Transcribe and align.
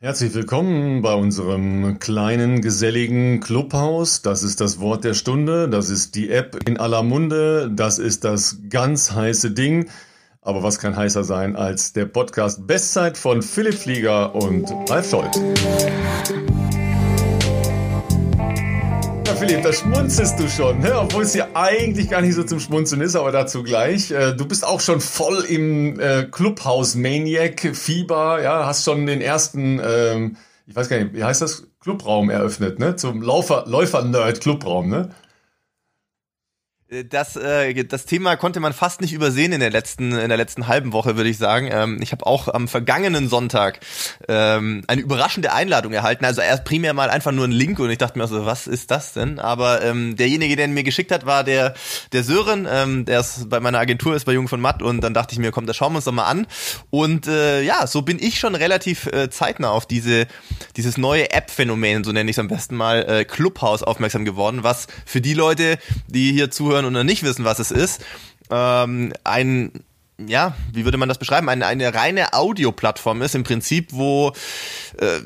Herzlich 0.00 0.32
willkommen 0.32 1.02
bei 1.02 1.12
unserem 1.12 1.98
kleinen, 1.98 2.62
geselligen 2.62 3.40
Clubhaus. 3.40 4.22
Das 4.22 4.44
ist 4.44 4.60
das 4.60 4.78
Wort 4.78 5.02
der 5.02 5.14
Stunde. 5.14 5.68
Das 5.68 5.90
ist 5.90 6.14
die 6.14 6.30
App 6.30 6.56
in 6.68 6.78
aller 6.78 7.02
Munde. 7.02 7.68
Das 7.74 7.98
ist 7.98 8.22
das 8.22 8.58
ganz 8.70 9.10
heiße 9.10 9.50
Ding. 9.50 9.90
Aber 10.40 10.62
was 10.62 10.78
kann 10.78 10.94
heißer 10.94 11.24
sein 11.24 11.56
als 11.56 11.94
der 11.94 12.06
Podcast 12.06 12.64
Bestzeit 12.64 13.18
von 13.18 13.42
Philipp 13.42 13.74
Flieger 13.74 14.36
und 14.36 14.70
Ralf 14.88 15.10
Scholz? 15.10 15.36
Philipp, 19.38 19.62
da 19.62 19.72
schmunzelst 19.72 20.38
du 20.40 20.48
schon, 20.48 20.80
ne? 20.80 20.98
obwohl 20.98 21.22
es 21.22 21.32
ja 21.32 21.46
eigentlich 21.54 22.10
gar 22.10 22.20
nicht 22.22 22.34
so 22.34 22.42
zum 22.42 22.58
Schmunzeln 22.58 23.00
ist, 23.00 23.14
aber 23.14 23.30
dazu 23.30 23.62
gleich. 23.62 24.10
Äh, 24.10 24.34
du 24.34 24.46
bist 24.46 24.66
auch 24.66 24.80
schon 24.80 25.00
voll 25.00 25.44
im 25.48 26.00
äh, 26.00 26.24
Clubhouse-Maniac-Fieber, 26.24 28.42
ja, 28.42 28.66
hast 28.66 28.84
schon 28.84 29.06
den 29.06 29.20
ersten, 29.20 29.80
ähm, 29.84 30.36
ich 30.66 30.74
weiß 30.74 30.88
gar 30.88 30.98
nicht, 30.98 31.14
wie 31.14 31.22
heißt 31.22 31.40
das, 31.40 31.68
Clubraum 31.80 32.30
eröffnet, 32.30 32.80
ne? 32.80 32.96
Zum 32.96 33.22
Läufer-Nerd-Clubraum, 33.22 34.88
ne? 34.88 35.10
Das, 36.90 37.36
äh, 37.36 37.84
das 37.84 38.06
Thema 38.06 38.36
konnte 38.36 38.60
man 38.60 38.72
fast 38.72 39.02
nicht 39.02 39.12
übersehen 39.12 39.52
in 39.52 39.60
der 39.60 39.68
letzten, 39.68 40.12
in 40.12 40.28
der 40.30 40.38
letzten 40.38 40.68
halben 40.68 40.94
Woche, 40.94 41.16
würde 41.16 41.28
ich 41.28 41.36
sagen. 41.36 41.68
Ähm, 41.70 42.00
ich 42.00 42.12
habe 42.12 42.26
auch 42.26 42.48
am 42.48 42.66
vergangenen 42.66 43.28
Sonntag 43.28 43.80
ähm, 44.26 44.84
eine 44.86 45.02
überraschende 45.02 45.52
Einladung 45.52 45.92
erhalten. 45.92 46.24
Also 46.24 46.40
erst 46.40 46.64
primär 46.64 46.94
mal 46.94 47.10
einfach 47.10 47.30
nur 47.30 47.46
ein 47.46 47.52
Link 47.52 47.78
und 47.78 47.90
ich 47.90 47.98
dachte 47.98 48.18
mir 48.18 48.26
so, 48.26 48.46
was 48.46 48.66
ist 48.66 48.90
das 48.90 49.12
denn? 49.12 49.38
Aber 49.38 49.82
ähm, 49.82 50.16
derjenige, 50.16 50.56
der 50.56 50.64
ihn 50.64 50.72
mir 50.72 50.82
geschickt 50.82 51.12
hat, 51.12 51.26
war 51.26 51.44
der, 51.44 51.74
der 52.12 52.24
Sören, 52.24 52.66
ähm, 52.70 53.04
der 53.04 53.20
ist 53.20 53.50
bei 53.50 53.60
meiner 53.60 53.80
Agentur 53.80 54.16
ist 54.16 54.24
bei 54.24 54.32
Jung 54.32 54.48
von 54.48 54.62
Matt 54.62 54.80
und 54.80 55.02
dann 55.02 55.12
dachte 55.12 55.34
ich 55.34 55.38
mir, 55.38 55.50
komm, 55.50 55.66
das 55.66 55.76
schauen 55.76 55.92
wir 55.92 55.96
uns 55.96 56.06
doch 56.06 56.12
mal 56.12 56.24
an. 56.24 56.46
Und 56.88 57.26
äh, 57.26 57.60
ja, 57.60 57.86
so 57.86 58.00
bin 58.00 58.18
ich 58.18 58.40
schon 58.40 58.54
relativ 58.54 59.08
äh, 59.08 59.28
zeitnah 59.28 59.72
auf 59.72 59.84
diese, 59.84 60.26
dieses 60.78 60.96
neue 60.96 61.32
App-Phänomen, 61.32 62.02
so 62.02 62.12
nenne 62.12 62.30
ich 62.30 62.36
es 62.36 62.40
am 62.40 62.48
besten 62.48 62.76
mal, 62.76 63.04
äh, 63.06 63.24
Clubhouse 63.26 63.82
aufmerksam 63.82 64.24
geworden, 64.24 64.62
was 64.62 64.86
für 65.04 65.20
die 65.20 65.34
Leute, 65.34 65.76
die 66.06 66.32
hier 66.32 66.50
zuhören, 66.50 66.77
zuhören 66.78 66.96
und 66.96 67.06
nicht 67.06 67.22
wissen, 67.22 67.44
was 67.44 67.58
es 67.58 67.70
ist, 67.70 68.04
ähm, 68.50 69.12
ein 69.24 69.72
ja, 70.26 70.56
wie 70.72 70.84
würde 70.84 70.98
man 70.98 71.08
das 71.08 71.18
beschreiben? 71.18 71.48
Eine, 71.48 71.66
eine 71.66 71.94
reine 71.94 72.32
Audioplattform 72.32 73.22
ist 73.22 73.36
im 73.36 73.44
Prinzip, 73.44 73.92
wo 73.92 74.32
äh, 75.00 75.20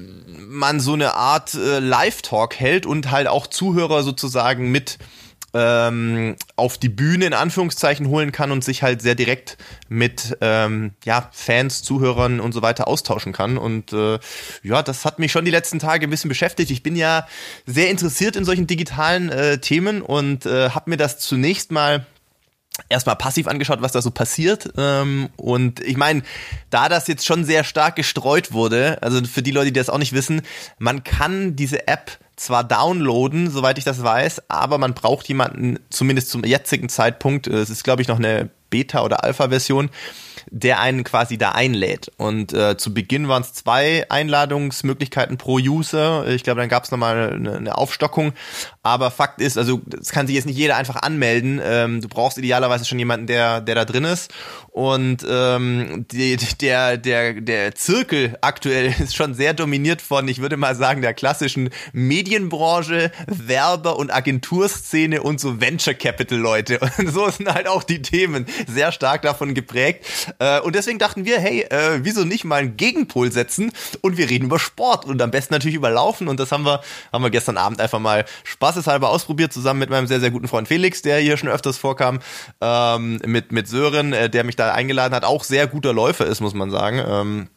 man 0.46 0.80
so 0.80 0.92
eine 0.92 1.14
Art 1.14 1.54
äh, 1.54 1.78
Live-Talk 1.78 2.60
hält 2.60 2.84
und 2.84 3.10
halt 3.10 3.26
auch 3.26 3.46
Zuhörer 3.46 4.02
sozusagen 4.02 4.70
mit 4.70 4.98
ähm, 5.54 6.36
auf 6.56 6.78
die 6.78 6.88
Bühne 6.88 7.26
in 7.26 7.34
Anführungszeichen 7.34 8.08
holen 8.08 8.32
kann 8.32 8.50
und 8.50 8.64
sich 8.64 8.82
halt 8.82 9.02
sehr 9.02 9.14
direkt 9.14 9.58
mit 9.88 10.36
ähm, 10.40 10.92
ja, 11.04 11.28
Fans, 11.32 11.82
Zuhörern 11.82 12.40
und 12.40 12.52
so 12.52 12.62
weiter 12.62 12.88
austauschen 12.88 13.32
kann. 13.32 13.58
Und 13.58 13.92
äh, 13.92 14.18
ja, 14.62 14.82
das 14.82 15.04
hat 15.04 15.18
mich 15.18 15.32
schon 15.32 15.44
die 15.44 15.50
letzten 15.50 15.78
Tage 15.78 16.06
ein 16.06 16.10
bisschen 16.10 16.28
beschäftigt. 16.28 16.70
Ich 16.70 16.82
bin 16.82 16.96
ja 16.96 17.26
sehr 17.66 17.90
interessiert 17.90 18.36
in 18.36 18.44
solchen 18.44 18.66
digitalen 18.66 19.28
äh, 19.28 19.58
Themen 19.58 20.02
und 20.02 20.46
äh, 20.46 20.70
habe 20.70 20.90
mir 20.90 20.96
das 20.96 21.18
zunächst 21.18 21.70
mal 21.70 22.06
erstmal 22.88 23.16
passiv 23.16 23.46
angeschaut, 23.46 23.82
was 23.82 23.92
da 23.92 24.02
so 24.02 24.10
passiert. 24.10 24.72
Ähm, 24.76 25.28
und 25.36 25.80
ich 25.80 25.96
meine, 25.96 26.22
da 26.70 26.88
das 26.88 27.06
jetzt 27.06 27.26
schon 27.26 27.44
sehr 27.44 27.64
stark 27.64 27.96
gestreut 27.96 28.52
wurde, 28.52 28.98
also 29.02 29.22
für 29.24 29.42
die 29.42 29.50
Leute, 29.50 29.66
die 29.66 29.78
das 29.78 29.90
auch 29.90 29.98
nicht 29.98 30.12
wissen, 30.12 30.42
man 30.78 31.04
kann 31.04 31.56
diese 31.56 31.86
App 31.88 32.18
zwar 32.36 32.64
downloaden, 32.64 33.50
soweit 33.50 33.78
ich 33.78 33.84
das 33.84 34.02
weiß, 34.02 34.42
aber 34.48 34.78
man 34.78 34.94
braucht 34.94 35.28
jemanden, 35.28 35.78
zumindest 35.90 36.30
zum 36.30 36.44
jetzigen 36.44 36.88
Zeitpunkt, 36.88 37.46
es 37.46 37.70
ist 37.70 37.84
glaube 37.84 38.02
ich 38.02 38.08
noch 38.08 38.18
eine 38.18 38.50
Beta- 38.70 39.04
oder 39.04 39.22
Alpha-Version, 39.24 39.90
der 40.50 40.80
einen 40.80 41.04
quasi 41.04 41.38
da 41.38 41.50
einlädt. 41.50 42.10
Und 42.16 42.52
äh, 42.52 42.76
zu 42.76 42.94
Beginn 42.94 43.28
waren 43.28 43.42
es 43.42 43.52
zwei 43.52 44.06
Einladungsmöglichkeiten 44.08 45.38
pro 45.38 45.58
User. 45.58 46.26
Ich 46.28 46.42
glaube, 46.42 46.60
dann 46.60 46.68
gab 46.68 46.84
es 46.84 46.90
nochmal 46.90 47.32
eine, 47.32 47.56
eine 47.56 47.78
Aufstockung. 47.78 48.32
Aber 48.82 49.10
Fakt 49.10 49.40
ist, 49.40 49.58
also 49.58 49.80
das 49.86 50.10
kann 50.10 50.26
sich 50.26 50.36
jetzt 50.36 50.46
nicht 50.46 50.58
jeder 50.58 50.76
einfach 50.76 50.96
anmelden. 50.96 51.60
Ähm, 51.62 52.00
du 52.00 52.08
brauchst 52.08 52.38
idealerweise 52.38 52.84
schon 52.84 52.98
jemanden, 52.98 53.26
der, 53.26 53.60
der 53.60 53.74
da 53.74 53.84
drin 53.84 54.04
ist. 54.04 54.32
Und 54.68 55.24
ähm, 55.28 56.06
die, 56.10 56.36
der, 56.60 56.96
der, 56.96 57.40
der 57.40 57.74
Zirkel 57.74 58.38
aktuell 58.40 58.94
ist 59.00 59.14
schon 59.14 59.34
sehr 59.34 59.54
dominiert 59.54 60.02
von, 60.02 60.26
ich 60.28 60.40
würde 60.40 60.56
mal 60.56 60.74
sagen, 60.74 61.02
der 61.02 61.14
klassischen 61.14 61.70
Medienbranche, 61.92 63.12
Werber- 63.26 63.98
und 63.98 64.12
Agenturszene 64.12 65.22
und 65.22 65.40
so 65.40 65.60
Venture 65.60 65.94
Capital 65.94 66.38
Leute. 66.38 66.80
Und 66.98 67.08
so 67.08 67.28
sind 67.30 67.52
halt 67.52 67.66
auch 67.66 67.82
die 67.82 68.02
Themen 68.02 68.46
sehr 68.66 68.92
stark 68.92 69.22
davon 69.22 69.54
geprägt. 69.54 70.31
Äh, 70.40 70.60
und 70.60 70.74
deswegen 70.74 70.98
dachten 70.98 71.24
wir, 71.24 71.38
hey, 71.38 71.62
äh, 71.62 72.00
wieso 72.02 72.24
nicht 72.24 72.44
mal 72.44 72.62
einen 72.62 72.76
Gegenpol 72.76 73.30
setzen 73.30 73.70
und 74.00 74.16
wir 74.16 74.28
reden 74.28 74.46
über 74.46 74.58
Sport 74.58 75.04
und 75.04 75.22
am 75.22 75.30
besten 75.30 75.54
natürlich 75.54 75.76
über 75.76 75.90
Laufen. 75.90 76.26
Und 76.28 76.40
das 76.40 76.50
haben 76.50 76.64
wir, 76.64 76.80
haben 77.12 77.22
wir 77.22 77.30
gestern 77.30 77.56
Abend 77.56 77.80
einfach 77.80 78.00
mal 78.00 78.24
Spaß 78.42 78.72
spaßeshalber 78.72 79.10
ausprobiert, 79.10 79.52
zusammen 79.52 79.80
mit 79.80 79.90
meinem 79.90 80.06
sehr, 80.06 80.20
sehr 80.20 80.30
guten 80.30 80.48
Freund 80.48 80.68
Felix, 80.68 81.02
der 81.02 81.18
hier 81.18 81.36
schon 81.36 81.48
öfters 81.48 81.76
vorkam, 81.76 82.20
ähm, 82.60 83.20
mit, 83.26 83.52
mit 83.52 83.68
Sören, 83.68 84.12
äh, 84.12 84.30
der 84.30 84.44
mich 84.44 84.56
da 84.56 84.72
eingeladen 84.72 85.14
hat, 85.14 85.24
auch 85.24 85.44
sehr 85.44 85.66
guter 85.66 85.92
Läufer 85.92 86.26
ist, 86.26 86.40
muss 86.40 86.54
man 86.54 86.70
sagen. 86.70 87.02
Ähm, 87.06 87.48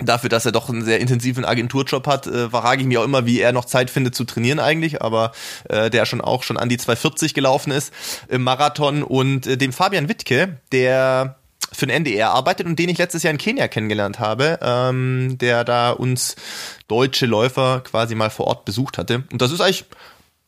dafür, 0.00 0.28
dass 0.28 0.46
er 0.46 0.52
doch 0.52 0.68
einen 0.68 0.84
sehr 0.84 1.00
intensiven 1.00 1.44
Agenturjob 1.44 2.06
hat, 2.06 2.26
äh, 2.26 2.48
ich 2.78 2.86
mich 2.86 2.98
auch 2.98 3.04
immer, 3.04 3.26
wie 3.26 3.40
er 3.40 3.52
noch 3.52 3.64
Zeit 3.64 3.90
findet 3.90 4.14
zu 4.14 4.24
trainieren 4.24 4.60
eigentlich, 4.60 5.02
aber 5.02 5.32
äh, 5.68 5.90
der 5.90 6.06
schon 6.06 6.20
auch 6.20 6.42
schon 6.42 6.56
an 6.56 6.68
die 6.68 6.78
240 6.78 7.34
gelaufen 7.34 7.70
ist 7.72 7.92
im 8.28 8.42
Marathon 8.42 9.02
und 9.02 9.46
äh, 9.46 9.56
dem 9.56 9.72
Fabian 9.72 10.08
Wittke, 10.08 10.58
der 10.72 11.36
für 11.74 11.86
den 11.86 11.96
NDR 11.96 12.30
arbeitet 12.30 12.66
und 12.66 12.78
den 12.78 12.88
ich 12.88 12.98
letztes 12.98 13.22
Jahr 13.22 13.32
in 13.32 13.38
Kenia 13.38 13.68
kennengelernt 13.68 14.18
habe, 14.18 14.58
ähm, 14.62 15.36
der 15.38 15.64
da 15.64 15.90
uns 15.90 16.36
deutsche 16.88 17.26
Läufer 17.26 17.80
quasi 17.80 18.14
mal 18.14 18.30
vor 18.30 18.46
Ort 18.46 18.64
besucht 18.64 18.98
hatte. 18.98 19.24
Und 19.32 19.42
das 19.42 19.52
ist 19.52 19.60
eigentlich 19.60 19.84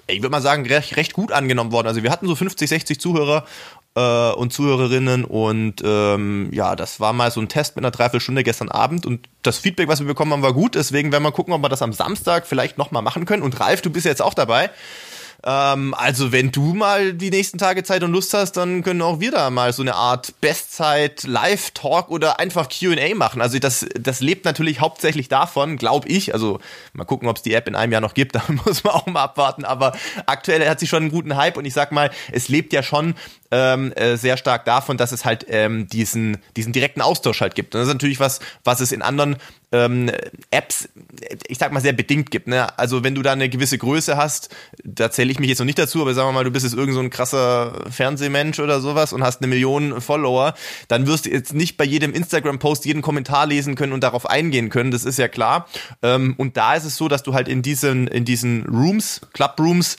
ich 0.08 0.22
würde 0.22 0.30
mal 0.30 0.42
sagen, 0.42 0.66
recht, 0.66 0.96
recht 0.96 1.12
gut 1.12 1.32
angenommen 1.32 1.72
worden. 1.72 1.88
Also 1.88 2.02
wir 2.02 2.10
hatten 2.10 2.26
so 2.26 2.36
50, 2.36 2.68
60 2.68 3.00
Zuhörer 3.00 3.44
äh, 3.96 4.30
und 4.32 4.52
Zuhörerinnen 4.52 5.24
und 5.24 5.82
ähm, 5.84 6.48
ja, 6.52 6.76
das 6.76 7.00
war 7.00 7.12
mal 7.12 7.30
so 7.30 7.40
ein 7.40 7.48
Test 7.48 7.76
mit 7.76 7.84
einer 7.84 7.90
Dreiviertelstunde 7.90 8.44
gestern 8.44 8.68
Abend 8.68 9.04
und 9.06 9.28
das 9.42 9.58
Feedback, 9.58 9.88
was 9.88 10.00
wir 10.00 10.06
bekommen 10.06 10.32
haben, 10.32 10.42
war 10.42 10.52
gut. 10.52 10.74
Deswegen 10.74 11.10
werden 11.12 11.24
wir 11.24 11.32
gucken, 11.32 11.52
ob 11.54 11.62
wir 11.62 11.68
das 11.68 11.82
am 11.82 11.92
Samstag 11.92 12.46
vielleicht 12.46 12.78
nochmal 12.78 13.02
machen 13.02 13.24
können. 13.24 13.42
Und 13.42 13.58
Ralf, 13.58 13.82
du 13.82 13.90
bist 13.90 14.06
jetzt 14.06 14.22
auch 14.22 14.34
dabei. 14.34 14.70
Ähm, 15.46 15.94
also 15.94 16.32
wenn 16.32 16.50
du 16.50 16.74
mal 16.74 17.12
die 17.14 17.30
nächsten 17.30 17.56
Tage 17.56 17.84
Zeit 17.84 18.02
und 18.02 18.10
Lust 18.10 18.34
hast, 18.34 18.56
dann 18.56 18.82
können 18.82 19.00
auch 19.00 19.20
wir 19.20 19.30
da 19.30 19.48
mal 19.50 19.72
so 19.72 19.82
eine 19.82 19.94
Art 19.94 20.34
Bestzeit, 20.40 21.22
Live-Talk 21.22 22.10
oder 22.10 22.40
einfach 22.40 22.68
Q&A 22.68 23.14
machen. 23.14 23.40
Also 23.40 23.60
das, 23.60 23.86
das 23.98 24.20
lebt 24.20 24.44
natürlich 24.44 24.80
hauptsächlich 24.80 25.28
davon, 25.28 25.76
glaube 25.76 26.08
ich. 26.08 26.34
Also 26.34 26.58
mal 26.94 27.04
gucken, 27.04 27.28
ob 27.28 27.36
es 27.36 27.42
die 27.42 27.54
App 27.54 27.68
in 27.68 27.76
einem 27.76 27.92
Jahr 27.92 28.00
noch 28.00 28.14
gibt. 28.14 28.26
Da 28.36 28.42
muss 28.66 28.84
man 28.84 28.92
auch 28.92 29.06
mal 29.06 29.22
abwarten. 29.22 29.64
Aber 29.64 29.92
aktuell 30.26 30.68
hat 30.68 30.78
sie 30.78 30.86
schon 30.86 31.04
einen 31.04 31.12
guten 31.12 31.36
Hype 31.36 31.56
und 31.56 31.64
ich 31.64 31.72
sag 31.72 31.90
mal, 31.90 32.10
es 32.32 32.48
lebt 32.48 32.72
ja 32.72 32.82
schon 32.82 33.14
ähm, 33.50 33.92
äh, 33.92 34.16
sehr 34.16 34.36
stark 34.36 34.64
davon, 34.64 34.96
dass 34.96 35.12
es 35.12 35.24
halt 35.24 35.46
ähm, 35.48 35.86
diesen, 35.86 36.38
diesen 36.56 36.72
direkten 36.72 37.00
Austausch 37.00 37.40
halt 37.40 37.54
gibt. 37.54 37.74
Und 37.74 37.80
das 37.80 37.88
ist 37.88 37.94
natürlich 37.94 38.20
was, 38.20 38.40
was 38.64 38.80
es 38.80 38.92
in 38.92 39.02
anderen 39.02 39.36
ähm, 39.72 40.10
Apps, 40.50 40.88
ich 41.48 41.58
sag 41.58 41.72
mal, 41.72 41.80
sehr 41.80 41.92
bedingt 41.92 42.30
gibt. 42.30 42.46
Ne? 42.46 42.78
Also 42.78 43.02
wenn 43.02 43.14
du 43.14 43.22
da 43.22 43.32
eine 43.32 43.48
gewisse 43.48 43.78
Größe 43.78 44.16
hast, 44.16 44.54
da 44.84 45.10
zähle 45.10 45.30
ich 45.30 45.38
mich 45.38 45.48
jetzt 45.48 45.58
noch 45.58 45.66
nicht 45.66 45.78
dazu, 45.78 46.00
aber 46.00 46.14
sagen 46.14 46.28
wir 46.28 46.32
mal, 46.32 46.44
du 46.44 46.50
bist 46.50 46.64
jetzt 46.64 46.74
irgend 46.74 46.94
so 46.94 47.00
ein 47.00 47.10
krasser 47.10 47.84
Fernsehmensch 47.90 48.60
oder 48.60 48.80
sowas 48.80 49.12
und 49.12 49.22
hast 49.22 49.40
eine 49.40 49.48
Million 49.48 50.00
Follower, 50.00 50.54
dann 50.88 51.06
wirst 51.06 51.26
du 51.26 51.30
jetzt 51.30 51.52
nicht 51.52 51.76
bei 51.76 51.84
jedem 51.84 52.12
Instagram-Post 52.12 52.84
jeden 52.84 53.02
Kommentar 53.02 53.46
lesen 53.46 53.74
können 53.74 53.92
und 53.92 54.02
darauf 54.02 54.28
eingehen 54.28 54.70
können, 54.70 54.90
das 54.90 55.04
ist 55.04 55.18
ja 55.18 55.28
klar. 55.28 55.68
Ähm, 56.02 56.34
und 56.36 56.56
da 56.56 56.74
ist 56.74 56.84
es 56.84 56.96
so, 56.96 57.08
dass 57.08 57.22
du 57.22 57.34
halt 57.34 57.48
in 57.48 57.62
diesen, 57.62 58.06
in 58.06 58.24
diesen 58.24 58.64
Rooms, 58.66 59.20
Club-Rooms, 59.32 59.96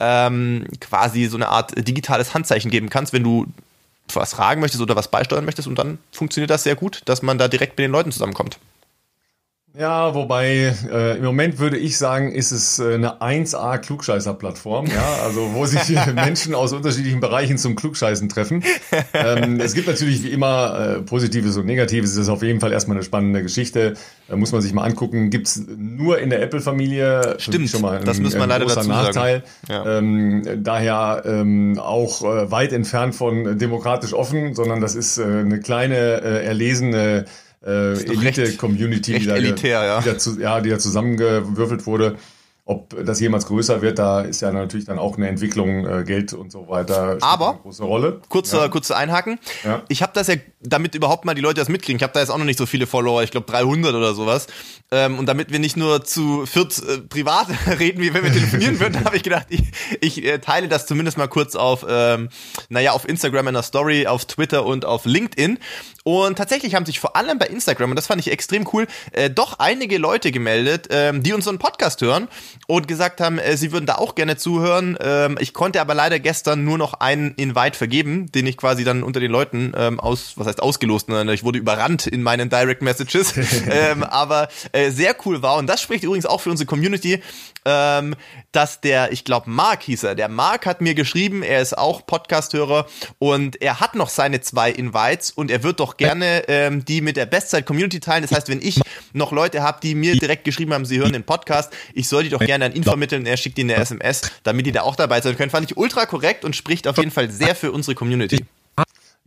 ähm, 0.00 0.66
quasi 0.80 1.26
so 1.26 1.36
eine 1.36 1.48
Art 1.48 1.72
digitales 1.86 2.34
Handzeichen 2.34 2.70
geben 2.70 2.90
kannst, 2.90 3.12
wenn 3.12 3.24
du 3.24 3.46
was 4.12 4.32
fragen 4.32 4.60
möchtest 4.60 4.82
oder 4.82 4.96
was 4.96 5.08
beisteuern 5.10 5.44
möchtest 5.44 5.68
und 5.68 5.78
dann 5.78 5.98
funktioniert 6.12 6.50
das 6.50 6.62
sehr 6.62 6.76
gut, 6.76 7.02
dass 7.04 7.22
man 7.22 7.38
da 7.38 7.48
direkt 7.48 7.72
mit 7.72 7.84
den 7.84 7.92
Leuten 7.92 8.12
zusammenkommt. 8.12 8.58
Ja, 9.76 10.14
wobei 10.14 10.74
äh, 10.90 11.18
im 11.18 11.24
Moment 11.24 11.58
würde 11.58 11.76
ich 11.76 11.98
sagen, 11.98 12.32
ist 12.32 12.52
es 12.52 12.78
äh, 12.78 12.94
eine 12.94 13.20
1A 13.20 13.78
Klugscheißer-Plattform, 13.78 14.86
ja, 14.86 15.22
also 15.22 15.52
wo 15.52 15.66
sich 15.66 15.94
Menschen 16.14 16.54
aus 16.54 16.72
unterschiedlichen 16.72 17.20
Bereichen 17.20 17.58
zum 17.58 17.76
Klugscheißen 17.76 18.28
treffen. 18.28 18.64
Ähm, 19.12 19.60
es 19.60 19.74
gibt 19.74 19.86
natürlich 19.86 20.24
wie 20.24 20.30
immer 20.30 20.96
äh, 20.96 21.02
Positives 21.02 21.56
und 21.58 21.66
Negatives. 21.66 22.12
Es 22.12 22.16
ist 22.16 22.28
auf 22.28 22.42
jeden 22.42 22.60
Fall 22.60 22.72
erstmal 22.72 22.96
eine 22.96 23.04
spannende 23.04 23.42
Geschichte. 23.42 23.94
Da 24.26 24.36
muss 24.36 24.52
man 24.52 24.62
sich 24.62 24.72
mal 24.72 24.84
angucken. 24.84 25.30
Gibt's 25.30 25.62
nur 25.76 26.18
in 26.18 26.30
der 26.30 26.42
Apple-Familie. 26.42 27.36
Stimmt, 27.38 27.68
schon 27.68 27.82
mal 27.82 27.98
ein, 27.98 28.04
das 28.04 28.20
muss 28.20 28.36
man 28.36 28.48
leider 28.48 28.64
dazu 28.64 28.88
Nachteil. 28.88 29.44
sagen. 29.66 29.86
Ja. 29.86 29.98
Ähm, 29.98 30.42
daher 30.62 31.22
ähm, 31.26 31.78
auch 31.78 32.22
äh, 32.22 32.50
weit 32.50 32.72
entfernt 32.72 33.14
von 33.14 33.58
demokratisch 33.58 34.14
offen, 34.14 34.54
sondern 34.54 34.80
das 34.80 34.94
ist 34.94 35.18
äh, 35.18 35.24
eine 35.24 35.60
kleine, 35.60 36.22
äh, 36.22 36.44
erlesene 36.46 37.26
äh, 37.64 37.92
Elite-Community, 37.92 39.18
die, 39.18 39.26
da, 39.26 39.36
elitär, 39.36 39.84
ja. 39.84 40.00
die, 40.00 40.06
da 40.06 40.18
zu, 40.18 40.40
ja, 40.40 40.60
die 40.60 40.70
da 40.70 40.78
zusammengewürfelt 40.78 41.86
wurde. 41.86 42.16
Ob 42.68 43.02
das 43.02 43.18
jemals 43.18 43.46
größer 43.46 43.80
wird, 43.80 43.98
da 43.98 44.20
ist 44.20 44.42
ja 44.42 44.52
natürlich 44.52 44.84
dann 44.84 44.98
auch 44.98 45.16
eine 45.16 45.26
Entwicklung, 45.26 45.86
äh, 45.86 46.04
Geld 46.04 46.34
und 46.34 46.52
so 46.52 46.68
weiter. 46.68 47.16
Aber 47.22 47.52
eine 47.52 47.58
große 47.60 47.82
Rolle. 47.82 48.20
Kurze, 48.28 48.58
ja. 48.58 48.68
kurze 48.68 48.94
Einhaken. 48.94 49.38
Ja. 49.64 49.82
Ich 49.88 50.02
habe 50.02 50.12
das 50.14 50.26
ja, 50.26 50.34
damit 50.60 50.94
überhaupt 50.94 51.24
mal 51.24 51.32
die 51.32 51.40
Leute 51.40 51.60
das 51.60 51.70
mitkriegen. 51.70 51.96
Ich 51.96 52.02
habe 52.02 52.12
da 52.12 52.20
jetzt 52.20 52.28
auch 52.28 52.36
noch 52.36 52.44
nicht 52.44 52.58
so 52.58 52.66
viele 52.66 52.86
Follower, 52.86 53.22
ich 53.22 53.30
glaube 53.30 53.50
300 53.50 53.94
oder 53.94 54.12
sowas. 54.12 54.48
Ähm, 54.90 55.18
und 55.18 55.24
damit 55.24 55.50
wir 55.50 55.60
nicht 55.60 55.78
nur 55.78 56.04
zu 56.04 56.44
viert 56.44 56.78
äh, 56.86 56.98
privat 56.98 57.46
reden, 57.78 58.02
wie 58.02 58.12
wenn 58.12 58.22
wir 58.22 58.32
telefonieren 58.32 58.78
würden, 58.80 59.02
habe 59.04 59.16
ich 59.16 59.22
gedacht, 59.22 59.46
ich, 59.48 59.62
ich 60.02 60.22
äh, 60.26 60.38
teile 60.38 60.68
das 60.68 60.84
zumindest 60.84 61.16
mal 61.16 61.26
kurz 61.26 61.56
auf, 61.56 61.86
ähm, 61.88 62.28
naja, 62.68 62.92
auf 62.92 63.08
Instagram 63.08 63.48
in 63.48 63.54
der 63.54 63.62
Story, 63.62 64.06
auf 64.06 64.26
Twitter 64.26 64.66
und 64.66 64.84
auf 64.84 65.06
LinkedIn. 65.06 65.58
Und 66.04 66.36
tatsächlich 66.36 66.74
haben 66.74 66.84
sich 66.84 67.00
vor 67.00 67.16
allem 67.16 67.38
bei 67.38 67.46
Instagram, 67.46 67.90
und 67.90 67.96
das 67.96 68.06
fand 68.06 68.20
ich 68.20 68.30
extrem 68.30 68.68
cool, 68.74 68.86
äh, 69.12 69.30
doch 69.30 69.58
einige 69.58 69.96
Leute 69.96 70.32
gemeldet, 70.32 70.88
ähm, 70.90 71.22
die 71.22 71.32
unseren 71.32 71.58
Podcast 71.58 72.02
hören 72.02 72.28
und 72.66 72.88
gesagt 72.88 73.20
haben, 73.20 73.38
äh, 73.38 73.56
sie 73.56 73.72
würden 73.72 73.86
da 73.86 73.96
auch 73.96 74.14
gerne 74.14 74.36
zuhören. 74.36 74.96
Ähm, 75.00 75.36
ich 75.40 75.52
konnte 75.52 75.80
aber 75.80 75.94
leider 75.94 76.18
gestern 76.18 76.64
nur 76.64 76.78
noch 76.78 76.94
einen 76.94 77.34
Invite 77.34 77.76
vergeben, 77.76 78.30
den 78.32 78.46
ich 78.46 78.56
quasi 78.56 78.84
dann 78.84 79.02
unter 79.02 79.20
den 79.20 79.30
Leuten 79.30 79.72
ähm, 79.76 80.00
aus, 80.00 80.32
was 80.36 80.46
heißt 80.46 80.62
ausgelost, 80.62 81.08
ne? 81.08 81.32
ich 81.32 81.44
wurde 81.44 81.58
überrannt 81.58 82.06
in 82.06 82.22
meinen 82.22 82.50
Direct 82.50 82.82
Messages, 82.82 83.34
ähm, 83.70 84.02
aber 84.02 84.48
äh, 84.72 84.90
sehr 84.90 85.14
cool 85.24 85.42
war 85.42 85.56
und 85.56 85.66
das 85.66 85.80
spricht 85.80 86.04
übrigens 86.04 86.26
auch 86.26 86.40
für 86.40 86.50
unsere 86.50 86.66
Community, 86.66 87.22
ähm, 87.64 88.14
dass 88.52 88.80
der, 88.80 89.12
ich 89.12 89.24
glaube 89.24 89.50
Mark 89.50 89.82
hieß 89.82 90.04
er, 90.04 90.14
der 90.14 90.28
Mark 90.28 90.66
hat 90.66 90.80
mir 90.80 90.94
geschrieben, 90.94 91.42
er 91.42 91.60
ist 91.60 91.76
auch 91.76 92.06
Podcast-Hörer 92.06 92.86
und 93.18 93.60
er 93.60 93.80
hat 93.80 93.94
noch 93.94 94.08
seine 94.08 94.40
zwei 94.40 94.70
Invites 94.70 95.30
und 95.30 95.50
er 95.50 95.62
wird 95.62 95.80
doch 95.80 95.96
gerne 95.96 96.44
ähm, 96.48 96.84
die 96.84 97.00
mit 97.00 97.16
der 97.16 97.26
Bestzeit 97.26 97.66
Community 97.66 98.00
teilen. 98.00 98.22
Das 98.22 98.32
heißt, 98.32 98.48
wenn 98.48 98.62
ich 98.62 98.80
noch 99.12 99.32
Leute 99.32 99.62
habe, 99.62 99.80
die 99.82 99.94
mir 99.94 100.16
direkt 100.16 100.44
geschrieben 100.44 100.72
haben, 100.72 100.86
sie 100.86 100.98
hören 100.98 101.12
den 101.12 101.24
Podcast, 101.24 101.72
ich 101.92 102.08
soll 102.08 102.24
die 102.24 102.30
doch 102.30 102.40
gerne 102.48 102.64
an 102.64 102.72
ihn 102.72 102.82
vermitteln. 102.82 103.26
Er 103.26 103.36
schickt 103.36 103.58
ihnen 103.58 103.70
eine 103.70 103.82
SMS, 103.82 104.22
damit 104.42 104.64
die 104.64 104.72
da 104.72 104.80
auch 104.80 104.96
dabei 104.96 105.20
sein 105.20 105.36
können. 105.36 105.50
Fand 105.50 105.70
ich 105.70 105.76
ultra 105.76 106.06
korrekt 106.06 106.46
und 106.46 106.56
spricht 106.56 106.88
auf 106.88 106.96
jeden 106.96 107.10
Fall 107.10 107.30
sehr 107.30 107.54
für 107.54 107.72
unsere 107.72 107.94
Community. 107.94 108.44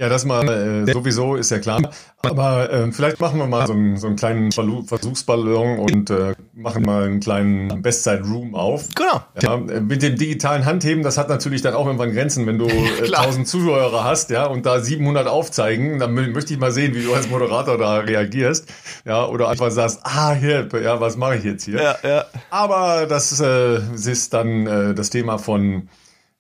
Ja, 0.02 0.10
das 0.10 0.26
mal 0.26 0.88
äh, 0.88 0.92
sowieso 0.92 1.36
ist 1.36 1.52
ja 1.52 1.60
klar. 1.60 1.80
Aber 2.24 2.74
äh, 2.74 2.92
vielleicht 2.92 3.20
machen 3.20 3.38
wir 3.38 3.46
mal 3.46 3.68
so 3.68 3.74
einen, 3.74 3.98
so 3.98 4.08
einen 4.08 4.16
kleinen 4.16 4.52
Versuchsballon 4.52 5.78
und 5.78 6.10
äh, 6.10 6.34
machen 6.56 6.82
mal 6.82 7.04
einen 7.04 7.20
kleinen 7.20 7.84
Bestzeit-Room 7.84 8.56
auf. 8.56 8.90
Genau. 8.96 9.22
Ja, 9.40 9.58
mit 9.58 10.02
dem 10.02 10.16
digitalen 10.16 10.66
Handheben, 10.66 11.04
das 11.04 11.20
hat 11.20 11.30
natürlich 11.30 11.62
dann 11.62 11.76
auch 11.76 11.86
irgendwann 11.86 12.14
Grenzen, 12.14 12.48
wenn 12.48 12.58
du 12.58 12.66
äh, 13.04 13.14
1000 13.14 13.48
Zuhörer 13.48 14.04
hast, 14.04 14.32
ja, 14.32 14.48
und 14.48 14.66
da 14.66 14.80
700 14.80 15.28
aufzeigen, 15.28 16.00
dann 16.00 16.16
möchte 16.16 16.52
ich 16.52 16.60
mal 16.60 16.72
sehen, 16.72 16.96
wie 16.96 17.04
du 17.04 17.14
als 17.14 17.30
Moderator 17.30 17.78
da 17.78 17.98
reagierst, 17.98 18.74
ja, 19.06 19.24
oder 19.28 19.50
einfach 19.50 19.70
sagst, 19.70 20.00
ah, 20.02 20.34
hier, 20.34 20.68
ja, 20.82 21.00
was 21.00 21.16
mache 21.16 21.36
ich 21.36 21.44
jetzt 21.44 21.66
hier? 21.66 21.80
Ja, 21.80 21.96
ja. 22.02 22.26
Aber 22.50 23.06
das 23.06 23.40
äh, 23.40 23.78
ist 23.94 24.34
dann 24.34 24.66
äh, 24.66 24.94
das 24.96 25.12
Thema 25.12 25.38
von 25.38 25.90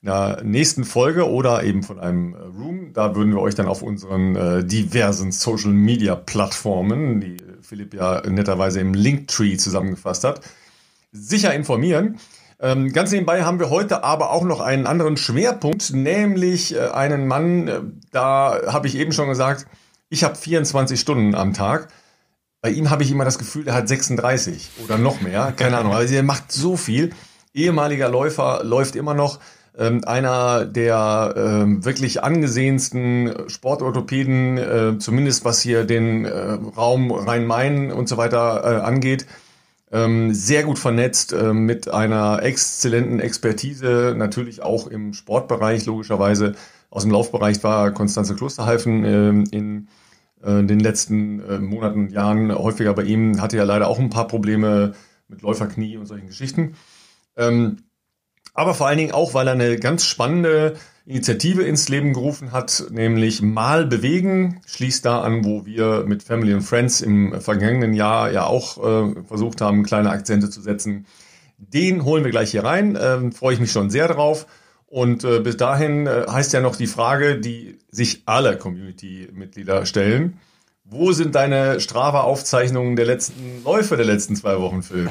einer 0.03 0.41
nächsten 0.43 0.83
Folge 0.83 1.29
oder 1.29 1.63
eben 1.63 1.83
von 1.83 1.99
einem 1.99 2.33
äh, 2.33 2.37
Room. 2.37 2.93
Da 2.93 3.15
würden 3.15 3.33
wir 3.33 3.41
euch 3.41 3.55
dann 3.55 3.67
auf 3.67 3.81
unseren 3.81 4.35
äh, 4.35 4.63
diversen 4.63 5.31
Social 5.31 5.71
Media 5.71 6.15
Plattformen, 6.15 7.21
die 7.21 7.37
Philipp 7.61 7.93
ja 7.93 8.21
netterweise 8.27 8.79
im 8.79 8.93
Linktree 8.93 9.57
zusammengefasst 9.57 10.23
hat, 10.23 10.41
sicher 11.11 11.53
informieren. 11.53 12.19
Ähm, 12.59 12.93
ganz 12.93 13.11
nebenbei 13.11 13.43
haben 13.43 13.59
wir 13.59 13.69
heute 13.69 14.03
aber 14.03 14.31
auch 14.31 14.43
noch 14.43 14.59
einen 14.59 14.85
anderen 14.85 15.17
Schwerpunkt, 15.17 15.93
nämlich 15.93 16.75
äh, 16.75 16.89
einen 16.89 17.27
Mann, 17.27 17.67
äh, 17.67 17.81
da 18.11 18.59
habe 18.67 18.87
ich 18.87 18.95
eben 18.95 19.11
schon 19.11 19.29
gesagt, 19.29 19.65
ich 20.09 20.23
habe 20.23 20.35
24 20.35 20.99
Stunden 20.99 21.35
am 21.35 21.53
Tag. 21.53 21.87
Bei 22.61 22.69
ihm 22.69 22.91
habe 22.91 23.01
ich 23.01 23.11
immer 23.11 23.25
das 23.25 23.39
Gefühl, 23.39 23.67
er 23.67 23.73
hat 23.73 23.87
36 23.87 24.69
oder 24.83 24.99
noch 24.99 25.21
mehr, 25.21 25.53
keine 25.55 25.77
Ahnung. 25.77 25.93
Also 25.93 26.13
er 26.13 26.21
macht 26.21 26.51
so 26.51 26.77
viel. 26.77 27.13
Ehemaliger 27.53 28.09
Läufer 28.09 28.63
läuft 28.63 28.95
immer 28.95 29.15
noch 29.15 29.39
ähm, 29.81 30.03
einer 30.05 30.65
der 30.65 31.33
ähm, 31.35 31.83
wirklich 31.83 32.23
angesehensten 32.23 33.33
Sportorthopäden, 33.47 34.57
äh, 34.59 34.97
zumindest 34.99 35.43
was 35.43 35.59
hier 35.59 35.85
den 35.85 36.25
äh, 36.25 36.29
Raum 36.77 37.11
Rhein-Main 37.11 37.91
und 37.91 38.07
so 38.07 38.15
weiter 38.17 38.63
äh, 38.63 38.81
angeht. 38.81 39.25
Ähm, 39.91 40.35
sehr 40.35 40.63
gut 40.63 40.77
vernetzt 40.77 41.33
äh, 41.33 41.51
mit 41.51 41.89
einer 41.89 42.43
exzellenten 42.43 43.19
Expertise, 43.19 44.13
natürlich 44.15 44.61
auch 44.61 44.85
im 44.85 45.13
Sportbereich 45.13 45.87
logischerweise. 45.87 46.53
Aus 46.91 47.01
dem 47.01 47.11
Laufbereich 47.11 47.63
war 47.63 47.91
Konstanze 47.91 48.35
Klosterhalfen 48.35 49.03
äh, 49.03 49.29
in 49.55 49.87
äh, 50.43 50.63
den 50.63 50.79
letzten 50.79 51.39
äh, 51.39 51.57
Monaten, 51.57 52.09
Jahren 52.09 52.53
häufiger 52.53 52.93
bei 52.93 53.03
ihm, 53.03 53.41
hatte 53.41 53.57
ja 53.57 53.63
leider 53.63 53.87
auch 53.87 53.97
ein 53.97 54.11
paar 54.11 54.27
Probleme 54.27 54.93
mit 55.27 55.41
Läuferknie 55.41 55.97
und 55.97 56.05
solchen 56.05 56.27
Geschichten. 56.27 56.75
Ähm, 57.35 57.77
aber 58.53 58.73
vor 58.73 58.87
allen 58.87 58.97
Dingen 58.97 59.11
auch, 59.11 59.33
weil 59.33 59.47
er 59.47 59.53
eine 59.53 59.77
ganz 59.77 60.05
spannende 60.05 60.75
Initiative 61.05 61.63
ins 61.63 61.89
Leben 61.89 62.13
gerufen 62.13 62.51
hat, 62.51 62.85
nämlich 62.91 63.41
Mal 63.41 63.85
bewegen, 63.85 64.61
schließt 64.67 65.03
da 65.03 65.21
an, 65.21 65.43
wo 65.43 65.65
wir 65.65 66.03
mit 66.05 66.21
Family 66.23 66.53
and 66.53 66.63
Friends 66.63 67.01
im 67.01 67.41
vergangenen 67.41 67.93
Jahr 67.93 68.31
ja 68.31 68.45
auch 68.45 68.77
äh, 68.77 69.15
versucht 69.25 69.61
haben, 69.61 69.83
kleine 69.83 70.11
Akzente 70.11 70.49
zu 70.49 70.61
setzen. 70.61 71.05
Den 71.57 72.05
holen 72.05 72.23
wir 72.23 72.31
gleich 72.31 72.51
hier 72.51 72.63
rein, 72.63 72.97
ähm, 72.99 73.31
freue 73.31 73.53
ich 73.53 73.59
mich 73.59 73.71
schon 73.71 73.89
sehr 73.89 74.07
drauf. 74.07 74.45
Und 74.87 75.23
äh, 75.23 75.39
bis 75.39 75.57
dahin 75.57 76.05
äh, 76.05 76.25
heißt 76.29 76.53
ja 76.53 76.59
noch 76.59 76.75
die 76.75 76.87
Frage, 76.87 77.39
die 77.39 77.79
sich 77.89 78.23
alle 78.25 78.57
Community-Mitglieder 78.57 79.85
stellen. 79.85 80.39
Wo 80.83 81.13
sind 81.13 81.35
deine 81.35 81.79
Strava-Aufzeichnungen 81.79 82.97
der 82.97 83.05
letzten 83.05 83.63
Läufe 83.63 83.95
der 83.95 84.05
letzten 84.05 84.35
zwei 84.35 84.59
Wochen, 84.59 84.83
Phil? 84.83 85.09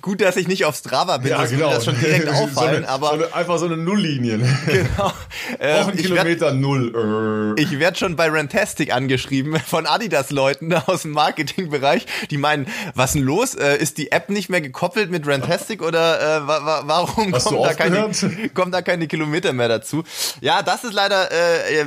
Gut, 0.00 0.20
dass 0.20 0.36
ich 0.36 0.48
nicht 0.48 0.64
auf 0.64 0.76
Strava 0.76 1.18
bin, 1.18 1.30
ja, 1.30 1.44
genau. 1.44 1.70
das 1.70 1.84
schon 1.84 1.98
direkt 1.98 2.28
auffallen, 2.28 2.52
so 2.54 2.64
eine, 2.68 2.88
aber. 2.88 3.06
So 3.08 3.12
eine, 3.14 3.34
einfach 3.34 3.58
so 3.58 3.66
eine 3.66 3.76
Nulllinie. 3.76 4.40
Genau. 4.72 5.12
Ähm, 5.60 5.84
Auch 5.84 5.88
ein 5.88 5.96
Kilometer 5.96 6.46
werd, 6.46 6.56
null. 6.56 7.54
Äh. 7.56 7.62
Ich 7.62 7.78
werde 7.78 7.98
schon 7.98 8.16
bei 8.16 8.28
Rantastic 8.28 8.92
angeschrieben 8.92 9.58
von 9.60 9.86
Adidas-Leuten 9.86 10.72
aus 10.86 11.02
dem 11.02 11.12
Marketingbereich, 11.12 12.06
die 12.30 12.38
meinen, 12.38 12.66
was 12.94 13.12
denn 13.12 13.22
los? 13.22 13.54
Äh, 13.54 13.76
ist 13.76 13.98
die 13.98 14.12
App 14.12 14.30
nicht 14.30 14.48
mehr 14.48 14.60
gekoppelt 14.60 15.10
mit 15.10 15.26
Rantastic 15.26 15.82
oder 15.82 16.38
äh, 16.38 16.46
wa 16.46 16.82
warum 16.86 17.32
kommen 17.32 17.62
da, 17.62 17.74
keine, 17.74 18.10
kommen 18.54 18.72
da 18.72 18.82
keine 18.82 19.06
Kilometer 19.06 19.52
mehr 19.52 19.68
dazu? 19.68 20.04
Ja, 20.40 20.62
das 20.62 20.84
ist 20.84 20.92
leider 20.92 21.30
äh, 21.30 21.86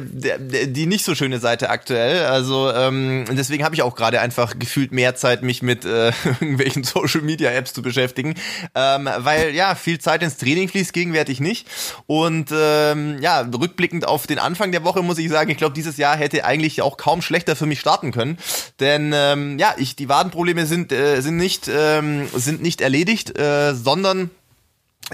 die 0.68 0.86
nicht 0.86 1.06
so 1.06 1.16
schöne 1.16 1.40
Seite 1.40 1.70
aktuell. 1.70 2.26
Also 2.26 2.72
ähm, 2.72 3.26
deswegen 3.32 3.64
habe 3.64 3.76
ich 3.76 3.82
auch 3.82 3.96
gerade 3.96 4.22
einfach 4.22 4.58
gefühlt 4.58 4.92
mehr 4.92 5.16
Zeit, 5.16 5.44
mich 5.44 5.62
mit 5.62 5.86
äh, 5.86 6.12
irgendwelchen 6.26 6.84
Social 6.84 7.22
Media 7.22 7.52
Apps 7.52 7.74
zu 7.76 7.84
beschäftigen, 7.84 8.34
ähm, 8.74 9.08
weil 9.18 9.54
ja, 9.54 9.76
viel 9.76 10.00
Zeit 10.00 10.24
ins 10.24 10.38
Training 10.38 10.68
fließt 10.68 10.94
gegenwärtig 10.94 11.40
nicht. 11.40 11.68
Und 12.08 12.50
ähm, 12.52 13.20
ja, 13.22 13.42
rückblickend 13.42 14.08
auf 14.08 14.26
den 14.26 14.40
Anfang 14.40 14.72
der 14.72 14.84
Woche 14.84 15.04
muss 15.04 15.20
ich 15.20 15.30
sagen, 15.30 15.52
ich 15.52 15.58
glaube, 15.58 15.76
dieses 15.76 15.98
Jahr 15.98 16.18
hätte 16.18 16.46
eigentlich 16.46 16.82
auch 16.82 16.98
kaum 16.98 17.22
schlechter 17.22 17.56
für 17.56 17.68
mich 17.68 17.80
starten 17.80 18.12
können. 18.12 18.38
Denn 18.80 19.12
ähm, 19.14 19.60
ja, 19.60 19.76
ich, 19.78 19.96
die 19.96 20.10
Wadenprobleme 20.10 20.66
sind, 20.66 20.92
äh, 20.92 21.22
sind, 21.22 21.38
nicht, 21.38 21.70
ähm, 21.72 22.28
sind 22.34 22.64
nicht 22.64 22.82
erledigt, 22.82 23.38
äh, 23.38 23.76
sondern 23.76 24.32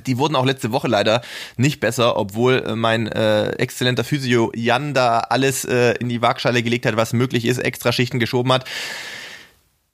die 0.05 0.17
wurden 0.17 0.35
auch 0.35 0.45
letzte 0.45 0.71
Woche 0.71 0.87
leider 0.87 1.21
nicht 1.57 1.79
besser, 1.79 2.17
obwohl 2.17 2.63
äh, 2.65 2.75
mein 2.75 3.07
äh, 3.07 3.49
exzellenter 3.51 4.03
Physio 4.03 4.51
Jan 4.55 4.93
da 4.93 5.19
alles 5.19 5.65
äh, 5.65 5.95
in 5.99 6.07
die 6.07 6.21
Waagschale 6.21 6.63
gelegt 6.63 6.85
hat, 6.85 6.95
was 6.95 7.13
möglich 7.13 7.45
ist, 7.45 7.57
extra 7.57 7.91
Schichten 7.91 8.19
geschoben 8.19 8.53
hat. 8.53 8.65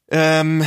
Ähm, 0.10 0.64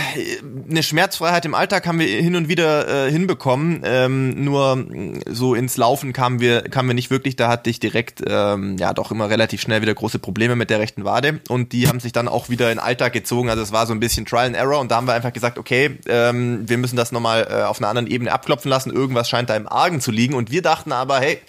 eine 0.68 0.82
Schmerzfreiheit 0.82 1.46
im 1.46 1.54
Alltag 1.54 1.86
haben 1.86 1.98
wir 1.98 2.06
hin 2.06 2.36
und 2.36 2.48
wieder 2.50 3.06
äh, 3.06 3.10
hinbekommen, 3.10 3.80
ähm, 3.84 4.44
nur 4.44 4.76
mm, 4.76 5.20
so 5.30 5.54
ins 5.54 5.78
Laufen 5.78 6.12
kamen 6.12 6.40
wir, 6.40 6.60
kamen 6.62 6.90
wir 6.90 6.94
nicht 6.94 7.10
wirklich. 7.10 7.36
Da 7.36 7.48
hatte 7.48 7.70
ich 7.70 7.80
direkt 7.80 8.22
ähm, 8.26 8.76
ja 8.76 8.92
doch 8.92 9.10
immer 9.10 9.30
relativ 9.30 9.62
schnell 9.62 9.80
wieder 9.80 9.94
große 9.94 10.18
Probleme 10.18 10.56
mit 10.56 10.68
der 10.68 10.78
rechten 10.78 11.04
Wade 11.04 11.40
und 11.48 11.72
die 11.72 11.88
haben 11.88 12.00
sich 12.00 12.12
dann 12.12 12.28
auch 12.28 12.50
wieder 12.50 12.70
in 12.70 12.78
Alltag 12.78 13.14
gezogen. 13.14 13.48
Also 13.48 13.62
es 13.62 13.72
war 13.72 13.86
so 13.86 13.94
ein 13.94 14.00
bisschen 14.00 14.26
Trial 14.26 14.48
and 14.48 14.56
Error 14.56 14.78
und 14.78 14.90
da 14.90 14.96
haben 14.96 15.06
wir 15.06 15.14
einfach 15.14 15.32
gesagt, 15.32 15.56
okay, 15.56 15.98
ähm, 16.06 16.68
wir 16.68 16.76
müssen 16.76 16.96
das 16.96 17.10
nochmal 17.10 17.48
äh, 17.50 17.62
auf 17.62 17.78
einer 17.78 17.88
anderen 17.88 18.08
Ebene 18.08 18.32
abklopfen 18.32 18.68
lassen. 18.68 18.92
Irgendwas 18.92 19.30
scheint 19.30 19.48
da 19.48 19.56
im 19.56 19.66
Argen 19.66 20.02
zu 20.02 20.10
liegen 20.10 20.34
und 20.34 20.50
wir 20.50 20.60
dachten 20.60 20.92
aber, 20.92 21.18
hey, 21.18 21.40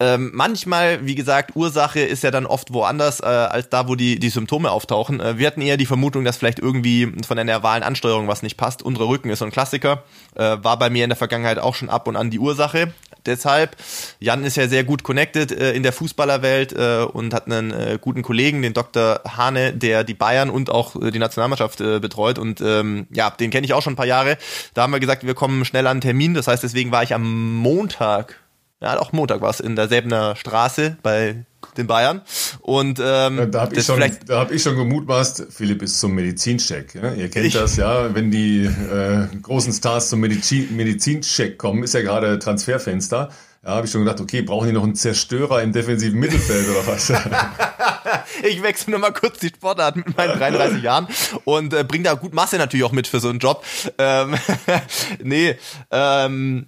ähm, 0.00 0.30
manchmal, 0.32 1.04
wie 1.06 1.16
gesagt, 1.16 1.56
Ursache 1.56 1.98
ist 2.00 2.22
ja 2.22 2.30
dann 2.30 2.46
oft 2.46 2.72
woanders 2.72 3.18
äh, 3.18 3.24
als 3.24 3.68
da, 3.68 3.88
wo 3.88 3.96
die, 3.96 4.20
die 4.20 4.28
Symptome 4.28 4.70
auftauchen. 4.70 5.18
Äh, 5.18 5.38
wir 5.38 5.46
hatten 5.48 5.60
eher 5.60 5.76
die 5.76 5.86
Vermutung, 5.86 6.24
dass 6.24 6.36
vielleicht 6.36 6.60
irgendwie 6.60 7.12
von 7.26 7.36
der 7.36 7.44
nervalen 7.44 7.82
Ansteuerung 7.82 8.28
was 8.28 8.42
nicht 8.42 8.56
passt. 8.56 8.82
Untere 8.82 9.08
Rücken 9.08 9.28
ist 9.28 9.40
so 9.40 9.44
ein 9.44 9.50
Klassiker. 9.50 10.04
Äh, 10.36 10.58
war 10.62 10.78
bei 10.78 10.88
mir 10.88 11.02
in 11.02 11.10
der 11.10 11.16
Vergangenheit 11.16 11.58
auch 11.58 11.74
schon 11.74 11.90
ab 11.90 12.06
und 12.06 12.14
an 12.14 12.30
die 12.30 12.38
Ursache. 12.38 12.92
Deshalb, 13.26 13.76
Jan 14.20 14.44
ist 14.44 14.56
ja 14.56 14.68
sehr 14.68 14.84
gut 14.84 15.02
connected 15.02 15.50
äh, 15.50 15.72
in 15.72 15.82
der 15.82 15.92
Fußballerwelt 15.92 16.72
äh, 16.72 17.02
und 17.02 17.34
hat 17.34 17.46
einen 17.46 17.72
äh, 17.72 17.98
guten 18.00 18.22
Kollegen, 18.22 18.62
den 18.62 18.74
Dr. 18.74 19.20
Hane, 19.36 19.72
der 19.72 20.04
die 20.04 20.14
Bayern 20.14 20.48
und 20.48 20.70
auch 20.70 20.94
die 20.94 21.18
Nationalmannschaft 21.18 21.78
betreut. 21.78 22.38
Und 22.38 22.60
ähm, 22.60 23.08
ja, 23.10 23.30
den 23.30 23.50
kenne 23.50 23.64
ich 23.64 23.74
auch 23.74 23.82
schon 23.82 23.94
ein 23.94 23.96
paar 23.96 24.06
Jahre. 24.06 24.38
Da 24.74 24.82
haben 24.82 24.92
wir 24.92 25.00
gesagt, 25.00 25.26
wir 25.26 25.34
kommen 25.34 25.64
schnell 25.64 25.86
an 25.86 25.92
einen 25.92 26.00
Termin. 26.02 26.34
Das 26.34 26.46
heißt, 26.46 26.62
deswegen 26.62 26.92
war 26.92 27.02
ich 27.02 27.14
am 27.14 27.56
Montag 27.56 28.36
ja, 28.80 28.98
auch 28.98 29.12
Montag 29.12 29.40
war 29.40 29.50
es 29.50 29.60
in 29.60 29.76
derselben 29.76 30.36
Straße 30.36 30.96
bei 31.02 31.44
den 31.76 31.86
Bayern. 31.86 32.22
Und 32.60 33.00
ähm, 33.02 33.50
da 33.50 33.62
habe 33.62 33.74
ich, 33.74 33.84
schon, 33.84 34.02
da 34.26 34.40
hab 34.40 34.50
ich 34.50 34.62
schon 34.62 34.76
gemutmaßt, 34.76 35.46
Philipp 35.50 35.82
ist 35.82 35.98
zum 35.98 36.14
Medizincheck. 36.14 36.94
Ja? 36.94 37.12
Ihr 37.12 37.30
kennt 37.30 37.46
ich, 37.46 37.54
das 37.54 37.76
ja, 37.76 38.14
wenn 38.14 38.30
die 38.30 38.64
äh, 38.64 39.26
großen 39.40 39.72
Stars 39.72 40.08
zum 40.10 40.20
Medizin, 40.20 40.76
Medizincheck 40.76 41.58
kommen, 41.58 41.82
ist 41.82 41.94
ja 41.94 42.02
gerade 42.02 42.38
Transferfenster. 42.38 43.30
Ja, 43.64 43.70
habe 43.70 43.86
ich 43.86 43.92
schon 43.92 44.04
gedacht, 44.04 44.20
okay, 44.20 44.42
brauchen 44.42 44.68
die 44.68 44.72
noch 44.72 44.84
einen 44.84 44.94
Zerstörer 44.94 45.62
im 45.62 45.72
defensiven 45.72 46.18
Mittelfeld 46.20 46.68
oder 46.68 46.86
was? 46.86 47.10
ich 48.44 48.62
wechsle 48.62 48.92
nur 48.92 49.00
mal 49.00 49.12
kurz 49.12 49.40
die 49.40 49.48
Sportart 49.48 49.96
mit 49.96 50.16
meinen 50.16 50.38
33 50.38 50.80
Jahren 50.80 51.08
und 51.44 51.74
äh, 51.74 51.82
bringe 51.82 52.04
da 52.04 52.14
gut 52.14 52.34
Masse 52.34 52.56
natürlich 52.56 52.84
auch 52.84 52.92
mit 52.92 53.08
für 53.08 53.18
so 53.18 53.28
einen 53.28 53.40
Job. 53.40 53.64
Ähm, 53.98 54.36
nee, 55.22 55.56
ähm, 55.90 56.66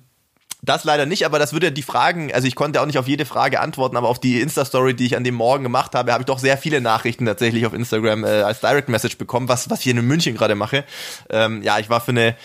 das 0.71 0.85
leider 0.85 1.05
nicht, 1.05 1.27
aber 1.27 1.39
das 1.39 1.53
würde 1.53 1.73
die 1.73 1.83
Fragen, 1.83 2.33
also 2.33 2.47
ich 2.47 2.55
konnte 2.55 2.81
auch 2.81 2.87
nicht 2.87 2.99
auf 2.99 3.09
jede 3.09 3.25
Frage 3.25 3.61
antworten, 3.61 3.97
aber 3.97 4.09
auf 4.09 4.21
die 4.21 4.41
Insta-Story, 4.41 4.95
die 4.95 5.07
ich 5.07 5.17
an 5.17 5.25
dem 5.25 5.35
Morgen 5.35 5.65
gemacht 5.65 5.95
habe, 5.95 6.13
habe 6.13 6.23
ich 6.23 6.27
doch 6.27 6.39
sehr 6.39 6.57
viele 6.57 6.81
Nachrichten 6.81 7.27
tatsächlich 7.27 7.67
auf 7.67 7.75
Instagram 7.75 8.25
äh, 8.25 8.43
als 8.43 8.61
Direct 8.61 8.89
Message 8.89 9.19
bekommen, 9.19 9.49
was, 9.49 9.69
was 9.69 9.81
ich 9.81 9.89
in 9.89 10.01
München 10.07 10.35
gerade 10.35 10.55
mache. 10.55 10.85
Ähm, 11.29 11.63
ja, 11.63 11.79
ich 11.79 11.91
war 11.91 12.01
für 12.01 12.13
eine 12.13 12.37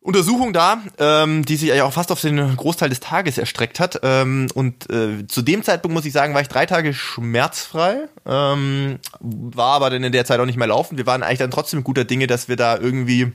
Untersuchung 0.00 0.54
da, 0.54 0.78
ähm, 0.98 1.44
die 1.44 1.56
sich 1.56 1.68
ja 1.68 1.84
auch 1.84 1.92
fast 1.92 2.10
auf 2.10 2.20
den 2.22 2.56
Großteil 2.56 2.88
des 2.88 3.00
Tages 3.00 3.36
erstreckt 3.36 3.78
hat. 3.78 4.00
Ähm, 4.02 4.48
und 4.54 4.88
äh, 4.90 5.26
zu 5.26 5.42
dem 5.42 5.62
Zeitpunkt 5.62 5.94
muss 5.94 6.06
ich 6.06 6.14
sagen, 6.14 6.32
war 6.32 6.40
ich 6.40 6.48
drei 6.48 6.64
Tage 6.64 6.94
schmerzfrei, 6.94 8.08
ähm, 8.24 9.00
war 9.20 9.74
aber 9.74 9.90
dann 9.90 10.04
in 10.04 10.12
der 10.12 10.24
Zeit 10.24 10.40
auch 10.40 10.46
nicht 10.46 10.56
mehr 10.56 10.68
laufen. 10.68 10.96
Wir 10.96 11.04
waren 11.04 11.22
eigentlich 11.22 11.40
dann 11.40 11.50
trotzdem 11.50 11.84
guter 11.84 12.04
Dinge, 12.04 12.26
dass 12.26 12.48
wir 12.48 12.56
da 12.56 12.78
irgendwie 12.78 13.32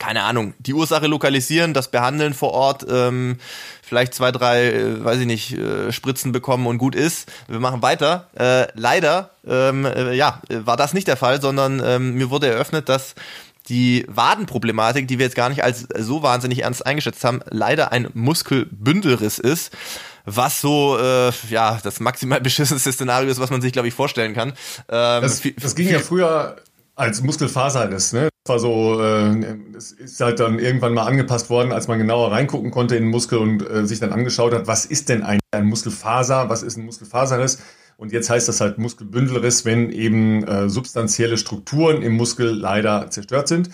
keine 0.00 0.22
Ahnung, 0.22 0.54
die 0.58 0.74
Ursache 0.74 1.06
lokalisieren, 1.06 1.74
das 1.74 1.90
behandeln 1.90 2.34
vor 2.34 2.52
Ort, 2.52 2.84
ähm, 2.90 3.36
vielleicht 3.82 4.14
zwei, 4.14 4.32
drei, 4.32 4.72
äh, 4.72 5.04
weiß 5.04 5.20
ich 5.20 5.26
nicht, 5.26 5.52
äh, 5.52 5.92
Spritzen 5.92 6.32
bekommen 6.32 6.66
und 6.66 6.78
gut 6.78 6.96
ist. 6.96 7.30
Wir 7.46 7.60
machen 7.60 7.82
weiter. 7.82 8.28
Äh, 8.34 8.66
leider, 8.74 9.30
ähm, 9.46 9.84
äh, 9.84 10.14
ja, 10.14 10.40
war 10.48 10.76
das 10.76 10.94
nicht 10.94 11.06
der 11.06 11.18
Fall, 11.18 11.40
sondern 11.40 11.80
ähm, 11.84 12.14
mir 12.14 12.30
wurde 12.30 12.48
eröffnet, 12.48 12.88
dass 12.88 13.14
die 13.68 14.06
Wadenproblematik, 14.08 15.06
die 15.06 15.18
wir 15.18 15.26
jetzt 15.26 15.36
gar 15.36 15.50
nicht 15.50 15.62
als 15.62 15.86
so 15.98 16.22
wahnsinnig 16.22 16.62
ernst 16.62 16.84
eingeschätzt 16.84 17.22
haben, 17.22 17.40
leider 17.50 17.92
ein 17.92 18.08
Muskelbündelriss 18.14 19.38
ist 19.38 19.70
was 20.26 20.60
so 20.60 20.98
äh, 20.98 21.32
ja 21.48 21.80
das 21.82 21.98
maximal 21.98 22.40
beschissenste 22.42 22.92
Szenario 22.92 23.30
ist, 23.30 23.40
was 23.40 23.50
man 23.50 23.62
sich 23.62 23.72
glaube 23.72 23.88
ich 23.88 23.94
vorstellen 23.94 24.34
kann. 24.34 24.50
Ähm, 24.88 25.22
das, 25.22 25.42
das 25.56 25.74
ging 25.74 25.88
ja 25.88 25.98
früher 25.98 26.56
als 26.94 27.22
Muskelfaserriss, 27.22 28.12
ne? 28.12 28.29
War 28.46 28.58
so, 28.58 29.00
äh, 29.02 29.56
es 29.76 29.92
ist 29.92 30.20
halt 30.20 30.40
dann 30.40 30.58
irgendwann 30.58 30.94
mal 30.94 31.06
angepasst 31.06 31.50
worden, 31.50 31.72
als 31.72 31.88
man 31.88 31.98
genauer 31.98 32.32
reingucken 32.32 32.70
konnte 32.70 32.96
in 32.96 33.04
den 33.04 33.10
Muskel 33.10 33.38
und 33.38 33.68
äh, 33.68 33.86
sich 33.86 34.00
dann 34.00 34.12
angeschaut 34.12 34.54
hat, 34.54 34.66
was 34.66 34.86
ist 34.86 35.10
denn 35.10 35.22
ein, 35.22 35.40
ein 35.50 35.66
Muskelfaser, 35.66 36.48
was 36.48 36.62
ist 36.62 36.78
ein 36.78 36.86
Muskelfaserriss? 36.86 37.58
Und 37.98 38.12
jetzt 38.12 38.30
heißt 38.30 38.48
das 38.48 38.62
halt 38.62 38.78
Muskelbündelriss, 38.78 39.66
wenn 39.66 39.90
eben 39.90 40.42
äh, 40.44 40.70
substanzielle 40.70 41.36
Strukturen 41.36 42.00
im 42.00 42.16
Muskel 42.16 42.48
leider 42.50 43.10
zerstört 43.10 43.46
sind. 43.46 43.70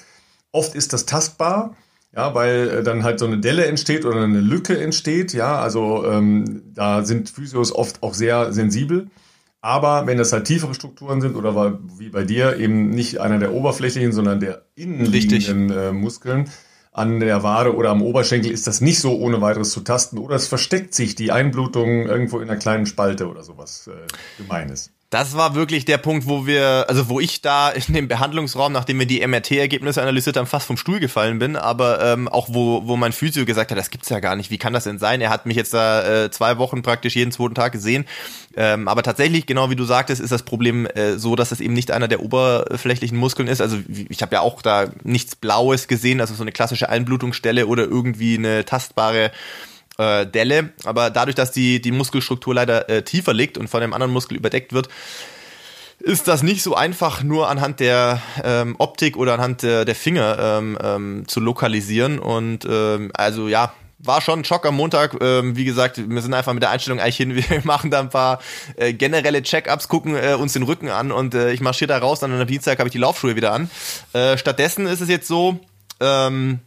Oft 0.51 0.75
ist 0.75 0.93
das 0.93 1.07
tastbar, 1.07 1.77
ja, 2.13 2.35
weil 2.35 2.69
äh, 2.69 2.83
dann 2.83 3.05
halt 3.05 3.21
so 3.21 3.27
eine 3.27 3.39
Delle 3.39 3.67
entsteht 3.67 4.05
oder 4.05 4.23
eine 4.23 4.41
Lücke 4.41 4.81
entsteht. 4.81 5.33
Ja, 5.33 5.61
also 5.61 6.05
ähm, 6.05 6.63
da 6.75 7.05
sind 7.05 7.31
Physios 7.31 7.73
oft 7.73 8.03
auch 8.03 8.15
sehr 8.15 8.53
sensibel. 8.53 9.07
Aber 9.67 10.07
wenn 10.07 10.17
das 10.17 10.33
halt 10.33 10.45
tiefere 10.45 10.75
Strukturen 10.75 11.21
sind 11.21 11.35
oder 11.35 11.57
war, 11.57 11.81
wie 11.99 12.09
bei 12.09 12.23
dir 12.23 12.57
eben 12.57 12.91
nicht 12.91 13.19
einer 13.19 13.41
der 13.41 13.53
oberflächlichen, 13.53 14.13
sondern 14.13 14.39
der 14.39 14.63
innenliegenden 14.77 15.71
äh, 15.71 15.91
Muskeln 15.91 16.49
an 16.93 17.19
der 17.19 17.43
Wade 17.43 17.75
oder 17.75 17.91
am 17.91 18.01
Oberschenkel, 18.01 18.53
ist 18.53 18.69
das 18.69 18.81
nicht 18.81 19.01
so 19.01 19.19
ohne 19.19 19.41
weiteres 19.41 19.73
zu 19.73 19.81
tasten. 19.81 20.19
Oder 20.19 20.37
es 20.37 20.47
versteckt 20.47 20.95
sich 20.95 21.17
die 21.17 21.33
Einblutung 21.33 22.07
irgendwo 22.07 22.39
in 22.39 22.49
einer 22.49 22.61
kleinen 22.61 22.87
Spalte 22.87 23.29
oder 23.29 23.43
sowas 23.43 23.89
äh, 23.89 24.07
Gemeines. 24.41 24.93
Das 25.17 25.35
war 25.35 25.55
wirklich 25.55 25.87
der 25.87 25.97
Punkt, 25.97 26.27
wo 26.27 26.47
wir, 26.47 26.85
also 26.91 27.09
wo 27.09 27.21
ich 27.21 27.41
da 27.41 27.71
in 27.71 27.95
dem 27.95 28.07
Behandlungsraum, 28.07 28.71
nachdem 28.71 28.99
wir 28.99 29.07
die 29.07 29.27
MRT-Ergebnisse 29.27 30.03
analysiert 30.03 30.37
haben, 30.37 30.47
fast 30.47 30.67
vom 30.67 30.77
Stuhl 30.77 31.01
gefallen 31.01 31.39
bin, 31.39 31.57
aber 31.57 32.05
ähm, 32.05 32.29
auch 32.29 32.49
wo, 32.51 32.87
wo 32.87 32.99
mein 32.99 33.13
Physio 33.13 33.47
gesagt 33.47 33.71
hat, 33.71 33.79
das 33.79 33.89
gibt's 33.89 34.11
ja 34.11 34.21
gar 34.21 34.37
nicht, 34.37 34.51
wie 34.51 34.59
kann 34.59 34.75
das 34.75 34.85
denn 34.85 34.99
sein? 34.99 35.23
Er 35.23 35.31
hat 35.31 35.47
mich 35.47 35.57
jetzt 35.57 35.73
da 35.73 36.25
äh, 36.25 36.31
zwei 36.31 36.59
Wochen 36.59 36.83
praktisch 36.83 37.17
jeden 37.17 37.33
zweiten 37.33 37.55
Tag 37.55 37.73
gesehen. 37.73 38.05
Ähm, 38.59 38.89
aber 38.89 39.03
tatsächlich, 39.03 39.47
genau 39.47 39.71
wie 39.71 39.77
du 39.77 39.85
sagtest, 39.85 40.21
ist 40.21 40.33
das 40.33 40.43
Problem 40.43 40.85
äh, 40.85 41.17
so, 41.17 41.35
dass 41.35 41.51
es 41.51 41.63
eben 41.63 41.73
nicht 41.73 41.93
einer 41.93 42.09
der 42.09 42.23
oberflächlichen 42.23 43.17
Muskeln 43.17 43.49
ist. 43.49 43.63
Also 43.63 43.79
ich 43.89 44.21
habe 44.21 44.35
ja 44.35 44.43
auch 44.43 44.61
da 44.61 44.91
nichts 45.03 45.35
Blaues 45.35 45.89
gesehen, 45.89 46.21
also 46.21 46.35
so 46.35 46.43
eine 46.43 46.53
klassische 46.53 46.91
Einblutungsstelle 46.91 47.69
oder 47.69 47.85
irgendwie 47.85 48.37
eine 48.37 48.67
tastbare 48.67 49.31
äh, 49.99 50.27
Delle, 50.27 50.71
aber 50.85 51.11
dadurch, 51.11 51.35
dass 51.35 51.53
die, 51.53 51.81
die 51.81 51.93
Muskelstruktur 51.93 52.55
leider 52.55 52.89
äh, 52.89 53.03
tiefer 53.03 53.35
liegt 53.35 53.59
und 53.59 53.69
von 53.69 53.81
dem 53.81 53.93
anderen 53.93 54.13
Muskel 54.13 54.37
überdeckt 54.37 54.73
wird, 54.73 54.89
ist 55.99 56.29
das 56.29 56.43
nicht 56.43 56.63
so 56.63 56.75
einfach 56.75 57.23
nur 57.23 57.49
anhand 57.49 57.81
der 57.81 58.21
ähm, 58.45 58.77
Optik 58.79 59.17
oder 59.17 59.35
anhand 59.35 59.63
der, 59.63 59.85
der 59.85 59.95
Finger 59.95 60.39
ähm, 60.39 60.79
ähm, 60.83 61.25
zu 61.27 61.41
lokalisieren. 61.41 62.19
Und 62.19 62.67
ähm, 62.69 63.11
also 63.15 63.49
ja, 63.49 63.73
war 63.99 64.21
schon 64.21 64.41
ein 64.41 64.45
Schock 64.45 64.67
am 64.67 64.77
Montag. 64.77 65.17
Ähm, 65.21 65.57
wie 65.57 65.65
gesagt, 65.65 65.99
wir 66.09 66.23
sind 66.23 66.35
einfach 66.35 66.53
mit 66.53 66.63
der 66.63 66.71
Einstellung 66.71 67.01
eigentlich 67.01 67.17
hin. 67.17 67.35
Wir 67.49 67.61
machen 67.65 67.91
da 67.91 68.01
ein 68.01 68.11
paar 68.11 68.41
äh, 68.77 68.93
generelle 68.93 69.43
Check-ups, 69.43 69.89
gucken 69.89 70.17
äh, 70.17 70.35
uns 70.35 70.53
den 70.53 70.63
Rücken 70.63 70.91
an 70.91 71.13
und 71.13 71.35
äh, 71.35 71.53
ich 71.53 71.61
marschiere 71.61 71.89
da 71.89 71.99
raus. 71.99 72.21
Dann 72.21 72.33
am 72.33 72.47
Dienstag 72.47 72.79
habe 72.79 72.89
ich 72.89 72.93
die 72.93 72.99
Laufschuhe 72.99 73.37
wieder 73.37 73.53
an. 73.53 73.71
Äh, 74.13 74.37
stattdessen 74.37 74.87
ist 74.87 75.01
es 75.01 75.09
jetzt 75.09 75.27
so, 75.27 75.59
ähm, 76.01 76.61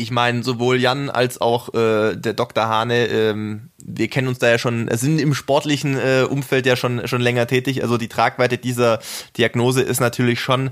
ich 0.00 0.10
meine, 0.10 0.42
sowohl 0.42 0.80
Jan 0.80 1.10
als 1.10 1.40
auch 1.40 1.74
äh, 1.74 2.16
der 2.16 2.32
Dr. 2.32 2.66
Hane, 2.66 3.06
ähm, 3.06 3.70
wir 3.82 4.08
kennen 4.08 4.28
uns 4.28 4.38
da 4.38 4.48
ja 4.50 4.58
schon, 4.58 4.88
sind 4.92 5.20
im 5.20 5.34
sportlichen 5.34 5.96
äh, 5.96 6.26
Umfeld 6.28 6.66
ja 6.66 6.76
schon, 6.76 7.06
schon 7.06 7.20
länger 7.20 7.46
tätig. 7.46 7.82
Also 7.82 7.98
die 7.98 8.08
Tragweite 8.08 8.58
dieser 8.58 9.00
Diagnose 9.36 9.82
ist 9.82 10.00
natürlich 10.00 10.40
schon 10.40 10.70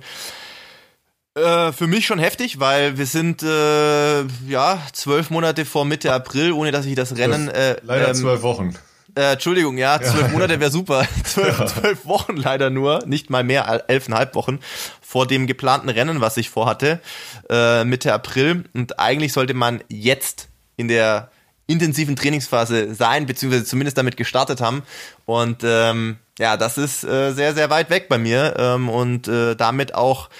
äh, 1.35 1.73
für 1.73 1.87
mich 1.87 2.07
schon 2.07 2.19
heftig, 2.19 2.59
weil 2.59 2.99
wir 2.99 3.07
sind 3.07 3.43
äh, 3.43 4.23
ja 4.49 4.83
zwölf 4.93 5.31
Monate 5.31 5.65
vor 5.65 5.85
Mitte 5.85 6.13
April, 6.13 6.53
ohne 6.53 6.73
dass 6.73 6.87
ich 6.87 6.95
das 6.95 7.17
Rennen. 7.17 7.49
Äh, 7.49 7.77
Leider 7.83 8.09
ähm, 8.09 8.15
zwölf 8.15 8.43
Wochen. 8.43 8.75
Äh, 9.19 9.33
Entschuldigung, 9.33 9.79
ja, 9.79 10.01
zwölf. 10.01 10.31
Monate 10.31 10.61
wäre 10.61 10.71
super. 10.71 11.05
Zwölf 11.25 12.07
Wochen 12.07 12.37
leider 12.37 12.71
nur, 12.71 13.05
nicht 13.05 13.31
mal 13.31 13.43
mehr, 13.43 13.83
elfeinhalb 13.89 14.37
Wochen 14.37 14.61
vor 15.01 15.27
dem 15.27 15.49
geplanten 15.49 15.89
Rennen, 15.89 16.21
was 16.21 16.37
ich 16.37 16.51
vorhatte, 16.51 17.01
äh, 17.51 17.83
Mitte 17.83 18.13
April. 18.13 18.63
Und 18.75 19.01
eigentlich 19.01 19.33
sollte 19.33 19.55
man 19.55 19.83
jetzt 19.89 20.49
in 20.77 20.87
der 20.87 21.33
intensiven 21.67 22.15
Trainingsphase 22.15 22.95
sein, 22.95 23.27
beziehungsweise 23.27 23.65
zumindest 23.65 23.99
damit 23.99 24.17
gestartet 24.17 24.61
haben. 24.61 24.85
Und 25.27 25.63
ähm, 25.65 26.19
ja, 26.39 26.57
das 26.57 26.79
ist 26.79 27.03
äh, 27.03 27.33
sehr, 27.33 27.55
sehr 27.55 27.71
weit 27.71 27.91
weg 27.91 28.09
bei 28.09 28.19
mir 28.19 28.55
ähm, 28.57 28.89
und 28.89 29.27
äh, 29.27 29.57
damit 29.57 29.97
auch 29.97 30.31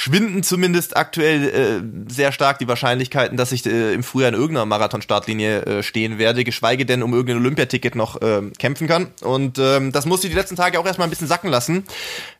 schwinden 0.00 0.42
zumindest 0.42 0.96
aktuell 0.96 1.44
äh, 1.44 2.10
sehr 2.10 2.32
stark 2.32 2.58
die 2.58 2.66
Wahrscheinlichkeiten, 2.66 3.36
dass 3.36 3.52
ich 3.52 3.66
äh, 3.66 3.92
im 3.92 4.02
Frühjahr 4.02 4.30
in 4.30 4.34
irgendeiner 4.34 4.64
Marathon-Startlinie 4.64 5.62
äh, 5.66 5.82
stehen 5.82 6.16
werde, 6.16 6.42
geschweige 6.42 6.86
denn 6.86 7.02
um 7.02 7.12
irgendein 7.12 7.36
Olympiaticket 7.36 7.94
noch 7.96 8.22
äh, 8.22 8.40
kämpfen 8.58 8.88
kann. 8.88 9.08
Und 9.20 9.58
ähm, 9.58 9.92
das 9.92 10.06
musste 10.06 10.26
ich 10.26 10.32
die 10.32 10.38
letzten 10.38 10.56
Tage 10.56 10.80
auch 10.80 10.86
erstmal 10.86 11.06
ein 11.06 11.10
bisschen 11.10 11.28
sacken 11.28 11.50
lassen. 11.50 11.84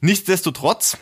Nichtsdestotrotz, 0.00 0.96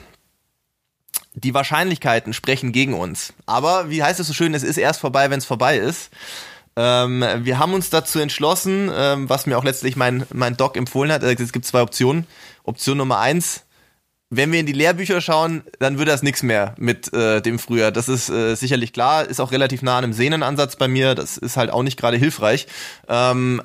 die 1.34 1.54
Wahrscheinlichkeiten 1.54 2.32
sprechen 2.32 2.72
gegen 2.72 2.94
uns. 2.94 3.34
Aber 3.46 3.88
wie 3.88 4.02
heißt 4.02 4.18
es 4.18 4.26
so 4.26 4.34
schön, 4.34 4.52
es 4.52 4.64
ist 4.64 4.78
erst 4.78 4.98
vorbei, 4.98 5.30
wenn 5.30 5.38
es 5.38 5.44
vorbei 5.44 5.78
ist. 5.78 6.10
Ähm, 6.74 7.24
wir 7.42 7.60
haben 7.60 7.72
uns 7.72 7.88
dazu 7.88 8.18
entschlossen, 8.18 8.90
ähm, 8.92 9.28
was 9.28 9.46
mir 9.46 9.58
auch 9.58 9.64
letztlich 9.64 9.94
mein, 9.94 10.26
mein 10.32 10.56
Doc 10.56 10.76
empfohlen 10.76 11.12
hat. 11.12 11.22
Es 11.22 11.52
gibt 11.52 11.66
zwei 11.66 11.82
Optionen. 11.82 12.26
Option 12.64 12.98
Nummer 12.98 13.20
eins, 13.20 13.62
wenn 14.30 14.52
wir 14.52 14.60
in 14.60 14.66
die 14.66 14.72
Lehrbücher 14.72 15.20
schauen, 15.20 15.62
dann 15.78 15.98
wird 15.98 16.08
das 16.08 16.22
nichts 16.22 16.42
mehr 16.42 16.74
mit 16.78 17.12
äh, 17.14 17.40
dem 17.40 17.58
Frühjahr. 17.58 17.92
Das 17.92 18.08
ist 18.08 18.28
äh, 18.28 18.54
sicherlich 18.54 18.92
klar, 18.92 19.24
ist 19.24 19.40
auch 19.40 19.52
relativ 19.52 19.82
nah 19.82 19.96
an 19.96 20.04
einem 20.04 20.12
Sehnenansatz 20.12 20.76
bei 20.76 20.86
mir. 20.86 21.14
Das 21.14 21.38
ist 21.38 21.56
halt 21.56 21.70
auch 21.70 21.82
nicht 21.82 21.98
gerade 21.98 22.18
hilfreich. 22.18 22.66
Ähm, 23.08 23.62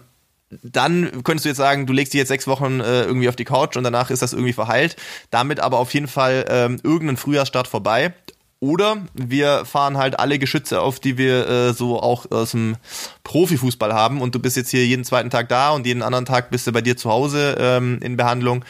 dann 0.61 1.23
könntest 1.23 1.45
du 1.45 1.49
jetzt 1.49 1.57
sagen, 1.57 1.85
du 1.85 1.93
legst 1.93 2.13
dich 2.13 2.19
jetzt 2.19 2.27
sechs 2.29 2.47
Wochen 2.47 2.79
äh, 2.79 3.03
irgendwie 3.03 3.27
auf 3.27 3.35
die 3.35 3.43
Couch 3.43 3.75
und 3.75 3.83
danach 3.83 4.09
ist 4.09 4.21
das 4.21 4.33
irgendwie 4.33 4.53
verheilt. 4.53 4.95
Damit 5.31 5.59
aber 5.59 5.79
auf 5.79 5.93
jeden 5.93 6.07
Fall 6.07 6.45
ähm, 6.47 6.79
irgendein 6.83 7.17
Frühjahrsstart 7.17 7.67
vorbei. 7.67 8.13
Oder 8.59 8.97
wir 9.13 9.65
fahren 9.65 9.97
halt 9.97 10.17
alle 10.19 10.39
Geschütze 10.39 10.79
auf, 10.79 11.01
die 11.01 11.17
wir 11.17 11.49
äh, 11.49 11.73
so 11.73 11.99
auch 12.01 12.31
aus 12.31 12.51
dem 12.51 12.77
Profifußball 13.25 13.93
haben 13.93 14.21
und 14.21 14.35
du 14.35 14.39
bist 14.39 14.55
jetzt 14.55 14.69
hier 14.69 14.85
jeden 14.85 15.03
zweiten 15.03 15.29
Tag 15.29 15.49
da 15.49 15.71
und 15.71 15.85
jeden 15.85 16.01
anderen 16.01 16.23
Tag 16.23 16.49
bist 16.49 16.65
du 16.65 16.71
bei 16.71 16.79
dir 16.79 16.95
zu 16.95 17.09
Hause 17.09 17.57
ähm, 17.59 17.99
in 18.01 18.15
Behandlung. 18.15 18.63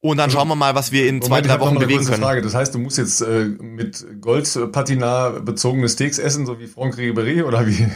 Und 0.00 0.18
dann 0.18 0.26
also, 0.26 0.38
schauen 0.38 0.48
wir 0.48 0.54
mal, 0.54 0.76
was 0.76 0.92
wir 0.92 1.08
in 1.08 1.20
zwei, 1.20 1.40
drei 1.40 1.58
Wochen 1.58 1.76
bewegen 1.76 2.04
können. 2.04 2.22
Frage. 2.22 2.40
Das 2.40 2.54
heißt, 2.54 2.72
du 2.72 2.78
musst 2.78 2.98
jetzt 2.98 3.20
äh, 3.20 3.46
mit 3.46 4.06
Goldpatina 4.20 5.30
bezogene 5.40 5.88
Steaks 5.88 6.20
essen, 6.20 6.46
so 6.46 6.60
wie 6.60 6.68
Franck 6.68 6.96
Ribéry 6.96 7.42
oder 7.42 7.66
wie? 7.66 7.88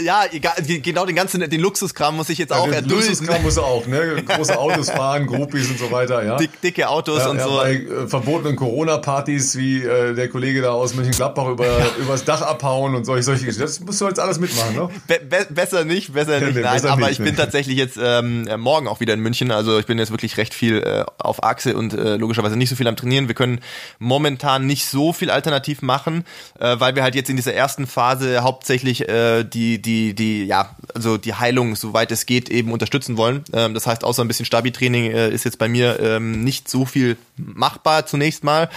Ja, 0.00 0.24
egal, 0.32 0.54
genau 0.82 1.06
den 1.06 1.14
ganzen, 1.14 1.48
den 1.48 1.60
Luxuskram 1.60 2.16
muss 2.16 2.28
ich 2.28 2.38
jetzt 2.38 2.50
ja, 2.50 2.56
auch 2.56 2.64
den 2.64 2.74
erdulden. 2.74 3.06
Luxuskram 3.06 3.42
muss 3.44 3.58
auch, 3.58 3.86
ne? 3.86 4.24
Große 4.26 4.58
Autos 4.58 4.90
fahren, 4.90 5.26
Groupies 5.28 5.70
und 5.70 5.78
so 5.78 5.92
weiter, 5.92 6.24
ja. 6.24 6.36
Dick, 6.36 6.60
dicke 6.60 6.88
Autos 6.88 7.20
ja, 7.20 7.30
und 7.30 7.36
ja, 7.36 7.44
so. 7.44 7.56
Bei 7.58 7.74
äh, 7.74 8.08
verbotenen 8.08 8.56
Corona-Partys, 8.56 9.56
wie 9.56 9.84
äh, 9.84 10.12
der 10.14 10.28
Kollege 10.28 10.60
da 10.60 10.72
aus 10.72 10.94
Mönchengladbach 10.94 11.46
über, 11.46 11.68
übers 12.00 12.24
Dach 12.24 12.42
abhauen 12.42 12.96
und 12.96 13.04
solche, 13.04 13.22
solche 13.22 13.44
Geschichten. 13.44 13.62
Das 13.62 13.78
musst 13.78 14.00
du 14.00 14.08
jetzt 14.08 14.18
alles 14.18 14.40
mitmachen, 14.40 14.74
ne? 14.74 14.88
Be 15.06 15.20
be 15.20 15.46
besser 15.50 15.84
nicht, 15.84 16.14
besser 16.14 16.40
nicht, 16.40 16.56
nee, 16.56 16.62
nein, 16.62 16.74
besser 16.74 16.90
aber 16.90 17.06
nicht, 17.06 17.20
ich 17.20 17.24
bin 17.24 17.36
tatsächlich 17.36 17.76
jetzt 17.76 17.96
ähm, 18.02 18.48
morgen 18.56 18.88
auch 18.88 18.98
wieder 18.98 19.14
in 19.14 19.20
München, 19.20 19.52
also 19.52 19.78
ich 19.78 19.86
bin 19.86 20.00
jetzt 20.00 20.10
wirklich 20.10 20.36
recht 20.36 20.54
viel 20.54 20.78
äh, 20.78 21.04
auf 21.18 21.43
Achse 21.44 21.76
und 21.76 21.94
äh, 21.94 22.16
logischerweise 22.16 22.56
nicht 22.56 22.68
so 22.68 22.76
viel 22.76 22.88
am 22.88 22.96
Trainieren. 22.96 23.28
Wir 23.28 23.34
können 23.34 23.60
momentan 23.98 24.66
nicht 24.66 24.86
so 24.86 25.12
viel 25.12 25.30
alternativ 25.30 25.82
machen, 25.82 26.24
äh, 26.58 26.78
weil 26.78 26.94
wir 26.94 27.02
halt 27.02 27.14
jetzt 27.14 27.30
in 27.30 27.36
dieser 27.36 27.54
ersten 27.54 27.86
Phase 27.86 28.42
hauptsächlich 28.42 29.08
äh, 29.08 29.44
die, 29.44 29.80
die, 29.80 30.14
die, 30.14 30.44
ja, 30.44 30.74
also 30.94 31.16
die 31.18 31.34
Heilung, 31.34 31.76
soweit 31.76 32.10
es 32.12 32.26
geht, 32.26 32.48
eben 32.48 32.72
unterstützen 32.72 33.16
wollen. 33.16 33.44
Ähm, 33.52 33.74
das 33.74 33.86
heißt, 33.86 34.04
außer 34.04 34.22
ein 34.22 34.28
bisschen 34.28 34.46
Stabi-Training 34.46 35.10
äh, 35.10 35.30
ist 35.30 35.44
jetzt 35.44 35.58
bei 35.58 35.68
mir 35.68 36.00
ähm, 36.00 36.44
nicht 36.44 36.68
so 36.68 36.84
viel 36.84 37.16
machbar 37.36 38.06
zunächst 38.06 38.44
mal. 38.44 38.70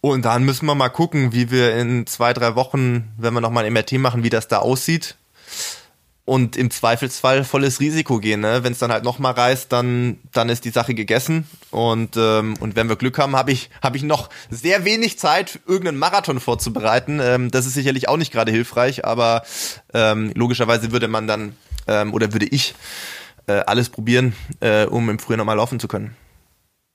Und 0.00 0.24
dann 0.24 0.42
müssen 0.42 0.66
wir 0.66 0.74
mal 0.74 0.88
gucken, 0.88 1.32
wie 1.32 1.50
wir 1.50 1.76
in 1.76 2.06
zwei, 2.06 2.32
drei 2.32 2.56
Wochen, 2.56 3.12
wenn 3.18 3.34
wir 3.34 3.40
nochmal 3.40 3.64
ein 3.64 3.72
MRT 3.72 3.92
machen, 3.92 4.24
wie 4.24 4.30
das 4.30 4.48
da 4.48 4.58
aussieht 4.58 5.16
und 6.24 6.56
im 6.56 6.70
Zweifelsfall 6.70 7.44
volles 7.44 7.80
Risiko 7.80 8.18
gehen. 8.18 8.40
Ne? 8.40 8.62
Wenn 8.62 8.72
es 8.72 8.78
dann 8.78 8.92
halt 8.92 9.02
nochmal 9.02 9.32
reißt, 9.32 9.72
dann, 9.72 10.18
dann 10.32 10.48
ist 10.48 10.64
die 10.64 10.70
Sache 10.70 10.94
gegessen. 10.94 11.48
Und, 11.70 12.16
ähm, 12.16 12.54
und 12.60 12.76
wenn 12.76 12.88
wir 12.88 12.96
Glück 12.96 13.18
haben, 13.18 13.34
habe 13.34 13.50
ich, 13.50 13.70
hab 13.82 13.96
ich 13.96 14.04
noch 14.04 14.30
sehr 14.48 14.84
wenig 14.84 15.18
Zeit, 15.18 15.58
irgendeinen 15.66 15.98
Marathon 15.98 16.38
vorzubereiten. 16.38 17.18
Ähm, 17.20 17.50
das 17.50 17.66
ist 17.66 17.74
sicherlich 17.74 18.08
auch 18.08 18.16
nicht 18.16 18.32
gerade 18.32 18.52
hilfreich, 18.52 19.04
aber 19.04 19.42
ähm, 19.94 20.30
logischerweise 20.34 20.92
würde 20.92 21.08
man 21.08 21.26
dann 21.26 21.56
ähm, 21.88 22.14
oder 22.14 22.32
würde 22.32 22.46
ich 22.46 22.74
äh, 23.48 23.54
alles 23.66 23.88
probieren, 23.88 24.34
äh, 24.60 24.84
um 24.86 25.10
im 25.10 25.18
Frühjahr 25.18 25.38
nochmal 25.38 25.56
laufen 25.56 25.80
zu 25.80 25.88
können. 25.88 26.14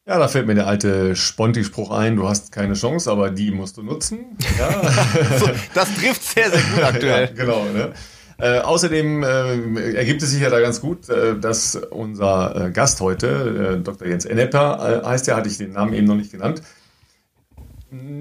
Ja, 0.07 0.17
da 0.19 0.29
fällt 0.29 0.47
mir 0.47 0.55
der 0.55 0.67
alte 0.67 1.17
Sponti-Spruch 1.17 1.91
ein, 1.91 2.15
du 2.15 2.29
hast 2.29 2.53
keine 2.53 2.75
Chance, 2.75 3.11
aber 3.11 3.29
die 3.29 3.51
musst 3.51 3.75
du 3.75 3.83
nutzen. 3.83 4.37
Ja. 4.57 4.71
so, 5.37 5.49
das 5.73 5.93
trifft 5.95 6.23
sehr, 6.23 6.49
sehr 6.49 6.61
gut 6.61 6.81
aktuell. 6.81 7.25
ja, 7.35 7.43
genau, 7.43 7.65
ne? 7.65 7.91
Äh, 8.39 8.59
außerdem 8.59 9.23
äh, 9.23 9.93
ergibt 9.93 10.21
es 10.21 10.29
sich 10.29 10.41
ja 10.41 10.51
da 10.51 10.59
ganz 10.59 10.79
gut, 10.79 11.09
äh, 11.09 11.39
dass 11.39 11.75
unser 11.75 12.67
äh, 12.67 12.71
Gast 12.71 13.01
heute, 13.01 13.77
äh, 13.79 13.83
Dr. 13.83 14.07
Jens 14.07 14.25
Enneper, 14.25 15.01
äh, 15.03 15.07
heißt 15.07 15.27
er, 15.27 15.35
hatte 15.35 15.49
ich 15.49 15.57
den 15.57 15.73
Namen 15.73 15.93
eben 15.93 16.05
noch 16.05 16.15
nicht 16.15 16.31
genannt, 16.31 16.61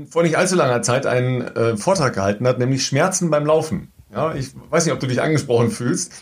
vor 0.08 0.22
nicht 0.22 0.38
allzu 0.38 0.54
langer 0.54 0.80
Zeit 0.82 1.06
einen 1.06 1.76
Vortrag 1.76 2.14
gehalten 2.14 2.46
hat, 2.46 2.60
nämlich 2.60 2.86
Schmerzen 2.86 3.30
beim 3.30 3.44
Laufen. 3.44 3.92
Ja, 4.12 4.32
ich 4.32 4.50
weiß 4.70 4.84
nicht, 4.84 4.94
ob 4.94 5.00
du 5.00 5.08
dich 5.08 5.20
angesprochen 5.20 5.72
fühlst. 5.72 6.12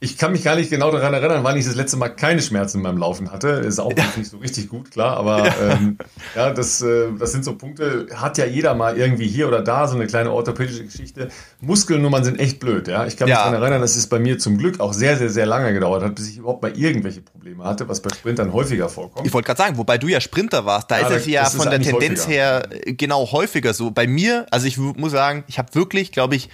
Ich 0.00 0.18
kann 0.18 0.32
mich 0.32 0.44
gar 0.44 0.56
nicht 0.56 0.68
genau 0.68 0.90
daran 0.90 1.14
erinnern, 1.14 1.44
wann 1.44 1.56
ich 1.56 1.64
das 1.64 1.76
letzte 1.76 1.96
Mal 1.96 2.10
keine 2.10 2.42
Schmerzen 2.42 2.82
beim 2.82 2.98
Laufen 2.98 3.32
hatte. 3.32 3.48
Ist 3.48 3.78
auch 3.78 3.92
ja. 3.96 4.04
nicht 4.16 4.28
so 4.28 4.36
richtig 4.36 4.68
gut, 4.68 4.90
klar, 4.90 5.16
aber 5.16 5.46
ähm, 5.62 5.96
ja, 6.34 6.50
das, 6.50 6.82
äh, 6.82 7.06
das 7.18 7.32
sind 7.32 7.44
so 7.44 7.54
Punkte. 7.54 8.08
Hat 8.14 8.36
ja 8.36 8.44
jeder 8.44 8.74
mal 8.74 8.98
irgendwie 8.98 9.26
hier 9.26 9.48
oder 9.48 9.62
da 9.62 9.88
so 9.88 9.94
eine 9.94 10.06
kleine 10.06 10.30
orthopädische 10.30 10.84
Geschichte. 10.84 11.28
Muskelnummern 11.60 12.22
sind 12.22 12.38
echt 12.38 12.60
blöd, 12.60 12.86
ja. 12.86 13.06
Ich 13.06 13.16
kann 13.16 13.28
mich 13.28 13.36
ja. 13.36 13.44
daran 13.44 13.54
erinnern, 13.54 13.80
dass 13.80 13.96
es 13.96 14.06
bei 14.06 14.18
mir 14.18 14.38
zum 14.38 14.58
Glück 14.58 14.80
auch 14.80 14.92
sehr, 14.92 15.16
sehr, 15.16 15.30
sehr 15.30 15.46
lange 15.46 15.72
gedauert 15.72 16.02
hat, 16.02 16.14
bis 16.16 16.28
ich 16.28 16.36
überhaupt 16.36 16.62
mal 16.62 16.76
irgendwelche 16.76 17.22
Probleme 17.22 17.64
hatte, 17.64 17.88
was 17.88 18.02
bei 18.02 18.10
Sprintern 18.10 18.52
häufiger 18.52 18.90
vorkommt. 18.90 19.26
Ich 19.26 19.32
wollte 19.32 19.46
gerade 19.46 19.58
sagen, 19.58 19.78
wobei 19.78 19.96
du 19.96 20.08
ja 20.08 20.20
Sprinter 20.20 20.66
warst, 20.66 20.90
da 20.90 20.96
ist 20.96 21.10
es 21.10 21.26
ja 21.26 21.44
von 21.46 21.70
der 21.70 21.80
Tendenz 21.80 22.26
häufiger. 22.26 22.34
her 22.34 22.68
genau 22.86 23.30
häufiger 23.32 23.72
so. 23.72 23.90
Bei 23.90 24.06
mir, 24.06 24.46
also 24.50 24.66
ich 24.66 24.76
muss 24.76 25.12
sagen, 25.12 25.44
ich 25.46 25.58
habe 25.58 25.74
wirklich, 25.74 26.12
glaube 26.12 26.36
ich, 26.36 26.50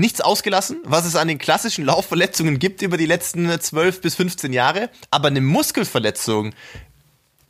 nichts 0.00 0.20
ausgelassen, 0.20 0.78
was 0.84 1.04
es 1.04 1.14
an 1.14 1.28
den 1.28 1.38
klassischen 1.38 1.84
Laufverletzungen 1.84 2.58
gibt 2.58 2.82
über 2.82 2.96
die 2.96 3.06
letzten 3.06 3.48
12 3.48 4.00
bis 4.00 4.14
15 4.16 4.52
Jahre, 4.52 4.90
aber 5.10 5.28
eine 5.28 5.40
Muskelverletzung, 5.40 6.52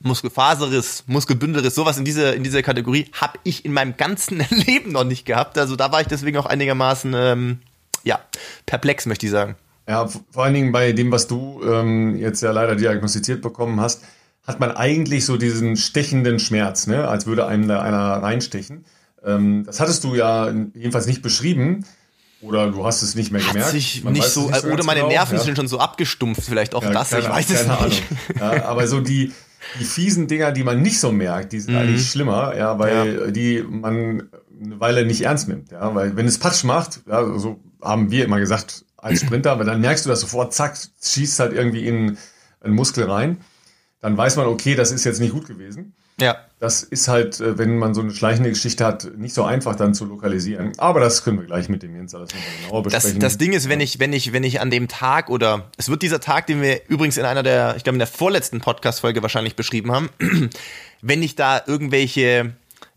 Muskelfaserriss, 0.00 1.04
Muskelbündelriss, 1.06 1.74
sowas 1.74 1.98
in 1.98 2.04
dieser 2.04 2.34
in 2.34 2.42
dieser 2.42 2.62
Kategorie 2.62 3.10
habe 3.12 3.38
ich 3.44 3.64
in 3.64 3.72
meinem 3.72 3.96
ganzen 3.96 4.38
Leben 4.50 4.92
noch 4.92 5.04
nicht 5.04 5.26
gehabt. 5.26 5.58
Also 5.58 5.76
da 5.76 5.92
war 5.92 6.00
ich 6.00 6.08
deswegen 6.08 6.38
auch 6.38 6.46
einigermaßen 6.46 7.12
ähm, 7.14 7.58
ja 8.02 8.18
perplex, 8.66 9.06
möchte 9.06 9.26
ich 9.26 9.32
sagen. 9.32 9.56
Ja, 9.86 10.06
vor 10.06 10.44
allen 10.44 10.54
Dingen 10.54 10.72
bei 10.72 10.92
dem, 10.92 11.10
was 11.10 11.26
du 11.26 11.62
ähm, 11.64 12.16
jetzt 12.16 12.42
ja 12.42 12.52
leider 12.52 12.76
diagnostiziert 12.76 13.42
bekommen 13.42 13.80
hast, 13.80 14.04
hat 14.46 14.60
man 14.60 14.70
eigentlich 14.70 15.26
so 15.26 15.36
diesen 15.36 15.76
stechenden 15.76 16.38
Schmerz, 16.38 16.86
ne? 16.86 17.08
als 17.08 17.26
würde 17.26 17.46
einem 17.46 17.68
da 17.68 17.82
einer 17.82 18.22
reinstechen. 18.22 18.84
Ähm, 19.24 19.64
das 19.66 19.80
hattest 19.80 20.04
du 20.04 20.14
ja 20.14 20.48
jedenfalls 20.74 21.06
nicht 21.06 21.22
beschrieben. 21.22 21.84
Oder 22.42 22.70
du 22.70 22.84
hast 22.84 23.02
es 23.02 23.14
nicht 23.14 23.32
mehr 23.32 23.40
gemerkt. 23.40 23.66
Hat 23.66 23.72
sich 23.72 24.02
nicht 24.04 24.24
so, 24.24 24.48
nicht 24.48 24.62
so 24.62 24.68
oder 24.68 24.84
meine 24.84 25.00
genau. 25.00 25.12
Nerven 25.12 25.36
ja. 25.36 25.42
sind 25.42 25.56
schon 25.56 25.68
so 25.68 25.78
abgestumpft, 25.78 26.42
vielleicht 26.42 26.74
auch 26.74 26.82
ja, 26.82 26.90
das, 26.90 27.10
keine, 27.10 27.22
ich 27.22 27.28
weiß 27.28 27.50
es 27.50 27.66
nicht. 27.66 28.02
Ja, 28.38 28.64
aber 28.64 28.86
so 28.86 29.00
die, 29.00 29.32
die 29.78 29.84
fiesen 29.84 30.26
Dinger, 30.26 30.52
die 30.52 30.64
man 30.64 30.80
nicht 30.80 30.98
so 30.98 31.12
merkt, 31.12 31.52
die 31.52 31.60
sind 31.60 31.74
mhm. 31.74 31.80
eigentlich 31.80 32.10
schlimmer, 32.10 32.56
ja, 32.56 32.78
weil 32.78 33.30
die 33.32 33.62
man 33.62 34.30
eine 34.62 34.80
Weile 34.80 35.04
nicht 35.04 35.22
ernst 35.22 35.48
nimmt, 35.48 35.70
ja, 35.70 35.94
weil 35.94 36.16
wenn 36.16 36.26
es 36.26 36.38
Patsch 36.38 36.64
macht, 36.64 37.00
ja, 37.06 37.38
so 37.38 37.60
haben 37.82 38.10
wir 38.10 38.24
immer 38.24 38.40
gesagt 38.40 38.84
als 38.96 39.20
Sprinter, 39.20 39.52
aber 39.52 39.64
dann 39.64 39.80
merkst 39.80 40.04
du 40.04 40.10
das 40.10 40.20
sofort, 40.20 40.52
zack, 40.54 40.78
schießt 41.02 41.40
halt 41.40 41.52
irgendwie 41.52 41.86
in 41.86 42.18
einen 42.60 42.74
Muskel 42.74 43.04
rein, 43.04 43.38
dann 44.00 44.16
weiß 44.16 44.36
man, 44.36 44.46
okay, 44.46 44.74
das 44.74 44.92
ist 44.92 45.04
jetzt 45.04 45.20
nicht 45.20 45.32
gut 45.32 45.46
gewesen. 45.46 45.94
Ja. 46.20 46.36
Das 46.58 46.82
ist 46.82 47.08
halt, 47.08 47.40
äh, 47.40 47.56
wenn 47.56 47.78
man 47.78 47.94
so 47.94 48.02
eine 48.02 48.10
schleichende 48.10 48.50
Geschichte 48.50 48.84
hat, 48.84 49.16
nicht 49.16 49.34
so 49.34 49.44
einfach 49.44 49.76
dann 49.76 49.94
zu 49.94 50.04
lokalisieren. 50.04 50.72
Aber 50.76 51.00
das 51.00 51.24
können 51.24 51.38
wir 51.38 51.46
gleich 51.46 51.70
mit 51.70 51.82
dem 51.82 51.96
Jens 51.96 52.14
alles 52.14 52.30
nochmal 52.34 52.50
genauer 52.62 52.82
besprechen. 52.82 53.18
Das, 53.18 53.32
das 53.32 53.38
Ding 53.38 53.54
ist, 53.54 53.68
wenn 53.70 53.80
ich, 53.80 53.98
wenn 53.98 54.12
ich, 54.12 54.32
wenn 54.34 54.44
ich 54.44 54.60
an 54.60 54.70
dem 54.70 54.86
Tag 54.86 55.30
oder 55.30 55.70
es 55.78 55.88
wird 55.88 56.02
dieser 56.02 56.20
Tag, 56.20 56.46
den 56.46 56.60
wir 56.60 56.82
übrigens 56.88 57.16
in 57.16 57.24
einer 57.24 57.42
der, 57.42 57.76
ich 57.76 57.84
glaube 57.84 57.94
in 57.94 58.00
der 58.00 58.06
vorletzten 58.06 58.60
Podcast-Folge 58.60 59.22
wahrscheinlich 59.22 59.56
beschrieben 59.56 59.90
haben, 59.90 60.10
wenn 61.00 61.22
ich 61.22 61.34
da 61.34 61.62
irgendwelche 61.66 62.52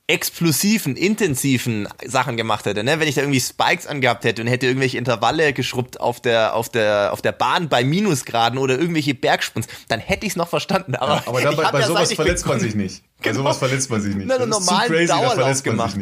explosiven, 0.08 0.98
intensiven 0.98 1.88
Sachen 2.06 2.36
gemacht 2.36 2.66
hätte, 2.66 2.84
ne? 2.84 3.00
Wenn 3.00 3.08
ich 3.08 3.16
da 3.16 3.22
irgendwie 3.22 3.40
Spikes 3.40 3.88
angehabt 3.88 4.26
hätte 4.26 4.42
und 4.42 4.50
hätte 4.50 4.68
irgendwelche 4.68 4.98
Intervalle 4.98 5.54
geschrubbt 5.54 6.00
auf 6.02 6.20
der, 6.20 6.56
auf 6.56 6.68
der, 6.68 7.14
auf 7.14 7.22
der 7.22 7.32
Bahn 7.32 7.70
bei 7.70 7.86
Minusgraden 7.86 8.60
oder 8.60 8.78
irgendwelche 8.78 9.14
Bergsprints, 9.14 9.68
dann 9.88 10.02
hätte 10.02 10.26
ich 10.26 10.34
es 10.34 10.36
noch 10.36 10.50
verstanden. 10.50 10.96
Aber, 10.96 11.16
ja, 11.16 11.24
aber 11.26 11.42
dann, 11.42 11.56
bei, 11.56 11.72
bei 11.72 11.80
ja 11.80 11.88
sowas 11.88 12.12
verletzt 12.12 12.46
man 12.46 12.60
sich 12.60 12.76
nicht. 12.76 13.02
Bei 13.20 13.30
genau. 13.30 13.44
sowas 13.44 13.58
verletzt 13.58 13.90
man 13.90 14.02
sich 14.02 14.14
nicht. 14.14 14.28
Na, 14.28 14.38
das 14.38 14.48
normalen 14.48 14.92
crazy, 14.92 15.08
Dauerlauf 15.08 15.64
gemacht. 15.64 15.96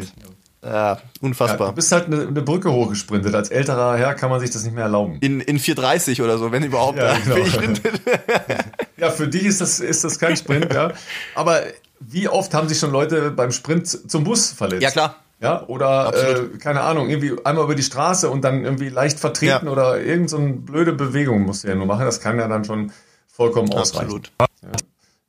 Ja, 0.64 1.00
unfassbar. 1.20 1.68
Ja, 1.68 1.70
du 1.70 1.76
bist 1.76 1.90
halt 1.90 2.06
eine, 2.06 2.26
eine, 2.26 2.42
Brücke 2.42 2.70
hochgesprintet. 2.70 3.34
Als 3.34 3.50
älterer 3.50 3.96
Herr 3.96 4.14
kann 4.14 4.30
man 4.30 4.38
sich 4.38 4.50
das 4.50 4.62
nicht 4.62 4.74
mehr 4.74 4.84
erlauben. 4.84 5.18
In, 5.20 5.40
in 5.40 5.58
4,30 5.58 6.22
oder 6.22 6.38
so, 6.38 6.52
wenn 6.52 6.62
überhaupt. 6.62 6.98
Ja, 6.98 7.16
genau. 7.24 7.36
ja, 8.96 9.10
für 9.10 9.26
dich 9.26 9.44
ist 9.44 9.60
das, 9.60 9.80
ist 9.80 10.04
das 10.04 10.18
kein 10.20 10.36
Sprint, 10.36 10.72
ja. 10.72 10.92
Aber 11.34 11.62
wie 12.08 12.28
oft 12.28 12.54
haben 12.54 12.68
sich 12.68 12.78
schon 12.78 12.90
Leute 12.92 13.30
beim 13.30 13.52
Sprint 13.52 14.10
zum 14.10 14.24
Bus 14.24 14.50
verletzt? 14.50 14.82
Ja, 14.82 14.90
klar. 14.90 15.16
Ja, 15.40 15.66
oder 15.66 16.14
äh, 16.14 16.58
keine 16.58 16.82
Ahnung, 16.82 17.10
irgendwie 17.10 17.34
einmal 17.44 17.64
über 17.64 17.74
die 17.74 17.82
Straße 17.82 18.30
und 18.30 18.42
dann 18.42 18.64
irgendwie 18.64 18.88
leicht 18.90 19.18
vertreten 19.18 19.66
ja. 19.66 19.72
oder 19.72 20.00
irgend 20.00 20.30
so 20.30 20.38
blöde 20.38 20.92
Bewegung 20.92 21.42
musst 21.42 21.64
du 21.64 21.68
ja 21.68 21.74
nur 21.74 21.86
machen. 21.86 22.04
Das 22.04 22.20
kann 22.20 22.38
ja 22.38 22.46
dann 22.46 22.64
schon 22.64 22.92
vollkommen 23.26 23.72
ausreichen. 23.72 24.04
Absolut. 24.04 24.32
Ja. 24.38 24.70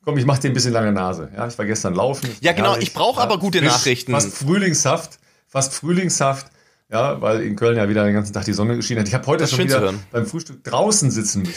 Komm, 0.06 0.18
ich 0.18 0.26
mach 0.26 0.38
dir 0.38 0.50
ein 0.50 0.54
bisschen 0.54 0.74
lange 0.74 0.92
Nase. 0.92 1.32
Ja, 1.36 1.48
ich 1.48 1.58
war 1.58 1.66
gestern 1.66 1.96
laufen. 1.96 2.30
Ja, 2.42 2.52
genau, 2.52 2.74
herrlich. 2.74 2.90
ich 2.90 2.94
brauche 2.94 3.22
aber 3.22 3.40
gute 3.40 3.58
Frisch, 3.58 3.72
Nachrichten. 3.72 4.12
Fast 4.12 4.36
Frühlingshaft, 4.36 5.18
fast 5.48 5.74
Frühlingshaft. 5.74 6.48
Ja, 6.94 7.20
weil 7.22 7.42
in 7.42 7.56
Köln 7.56 7.76
ja 7.76 7.90
wieder 7.90 8.06
den 8.06 8.14
ganzen 8.14 8.34
Tag 8.34 8.46
die 8.46 8.54
Sonne 8.54 8.76
geschienen 8.76 9.00
hat. 9.00 9.08
Ich 9.08 9.16
habe 9.16 9.26
heute 9.26 9.48
schon 9.48 9.58
wieder 9.58 9.96
beim 10.12 10.28
Frühstück 10.28 10.64
draußen 10.64 11.10
sitzen 11.10 11.42
müssen. 11.42 11.56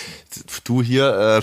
Du 0.65 0.83
hier, 0.83 1.43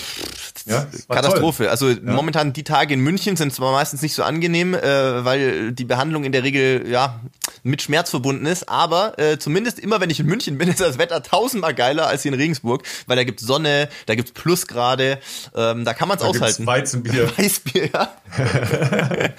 äh, 0.65 0.69
ja, 0.71 0.87
Katastrophe. 1.07 1.65
Toll. 1.65 1.71
Also 1.71 1.89
ja. 1.89 1.99
momentan 2.01 2.53
die 2.53 2.63
Tage 2.63 2.95
in 2.95 3.01
München 3.01 3.35
sind 3.35 3.53
zwar 3.53 3.71
meistens 3.71 4.01
nicht 4.01 4.15
so 4.15 4.23
angenehm, 4.23 4.73
äh, 4.73 5.23
weil 5.23 5.73
die 5.73 5.85
Behandlung 5.85 6.23
in 6.23 6.31
der 6.31 6.41
Regel 6.41 6.89
ja 6.89 7.19
mit 7.61 7.83
Schmerz 7.83 8.09
verbunden 8.09 8.47
ist, 8.47 8.67
aber 8.67 9.19
äh, 9.19 9.37
zumindest 9.37 9.77
immer, 9.77 10.01
wenn 10.01 10.09
ich 10.09 10.19
in 10.19 10.25
München 10.25 10.57
bin, 10.57 10.67
ist 10.69 10.81
das 10.81 10.97
Wetter 10.97 11.21
tausendmal 11.21 11.75
geiler 11.75 12.07
als 12.07 12.23
hier 12.23 12.33
in 12.33 12.39
Regensburg, 12.39 12.81
weil 13.05 13.15
da 13.15 13.23
gibt's 13.23 13.43
Sonne, 13.43 13.89
da 14.07 14.15
gibt's 14.15 14.31
Plusgrade, 14.31 15.19
ähm, 15.55 15.85
da 15.85 15.93
kann 15.93 16.07
man 16.07 16.17
es 16.17 16.23
aushalten. 16.23 16.65
Gibt's 16.65 16.67
Weizenbier. 16.67 17.31
Weißbier, 17.37 17.89
ja. 17.93 18.15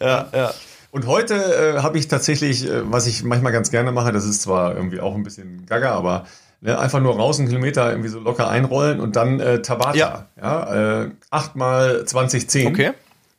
ja, 0.00 0.30
ja. 0.32 0.54
Und 0.92 1.06
heute 1.06 1.34
äh, 1.34 1.78
habe 1.80 1.96
ich 1.96 2.06
tatsächlich, 2.08 2.68
äh, 2.68 2.82
was 2.84 3.06
ich 3.06 3.24
manchmal 3.24 3.50
ganz 3.50 3.70
gerne 3.70 3.92
mache, 3.92 4.12
das 4.12 4.26
ist 4.26 4.42
zwar 4.42 4.76
irgendwie 4.76 5.00
auch 5.00 5.14
ein 5.14 5.22
bisschen 5.22 5.64
gaga, 5.64 5.92
aber 5.92 6.26
ne, 6.60 6.78
einfach 6.78 7.00
nur 7.00 7.16
raus 7.16 7.38
einen 7.38 7.48
Kilometer 7.48 7.88
irgendwie 7.88 8.10
so 8.10 8.20
locker 8.20 8.50
einrollen 8.50 9.00
und 9.00 9.16
dann 9.16 9.40
äh, 9.40 9.62
Tabata. 9.62 9.96
Ja. 9.96 10.26
ja 10.38 11.04
äh, 11.04 11.10
8 11.30 11.56
mal 11.56 12.04
20, 12.04 12.46
10. 12.46 12.66
Okay. 12.66 12.90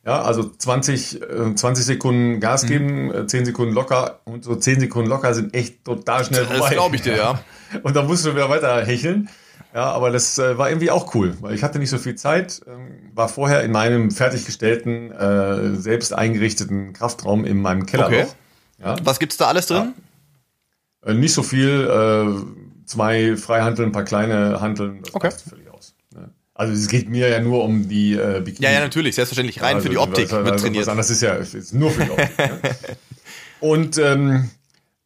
Ja, 0.04 0.22
also 0.22 0.50
20, 0.50 1.22
äh, 1.22 1.54
20 1.54 1.84
Sekunden 1.84 2.40
Gas 2.40 2.64
mhm. 2.64 2.68
geben, 2.68 3.06
mhm. 3.06 3.28
10 3.28 3.44
Sekunden 3.44 3.72
locker 3.72 4.18
und 4.24 4.42
so 4.42 4.56
10 4.56 4.80
Sekunden 4.80 5.08
locker 5.08 5.32
sind 5.32 5.54
echt 5.54 5.84
total 5.84 6.24
schnell 6.24 6.46
vorbei. 6.46 6.58
Das 6.60 6.70
glaube 6.70 6.96
ich 6.96 7.02
dir, 7.02 7.16
ja. 7.16 7.40
Und 7.82 7.94
dann 7.94 8.06
musst 8.06 8.26
du 8.26 8.32
wieder 8.32 8.48
weiter 8.48 8.84
hecheln. 8.84 9.28
Ja, 9.74 9.90
aber 9.90 10.12
das 10.12 10.38
äh, 10.38 10.56
war 10.56 10.68
irgendwie 10.68 10.92
auch 10.92 11.16
cool, 11.16 11.36
weil 11.40 11.52
ich 11.52 11.64
hatte 11.64 11.80
nicht 11.80 11.90
so 11.90 11.98
viel 11.98 12.14
Zeit, 12.14 12.62
ähm, 12.68 13.10
war 13.12 13.28
vorher 13.28 13.64
in 13.64 13.72
meinem 13.72 14.12
fertiggestellten, 14.12 15.10
äh, 15.10 15.74
selbst 15.74 16.12
eingerichteten 16.12 16.92
Kraftraum 16.92 17.44
in 17.44 17.60
meinem 17.60 17.84
Keller. 17.84 18.06
Okay. 18.06 18.26
Ja. 18.78 18.96
Was 19.02 19.18
gibt's 19.18 19.36
da 19.36 19.48
alles 19.48 19.66
drin? 19.66 19.94
Ja. 21.04 21.10
Äh, 21.10 21.14
nicht 21.14 21.34
so 21.34 21.42
viel, 21.42 21.88
äh, 21.90 22.86
zwei 22.86 23.36
Freihandeln, 23.36 23.88
ein 23.88 23.92
paar 23.92 24.04
kleine 24.04 24.60
Handeln, 24.60 25.02
das 25.02 25.12
okay. 25.12 25.28
passt 25.28 25.48
völlig 25.48 25.68
aus. 25.72 25.96
Ne? 26.14 26.30
Also 26.54 26.72
es 26.72 26.86
geht 26.86 27.08
mir 27.08 27.28
ja 27.28 27.40
nur 27.40 27.64
um 27.64 27.88
die 27.88 28.14
äh, 28.14 28.42
Bikini. 28.44 28.66
Ja, 28.66 28.72
ja, 28.72 28.80
natürlich, 28.80 29.16
selbstverständlich, 29.16 29.60
rein 29.60 29.76
also, 29.76 29.86
für 29.86 29.90
die 29.90 29.98
Optik 29.98 30.30
was, 30.30 30.44
wird 30.44 30.60
trainiert. 30.60 30.88
Anderes 30.88 31.10
ist 31.10 31.20
ja 31.20 31.34
ist 31.34 31.74
nur 31.74 31.90
für 31.90 32.04
die 32.04 32.10
Optik. 32.12 32.38
ne? 32.38 32.60
Und 33.60 33.98
ähm, 33.98 34.50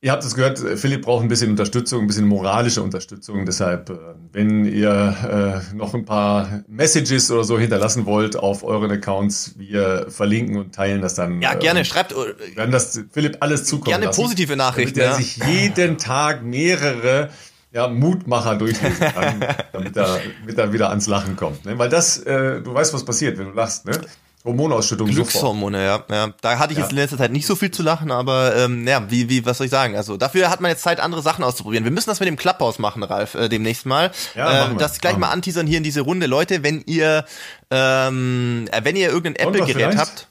Ihr 0.00 0.12
habt 0.12 0.22
es 0.22 0.36
gehört, 0.36 0.60
Philipp 0.78 1.02
braucht 1.02 1.24
ein 1.24 1.28
bisschen 1.28 1.50
Unterstützung, 1.50 2.02
ein 2.02 2.06
bisschen 2.06 2.28
moralische 2.28 2.82
Unterstützung. 2.82 3.44
Deshalb, 3.44 3.90
äh, 3.90 3.94
wenn 4.30 4.64
ihr 4.64 5.64
äh, 5.72 5.74
noch 5.74 5.92
ein 5.92 6.04
paar 6.04 6.62
Messages 6.68 7.32
oder 7.32 7.42
so 7.42 7.58
hinterlassen 7.58 8.06
wollt 8.06 8.36
auf 8.36 8.62
euren 8.62 8.92
Accounts, 8.92 9.54
wir 9.58 10.06
verlinken 10.08 10.56
und 10.56 10.72
teilen 10.72 11.02
das 11.02 11.14
dann. 11.14 11.42
Ja, 11.42 11.54
gerne. 11.54 11.80
Äh, 11.80 11.84
Schreibt. 11.84 12.14
Werden 12.14 12.70
das 12.70 13.00
Philipp 13.10 13.38
alles 13.40 13.64
zukommen 13.64 13.90
Gerne 13.90 14.06
lassen, 14.06 14.22
positive 14.22 14.54
Nachrichten. 14.54 15.00
Damit 15.00 15.18
er 15.18 15.18
ja. 15.18 15.24
sich 15.24 15.36
jeden 15.44 15.98
Tag 15.98 16.44
mehrere 16.44 17.30
ja, 17.72 17.88
Mutmacher 17.88 18.54
durchlesen 18.54 19.00
kann, 19.00 19.40
damit 19.72 19.96
er, 19.96 20.20
damit 20.40 20.58
er 20.58 20.72
wieder 20.72 20.90
ans 20.90 21.08
Lachen 21.08 21.34
kommt. 21.34 21.64
Ne? 21.64 21.76
Weil 21.76 21.88
das, 21.88 22.18
äh, 22.18 22.60
du 22.60 22.72
weißt, 22.72 22.94
was 22.94 23.04
passiert, 23.04 23.36
wenn 23.36 23.46
du 23.46 23.52
lachst. 23.52 23.84
Ne? 23.84 24.00
Hormonausschüttung. 24.48 25.08
Glückshormone, 25.08 25.84
ja, 25.84 26.04
ja. 26.10 26.32
Da 26.40 26.58
hatte 26.58 26.72
ich 26.72 26.78
ja. 26.78 26.84
jetzt 26.84 26.92
in 26.92 26.98
letzter 26.98 27.18
Zeit 27.18 27.32
nicht 27.32 27.46
so 27.46 27.54
viel 27.54 27.70
zu 27.70 27.82
lachen, 27.82 28.10
aber 28.10 28.56
ähm, 28.56 28.86
ja, 28.86 29.10
wie, 29.10 29.28
wie, 29.28 29.44
was 29.44 29.58
soll 29.58 29.66
ich 29.66 29.70
sagen? 29.70 29.96
Also 29.96 30.16
dafür 30.16 30.50
hat 30.50 30.60
man 30.60 30.70
jetzt 30.70 30.82
Zeit, 30.82 31.00
andere 31.00 31.22
Sachen 31.22 31.44
auszuprobieren. 31.44 31.84
Wir 31.84 31.92
müssen 31.92 32.08
das 32.08 32.20
mit 32.20 32.28
dem 32.28 32.36
Clubhouse 32.36 32.78
machen, 32.78 33.02
Ralf, 33.02 33.34
äh, 33.34 33.48
demnächst 33.48 33.86
mal. 33.86 34.10
Ja, 34.34 34.70
äh, 34.70 34.76
das 34.76 35.00
gleich 35.00 35.16
mal 35.16 35.30
anteasern 35.30 35.66
hier 35.66 35.78
in 35.78 35.84
diese 35.84 36.00
Runde. 36.00 36.26
Leute, 36.26 36.62
wenn 36.62 36.82
ihr 36.86 37.24
ähm, 37.70 38.68
äh, 38.72 38.80
wenn 38.84 38.96
ihr 38.96 39.08
irgendein 39.08 39.46
Apple-Gerät 39.46 39.96
habt, 39.96 40.28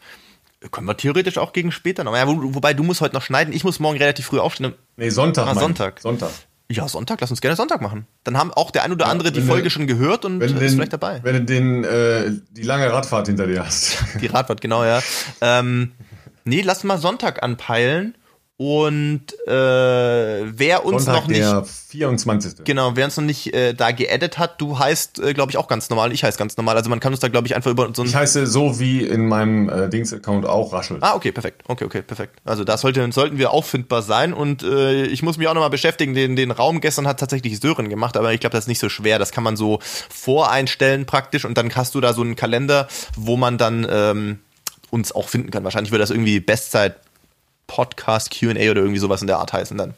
können 0.72 0.88
wir 0.88 0.98
theoretisch 0.98 1.38
auch 1.38 1.54
gegen 1.54 1.72
später 1.72 2.04
noch. 2.04 2.16
Ja, 2.16 2.28
wo, 2.28 2.56
wobei 2.56 2.74
du 2.74 2.84
musst 2.84 3.02
heute 3.02 3.16
noch 3.16 3.22
schneiden. 3.22 3.54
Ich 3.54 3.64
muss 3.64 3.80
morgen 3.80 3.98
relativ 3.98 4.26
früh 4.26 4.40
aufstehen. 4.40 4.74
Nee, 4.96 5.10
Sonntag. 5.10 5.48
Ah, 5.48 5.54
Sonntag. 5.54 6.02
Sonntag. 6.02 6.32
Ja, 6.70 6.88
Sonntag, 6.88 7.22
lass 7.22 7.32
uns 7.32 7.40
gerne 7.40 7.56
Sonntag 7.56 7.82
machen. 7.82 8.08
Dann 8.26 8.38
haben 8.38 8.52
auch 8.52 8.72
der 8.72 8.84
ein 8.84 8.92
oder 8.92 9.08
andere 9.08 9.30
ja, 9.30 9.34
die 9.34 9.42
Folge 9.42 9.64
den, 9.64 9.70
schon 9.70 9.88
gehört 9.88 10.26
und 10.26 10.42
ist 10.42 10.60
den, 10.60 10.70
vielleicht 10.70 10.92
dabei. 10.92 11.22
Wenn 11.24 11.36
du 11.36 11.44
den, 11.44 11.84
äh, 11.86 12.32
die 12.52 12.64
lange 12.64 12.92
Radfahrt 12.92 13.28
hinter 13.28 13.48
dir 13.48 13.66
hast. 13.66 14.04
Die 14.22 14.28
Radfahrt, 14.28 14.60
genau, 14.60 14.84
ja. 14.84 15.02
Ähm, 15.40 15.94
nee, 16.44 16.62
lass 16.62 16.84
mal 16.84 16.98
Sonntag 16.98 17.42
anpeilen. 17.42 18.16
Und 18.60 19.22
äh, 19.46 19.52
wer 19.52 20.84
uns 20.84 21.06
Sonntag 21.06 21.22
noch 21.22 21.28
nicht. 21.28 21.42
Der 21.42 21.64
24. 21.64 22.64
Genau, 22.64 22.96
wer 22.96 23.06
uns 23.06 23.16
noch 23.16 23.24
nicht 23.24 23.54
äh, 23.54 23.76
da 23.76 23.92
geedit 23.92 24.40
hat, 24.40 24.60
du 24.60 24.80
heißt, 24.80 25.20
äh, 25.20 25.36
glaube 25.36 25.52
ich, 25.52 25.58
auch 25.58 25.68
ganz 25.68 25.92
normal. 25.92 26.12
Ich 26.12 26.24
heiße 26.24 26.40
ganz 26.40 26.58
normal. 26.58 26.76
Also 26.76 26.90
man 26.90 27.00
kann 27.00 27.14
uns 27.14 27.20
da, 27.20 27.28
glaube 27.28 27.46
ich, 27.46 27.56
einfach 27.56 27.70
über 27.70 27.88
so 27.94 28.02
ein. 28.02 28.08
Ich 28.08 28.16
heiße 28.16 28.48
so 28.48 28.80
wie 28.80 29.04
in 29.04 29.28
meinem 29.28 29.70
äh, 29.70 29.90
Dings-Account 29.90 30.48
auch 30.48 30.74
Raschel. 30.74 30.98
Ah, 31.02 31.14
okay, 31.14 31.32
perfekt. 31.32 31.66
Okay, 31.68 31.86
okay, 31.86 32.02
perfekt. 32.02 32.40
Also 32.46 32.64
da 32.64 32.80
sollte, 32.80 33.08
sollten 33.12 33.38
wir 33.38 33.52
auffindbar 33.52 34.02
sein. 34.02 34.34
Und 34.34 34.64
äh, 34.64 35.06
ich 35.06 35.22
muss 35.22 35.38
mich 35.38 35.48
auch 35.48 35.54
nochmal 35.54 35.70
beschäftigen. 35.70 36.16
Den, 36.16 36.36
den 36.36 36.50
Raum 36.50 36.82
gestern 36.82 37.06
hat 37.06 37.20
tatsächlich 37.20 37.60
Sören 37.60 37.90
gemacht, 37.90 38.18
aber 38.18 38.34
ich 38.34 38.40
glaube, 38.40 38.54
das 38.54 38.64
ist 38.64 38.70
nicht 38.70 38.80
so 38.80 38.90
schwer. 38.90 39.20
Das 39.20 39.32
kann 39.32 39.44
man 39.44 39.56
so 39.56 39.78
voreinstellen 40.10 41.06
praktisch 41.06 41.46
und 41.46 41.60
dann 41.60 41.76
hast 41.76 41.94
du 41.94 42.02
da 42.02 42.12
so 42.14 42.24
einen 42.24 42.36
Kalender, 42.36 42.88
wo 43.16 43.38
man 43.38 43.60
dann 43.60 43.86
ähm, 43.88 44.40
uns 44.90 45.12
auch 45.12 45.30
finden 45.30 45.52
kann. 45.52 45.64
Wahrscheinlich 45.64 45.92
wird 45.92 46.02
das 46.02 46.10
irgendwie 46.10 46.40
Bestzeit 46.40 46.96
Podcast 47.68 48.32
QA 48.32 48.50
oder 48.50 48.82
irgendwie 48.82 49.00
sowas 49.00 49.22
in 49.22 49.28
der 49.28 49.38
Art 49.38 49.54
heißen 49.54 49.78
dann. 49.78 49.94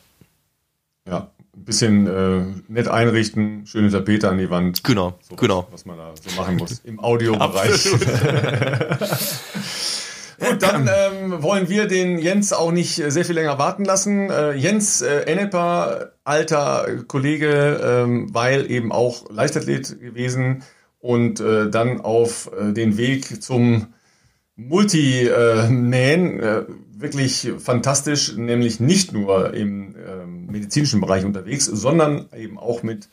Ja, 1.08 1.32
ein 1.56 1.66
bisschen 1.66 2.08
äh, 2.08 2.46
nett 2.68 2.88
einrichten, 2.88 3.66
schöne 3.66 3.90
Tapete 3.90 4.30
an 4.30 4.38
die 4.38 4.50
Wand. 4.50 4.84
Genau, 4.84 5.14
so 5.22 5.36
genau. 5.36 5.68
Was, 5.72 5.74
was 5.74 5.86
man 5.86 5.98
da 5.98 6.14
so 6.16 6.36
machen 6.36 6.58
muss 6.58 6.80
im 6.80 7.00
Audiobereich. 7.00 7.92
Und 10.50 10.62
dann 10.62 10.88
ähm, 10.88 11.42
wollen 11.42 11.70
wir 11.70 11.88
den 11.88 12.20
Jens 12.20 12.54
auch 12.54 12.72
nicht 12.72 12.96
sehr 12.96 13.26
viel 13.26 13.36
länger 13.36 13.58
warten 13.58 13.86
lassen. 13.86 14.30
Äh, 14.30 14.54
Jens 14.54 15.02
äh, 15.02 15.22
Enneper, 15.22 16.14
alter 16.24 16.88
Kollege, 17.08 17.80
ähm, 17.84 18.34
weil 18.34 18.70
eben 18.70 18.92
auch 18.92 19.30
Leichtathlet 19.30 20.00
gewesen 20.00 20.64
und 21.00 21.40
äh, 21.40 21.70
dann 21.70 22.02
auf 22.02 22.52
äh, 22.58 22.74
den 22.74 22.98
Weg 22.98 23.42
zum 23.42 23.94
Multi-Man, 24.56 26.40
äh, 26.40 26.64
wirklich 27.00 27.52
fantastisch, 27.60 28.36
nämlich 28.36 28.80
nicht 28.80 29.14
nur 29.14 29.54
im 29.54 29.96
äh, 29.96 30.26
medizinischen 30.26 31.02
Bereich 31.02 31.26
unterwegs, 31.26 31.66
sondern 31.66 32.28
eben 32.36 32.58
auch 32.58 32.84
mit 32.84 33.10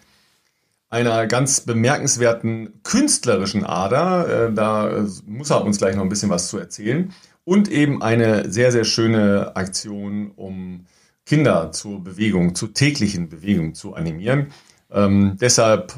einer 0.89 1.27
ganz 1.27 1.61
bemerkenswerten 1.61 2.81
künstlerischen 2.83 3.65
Ader. 3.65 4.49
Äh, 4.49 4.53
da 4.53 5.07
muss 5.27 5.51
er 5.51 5.65
uns 5.65 5.79
gleich 5.79 5.97
noch 5.97 6.03
ein 6.03 6.09
bisschen 6.09 6.31
was 6.31 6.49
zu 6.49 6.59
erzählen. 6.59 7.13
Und 7.45 7.71
eben 7.71 8.03
eine 8.03 8.51
sehr, 8.51 8.73
sehr 8.73 8.85
schöne 8.85 9.55
Aktion, 9.55 10.33
um 10.35 10.87
Kinder 11.25 11.71
zur 11.73 12.03
Bewegung, 12.03 12.55
zur 12.55 12.75
täglichen 12.75 13.29
Bewegung 13.29 13.75
zu 13.75 13.95
animieren. 13.95 14.49
Ähm, 14.91 15.37
deshalb 15.41 15.95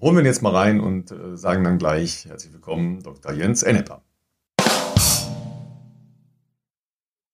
holen 0.00 0.16
wir 0.16 0.22
ihn 0.22 0.26
jetzt 0.26 0.42
mal 0.42 0.54
rein 0.54 0.80
und 0.80 1.10
äh, 1.10 1.36
sagen 1.36 1.64
dann 1.64 1.78
gleich 1.78 2.26
herzlich 2.26 2.52
willkommen, 2.52 3.02
Dr. 3.02 3.32
Jens 3.32 3.62
Enneper. 3.62 4.02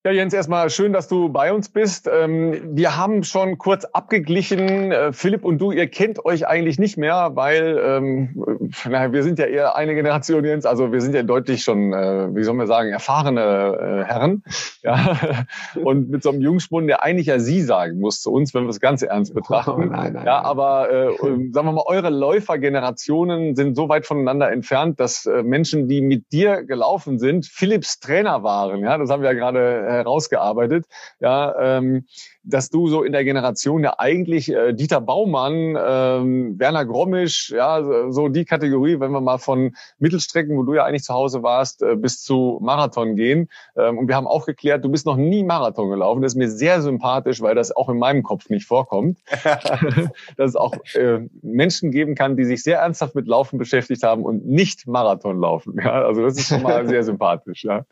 Ja, 0.06 0.12
Jens, 0.12 0.34
erstmal 0.34 0.68
schön, 0.68 0.92
dass 0.92 1.08
du 1.08 1.30
bei 1.30 1.50
uns 1.50 1.70
bist. 1.70 2.10
Ähm, 2.12 2.76
wir 2.76 2.98
haben 2.98 3.24
schon 3.24 3.56
kurz 3.56 3.86
abgeglichen. 3.86 4.92
Äh, 4.92 5.14
Philipp 5.14 5.46
und 5.46 5.56
du, 5.56 5.72
ihr 5.72 5.86
kennt 5.88 6.22
euch 6.26 6.46
eigentlich 6.46 6.78
nicht 6.78 6.98
mehr, 6.98 7.30
weil 7.36 7.80
ähm, 7.82 8.44
naja, 8.84 9.14
wir 9.14 9.22
sind 9.22 9.38
ja 9.38 9.46
eher 9.46 9.76
eine 9.76 9.94
Generation, 9.94 10.44
Jens. 10.44 10.66
Also 10.66 10.92
wir 10.92 11.00
sind 11.00 11.14
ja 11.14 11.22
deutlich 11.22 11.62
schon, 11.62 11.94
äh, 11.94 12.28
wie 12.36 12.44
soll 12.44 12.52
man 12.52 12.66
sagen, 12.66 12.90
erfahrene 12.90 13.40
äh, 13.40 14.04
Herren. 14.04 14.42
Ja. 14.82 15.46
Und 15.82 16.10
mit 16.10 16.22
so 16.22 16.32
einem 16.32 16.42
Jungspund, 16.42 16.86
der 16.86 17.02
eigentlich 17.02 17.28
ja 17.28 17.38
Sie 17.38 17.62
sagen 17.62 17.98
muss 17.98 18.20
zu 18.20 18.30
uns, 18.30 18.52
wenn 18.52 18.64
wir 18.64 18.70
es 18.70 18.80
ganz 18.80 19.00
ernst 19.00 19.32
betrachten. 19.32 19.70
Oh, 19.70 19.78
nein, 19.78 20.12
nein, 20.12 20.26
ja, 20.26 20.42
aber 20.42 20.90
äh, 20.90 21.16
sagen 21.50 21.66
wir 21.66 21.72
mal, 21.72 21.84
eure 21.86 22.10
Läufergenerationen 22.10 23.56
sind 23.56 23.74
so 23.74 23.88
weit 23.88 24.04
voneinander 24.04 24.52
entfernt, 24.52 25.00
dass 25.00 25.26
Menschen, 25.42 25.88
die 25.88 26.02
mit 26.02 26.30
dir 26.30 26.62
gelaufen 26.62 27.18
sind, 27.18 27.46
Philipps 27.46 28.00
Trainer 28.00 28.42
waren. 28.42 28.80
Ja, 28.80 28.98
das 28.98 29.08
haben 29.08 29.22
wir 29.22 29.32
ja 29.32 29.34
gerade 29.34 29.93
herausgearbeitet, 29.94 30.87
ja, 31.20 31.78
ähm, 31.78 32.07
dass 32.42 32.68
du 32.68 32.88
so 32.88 33.02
in 33.02 33.12
der 33.12 33.24
Generation 33.24 33.83
ja 33.83 33.94
eigentlich 33.98 34.52
äh, 34.52 34.74
Dieter 34.74 35.00
Baumann, 35.00 35.76
ähm, 35.80 36.59
Werner 36.59 36.85
Grommisch, 36.85 37.50
ja, 37.50 38.11
so 38.11 38.28
die 38.28 38.44
Kategorie, 38.44 39.00
wenn 39.00 39.12
wir 39.12 39.20
mal 39.20 39.38
von 39.38 39.74
Mittelstrecken, 39.98 40.57
wo 40.57 40.62
du 40.62 40.74
ja 40.74 40.85
eigentlich 40.85 41.04
zu 41.04 41.14
Hause 41.14 41.42
warst, 41.42 41.83
äh, 41.83 41.96
bis 41.96 42.22
zu 42.22 42.59
Marathon 42.62 43.16
gehen. 43.16 43.48
Ähm, 43.76 43.98
und 43.98 44.09
wir 44.09 44.16
haben 44.16 44.26
auch 44.26 44.46
geklärt, 44.46 44.85
du 44.85 44.90
bist 44.90 45.07
noch 45.07 45.16
nie 45.16 45.42
Marathon 45.42 45.90
gelaufen. 45.90 46.22
Das 46.22 46.33
ist 46.33 46.37
mir 46.37 46.50
sehr 46.50 46.83
sympathisch, 46.83 47.40
weil 47.40 47.54
das 47.54 47.74
auch 47.74 47.88
in 47.88 47.98
meinem 47.98 48.22
Kopf 48.22 48.50
nicht 48.50 48.66
vorkommt. 48.66 49.18
dass 50.37 50.50
es 50.50 50.57
auch 50.57 50.74
äh, 50.94 51.20
Menschen 51.42 51.90
geben 51.90 52.14
kann, 52.14 52.37
die 52.37 52.44
sich 52.44 52.62
sehr 52.62 52.80
ernsthaft 52.80 53.14
mit 53.14 53.26
Laufen 53.26 53.59
beschäftigt 53.59 54.02
haben 54.02 54.24
und 54.24 54.46
nicht 54.46 54.87
Marathon 54.87 55.40
laufen. 55.40 55.78
Ja, 55.83 56.02
also 56.02 56.22
das 56.22 56.37
ist 56.37 56.48
schon 56.48 56.62
mal 56.62 56.87
sehr 56.87 57.02
sympathisch. 57.04 57.64
Ja. 57.64 57.85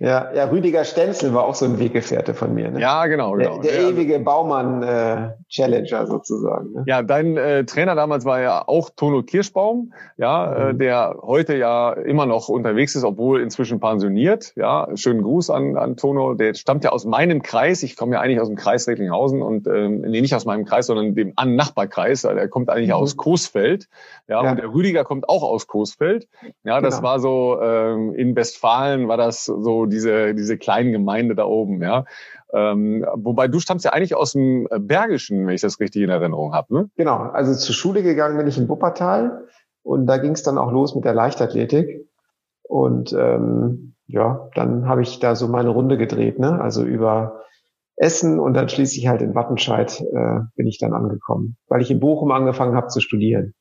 Ja, 0.00 0.32
ja, 0.32 0.44
Rüdiger 0.44 0.84
Stenzel 0.84 1.34
war 1.34 1.44
auch 1.44 1.56
so 1.56 1.64
ein 1.64 1.80
Weggefährte 1.80 2.32
von 2.32 2.54
mir. 2.54 2.70
Ne? 2.70 2.80
Ja, 2.80 3.06
genau, 3.06 3.32
genau. 3.32 3.60
Der, 3.60 3.72
der 3.72 3.82
ja. 3.82 3.88
ewige 3.88 4.20
Baumann-Challenger 4.20 6.02
äh, 6.02 6.06
sozusagen. 6.06 6.72
Ne? 6.72 6.84
Ja, 6.86 7.02
dein 7.02 7.36
äh, 7.36 7.64
Trainer 7.64 7.96
damals 7.96 8.24
war 8.24 8.40
ja 8.40 8.62
auch 8.68 8.90
Tono 8.94 9.24
Kirschbaum, 9.24 9.92
ja, 10.16 10.52
äh, 10.52 10.72
mhm. 10.72 10.80
äh, 10.80 10.84
der 10.84 11.16
heute 11.20 11.56
ja 11.56 11.92
immer 11.92 12.26
noch 12.26 12.48
unterwegs 12.48 12.94
ist, 12.94 13.02
obwohl 13.02 13.40
inzwischen 13.40 13.80
pensioniert. 13.80 14.52
Ja, 14.54 14.88
schönen 14.94 15.22
Gruß 15.22 15.50
an, 15.50 15.76
an 15.76 15.96
Tono. 15.96 16.34
Der 16.34 16.54
stammt 16.54 16.84
ja 16.84 16.90
aus 16.90 17.04
meinem 17.04 17.42
Kreis. 17.42 17.82
Ich 17.82 17.96
komme 17.96 18.14
ja 18.14 18.20
eigentlich 18.20 18.40
aus 18.40 18.48
dem 18.48 18.56
Kreis 18.56 18.86
Recklinghausen 18.86 19.42
und 19.42 19.66
ähm, 19.66 20.02
nee, 20.02 20.20
nicht 20.20 20.34
aus 20.34 20.44
meinem 20.44 20.64
Kreis, 20.64 20.86
sondern 20.86 21.16
dem 21.16 21.32
an 21.34 21.56
Nachbarkreis. 21.56 22.22
Der 22.22 22.48
kommt 22.48 22.70
eigentlich 22.70 22.90
mhm. 22.90 22.94
aus 22.94 23.16
Coesfeld. 23.16 23.88
Ja, 24.28 24.44
ja, 24.44 24.50
und 24.50 24.58
der 24.58 24.72
Rüdiger 24.72 25.02
kommt 25.02 25.28
auch 25.28 25.42
aus 25.42 25.66
Coesfeld. 25.66 26.28
Ja, 26.62 26.80
das 26.80 26.98
genau. 26.98 27.08
war 27.08 27.18
so 27.18 27.58
ähm, 27.60 28.14
in 28.14 28.36
Westfalen 28.36 29.08
war 29.08 29.16
das 29.16 29.46
so 29.46 29.87
diese, 29.88 30.34
diese 30.34 30.58
kleinen 30.58 30.92
Gemeinde 30.92 31.34
da 31.34 31.44
oben, 31.44 31.82
ja. 31.82 32.04
Ähm, 32.52 33.04
wobei 33.14 33.48
du 33.48 33.60
stammst 33.60 33.84
ja 33.84 33.92
eigentlich 33.92 34.14
aus 34.14 34.32
dem 34.32 34.68
Bergischen, 34.78 35.46
wenn 35.46 35.54
ich 35.54 35.60
das 35.60 35.80
richtig 35.80 36.02
in 36.02 36.10
Erinnerung 36.10 36.54
habe, 36.54 36.74
ne? 36.74 36.90
Genau, 36.96 37.18
also 37.18 37.54
zur 37.54 37.74
Schule 37.74 38.02
gegangen 38.02 38.38
bin 38.38 38.46
ich 38.46 38.56
in 38.56 38.68
Wuppertal 38.68 39.44
und 39.82 40.06
da 40.06 40.16
ging 40.18 40.32
es 40.32 40.42
dann 40.42 40.58
auch 40.58 40.72
los 40.72 40.94
mit 40.94 41.04
der 41.04 41.14
Leichtathletik. 41.14 42.08
Und 42.62 43.12
ähm, 43.12 43.94
ja, 44.06 44.48
dann 44.54 44.88
habe 44.88 45.02
ich 45.02 45.20
da 45.20 45.34
so 45.34 45.48
meine 45.48 45.70
Runde 45.70 45.98
gedreht, 45.98 46.38
ne? 46.38 46.60
Also 46.60 46.84
über 46.84 47.42
Essen 47.96 48.38
und 48.38 48.54
dann 48.54 48.68
schließlich 48.68 49.08
halt 49.08 49.22
in 49.22 49.34
Wattenscheid 49.34 50.00
äh, 50.00 50.40
bin 50.54 50.66
ich 50.66 50.78
dann 50.78 50.92
angekommen, 50.92 51.56
weil 51.68 51.82
ich 51.82 51.90
in 51.90 52.00
Bochum 52.00 52.30
angefangen 52.30 52.76
habe 52.76 52.88
zu 52.88 53.00
studieren. 53.00 53.54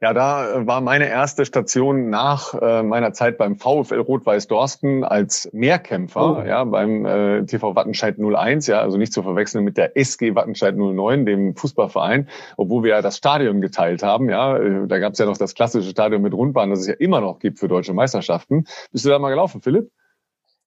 Ja, 0.00 0.12
da 0.12 0.50
äh, 0.52 0.66
war 0.66 0.80
meine 0.80 1.08
erste 1.08 1.44
Station 1.44 2.10
nach 2.10 2.54
äh, 2.60 2.82
meiner 2.82 3.12
Zeit 3.12 3.38
beim 3.38 3.56
VfL 3.56 4.00
Rot-Weiß 4.00 4.46
Dorsten 4.46 5.04
als 5.04 5.48
Mehrkämpfer, 5.52 6.38
oh. 6.38 6.46
ja, 6.46 6.64
beim 6.64 7.04
äh, 7.04 7.44
TV 7.44 7.74
Wattenscheid 7.74 8.18
01, 8.18 8.66
ja, 8.66 8.80
also 8.80 8.98
nicht 8.98 9.12
zu 9.12 9.22
verwechseln 9.22 9.64
mit 9.64 9.76
der 9.76 9.96
SG 9.96 10.34
Wattenscheid 10.34 10.76
09, 10.76 11.26
dem 11.26 11.56
Fußballverein, 11.56 12.28
obwohl 12.56 12.82
wir 12.82 12.90
ja 12.90 13.02
das 13.02 13.16
Stadion 13.16 13.60
geteilt 13.60 14.02
haben, 14.02 14.28
ja, 14.28 14.56
äh, 14.56 14.86
da 14.86 14.98
gab 14.98 15.14
es 15.14 15.18
ja 15.18 15.26
noch 15.26 15.38
das 15.38 15.54
klassische 15.54 15.90
Stadion 15.90 16.22
mit 16.22 16.34
Rundbahn, 16.34 16.70
das 16.70 16.80
es 16.80 16.86
ja 16.86 16.94
immer 16.94 17.20
noch 17.20 17.38
gibt 17.38 17.58
für 17.58 17.68
deutsche 17.68 17.94
Meisterschaften. 17.94 18.64
Bist 18.92 19.04
du 19.04 19.08
da 19.08 19.18
mal 19.18 19.30
gelaufen, 19.30 19.62
Philipp? 19.62 19.90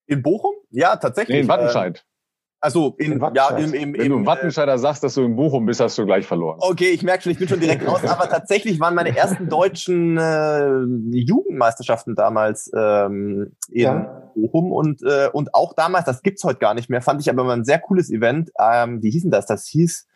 In 0.06 0.24
Bochum? 0.24 0.56
Ja, 0.72 0.96
tatsächlich. 0.96 1.36
Nee, 1.36 1.42
in 1.42 1.48
Wattenscheid. 1.48 2.04
Also 2.62 2.95
in, 2.98 3.13
in 3.13 3.32
ja, 3.34 3.50
im, 3.56 3.74
im, 3.74 3.93
Wenn 3.98 4.10
du 4.10 4.17
im 4.17 4.26
Wattenscheider 4.26 4.78
sagst, 4.78 5.04
dass 5.04 5.13
du 5.13 5.24
in 5.24 5.36
Bochum 5.36 5.65
bist, 5.65 5.80
hast 5.80 5.98
du 5.98 6.06
gleich 6.06 6.26
verloren. 6.26 6.58
Okay, 6.60 6.89
ich 6.89 7.04
merke 7.04 7.24
schon, 7.24 7.32
ich 7.32 7.39
bin 7.39 7.48
schon 7.48 7.62
direkt 7.62 7.88
raus. 7.88 8.04
Aber 8.04 8.28
tatsächlich 8.28 8.80
waren 8.82 8.95
meine 8.95 9.15
ersten 9.15 9.48
deutschen 9.48 10.17
äh, 10.17 10.82
Jugendmeisterschaften 11.17 12.15
damals 12.15 12.69
ähm, 12.76 13.54
in 13.69 13.82
ja. 13.82 14.32
Bochum 14.36 14.74
und 14.74 15.02
äh, 15.04 15.30
und 15.32 15.56
auch 15.56 15.74
damals, 15.74 16.06
das 16.06 16.22
gibt's 16.22 16.43
heute 16.43 16.60
gar 16.60 16.74
nicht 16.74 16.89
mehr, 16.89 17.02
fand 17.02 17.22
ich 17.22 17.30
aber 17.30 17.45
mal 17.45 17.54
ein 17.54 17.63
sehr 17.63 17.80
cooles 17.80 18.12
Event. 18.12 18.52
Ähm, 18.60 19.02
wie 19.02 19.12
hießen 19.12 19.32
das? 19.32 19.45
Das 19.45 19.65
hieß 19.67 20.08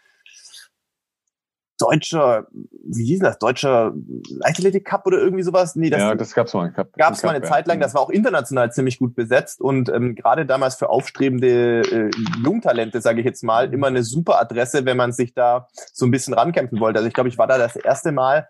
deutscher, 1.80 2.48
wie 2.52 3.06
hieß 3.06 3.20
das, 3.20 3.40
deutscher 3.40 3.94
Leichtathletik 4.30 4.86
Cup 4.86 5.06
oder 5.06 5.18
irgendwie 5.18 5.44
sowas? 5.44 5.76
Nee, 5.76 5.90
das, 5.90 6.00
ja, 6.00 6.16
das 6.16 6.34
gab's 6.34 6.54
mal. 6.54 6.72
Cup, 6.72 6.94
gab's 6.94 7.24
mal 7.24 7.32
eine 7.32 7.42
Cup, 7.42 7.50
Zeit 7.50 7.68
lang. 7.68 7.80
Das 7.80 7.94
war 7.94 8.02
auch 8.02 8.10
international 8.10 8.72
ziemlich 8.72 9.00
gut 9.00 9.16
besetzt 9.16 9.62
und 9.62 9.90
ähm, 9.90 10.16
gerade 10.16 10.46
damals 10.46 10.76
für 10.76 10.90
aufstrebende 10.90 11.82
äh, 11.82 12.12
Jungtalente, 12.44 13.02
sage 13.02 13.20
ich 13.20 13.26
jetzt 13.26 13.44
mal, 13.44 13.74
immer 13.74 13.88
eine 13.88 14.04
super 14.04 14.40
Adresse, 14.40 14.86
wenn 14.86 14.98
man 14.98 15.12
sich 15.12 15.34
da 15.34 15.68
so 15.92 16.06
ein 16.06 16.12
bisschen 16.12 16.34
rankämpfen 16.34 16.80
wollte. 16.80 17.00
Also 17.00 17.08
ich 17.08 17.14
glaube, 17.14 17.30
ich 17.30 17.38
war 17.38 17.48
da 17.48 17.58
das 17.58 17.76
erste 17.76 18.12
Mal 18.12 18.48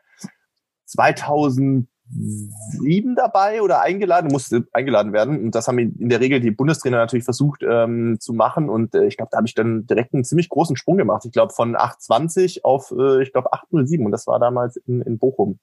2000 0.85 1.87
sieben 2.15 3.15
dabei 3.15 3.61
oder 3.61 3.81
eingeladen, 3.81 4.31
musste 4.31 4.65
eingeladen 4.73 5.13
werden. 5.13 5.43
Und 5.43 5.55
das 5.55 5.67
haben 5.67 5.79
in 5.79 6.09
der 6.09 6.19
Regel 6.19 6.39
die 6.39 6.51
Bundestrainer 6.51 6.97
natürlich 6.97 7.25
versucht 7.25 7.63
ähm, 7.67 8.17
zu 8.19 8.33
machen. 8.33 8.69
Und 8.69 8.95
äh, 8.95 9.05
ich 9.05 9.17
glaube, 9.17 9.29
da 9.31 9.37
habe 9.37 9.47
ich 9.47 9.55
dann 9.55 9.85
direkt 9.85 10.13
einen 10.13 10.23
ziemlich 10.23 10.49
großen 10.49 10.75
Sprung 10.75 10.97
gemacht. 10.97 11.25
Ich 11.25 11.31
glaube, 11.31 11.53
von 11.53 11.75
820 11.75 12.65
auf, 12.65 12.93
äh, 12.97 13.23
ich 13.23 13.31
glaube, 13.31 13.53
807. 13.53 14.05
Und 14.05 14.11
das 14.11 14.27
war 14.27 14.39
damals 14.39 14.77
in, 14.77 15.01
in 15.01 15.17
Bochum. 15.17 15.59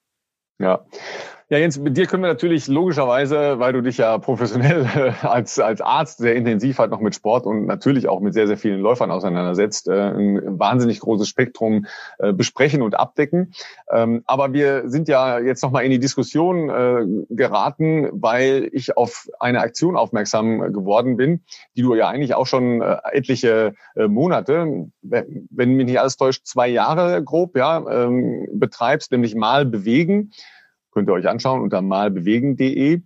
Ja. 0.59 0.85
Ja, 1.53 1.59
Jens, 1.59 1.81
mit 1.81 1.97
dir 1.97 2.07
können 2.07 2.23
wir 2.23 2.29
natürlich 2.29 2.69
logischerweise, 2.69 3.59
weil 3.59 3.73
du 3.73 3.81
dich 3.81 3.97
ja 3.97 4.17
professionell 4.19 4.87
äh, 4.95 5.13
als, 5.27 5.59
als 5.59 5.81
Arzt 5.81 6.19
sehr 6.19 6.37
intensiv 6.37 6.79
halt 6.79 6.93
noch 6.93 7.01
mit 7.01 7.17
Sport 7.17 7.45
und 7.45 7.67
natürlich 7.67 8.09
auch 8.09 8.21
mit 8.21 8.35
sehr, 8.35 8.47
sehr 8.47 8.57
vielen 8.57 8.79
Läufern 8.79 9.11
auseinandersetzt, 9.11 9.89
äh, 9.89 10.13
ein 10.13 10.61
wahnsinnig 10.61 11.01
großes 11.01 11.27
Spektrum 11.27 11.87
äh, 12.21 12.33
besprechen 12.33 12.83
und 12.83 12.95
abdecken. 12.95 13.53
Ähm, 13.91 14.23
aber 14.27 14.53
wir 14.53 14.89
sind 14.89 15.09
ja 15.09 15.41
jetzt 15.41 15.65
nochmal 15.65 15.85
in 15.85 15.91
die 15.91 15.99
Diskussion 15.99 16.69
geraten, 17.31 18.09
weil 18.13 18.69
ich 18.73 18.97
auf 18.97 19.29
eine 19.41 19.61
Aktion 19.61 19.97
aufmerksam 19.97 20.73
geworden 20.73 21.17
bin, 21.17 21.43
die 21.77 21.83
du 21.83 21.97
ja 21.97 22.09
eigentlich 22.09 22.35
auch 22.35 22.47
schon 22.47 22.81
etliche 22.81 23.75
Monate, 23.97 24.89
wenn 25.03 25.75
mich 25.75 25.87
nicht 25.87 26.01
alles 26.01 26.17
täuscht, 26.17 26.47
zwei 26.47 26.69
Jahre 26.69 27.23
grob, 27.25 27.57
ja, 27.57 27.85
ähm, 27.89 28.47
betreibst, 28.53 29.11
nämlich 29.13 29.35
mal 29.35 29.65
bewegen 29.65 30.31
könnt 30.91 31.09
ihr 31.09 31.13
euch 31.13 31.29
anschauen 31.29 31.61
unter 31.61 31.83
malbewegen.de. 31.83 33.03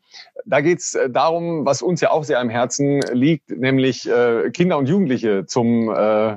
Da 0.46 0.60
geht 0.60 0.78
es 0.78 0.94
äh, 0.94 1.10
darum, 1.10 1.64
was 1.64 1.82
uns 1.82 2.00
ja 2.00 2.10
auch 2.10 2.24
sehr 2.24 2.40
am 2.40 2.48
Herzen 2.48 3.00
liegt, 3.12 3.50
nämlich 3.50 4.08
äh, 4.08 4.50
Kinder 4.50 4.78
und 4.78 4.88
Jugendliche 4.88 5.46
zum 5.46 5.88
äh, 5.90 6.36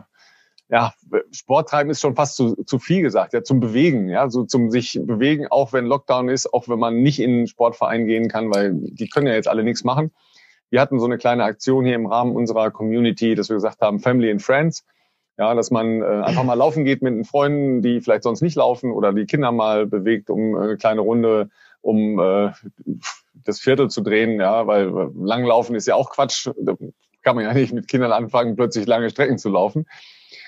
ja, 0.69 0.93
Sport 1.31 1.69
treiben 1.69 1.89
ist 1.89 2.01
schon 2.01 2.15
fast 2.15 2.35
zu, 2.35 2.55
zu 2.65 2.77
viel 2.77 3.01
gesagt, 3.01 3.33
ja, 3.33 3.41
zum 3.41 3.59
Bewegen, 3.59 4.09
ja, 4.09 4.29
so 4.29 4.43
zum 4.43 4.69
sich 4.69 4.99
bewegen, 5.01 5.47
auch 5.49 5.71
wenn 5.71 5.85
Lockdown 5.85 6.27
ist, 6.27 6.53
auch 6.53 6.67
wenn 6.67 6.79
man 6.79 7.01
nicht 7.01 7.19
in 7.19 7.31
einen 7.31 7.47
Sportverein 7.47 8.05
gehen 8.05 8.27
kann, 8.27 8.53
weil 8.53 8.73
die 8.73 9.07
können 9.07 9.27
ja 9.27 9.33
jetzt 9.33 9.47
alle 9.47 9.63
nichts 9.63 9.83
machen. 9.83 10.11
Wir 10.69 10.81
hatten 10.81 10.99
so 10.99 11.05
eine 11.05 11.17
kleine 11.17 11.45
Aktion 11.45 11.85
hier 11.85 11.95
im 11.95 12.05
Rahmen 12.05 12.35
unserer 12.35 12.71
Community, 12.71 13.35
dass 13.35 13.47
wir 13.47 13.55
gesagt 13.55 13.79
haben, 13.79 13.99
Family 13.99 14.29
and 14.29 14.41
Friends. 14.41 14.85
Ja, 15.37 15.53
dass 15.53 15.69
man 15.69 16.01
äh, 16.01 16.05
einfach 16.05 16.43
mal 16.43 16.55
laufen 16.55 16.83
geht 16.83 17.03
mit 17.03 17.13
den 17.13 17.23
Freunden, 17.23 17.83
die 17.83 18.01
vielleicht 18.01 18.23
sonst 18.23 18.41
nicht 18.41 18.55
laufen 18.55 18.91
oder 18.91 19.13
die 19.13 19.25
Kinder 19.25 19.51
mal 19.51 19.85
bewegt, 19.85 20.31
um 20.31 20.55
äh, 20.55 20.63
eine 20.63 20.77
kleine 20.77 21.01
Runde, 21.01 21.49
um 21.81 22.19
äh, 22.19 22.51
das 23.45 23.59
Viertel 23.59 23.89
zu 23.89 24.01
drehen, 24.01 24.39
ja, 24.39 24.65
weil 24.65 25.11
langlaufen 25.15 25.75
ist 25.75 25.87
ja 25.87 25.95
auch 25.95 26.09
Quatsch. 26.09 26.49
Da 26.59 26.75
kann 27.21 27.35
man 27.35 27.45
ja 27.45 27.53
nicht 27.53 27.71
mit 27.73 27.87
Kindern 27.87 28.11
anfangen, 28.11 28.55
plötzlich 28.55 28.87
lange 28.87 29.09
Strecken 29.11 29.37
zu 29.37 29.49
laufen. 29.49 29.85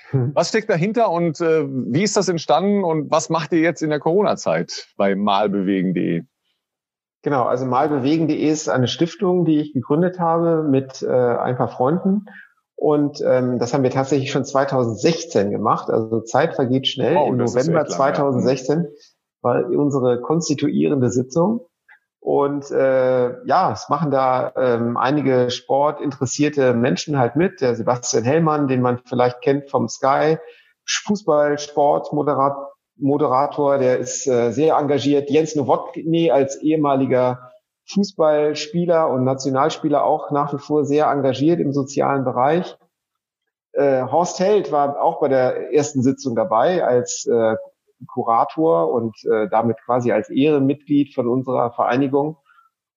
Hm. 0.10 0.32
Was 0.34 0.50
steckt 0.50 0.70
dahinter 0.70 1.12
und 1.12 1.40
äh, 1.40 1.66
wie 1.68 2.04
ist 2.04 2.18
das 2.18 2.28
entstanden 2.28 2.84
und 2.84 3.12
was 3.12 3.30
macht 3.30 3.54
ihr 3.54 3.60
jetzt 3.60 3.84
in 3.84 3.92
der 3.92 4.00
Corona-Zeit 4.00 4.88
bei 4.98 5.16
malbewegen.de? 5.16 6.24
Genau, 7.22 7.44
also 7.44 7.66
malbewegen.de 7.66 8.36
ist 8.36 8.70
eine 8.70 8.88
Stiftung, 8.88 9.46
die 9.46 9.60
ich 9.60 9.74
gegründet 9.74 10.20
habe 10.20 10.64
mit 10.64 11.04
äh, 11.04 11.10
ein 11.10 11.58
paar 11.58 11.68
Freunden 11.68 12.26
und 12.80 13.22
ähm, 13.26 13.60
das 13.60 13.74
haben 13.74 13.84
wir 13.84 13.90
tatsächlich 13.90 14.32
schon 14.32 14.46
2016 14.46 15.52
gemacht. 15.52 15.90
Also 15.90 16.22
Zeit 16.22 16.56
vergeht 16.56 16.88
schnell. 16.88 17.18
Oh, 17.18 17.28
Im 17.28 17.36
November 17.36 17.86
2016 17.86 18.88
war 19.42 19.66
unsere 19.66 20.22
konstituierende 20.22 21.10
Sitzung. 21.10 21.68
Und 22.22 22.72
äh, 22.72 23.46
ja, 23.46 23.74
es 23.74 23.90
machen 23.90 24.12
da 24.12 24.54
ähm, 24.56 24.96
einige 24.96 25.50
sportinteressierte 25.50 26.74
Menschen 26.74 27.20
halt 27.20 27.36
mit. 27.36 27.60
Der 27.60 27.76
Sebastian 27.76 28.24
Hellmann, 28.24 28.70
den 28.70 28.82
man 28.82 29.00
vielleicht 29.06 29.42
kennt 29.42 29.70
vom 29.70 29.90
Sky, 29.90 30.38
Fußball, 30.86 31.60
Sport, 31.60 32.14
Moderat 32.14 32.56
Moderator, 32.96 33.78
der 33.78 33.98
ist 33.98 34.26
äh, 34.28 34.52
sehr 34.52 34.76
engagiert. 34.76 35.30
Jens 35.30 35.56
Nowotny 35.56 36.32
als 36.32 36.62
ehemaliger 36.62 37.52
Fußballspieler 37.92 39.10
und 39.10 39.24
Nationalspieler 39.24 40.04
auch 40.04 40.32
nach 40.32 40.54
wie 40.54 40.60
vor 40.60 40.86
sehr 40.86 41.08
engagiert 41.08 41.60
im 41.60 41.74
sozialen 41.74 42.24
Bereich. 42.24 42.78
Äh, 43.74 44.04
Horst 44.04 44.40
Held 44.40 44.72
war 44.72 45.02
auch 45.02 45.20
bei 45.20 45.28
der 45.28 45.74
ersten 45.74 46.02
Sitzung 46.02 46.36
dabei 46.36 46.84
als 46.84 47.26
äh, 47.26 47.56
Kurator 48.08 48.92
und 48.92 49.16
äh, 49.26 49.48
damit 49.50 49.78
quasi 49.84 50.12
als 50.12 50.30
Ehrenmitglied 50.30 51.14
von 51.14 51.28
unserer 51.28 51.72
Vereinigung. 51.72 52.38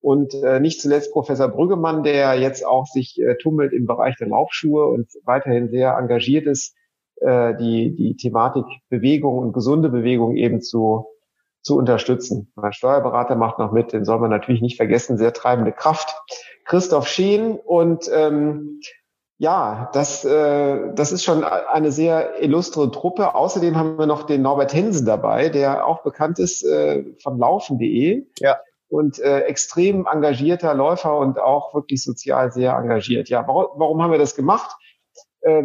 Und 0.01 0.35
äh, 0.35 0.59
nicht 0.59 0.81
zuletzt 0.81 1.13
Professor 1.13 1.49
Brüggemann, 1.49 2.03
der 2.03 2.35
jetzt 2.35 2.67
auch 2.67 2.87
sich 2.87 3.21
äh, 3.21 3.37
tummelt 3.37 3.73
im 3.73 3.87
Bereich 3.87 4.17
der 4.17 4.29
Laufschuhe 4.29 4.87
und 4.87 5.09
weiterhin 5.25 5.71
sehr 5.71 5.97
engagiert 5.97 6.47
ist, 6.47 6.75
äh, 7.21 7.55
die, 7.57 7.95
die 7.95 8.17
Thematik 8.17 8.65
Bewegung 8.89 9.39
und 9.39 9.53
gesunde 9.53 9.89
Bewegung 9.91 10.35
eben 10.35 10.61
zu 10.61 11.07
zu 11.63 11.77
unterstützen. 11.77 12.53
Mein 12.57 12.73
Steuerberater 12.73 13.37
macht 13.37 13.59
noch 13.59 13.73
mit, 13.73 13.93
den 13.93 14.05
soll 14.05 14.19
man 14.19 14.31
natürlich 14.31 14.61
nicht 14.61 14.77
vergessen, 14.77 15.17
sehr 15.17 15.33
treibende 15.33 15.73
Kraft. 15.73 16.15
Christoph 16.65 17.09
Scheen 17.09 17.57
und 17.57 18.11
ähm, 18.13 18.81
ja, 19.39 19.91
das, 19.93 20.25
äh, 20.25 20.95
das 20.95 21.11
ist 21.11 21.25
schon 21.25 21.43
eine 21.43 21.91
sehr 21.91 22.41
illustre 22.41 22.91
Truppe. 22.93 23.35
Außerdem 23.35 23.77
haben 23.77 23.99
wir 23.99 24.07
noch 24.07 24.23
den 24.23 24.43
Norbert 24.43 24.73
Hensen 24.73 25.05
dabei, 25.05 25.49
der 25.49 25.85
auch 25.85 26.05
bekannt 26.05 26.39
ist 26.39 26.63
äh, 26.63 27.05
von 27.21 27.39
laufen.de. 27.39 28.25
Ja. 28.39 28.61
Und 28.89 29.19
äh, 29.19 29.41
extrem 29.41 30.07
engagierter 30.07 30.75
Läufer 30.75 31.19
und 31.19 31.41
auch 31.41 31.75
wirklich 31.75 32.05
sozial 32.05 32.53
sehr 32.53 32.75
engagiert. 32.75 33.31
Ja, 33.31 33.45
warum, 33.49 33.67
warum 33.77 34.01
haben 34.01 34.13
wir 34.13 34.19
das 34.19 34.37
gemacht? 34.37 34.77
Äh, 35.41 35.65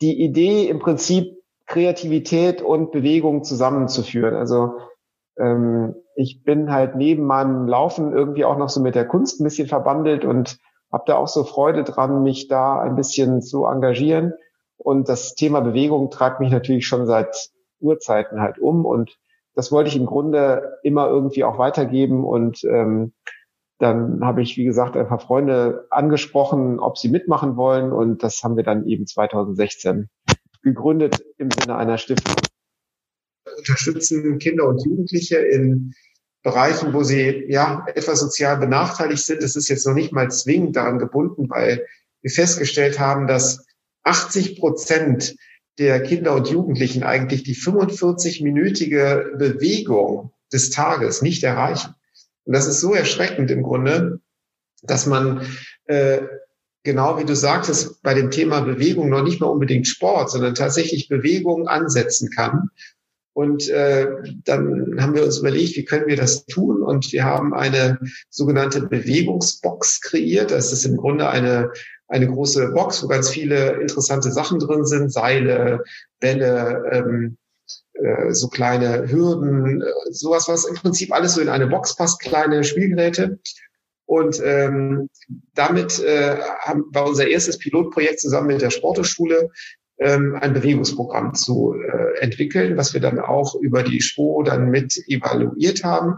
die 0.00 0.22
Idee 0.22 0.68
im 0.68 0.78
Prinzip 0.78 1.39
Kreativität 1.70 2.62
und 2.62 2.90
Bewegung 2.90 3.44
zusammenzuführen. 3.44 4.34
Also 4.34 4.78
ähm, 5.38 5.94
ich 6.16 6.42
bin 6.42 6.72
halt 6.72 6.96
neben 6.96 7.24
meinem 7.24 7.68
Laufen 7.68 8.12
irgendwie 8.12 8.44
auch 8.44 8.58
noch 8.58 8.68
so 8.68 8.80
mit 8.80 8.96
der 8.96 9.06
Kunst 9.06 9.40
ein 9.40 9.44
bisschen 9.44 9.68
verbandelt 9.68 10.24
und 10.24 10.58
habe 10.92 11.04
da 11.06 11.16
auch 11.16 11.28
so 11.28 11.44
Freude 11.44 11.84
dran, 11.84 12.24
mich 12.24 12.48
da 12.48 12.80
ein 12.80 12.96
bisschen 12.96 13.40
zu 13.40 13.66
engagieren. 13.66 14.34
Und 14.78 15.08
das 15.08 15.36
Thema 15.36 15.60
Bewegung 15.60 16.10
treibt 16.10 16.40
mich 16.40 16.50
natürlich 16.50 16.88
schon 16.88 17.06
seit 17.06 17.50
Urzeiten 17.78 18.40
halt 18.40 18.58
um. 18.58 18.84
Und 18.84 19.16
das 19.54 19.70
wollte 19.70 19.90
ich 19.90 19.96
im 19.96 20.06
Grunde 20.06 20.78
immer 20.82 21.06
irgendwie 21.06 21.44
auch 21.44 21.58
weitergeben. 21.58 22.24
Und 22.24 22.64
ähm, 22.64 23.12
dann 23.78 24.24
habe 24.24 24.42
ich, 24.42 24.56
wie 24.56 24.64
gesagt, 24.64 24.96
ein 24.96 25.06
paar 25.06 25.20
Freunde 25.20 25.86
angesprochen, 25.90 26.80
ob 26.80 26.98
sie 26.98 27.10
mitmachen 27.10 27.56
wollen. 27.56 27.92
Und 27.92 28.24
das 28.24 28.42
haben 28.42 28.56
wir 28.56 28.64
dann 28.64 28.86
eben 28.86 29.06
2016 29.06 30.08
gegründet 30.62 31.24
im 31.38 31.50
Sinne 31.50 31.76
einer 31.76 31.98
Stiftung. 31.98 32.36
Wir 33.44 33.56
unterstützen 33.58 34.38
Kinder 34.38 34.68
und 34.68 34.84
Jugendliche 34.84 35.38
in 35.38 35.94
Bereichen, 36.42 36.94
wo 36.94 37.02
sie 37.02 37.44
ja 37.48 37.84
etwas 37.94 38.20
sozial 38.20 38.56
benachteiligt 38.56 39.24
sind. 39.24 39.42
Es 39.42 39.56
ist 39.56 39.68
jetzt 39.68 39.86
noch 39.86 39.94
nicht 39.94 40.12
mal 40.12 40.30
zwingend 40.30 40.76
daran 40.76 40.98
gebunden, 40.98 41.50
weil 41.50 41.86
wir 42.22 42.30
festgestellt 42.30 42.98
haben, 42.98 43.26
dass 43.26 43.66
80 44.04 44.58
Prozent 44.58 45.36
der 45.78 46.02
Kinder 46.02 46.34
und 46.34 46.48
Jugendlichen 46.48 47.02
eigentlich 47.02 47.42
die 47.42 47.54
45-minütige 47.54 49.36
Bewegung 49.36 50.32
des 50.52 50.70
Tages 50.70 51.22
nicht 51.22 51.42
erreichen. 51.42 51.94
Und 52.44 52.54
das 52.54 52.66
ist 52.66 52.80
so 52.80 52.94
erschreckend 52.94 53.50
im 53.50 53.62
Grunde, 53.62 54.20
dass 54.82 55.06
man 55.06 55.46
äh, 55.84 56.22
genau 56.82 57.18
wie 57.18 57.24
du 57.24 57.34
sagtest, 57.34 58.02
bei 58.02 58.14
dem 58.14 58.30
Thema 58.30 58.60
Bewegung 58.60 59.08
noch 59.10 59.22
nicht 59.22 59.40
mal 59.40 59.48
unbedingt 59.48 59.86
Sport, 59.86 60.30
sondern 60.30 60.54
tatsächlich 60.54 61.08
Bewegung 61.08 61.68
ansetzen 61.68 62.30
kann. 62.30 62.70
Und 63.32 63.68
äh, 63.68 64.08
dann 64.44 64.96
haben 65.00 65.14
wir 65.14 65.24
uns 65.24 65.38
überlegt, 65.38 65.76
wie 65.76 65.84
können 65.84 66.08
wir 66.08 66.16
das 66.16 66.46
tun? 66.46 66.82
Und 66.82 67.12
wir 67.12 67.24
haben 67.24 67.54
eine 67.54 67.98
sogenannte 68.28 68.82
Bewegungsbox 68.82 70.00
kreiert. 70.00 70.50
Das 70.50 70.72
ist 70.72 70.84
im 70.84 70.96
Grunde 70.96 71.28
eine, 71.28 71.70
eine 72.08 72.26
große 72.26 72.72
Box, 72.72 73.02
wo 73.02 73.08
ganz 73.08 73.30
viele 73.30 73.80
interessante 73.80 74.32
Sachen 74.32 74.58
drin 74.58 74.84
sind. 74.84 75.12
Seile, 75.12 75.84
Bälle, 76.18 76.82
ähm, 76.90 77.36
äh, 77.94 78.32
so 78.32 78.48
kleine 78.48 79.10
Hürden, 79.10 79.80
äh, 79.80 79.86
sowas, 80.10 80.48
was 80.48 80.64
im 80.64 80.74
Prinzip 80.74 81.12
alles 81.12 81.34
so 81.34 81.40
in 81.40 81.48
eine 81.48 81.68
Box 81.68 81.96
passt, 81.96 82.20
kleine 82.20 82.64
Spielgeräte. 82.64 83.38
Und 84.10 84.42
ähm, 84.44 85.08
damit 85.54 86.00
äh, 86.00 86.36
haben, 86.62 86.86
war 86.92 87.06
unser 87.06 87.28
erstes 87.28 87.58
Pilotprojekt 87.58 88.18
zusammen 88.18 88.48
mit 88.48 88.60
der 88.60 88.70
Sporteschule 88.70 89.50
ähm, 90.00 90.36
ein 90.40 90.52
Bewegungsprogramm 90.52 91.34
zu 91.34 91.74
äh, 91.74 92.18
entwickeln, 92.18 92.76
was 92.76 92.92
wir 92.92 93.00
dann 93.00 93.20
auch 93.20 93.54
über 93.54 93.84
die 93.84 94.00
SPO 94.00 94.42
dann 94.42 94.68
mit 94.68 95.00
evaluiert 95.06 95.84
haben 95.84 96.16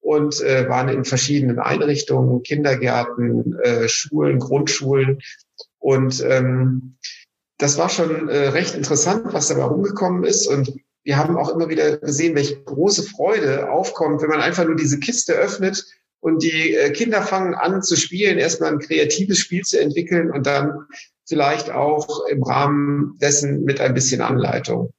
und 0.00 0.42
äh, 0.42 0.68
waren 0.68 0.90
in 0.90 1.06
verschiedenen 1.06 1.58
Einrichtungen, 1.58 2.42
Kindergärten, 2.42 3.58
äh, 3.62 3.88
Schulen, 3.88 4.38
Grundschulen. 4.38 5.20
Und 5.78 6.22
ähm, 6.22 6.98
das 7.56 7.78
war 7.78 7.88
schon 7.88 8.28
äh, 8.28 8.48
recht 8.48 8.74
interessant, 8.74 9.32
was 9.32 9.48
dabei 9.48 9.62
rumgekommen 9.64 10.24
ist. 10.24 10.46
Und 10.46 10.74
wir 11.04 11.16
haben 11.16 11.38
auch 11.38 11.48
immer 11.48 11.70
wieder 11.70 11.96
gesehen, 11.96 12.34
welche 12.34 12.62
große 12.62 13.04
Freude 13.04 13.70
aufkommt, 13.70 14.20
wenn 14.20 14.28
man 14.28 14.42
einfach 14.42 14.66
nur 14.66 14.76
diese 14.76 15.00
Kiste 15.00 15.32
öffnet 15.32 15.86
und 16.20 16.42
die 16.42 16.74
äh, 16.74 16.90
Kinder 16.90 17.22
fangen 17.22 17.54
an 17.54 17.82
zu 17.82 17.96
spielen, 17.96 18.38
erstmal 18.38 18.72
ein 18.72 18.78
kreatives 18.78 19.38
Spiel 19.38 19.62
zu 19.62 19.80
entwickeln 19.80 20.30
und 20.30 20.46
dann 20.46 20.86
vielleicht 21.26 21.70
auch 21.70 22.26
im 22.26 22.42
Rahmen 22.42 23.16
dessen 23.20 23.64
mit 23.64 23.80
ein 23.80 23.94
bisschen 23.94 24.20
Anleitung. 24.20 24.92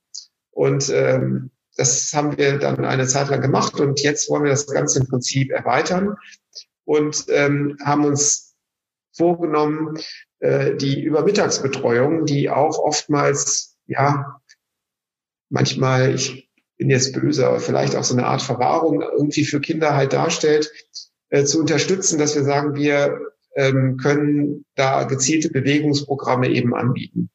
Und 0.51 0.89
ähm, 0.89 1.51
das 1.77 2.11
haben 2.13 2.37
wir 2.37 2.57
dann 2.57 2.83
eine 2.85 3.07
Zeit 3.07 3.29
lang 3.29 3.41
gemacht 3.41 3.79
und 3.79 4.01
jetzt 4.01 4.29
wollen 4.29 4.43
wir 4.43 4.51
das 4.51 4.67
Ganze 4.67 4.99
im 4.99 5.07
Prinzip 5.07 5.51
erweitern 5.51 6.15
und 6.85 7.25
ähm, 7.29 7.77
haben 7.83 8.05
uns 8.05 8.55
vorgenommen, 9.15 9.99
äh, 10.39 10.75
die 10.75 11.01
Übermittagsbetreuung, 11.01 12.25
die 12.25 12.49
auch 12.49 12.79
oftmals, 12.79 13.77
ja, 13.85 14.41
manchmal, 15.49 16.15
ich 16.15 16.49
bin 16.77 16.89
jetzt 16.89 17.13
böse, 17.13 17.47
aber 17.47 17.59
vielleicht 17.59 17.95
auch 17.95 18.03
so 18.03 18.15
eine 18.15 18.25
Art 18.25 18.41
Verwahrung 18.41 19.01
irgendwie 19.01 19.45
für 19.45 19.61
Kinder 19.61 19.95
halt 19.95 20.13
darstellt, 20.13 20.71
äh, 21.31 21.45
zu 21.45 21.59
unterstützen, 21.59 22.19
dass 22.19 22.35
wir 22.35 22.43
sagen, 22.43 22.75
wir 22.75 23.19
ähm, 23.55 23.97
können 23.97 24.65
da 24.75 25.03
gezielte 25.03 25.49
Bewegungsprogramme 25.49 26.49
eben 26.49 26.75
anbieten. 26.75 27.29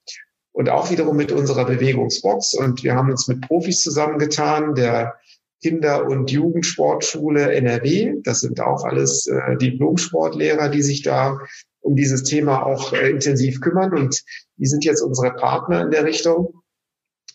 Und 0.52 0.70
auch 0.70 0.90
wiederum 0.90 1.16
mit 1.16 1.32
unserer 1.32 1.66
Bewegungsbox. 1.66 2.54
Und 2.54 2.82
wir 2.82 2.94
haben 2.94 3.10
uns 3.10 3.28
mit 3.28 3.42
Profis 3.42 3.80
zusammengetan, 3.80 4.74
der 4.74 5.16
Kinder- 5.62 6.06
und 6.06 6.30
Jugendsportschule 6.30 7.52
NRW. 7.52 8.14
Das 8.22 8.40
sind 8.40 8.60
auch 8.60 8.84
alles 8.84 9.26
äh, 9.26 9.56
Diplom-Sportlehrer, 9.56 10.68
die 10.68 10.82
sich 10.82 11.02
da 11.02 11.40
um 11.80 11.96
dieses 11.96 12.22
Thema 12.22 12.64
auch 12.64 12.92
äh, 12.92 13.10
intensiv 13.10 13.60
kümmern. 13.60 13.92
Und 13.94 14.22
die 14.56 14.66
sind 14.66 14.84
jetzt 14.84 15.02
unsere 15.02 15.34
Partner 15.34 15.82
in 15.82 15.90
der 15.90 16.04
Richtung. 16.04 16.62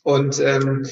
Und 0.04 0.40
ähm, 0.40 0.86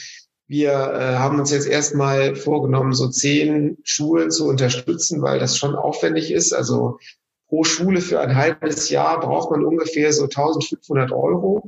wir 0.50 0.72
äh, 0.72 1.16
haben 1.18 1.40
uns 1.40 1.52
jetzt 1.52 1.68
erstmal 1.68 2.36
vorgenommen, 2.36 2.94
so 2.94 3.08
zehn 3.08 3.78
Schulen 3.84 4.32
zu 4.32 4.48
unterstützen, 4.48 5.22
weil 5.22 5.40
das 5.40 5.56
schon 5.56 5.76
aufwendig 5.76 6.32
ist. 6.32 6.54
Also 6.54 6.98
pro 7.48 7.64
Schule 7.64 8.02
für 8.02 8.20
ein 8.20 8.36
halbes 8.36 8.90
Jahr 8.90 9.20
braucht 9.20 9.52
man 9.52 9.64
ungefähr 9.64 10.12
so 10.12 10.24
1500 10.24 11.12
Euro. 11.12 11.64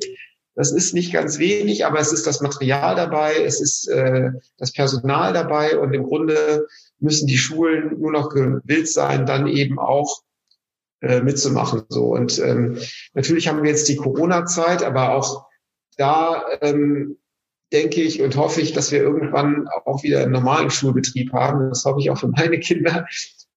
Das 0.56 0.72
ist 0.72 0.96
nicht 0.96 1.14
ganz 1.14 1.38
wenig, 1.38 1.86
aber 1.86 2.00
es 2.00 2.12
ist 2.12 2.26
das 2.26 2.42
Material 2.42 2.96
dabei, 2.96 3.36
es 3.46 3.62
ist 3.62 3.88
äh, 3.88 4.32
das 4.58 4.74
Personal 4.74 5.32
dabei 5.32 5.78
und 5.78 5.94
im 5.94 6.04
Grunde 6.04 6.68
müssen 7.00 7.28
die 7.28 7.38
Schulen 7.38 8.00
nur 8.00 8.12
noch 8.12 8.30
gewillt 8.30 8.90
sein, 8.90 9.28
dann 9.28 9.46
eben 9.46 9.78
auch 9.78 10.24
äh, 11.02 11.22
mitzumachen. 11.22 11.84
So 11.88 12.08
und 12.08 12.40
ähm, 12.40 12.80
natürlich 13.14 13.48
haben 13.48 13.62
wir 13.62 13.70
jetzt 13.70 13.88
die 13.90 13.96
Corona-Zeit, 13.96 14.84
aber 14.84 15.16
auch 15.16 15.46
da 15.98 16.46
ähm, 16.62 17.18
denke 17.72 18.02
ich 18.02 18.22
und 18.22 18.36
hoffe 18.36 18.62
ich, 18.62 18.74
dass 18.74 18.92
wir 18.92 19.02
irgendwann 19.02 19.68
auch 19.86 20.04
wieder 20.04 20.22
einen 20.22 20.32
normalen 20.32 20.70
Schulbetrieb 20.70 21.32
haben. 21.34 21.70
Das 21.70 21.86
hoffe 21.86 22.00
ich 22.02 22.10
auch 22.10 22.20
für 22.20 22.28
meine 22.28 22.60
Kinder. 22.60 23.06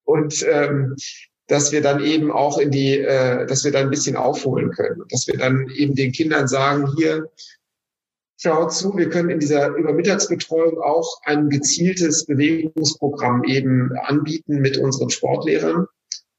Und 0.03 0.45
ähm, 0.49 0.95
dass 1.47 1.71
wir 1.71 1.81
dann 1.81 2.03
eben 2.03 2.31
auch 2.31 2.57
in 2.57 2.71
die, 2.71 2.97
äh, 2.97 3.45
dass 3.45 3.63
wir 3.63 3.71
dann 3.71 3.83
ein 3.83 3.89
bisschen 3.91 4.15
aufholen 4.15 4.71
können. 4.71 5.03
Dass 5.09 5.27
wir 5.27 5.37
dann 5.37 5.69
eben 5.75 5.95
den 5.95 6.11
Kindern 6.11 6.47
sagen, 6.47 6.91
hier, 6.97 7.29
schaut 8.37 8.73
zu, 8.73 8.95
wir 8.97 9.09
können 9.09 9.29
in 9.29 9.39
dieser 9.39 9.69
Übermittagsbetreuung 9.69 10.79
auch 10.79 11.21
ein 11.23 11.49
gezieltes 11.49 12.25
Bewegungsprogramm 12.25 13.43
eben 13.43 13.91
anbieten 14.03 14.59
mit 14.59 14.77
unseren 14.77 15.09
Sportlehrern 15.09 15.87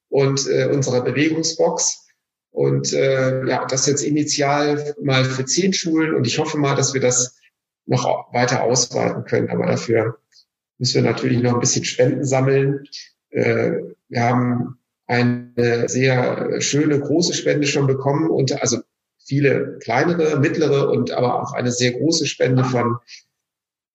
und 0.09 0.49
äh, 0.49 0.69
unserer 0.73 1.03
Bewegungsbox. 1.03 2.05
Und 2.51 2.93
äh, 2.95 3.47
ja, 3.47 3.67
das 3.67 3.87
jetzt 3.87 4.03
initial 4.03 4.95
mal 5.03 5.25
für 5.25 5.45
zehn 5.45 5.73
Schulen 5.75 6.15
und 6.15 6.27
ich 6.27 6.39
hoffe 6.39 6.57
mal, 6.57 6.75
dass 6.75 6.95
wir 6.95 7.03
das 7.03 7.37
noch 7.87 8.33
weiter 8.33 8.62
ausweiten 8.62 9.25
können. 9.25 9.51
Aber 9.51 9.66
dafür 9.66 10.18
müssen 10.79 11.03
wir 11.03 11.11
natürlich 11.11 11.42
noch 11.42 11.55
ein 11.55 11.61
bisschen 11.61 11.85
Spenden 11.85 12.25
sammeln. 12.25 12.85
Äh, 13.31 13.72
wir 14.09 14.22
haben 14.22 14.79
eine 15.07 15.88
sehr 15.88 16.61
schöne 16.61 16.99
große 16.99 17.35
Spende 17.35 17.66
schon 17.66 17.87
bekommen 17.87 18.29
und 18.31 18.61
also 18.61 18.79
viele 19.25 19.79
kleinere, 19.81 20.38
mittlere 20.38 20.90
und 20.90 21.11
aber 21.11 21.42
auch 21.42 21.53
eine 21.53 21.70
sehr 21.70 21.92
große 21.92 22.27
Spende 22.27 22.64
von 22.64 22.96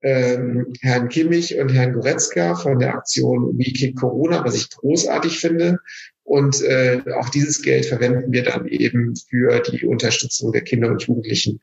ähm, 0.02 0.74
Herrn 0.82 1.10
Kimmich 1.10 1.58
und 1.60 1.70
Herrn 1.70 1.94
Goretzka 1.94 2.56
von 2.56 2.80
der 2.80 2.96
Aktion 2.96 3.58
We 3.58 3.72
Kick 3.72 3.98
Corona, 3.98 4.44
was 4.44 4.56
ich 4.56 4.70
großartig 4.70 5.40
finde. 5.40 5.80
Und 6.24 6.62
äh, 6.62 7.02
auch 7.20 7.30
dieses 7.30 7.62
Geld 7.62 7.86
verwenden 7.86 8.32
wir 8.32 8.44
dann 8.44 8.68
eben 8.68 9.16
für 9.16 9.60
die 9.60 9.86
Unterstützung 9.86 10.52
der 10.52 10.62
Kinder 10.62 10.90
und 10.90 11.04
Jugendlichen 11.04 11.60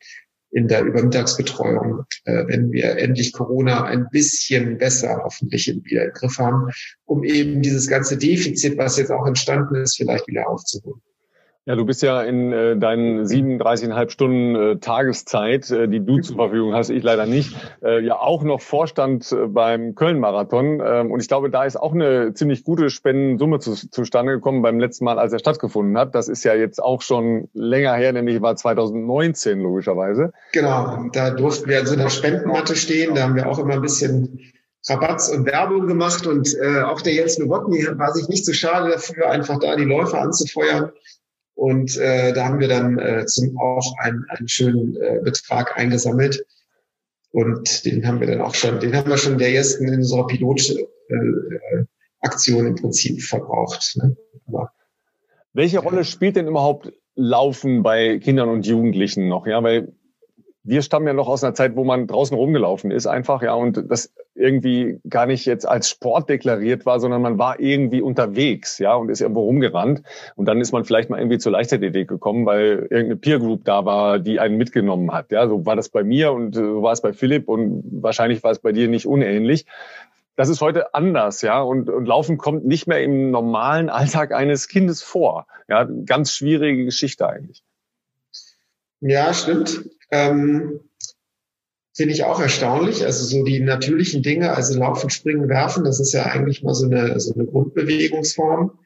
in 0.50 0.68
der 0.68 0.84
Übermittagsbetreuung, 0.84 2.04
äh, 2.24 2.46
wenn 2.46 2.72
wir 2.72 2.96
endlich 2.96 3.32
Corona 3.32 3.84
ein 3.84 4.08
bisschen 4.11 4.78
besser 4.78 5.20
hoffentlich 5.24 5.66
wieder 5.84 6.06
im 6.06 6.12
Griff 6.12 6.38
haben, 6.38 6.70
um 7.04 7.24
eben 7.24 7.62
dieses 7.62 7.88
ganze 7.88 8.16
Defizit, 8.16 8.78
was 8.78 8.96
jetzt 8.96 9.11
auch 9.11 9.26
entstanden 9.26 9.76
ist, 9.76 9.96
vielleicht 9.96 10.26
wieder 10.26 10.48
aufzuholen. 10.48 11.02
Ja, 11.68 11.76
du 11.76 11.85
bist 11.85 12.00
ja 12.00 12.22
in 12.22 12.50
äh, 12.50 12.78
deinen 12.78 13.26
37,5 13.26 14.09
Stunden 14.09 14.57
äh, 14.57 14.76
Tageszeit, 14.78 15.70
äh, 15.70 15.87
die 15.87 16.00
du 16.00 16.18
zur 16.18 16.37
Verfügung 16.37 16.72
hast, 16.72 16.88
ich 16.88 17.02
leider 17.02 17.26
nicht, 17.26 17.54
äh, 17.85 18.02
ja 18.02 18.18
auch 18.18 18.42
noch 18.42 18.62
Vorstand 18.62 19.31
äh, 19.33 19.48
beim 19.48 19.94
Köln-Marathon. 19.94 20.81
Ähm, 20.83 21.11
und 21.11 21.20
ich 21.20 21.28
glaube, 21.28 21.50
da 21.50 21.64
ist 21.64 21.76
auch 21.76 21.92
eine 21.92 22.33
ziemlich 22.33 22.64
gute 22.64 22.88
Spendensumme 22.88 23.59
zu, 23.59 23.74
zustande 23.74 24.33
gekommen 24.33 24.62
beim 24.62 24.81
letzten 24.81 25.04
Mal, 25.04 25.18
als 25.18 25.35
er 25.35 25.40
stattgefunden 25.40 25.98
hat. 25.98 26.14
Das 26.14 26.28
ist 26.28 26.42
ja 26.42 26.54
jetzt 26.54 26.83
auch 26.83 27.02
schon 27.02 27.50
länger 27.52 27.92
her, 27.92 28.14
nämlich 28.14 28.40
war 28.40 28.57
2019 28.57 29.61
logischerweise. 29.61 30.33
Genau, 30.54 31.11
da 31.12 31.33
durften 31.33 31.68
wir 31.68 31.81
in 31.81 31.87
so 31.87 31.96
einer 31.96 32.09
Spendenmatte 32.09 32.76
stehen. 32.76 33.14
Da 33.14 33.24
haben 33.24 33.37
wir 33.37 33.46
auch 33.46 33.59
immer 33.59 33.74
ein 33.74 33.83
bisschen 33.83 34.40
Rabatz 34.88 35.28
und 35.28 35.44
Werbung 35.44 35.87
gemacht. 35.87 36.26
Und 36.26 36.57
äh, 36.62 36.81
auch 36.81 37.02
der 37.02 37.12
Jens 37.12 37.38
Nowotny 37.38 37.87
war 37.98 38.14
sich 38.14 38.26
nicht 38.28 38.46
so 38.46 38.54
schade 38.54 38.90
dafür, 38.90 39.28
einfach 39.28 39.59
da 39.59 39.76
die 39.76 39.85
Läufer 39.85 40.22
anzufeuern. 40.22 40.92
Und 41.59 41.97
äh, 41.99 42.33
da 42.33 42.44
haben 42.44 42.61
wir 42.61 42.68
dann 42.68 43.01
äh, 43.01 43.27
zum, 43.27 43.59
auch 43.59 43.92
einen, 43.99 44.25
einen 44.29 44.47
schönen 44.47 44.94
äh, 44.94 45.18
Betrag 45.25 45.77
eingesammelt. 45.77 46.47
Und 47.33 47.85
den 47.85 48.07
haben 48.07 48.21
wir 48.21 48.29
dann 48.29 48.42
auch 48.42 48.55
schon, 48.55 48.79
den 48.79 48.94
haben 48.94 49.11
wir 49.11 49.18
schon 49.18 49.33
in 49.33 49.38
der 49.38 49.53
ersten 49.53 49.88
in 49.88 49.97
unserer 49.97 50.29
Pilotaktion 50.29 50.87
äh, 52.64 52.68
im 52.68 52.77
Prinzip 52.77 53.21
verbraucht. 53.23 53.97
Ne? 53.97 54.16
Aber, 54.47 54.71
Welche 55.53 55.81
Rolle 55.81 56.05
spielt 56.05 56.37
denn 56.37 56.47
überhaupt 56.47 56.92
Laufen 57.16 57.83
bei 57.83 58.21
Kindern 58.21 58.51
und 58.51 58.64
Jugendlichen 58.64 59.27
noch? 59.27 59.49
Ja, 59.49 59.61
weil 59.61 59.92
wir 60.62 60.83
stammen 60.83 61.09
ja 61.09 61.12
noch 61.12 61.27
aus 61.27 61.42
einer 61.42 61.55
Zeit, 61.55 61.75
wo 61.75 61.83
man 61.83 62.07
draußen 62.07 62.37
rumgelaufen 62.37 62.92
ist, 62.92 63.09
einfach, 63.09 63.42
ja, 63.42 63.55
und 63.55 63.90
das 63.90 64.14
irgendwie 64.38 65.01
gar 65.09 65.27
nicht 65.27 65.44
jetzt 65.46 65.66
als 65.66 65.90
Sport 65.90 66.29
deklariert 66.29 66.87
war, 66.87 67.01
sondern 67.01 67.22
man 67.22 67.38
war 67.38 67.61
irgendwie 67.61 68.01
unterwegs, 68.01 68.79
ja, 68.79 68.94
und 68.94 69.11
ist 69.11 69.20
irgendwo 69.20 69.42
rumgerannt. 69.42 70.03
Und 70.37 70.46
dann 70.46 70.61
ist 70.61 70.72
man 70.72 70.85
vielleicht 70.85 71.11
mal 71.11 71.18
irgendwie 71.18 71.38
zur 71.38 71.53
Leichtathletik 71.53 72.09
gekommen, 72.09 72.46
weil 72.46 72.87
irgendeine 72.90 73.16
Peer 73.16 73.38
Group 73.38 73.64
da 73.64 73.85
war, 73.85 74.18
die 74.18 74.40
einen 74.40 74.57
mitgenommen 74.57 75.12
hat. 75.12 75.33
Ja, 75.33 75.48
so 75.48 75.66
war 75.66 75.77
das 75.77 75.88
bei 75.88 76.05
mir 76.05 76.33
und 76.33 76.55
so 76.55 76.83
war 76.83 76.92
es 76.92 77.03
bei 77.03 77.12
Philipp 77.12 77.48
und 77.48 77.83
wahrscheinlich 78.03 78.42
war 78.42 78.53
es 78.53 78.61
bei 78.61 78.72
dir 78.72 78.88
nicht 78.88 79.07
unähnlich. 79.07 79.66
Das 80.37 80.48
ist 80.48 80.61
heute 80.61 80.94
anders, 80.94 81.42
ja, 81.42 81.61
und, 81.61 81.90
und 81.90 82.07
Laufen 82.07 82.38
kommt 82.38 82.64
nicht 82.64 82.87
mehr 82.87 83.03
im 83.03 83.33
normalen 83.33 83.90
Alltag 83.90 84.33
eines 84.33 84.68
Kindes 84.68 85.03
vor. 85.03 85.48
Ja, 85.68 85.85
ganz 86.07 86.33
schwierige 86.33 86.85
Geschichte 86.85 87.29
eigentlich. 87.29 87.64
Ja, 89.01 89.35
stimmt. 89.35 89.85
Ähm, 90.11 90.81
Finde 91.98 92.14
ich 92.14 92.22
auch 92.22 92.38
erstaunlich. 92.38 93.04
Also 93.04 93.24
so 93.24 93.42
die 93.42 93.58
natürlichen 93.58 94.22
Dinge, 94.22 94.54
also 94.54 94.78
Laufen, 94.78 95.11
Springen, 95.11 95.48
Werfen, 95.48 95.82
das 95.82 95.98
ist 95.98 96.12
ja 96.12 96.26
eigentlich 96.26 96.62
mal 96.62 96.72
so 96.72 96.87
eine, 96.87 97.18
so 97.18 97.34
eine 97.34 97.44
Grundbewegungsform. 97.44 98.78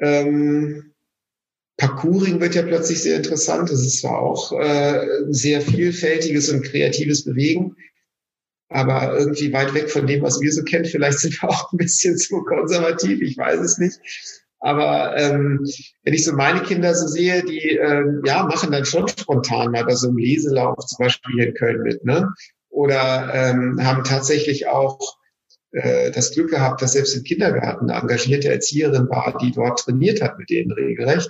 Ähm, 0.00 0.94
Parkouring 1.76 2.40
wird 2.40 2.56
ja 2.56 2.62
plötzlich 2.62 3.00
sehr 3.00 3.18
interessant. 3.18 3.70
Das 3.70 3.80
ist 3.80 4.00
zwar 4.00 4.18
auch 4.18 4.50
äh, 4.50 5.06
sehr 5.28 5.60
vielfältiges 5.60 6.50
und 6.50 6.64
kreatives 6.64 7.24
Bewegen. 7.24 7.76
aber 8.68 9.16
irgendwie 9.16 9.52
weit 9.52 9.72
weg 9.72 9.88
von 9.88 10.06
dem, 10.06 10.22
was 10.22 10.40
wir 10.40 10.50
so 10.50 10.64
kennen. 10.64 10.84
Vielleicht 10.84 11.20
sind 11.20 11.40
wir 11.40 11.48
auch 11.48 11.72
ein 11.72 11.76
bisschen 11.76 12.18
zu 12.18 12.42
konservativ, 12.42 13.22
ich 13.22 13.36
weiß 13.36 13.60
es 13.60 13.78
nicht. 13.78 14.00
Aber 14.64 15.14
ähm, 15.18 15.60
wenn 16.04 16.14
ich 16.14 16.24
so 16.24 16.32
meine 16.32 16.62
Kinder 16.62 16.94
so 16.94 17.06
sehe, 17.06 17.44
die 17.44 17.76
ähm, 17.76 18.22
ja 18.24 18.44
machen 18.44 18.72
dann 18.72 18.86
schon 18.86 19.06
spontan 19.08 19.72
mal 19.72 19.84
bei 19.84 19.94
so 19.94 20.08
einem 20.08 20.16
Leselauf 20.16 20.78
zum 20.86 21.04
Beispiel 21.04 21.34
hier 21.34 21.48
in 21.48 21.54
Köln 21.54 21.82
mit, 21.82 22.02
ne? 22.02 22.32
Oder 22.70 23.30
ähm, 23.34 23.78
haben 23.84 24.04
tatsächlich 24.04 24.66
auch 24.66 25.18
äh, 25.72 26.10
das 26.12 26.32
Glück 26.32 26.48
gehabt, 26.48 26.80
dass 26.80 26.92
selbst 26.92 27.14
im 27.14 27.24
Kindergarten 27.24 27.90
eine 27.90 28.00
engagierte 28.00 28.48
Erzieherin 28.48 29.06
war, 29.10 29.36
die 29.36 29.52
dort 29.52 29.80
trainiert 29.80 30.22
hat 30.22 30.38
mit 30.38 30.48
denen 30.48 30.72
regelrecht. 30.72 31.28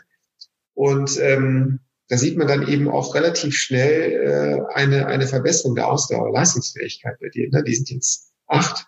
Und 0.75 1.19
ähm, 1.21 1.81
da 2.09 2.17
sieht 2.17 2.39
man 2.39 2.47
dann 2.47 2.69
eben 2.69 2.89
auch 2.89 3.17
relativ 3.17 3.57
schnell 3.57 4.13
äh, 4.13 4.75
eine, 4.75 5.07
eine 5.09 5.27
Verbesserung 5.27 5.75
der 5.75 5.89
Ausdauer, 5.89 6.33
Leistungsfähigkeit 6.33 7.19
bei 7.21 7.31
denen. 7.31 7.51
Ne? 7.51 7.65
Die 7.65 7.75
sind 7.75 7.91
jetzt 7.91 8.33
acht, 8.47 8.87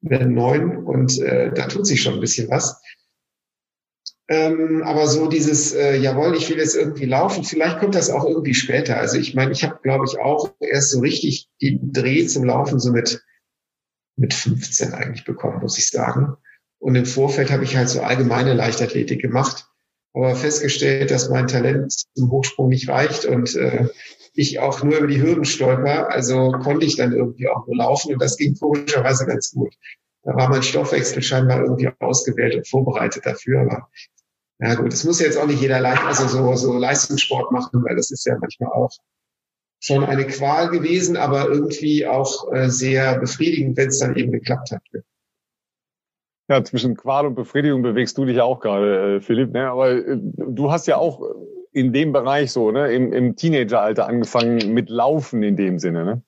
werden 0.00 0.32
neun 0.32 0.78
und 0.78 1.20
äh, 1.20 1.52
da 1.52 1.66
tut 1.66 1.86
sich 1.86 2.00
schon 2.00 2.14
ein 2.14 2.20
bisschen 2.20 2.48
was. 2.48 2.80
Ähm, 4.32 4.82
aber 4.82 5.08
so 5.08 5.28
dieses, 5.28 5.74
äh, 5.74 5.96
jawohl, 5.96 6.34
ich 6.34 6.48
will 6.48 6.56
jetzt 6.56 6.74
irgendwie 6.74 7.04
laufen, 7.04 7.44
vielleicht 7.44 7.80
kommt 7.80 7.94
das 7.94 8.08
auch 8.08 8.24
irgendwie 8.24 8.54
später. 8.54 8.96
Also 8.96 9.18
ich 9.18 9.34
meine, 9.34 9.52
ich 9.52 9.62
habe, 9.62 9.78
glaube 9.82 10.06
ich, 10.08 10.18
auch 10.18 10.54
erst 10.58 10.90
so 10.90 11.00
richtig 11.00 11.50
die 11.60 11.78
Dreh 11.82 12.24
zum 12.26 12.44
Laufen 12.44 12.80
so 12.80 12.92
mit, 12.92 13.22
mit 14.16 14.32
15 14.32 14.94
eigentlich 14.94 15.24
bekommen, 15.24 15.60
muss 15.60 15.76
ich 15.76 15.90
sagen. 15.90 16.34
Und 16.78 16.94
im 16.94 17.04
Vorfeld 17.04 17.50
habe 17.50 17.64
ich 17.64 17.76
halt 17.76 17.90
so 17.90 18.00
allgemeine 18.00 18.54
Leichtathletik 18.54 19.20
gemacht, 19.20 19.66
aber 20.14 20.34
festgestellt, 20.34 21.10
dass 21.10 21.28
mein 21.28 21.46
Talent 21.46 21.92
zum 22.14 22.30
Hochsprung 22.30 22.70
nicht 22.70 22.88
reicht 22.88 23.26
und 23.26 23.54
äh, 23.54 23.88
ich 24.32 24.60
auch 24.60 24.82
nur 24.82 24.96
über 24.96 25.08
die 25.08 25.20
Hürden 25.20 25.44
stolper. 25.44 26.10
Also 26.10 26.52
konnte 26.52 26.86
ich 26.86 26.96
dann 26.96 27.12
irgendwie 27.12 27.48
auch 27.48 27.66
nur 27.66 27.76
laufen 27.76 28.14
und 28.14 28.22
das 28.22 28.38
ging 28.38 28.56
komischerweise 28.58 29.26
ganz 29.26 29.50
gut. 29.50 29.74
Da 30.22 30.34
war 30.36 30.48
mein 30.48 30.62
Stoffwechsel 30.62 31.22
scheinbar 31.22 31.62
irgendwie 31.62 31.90
ausgewählt 31.98 32.54
und 32.54 32.66
vorbereitet 32.66 33.26
dafür. 33.26 33.60
Aber 33.60 33.88
ja 34.62 34.74
gut, 34.76 34.92
es 34.92 35.04
muss 35.04 35.20
jetzt 35.20 35.36
auch 35.36 35.46
nicht 35.46 35.60
jeder 35.60 35.80
leicht, 35.80 36.04
also 36.04 36.28
so, 36.28 36.54
so 36.54 36.78
Leistungssport 36.78 37.50
machen, 37.50 37.82
weil 37.84 37.96
das 37.96 38.10
ist 38.12 38.24
ja 38.24 38.36
manchmal 38.40 38.70
auch 38.72 38.90
schon 39.80 40.04
eine 40.04 40.24
Qual 40.26 40.70
gewesen, 40.70 41.16
aber 41.16 41.48
irgendwie 41.48 42.06
auch 42.06 42.52
äh, 42.52 42.68
sehr 42.68 43.18
befriedigend, 43.18 43.76
wenn 43.76 43.88
es 43.88 43.98
dann 43.98 44.14
eben 44.14 44.30
geklappt 44.30 44.70
hat. 44.70 44.82
Ja, 46.48 46.62
zwischen 46.62 46.96
Qual 46.96 47.26
und 47.26 47.34
Befriedigung 47.34 47.82
bewegst 47.82 48.16
du 48.18 48.24
dich 48.24 48.40
auch 48.40 48.60
gerade, 48.60 49.16
äh, 49.16 49.20
Philipp. 49.20 49.52
Ne? 49.52 49.68
Aber 49.68 49.90
äh, 49.90 50.16
du 50.18 50.70
hast 50.70 50.86
ja 50.86 50.96
auch 50.96 51.20
in 51.72 51.92
dem 51.92 52.12
Bereich 52.12 52.52
so, 52.52 52.70
ne, 52.70 52.92
im, 52.92 53.12
im 53.12 53.34
Teenageralter 53.34 54.06
angefangen 54.06 54.74
mit 54.74 54.90
Laufen 54.90 55.42
in 55.42 55.56
dem 55.56 55.78
Sinne, 55.78 56.04
ne? 56.04 56.22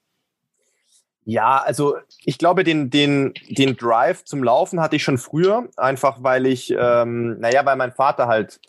Ja, 1.25 1.63
also 1.65 1.97
ich 2.25 2.39
glaube, 2.39 2.65
den, 2.65 2.91
den, 2.91 3.33
den 3.49 3.77
Drive 3.77 4.25
zum 4.25 4.45
Laufen 4.45 4.81
hatte 4.81 4.97
ich 4.97 5.03
schon 5.03 5.17
früher, 5.17 5.69
einfach 5.77 6.23
weil 6.23 6.47
ich, 6.47 6.75
ähm, 6.79 7.39
naja, 7.41 7.65
weil 7.65 7.77
mein 7.77 7.93
Vater 7.93 8.27
halt 8.27 8.61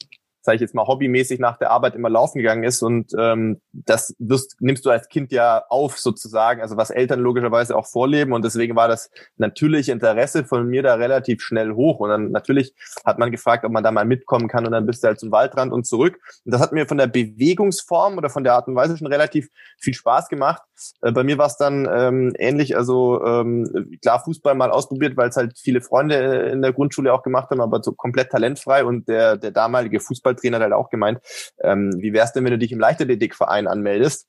sage 0.46 0.56
ich 0.56 0.62
jetzt 0.62 0.76
mal, 0.76 0.86
hobbymäßig 0.86 1.40
nach 1.40 1.58
der 1.58 1.72
Arbeit 1.72 1.96
immer 1.96 2.10
laufen 2.10 2.38
gegangen 2.38 2.64
ist. 2.64 2.82
Und 2.84 3.12
ähm, 3.18 3.62
das 3.74 4.16
wirst, 4.20 4.62
nimmst 4.62 4.86
du 4.86 4.92
als 4.92 5.10
Kind 5.10 5.32
ja 5.32 5.64
auf 5.70 5.98
sozusagen, 5.98 6.62
also 6.62 6.78
was 6.78 6.92
Eltern 6.92 7.20
logischerweise 7.20 7.76
auch 7.76 7.88
vorleben. 7.88 8.32
Und 8.32 8.46
deswegen 8.46 8.76
war 8.76 8.88
das 8.88 9.10
natürliche 9.38 9.92
Interesse 9.92 10.46
von 10.46 10.68
mir 10.68 10.84
da 10.84 10.94
relativ 10.94 11.42
schnell 11.42 11.74
hoch. 11.74 12.00
Und 12.00 12.10
dann 12.10 12.32
natürlich 12.32 12.74
hat 13.04 13.18
man 13.18 13.32
gefragt, 13.32 13.66
ob 13.66 13.72
man 13.72 13.84
da 13.84 13.92
mal 13.92 14.06
mitkommen 14.06 14.48
kann. 14.48 14.66
Und 14.66 14.72
dann 14.72 14.86
bist 14.86 15.04
du 15.04 15.08
halt 15.08 15.20
zum 15.20 15.32
Waldrand 15.32 15.74
und 15.74 15.86
zurück. 15.86 16.20
Und 16.46 16.54
das 16.54 16.62
hat 16.62 16.72
mir 16.72 16.88
von 16.88 17.00
der 17.00 17.08
Bewegungsform 17.08 18.18
oder 18.18 18.30
von 18.30 18.44
der 18.44 18.54
Art 18.54 18.68
und 18.68 18.76
Weise 18.76 18.98
schon 18.98 19.08
relativ 19.08 19.50
viel 19.80 19.96
Spaß 19.96 20.30
gemacht. 20.30 20.62
Äh, 21.02 21.12
bei 21.12 21.24
mir 21.24 21.38
war 21.38 21.48
es 21.48 21.58
dann 21.58 21.88
ähm, 21.92 22.34
ähnlich, 22.38 22.76
also 22.76 23.24
ähm, 23.24 23.98
klar 24.02 24.24
Fußball 24.24 24.56
mal 24.56 24.72
ausprobiert, 24.72 25.18
weil 25.18 25.30
es 25.30 25.38
halt 25.38 25.58
viele 25.58 25.82
Freunde 25.82 26.16
in 26.52 26.62
der 26.62 26.74
Grundschule 26.74 27.14
auch 27.14 27.24
gemacht 27.24 27.50
haben, 27.50 27.62
aber 27.62 27.82
so 27.84 27.94
komplett 27.94 28.32
talentfrei. 28.32 28.84
Und 28.84 29.08
der, 29.08 29.38
der 29.38 29.52
damalige 29.52 30.00
Fußball 30.00 30.16
Fußballtrainer 30.16 30.58
hat 30.58 30.64
halt 30.64 30.74
auch 30.74 30.90
gemeint, 30.90 31.20
ähm, 31.62 31.94
wie 32.00 32.14
wär's 32.14 32.34
denn, 32.34 32.44
wenn 32.44 32.52
du 32.52 32.58
dich 32.58 32.72
im 32.72 32.80
Leichtathletikverein 32.80 33.68
anmeldest? 33.68 34.28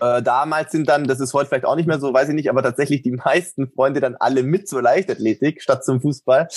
Äh, 0.00 0.22
damals 0.22 0.72
sind 0.72 0.88
dann, 0.88 1.04
das 1.04 1.20
ist 1.20 1.32
heute 1.32 1.48
vielleicht 1.48 1.64
auch 1.64 1.76
nicht 1.76 1.86
mehr 1.86 1.98
so, 1.98 2.12
weiß 2.12 2.28
ich 2.28 2.34
nicht, 2.34 2.50
aber 2.50 2.62
tatsächlich 2.62 3.02
die 3.02 3.12
meisten 3.24 3.70
Freunde 3.70 4.00
dann 4.00 4.16
alle 4.16 4.42
mit 4.42 4.68
zur 4.68 4.82
Leichtathletik 4.82 5.62
statt 5.62 5.84
zum 5.84 6.00
Fußball. 6.00 6.48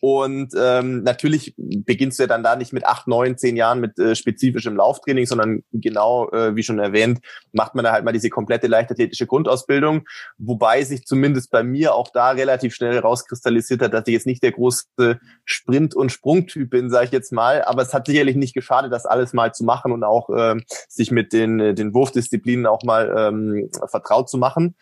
Und 0.00 0.52
ähm, 0.58 1.04
natürlich 1.04 1.54
beginnst 1.56 2.18
du 2.18 2.24
ja 2.24 2.26
dann 2.26 2.42
da 2.42 2.56
nicht 2.56 2.72
mit 2.72 2.84
acht, 2.84 3.06
neun, 3.06 3.38
zehn 3.38 3.56
Jahren 3.56 3.80
mit 3.80 3.98
äh, 4.00 4.16
spezifischem 4.16 4.76
Lauftraining, 4.76 5.26
sondern 5.26 5.62
genau, 5.72 6.28
äh, 6.30 6.56
wie 6.56 6.64
schon 6.64 6.80
erwähnt, 6.80 7.20
macht 7.52 7.76
man 7.76 7.84
da 7.84 7.92
halt 7.92 8.04
mal 8.04 8.12
diese 8.12 8.28
komplette 8.28 8.66
leichtathletische 8.66 9.26
Grundausbildung. 9.26 10.04
Wobei 10.38 10.82
sich 10.82 11.06
zumindest 11.06 11.52
bei 11.52 11.62
mir 11.62 11.94
auch 11.94 12.08
da 12.12 12.30
relativ 12.30 12.74
schnell 12.74 12.98
rauskristallisiert 12.98 13.80
hat, 13.80 13.94
dass 13.94 14.06
ich 14.08 14.14
jetzt 14.14 14.26
nicht 14.26 14.42
der 14.42 14.52
große 14.52 15.20
Sprint- 15.44 15.94
und 15.94 16.10
Sprungtyp 16.10 16.70
bin, 16.70 16.90
sage 16.90 17.06
ich 17.06 17.12
jetzt 17.12 17.32
mal. 17.32 17.62
Aber 17.62 17.82
es 17.82 17.94
hat 17.94 18.06
sicherlich 18.06 18.34
nicht 18.34 18.54
geschadet, 18.54 18.92
das 18.92 19.06
alles 19.06 19.32
mal 19.32 19.54
zu 19.54 19.64
machen 19.64 19.92
und 19.92 20.02
auch 20.02 20.30
äh, 20.30 20.56
sich 20.88 21.12
mit 21.12 21.32
den, 21.32 21.60
äh, 21.60 21.74
den 21.74 21.94
Wurfdisziplinen 21.94 22.41
auch 22.66 22.82
mal 22.82 23.14
ähm, 23.16 23.70
vertraut 23.86 24.28
zu 24.28 24.38
machen. 24.38 24.76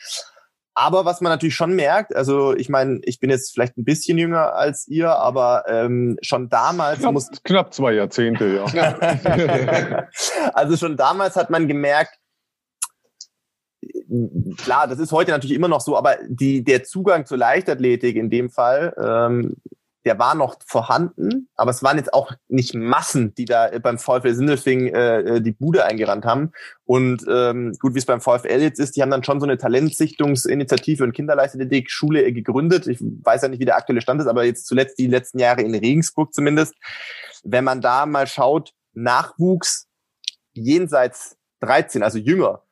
Aber 0.74 1.04
was 1.04 1.20
man 1.20 1.30
natürlich 1.30 1.56
schon 1.56 1.74
merkt, 1.74 2.14
also 2.14 2.54
ich 2.54 2.68
meine, 2.68 3.00
ich 3.02 3.20
bin 3.20 3.28
jetzt 3.28 3.52
vielleicht 3.52 3.76
ein 3.76 3.84
bisschen 3.84 4.18
jünger 4.18 4.54
als 4.54 4.86
ihr, 4.88 5.10
aber 5.10 5.64
ähm, 5.68 6.16
schon 6.22 6.48
damals 6.48 7.00
knapp, 7.00 7.12
muss 7.12 7.28
knapp 7.44 7.74
zwei 7.74 7.92
Jahrzehnte, 7.92 8.64
ja. 8.72 10.08
also 10.54 10.76
schon 10.76 10.96
damals 10.96 11.36
hat 11.36 11.50
man 11.50 11.66
gemerkt, 11.66 12.16
klar, 14.56 14.86
das 14.86 14.98
ist 14.98 15.12
heute 15.12 15.32
natürlich 15.32 15.56
immer 15.56 15.68
noch 15.68 15.80
so, 15.80 15.96
aber 15.96 16.16
die, 16.28 16.64
der 16.64 16.84
Zugang 16.84 17.26
zur 17.26 17.38
Leichtathletik 17.38 18.16
in 18.16 18.30
dem 18.30 18.50
Fall 18.50 18.94
ähm, 19.02 19.56
der 20.04 20.18
war 20.18 20.34
noch 20.34 20.56
vorhanden, 20.66 21.48
aber 21.56 21.70
es 21.70 21.82
waren 21.82 21.98
jetzt 21.98 22.14
auch 22.14 22.32
nicht 22.48 22.74
Massen, 22.74 23.34
die 23.34 23.44
da 23.44 23.70
beim 23.82 23.98
VfL 23.98 24.34
Sindelfing 24.34 24.86
äh, 24.88 25.18
äh, 25.20 25.40
die 25.42 25.52
Bude 25.52 25.84
eingerannt 25.84 26.24
haben. 26.24 26.52
Und 26.84 27.24
ähm, 27.28 27.74
gut, 27.78 27.94
wie 27.94 27.98
es 27.98 28.06
beim 28.06 28.20
VfL 28.20 28.60
jetzt 28.60 28.80
ist, 28.80 28.96
die 28.96 29.02
haben 29.02 29.10
dann 29.10 29.24
schon 29.24 29.40
so 29.40 29.46
eine 29.46 29.58
Talentsichtungsinitiative 29.58 31.04
und 31.04 31.12
Kinderleichtathletik 31.12 31.90
Schule 31.90 32.32
gegründet. 32.32 32.86
Ich 32.86 32.98
weiß 33.00 33.42
ja 33.42 33.48
nicht, 33.48 33.60
wie 33.60 33.66
der 33.66 33.76
aktuelle 33.76 34.00
Stand 34.00 34.20
ist, 34.22 34.26
aber 34.26 34.44
jetzt 34.44 34.66
zuletzt 34.66 34.98
die 34.98 35.06
letzten 35.06 35.38
Jahre 35.38 35.62
in 35.62 35.74
Regensburg 35.74 36.32
zumindest. 36.32 36.74
Wenn 37.44 37.64
man 37.64 37.80
da 37.80 38.06
mal 38.06 38.26
schaut, 38.26 38.72
Nachwuchs 38.94 39.86
jenseits 40.52 41.36
13, 41.60 42.02
also 42.02 42.18
jünger, 42.18 42.62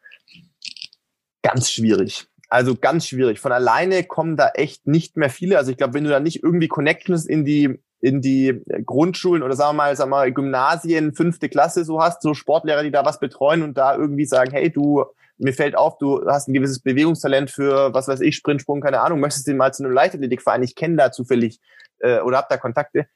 ganz 1.43 1.71
schwierig. 1.71 2.27
Also 2.49 2.75
ganz 2.75 3.07
schwierig. 3.07 3.41
Von 3.41 3.53
alleine 3.53 4.05
kommen 4.05 4.37
da 4.37 4.49
echt 4.49 4.87
nicht 4.87 5.17
mehr 5.17 5.31
viele. 5.31 5.59
Also 5.59 5.71
ich 5.71 5.77
glaube, 5.77 5.95
wenn 5.95 6.05
du 6.05 6.11
da 6.11 6.21
nicht 6.21 6.43
irgendwie 6.43 6.69
Connections 6.69 7.27
in 7.27 7.45
die 7.45 7.79
in 8.01 8.21
die 8.21 8.63
Grundschulen 8.87 9.43
oder 9.43 9.57
sagen 9.57 9.77
wir 9.77 9.83
mal, 9.83 9.97
sagen 9.97 10.11
wir 10.11 10.17
mal 10.17 10.33
Gymnasien, 10.33 11.15
fünfte 11.15 11.49
Klasse 11.49 11.85
so 11.85 12.01
hast, 12.01 12.23
so 12.23 12.33
Sportlehrer, 12.33 12.85
die 12.85 12.93
da 12.93 13.05
was 13.05 13.19
betreuen 13.19 13.63
und 13.63 13.77
da 13.77 13.97
irgendwie 13.97 14.25
sagen, 14.25 14.53
hey, 14.53 14.71
du, 14.71 15.05
mir 15.37 15.53
fällt 15.53 15.77
auf, 15.77 15.99
du 15.99 16.25
hast 16.27 16.49
ein 16.49 16.55
gewisses 16.55 16.81
Bewegungstalent 16.81 17.51
für, 17.51 17.93
was 17.93 18.07
weiß 18.07 18.21
ich, 18.21 18.37
Sprintsprung, 18.37 18.81
keine 18.81 19.01
Ahnung, 19.01 19.19
möchtest 19.19 19.49
du 19.49 19.55
mal 19.55 19.75
zu 19.75 19.83
einem 19.83 19.93
Leichtathletikverein, 19.93 20.63
ich 20.63 20.77
kenne 20.77 20.97
da 20.97 21.11
zufällig 21.11 21.59
äh, 21.99 22.21
oder 22.21 22.39
hab 22.39 22.49
da 22.49 22.57
Kontakte 22.57 23.09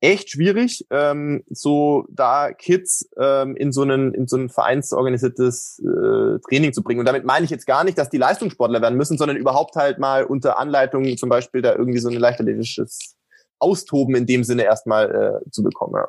echt 0.00 0.30
schwierig, 0.30 0.86
ähm, 0.90 1.42
so 1.48 2.06
da 2.10 2.52
Kids 2.52 3.08
ähm, 3.18 3.56
in 3.56 3.72
so 3.72 3.82
einen 3.82 4.14
in 4.14 4.28
so 4.28 4.36
ein 4.36 4.48
vereinsorganisiertes 4.48 5.80
äh, 5.80 6.38
Training 6.48 6.72
zu 6.72 6.82
bringen. 6.82 7.00
Und 7.00 7.06
damit 7.06 7.24
meine 7.24 7.44
ich 7.44 7.50
jetzt 7.50 7.66
gar 7.66 7.84
nicht, 7.84 7.98
dass 7.98 8.10
die 8.10 8.18
Leistungssportler 8.18 8.80
werden 8.80 8.96
müssen, 8.96 9.18
sondern 9.18 9.36
überhaupt 9.36 9.74
halt 9.76 9.98
mal 9.98 10.24
unter 10.24 10.58
Anleitung 10.58 11.16
zum 11.16 11.28
Beispiel 11.28 11.62
da 11.62 11.74
irgendwie 11.74 11.98
so 11.98 12.08
ein 12.08 12.14
leichtathletisches 12.14 13.16
Austoben 13.58 14.14
in 14.14 14.26
dem 14.26 14.44
Sinne 14.44 14.62
erstmal 14.62 15.42
äh, 15.44 15.50
zu 15.50 15.62
bekommen. 15.62 15.94
Ja. 15.96 16.08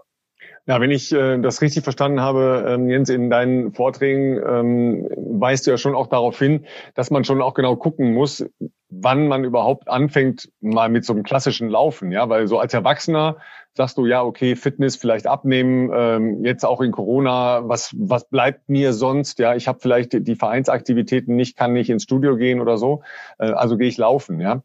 Ja, 0.69 0.79
wenn 0.79 0.91
ich 0.91 1.11
äh, 1.11 1.39
das 1.39 1.63
richtig 1.63 1.83
verstanden 1.83 2.21
habe, 2.21 2.63
ähm, 2.67 2.91
Jens, 2.91 3.09
in 3.09 3.31
deinen 3.31 3.73
Vorträgen 3.73 4.39
ähm, 4.47 5.09
weist 5.17 5.65
du 5.65 5.71
ja 5.71 5.77
schon 5.77 5.95
auch 5.95 6.05
darauf 6.05 6.37
hin, 6.37 6.67
dass 6.93 7.09
man 7.09 7.23
schon 7.23 7.41
auch 7.41 7.55
genau 7.55 7.75
gucken 7.75 8.13
muss, 8.13 8.45
wann 8.91 9.27
man 9.27 9.43
überhaupt 9.45 9.89
anfängt, 9.89 10.51
mal 10.61 10.89
mit 10.89 11.05
so 11.05 11.13
einem 11.13 11.23
klassischen 11.23 11.69
Laufen, 11.69 12.11
ja, 12.11 12.29
weil 12.29 12.47
so 12.47 12.59
als 12.59 12.75
Erwachsener 12.75 13.37
sagst 13.73 13.97
du, 13.97 14.05
ja, 14.05 14.21
okay, 14.21 14.55
Fitness 14.55 14.95
vielleicht 14.95 15.25
abnehmen, 15.25 15.89
ähm, 15.91 16.45
jetzt 16.45 16.63
auch 16.63 16.81
in 16.81 16.91
Corona, 16.91 17.67
was, 17.67 17.95
was 17.97 18.29
bleibt 18.29 18.69
mir 18.69 18.93
sonst? 18.93 19.39
Ja, 19.39 19.55
ich 19.55 19.67
habe 19.67 19.79
vielleicht 19.79 20.27
die 20.27 20.35
Vereinsaktivitäten 20.35 21.35
nicht, 21.35 21.57
kann 21.57 21.73
nicht 21.73 21.89
ins 21.89 22.03
Studio 22.03 22.35
gehen 22.35 22.61
oder 22.61 22.77
so, 22.77 23.01
äh, 23.39 23.45
also 23.49 23.75
gehe 23.75 23.87
ich 23.87 23.97
laufen, 23.97 24.39
ja. 24.39 24.61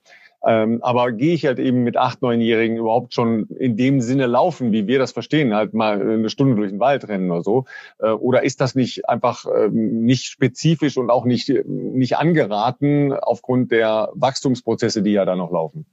Ähm, 0.46 0.82
aber 0.82 1.12
gehe 1.12 1.34
ich 1.34 1.46
halt 1.46 1.58
eben 1.58 1.82
mit 1.82 1.96
acht, 1.96 2.22
neunjährigen 2.22 2.76
überhaupt 2.76 3.14
schon 3.14 3.46
in 3.58 3.76
dem 3.76 4.00
Sinne 4.00 4.26
laufen, 4.26 4.72
wie 4.72 4.86
wir 4.86 4.98
das 4.98 5.12
verstehen, 5.12 5.54
halt 5.54 5.74
mal 5.74 6.00
eine 6.00 6.28
Stunde 6.30 6.56
durch 6.56 6.70
den 6.70 6.80
Wald 6.80 7.08
rennen 7.08 7.30
oder 7.30 7.42
so? 7.42 7.64
Äh, 7.98 8.10
oder 8.10 8.42
ist 8.44 8.60
das 8.60 8.74
nicht 8.74 9.08
einfach 9.08 9.46
äh, 9.46 9.68
nicht 9.70 10.24
spezifisch 10.24 10.96
und 10.96 11.10
auch 11.10 11.24
nicht, 11.24 11.50
nicht 11.66 12.16
angeraten 12.16 13.12
aufgrund 13.12 13.72
der 13.72 14.10
Wachstumsprozesse, 14.14 15.02
die 15.02 15.12
ja 15.12 15.24
da 15.24 15.36
noch 15.36 15.50
laufen? 15.50 15.86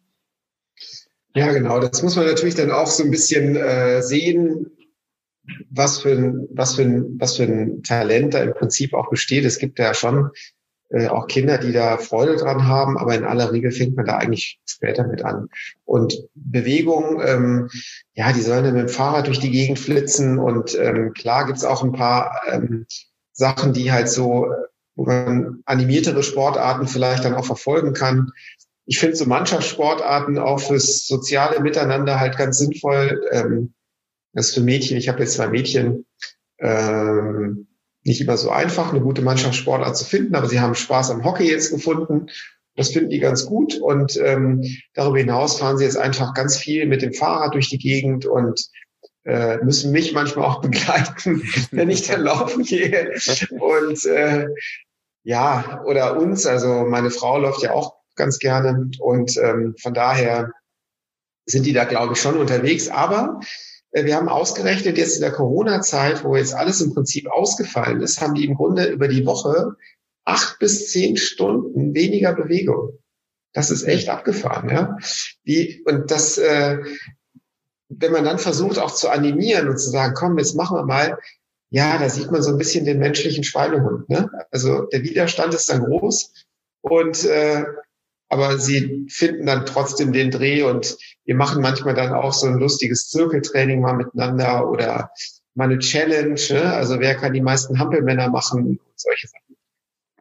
Ja, 1.36 1.52
genau. 1.54 1.80
Das 1.80 2.04
muss 2.04 2.16
man 2.16 2.26
natürlich 2.26 2.56
dann 2.56 2.72
auch 2.72 2.88
so 2.88 3.04
ein 3.04 3.12
bisschen 3.12 3.56
äh, 3.56 4.02
sehen, 4.02 4.70
was 5.70 6.02
für, 6.02 6.12
ein, 6.12 6.48
was, 6.52 6.76
für 6.76 6.84
ein, 6.84 7.20
was 7.20 7.38
für 7.38 7.44
ein 7.44 7.84
Talent 7.84 8.34
da 8.34 8.44
im 8.44 8.54
Prinzip 8.54 8.94
auch 8.94 9.10
besteht. 9.10 9.46
Es 9.46 9.60
gibt 9.60 9.80
ja 9.80 9.94
schon 9.94 10.30
äh, 10.92 11.08
auch 11.08 11.28
Kinder, 11.28 11.58
die 11.58 11.72
da 11.72 11.98
Freude 11.98 12.36
dran 12.36 12.68
haben, 12.68 12.98
aber 12.98 13.16
in 13.16 13.24
aller 13.24 13.52
Regel 13.52 13.72
fängt 13.72 13.96
man 13.96 14.06
da 14.06 14.18
eigentlich 14.18 14.60
später 14.66 15.08
mit 15.08 15.24
an. 15.24 15.48
Und 15.86 16.28
Bewegung, 16.36 17.22
ähm, 17.26 17.70
ja, 18.14 18.34
die 18.34 18.42
sollen 18.42 18.66
dann 18.66 18.74
mit 18.74 18.90
dem 18.90 18.94
Fahrrad 18.94 19.28
durch 19.28 19.40
die 19.40 19.52
Gegend 19.52 19.80
flitzen 19.80 20.38
und 20.38 20.78
ähm, 20.78 21.14
klar 21.14 21.46
gibt's 21.46 21.64
auch 21.64 21.84
ein 21.84 21.94
paar 21.94 22.42
ähm, 22.52 22.86
Sachen, 23.32 23.74
die 23.74 23.92
halt 23.92 24.10
so, 24.10 24.48
wo 24.96 25.06
man 25.06 25.62
animiertere 25.66 26.24
Sportarten 26.24 26.88
vielleicht 26.88 27.24
dann 27.24 27.36
auch 27.36 27.46
verfolgen 27.46 27.94
kann. 27.94 28.32
Ich 28.86 29.00
finde 29.00 29.16
so 29.16 29.26
Mannschaftssportarten 29.26 30.38
auch 30.38 30.60
fürs 30.60 31.08
soziale 31.08 31.62
Miteinander 31.62 32.20
halt 32.20 32.38
ganz 32.38 32.58
sinnvoll. 32.58 33.22
Ähm, 33.32 33.74
das 34.34 34.50
ist 34.50 34.56
für 34.56 34.62
Mädchen, 34.62 34.98
ich 34.98 35.08
habe 35.08 35.20
jetzt 35.20 35.34
zwei 35.34 35.48
Mädchen, 35.48 36.06
ähm, 36.60 37.68
nicht 38.04 38.22
immer 38.22 38.38
so 38.38 38.50
einfach, 38.50 38.92
eine 38.92 39.02
gute 39.02 39.22
Mannschaftssportart 39.22 39.96
zu 39.96 40.06
finden, 40.06 40.36
aber 40.36 40.48
sie 40.48 40.60
haben 40.60 40.76
Spaß 40.76 41.12
am 41.12 41.24
Hockey 41.24 41.50
jetzt 41.50 41.72
gefunden. 41.72 42.28
Das 42.76 42.90
finden 42.92 43.10
die 43.10 43.20
ganz 43.20 43.46
gut 43.46 43.76
und 43.76 44.18
ähm, 44.18 44.64
darüber 44.94 45.20
hinaus 45.20 45.60
fahren 45.60 45.78
sie 45.78 45.84
jetzt 45.84 45.98
einfach 45.98 46.34
ganz 46.34 46.58
viel 46.58 46.88
mit 46.88 47.02
dem 47.02 47.14
Fahrrad 47.14 47.54
durch 47.54 47.70
die 47.70 47.78
Gegend 47.78 48.26
und 48.26 48.70
äh, 49.26 49.58
müssen 49.58 49.92
mich 49.92 50.14
manchmal 50.14 50.46
auch 50.46 50.62
begleiten, 50.62 51.44
wenn 51.72 51.90
ich 51.90 52.08
dann 52.08 52.22
laufen 52.22 52.64
gehe. 52.64 53.12
Und 53.60 54.06
äh, 54.06 54.48
ja, 55.24 55.84
oder 55.86 56.18
uns, 56.18 56.46
also 56.46 56.86
meine 56.86 57.12
Frau 57.12 57.38
läuft 57.38 57.62
ja 57.62 57.74
auch 57.74 57.96
ganz 58.16 58.40
gerne 58.40 58.90
und 59.00 59.38
ähm, 59.38 59.76
von 59.80 59.94
daher 59.94 60.52
sind 61.46 61.66
die 61.66 61.74
da, 61.74 61.84
glaube 61.84 62.14
ich, 62.14 62.22
schon 62.22 62.38
unterwegs. 62.38 62.90
Aber 62.90 63.40
wir 63.94 64.16
haben 64.16 64.30
ausgerechnet, 64.30 64.98
jetzt 64.98 65.16
in 65.16 65.22
der 65.22 65.32
Corona-Zeit, 65.32 66.24
wo 66.24 66.36
jetzt 66.36 66.54
alles 66.54 66.82
im 66.82 66.94
Prinzip 66.94 67.30
ausgefallen 67.30 68.02
ist, 68.02 68.22
haben 68.22 68.36
die 68.36 68.46
im 68.46 68.56
Grunde 68.56 68.86
über 68.86 69.08
die 69.08 69.26
Woche 69.26 69.76
acht 70.24 70.60
bis 70.60 70.92
zehn 70.92 71.18
Stunden 71.18 71.94
weniger 71.94 72.34
Bewegung. 72.34 72.98
Das 73.54 73.70
ist 73.70 73.84
echt 73.84 74.08
abgefahren, 74.10 74.70
ja. 74.70 74.98
Die, 75.46 75.84
und 75.86 76.10
das, 76.10 76.38
äh, 76.38 76.78
wenn 77.90 78.12
man 78.14 78.24
dann 78.24 78.40
versucht 78.40 78.80
auch 78.80 78.94
zu 78.94 79.10
animieren 79.10 79.68
und 79.68 79.78
zu 79.78 79.90
sagen, 79.90 80.14
komm, 80.16 80.38
jetzt 80.38 80.56
machen 80.56 80.78
wir 80.78 80.86
mal, 80.86 81.18
ja, 81.70 81.98
da 81.98 82.10
sieht 82.10 82.32
man 82.32 82.42
so 82.42 82.52
ein 82.52 82.58
bisschen 82.58 82.86
den 82.86 83.00
menschlichen 83.00 83.44
Schweinehund. 83.44 84.10
Ne? 84.10 84.30
Also 84.52 84.84
der 84.86 85.04
Widerstand 85.04 85.54
ist 85.54 85.70
dann 85.70 85.84
groß 85.84 86.34
und 86.82 87.26
äh, 87.26 87.66
aber 88.32 88.58
sie 88.58 89.08
finden 89.10 89.46
dann 89.46 89.66
trotzdem 89.66 90.14
den 90.14 90.32
Dreh 90.32 90.64
und 90.64 90.98
wir 91.26 91.36
machen 91.36 91.62
manchmal 91.62 91.94
dann 91.94 92.14
auch 92.14 92.32
so 92.32 92.48
ein 92.48 92.60
lustiges 92.60 93.10
Zirkeltraining 93.10 93.82
mal 93.82 93.96
miteinander 93.96 94.70
oder 94.70 95.12
mal 95.54 95.66
eine 95.66 95.80
Challenge, 95.80 96.40
ne? 96.50 96.74
also 96.74 97.02
wer 97.02 97.16
kann 97.16 97.34
die 97.34 97.42
meisten 97.42 97.78
Hampelmänner 97.78 98.30
machen 98.30 98.66
und 98.66 98.80
solche 98.96 99.28
Sachen. 99.28 99.58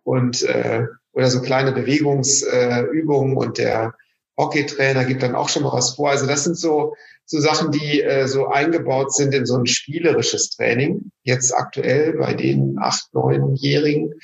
Und 0.03 0.43
äh, 0.43 0.87
oder 1.13 1.31
so 1.31 1.41
kleine 1.41 1.71
Bewegungsübungen 1.71 3.37
äh, 3.37 3.39
und 3.39 3.59
der 3.59 3.95
Hockeytrainer 4.37 5.05
gibt 5.05 5.23
dann 5.23 5.37
auch 5.37 5.49
schon 5.49 5.63
mal 5.63 5.73
was 5.73 5.95
vor. 5.95 6.11
Also 6.11 6.27
das 6.27 6.43
sind 6.43 6.57
so 6.57 6.95
so 7.27 7.39
Sachen, 7.39 7.71
die 7.71 8.03
äh, 8.03 8.27
so 8.27 8.49
eingebaut 8.49 9.15
sind 9.15 9.33
in 9.35 9.47
so 9.47 9.57
ein 9.57 9.67
spielerisches 9.67 10.51
Training. 10.51 11.13
Jetzt 11.23 11.57
aktuell 11.57 12.15
bei 12.15 12.35
den 12.35 12.77
acht, 12.81 13.15
neunjährigen 13.15 14.15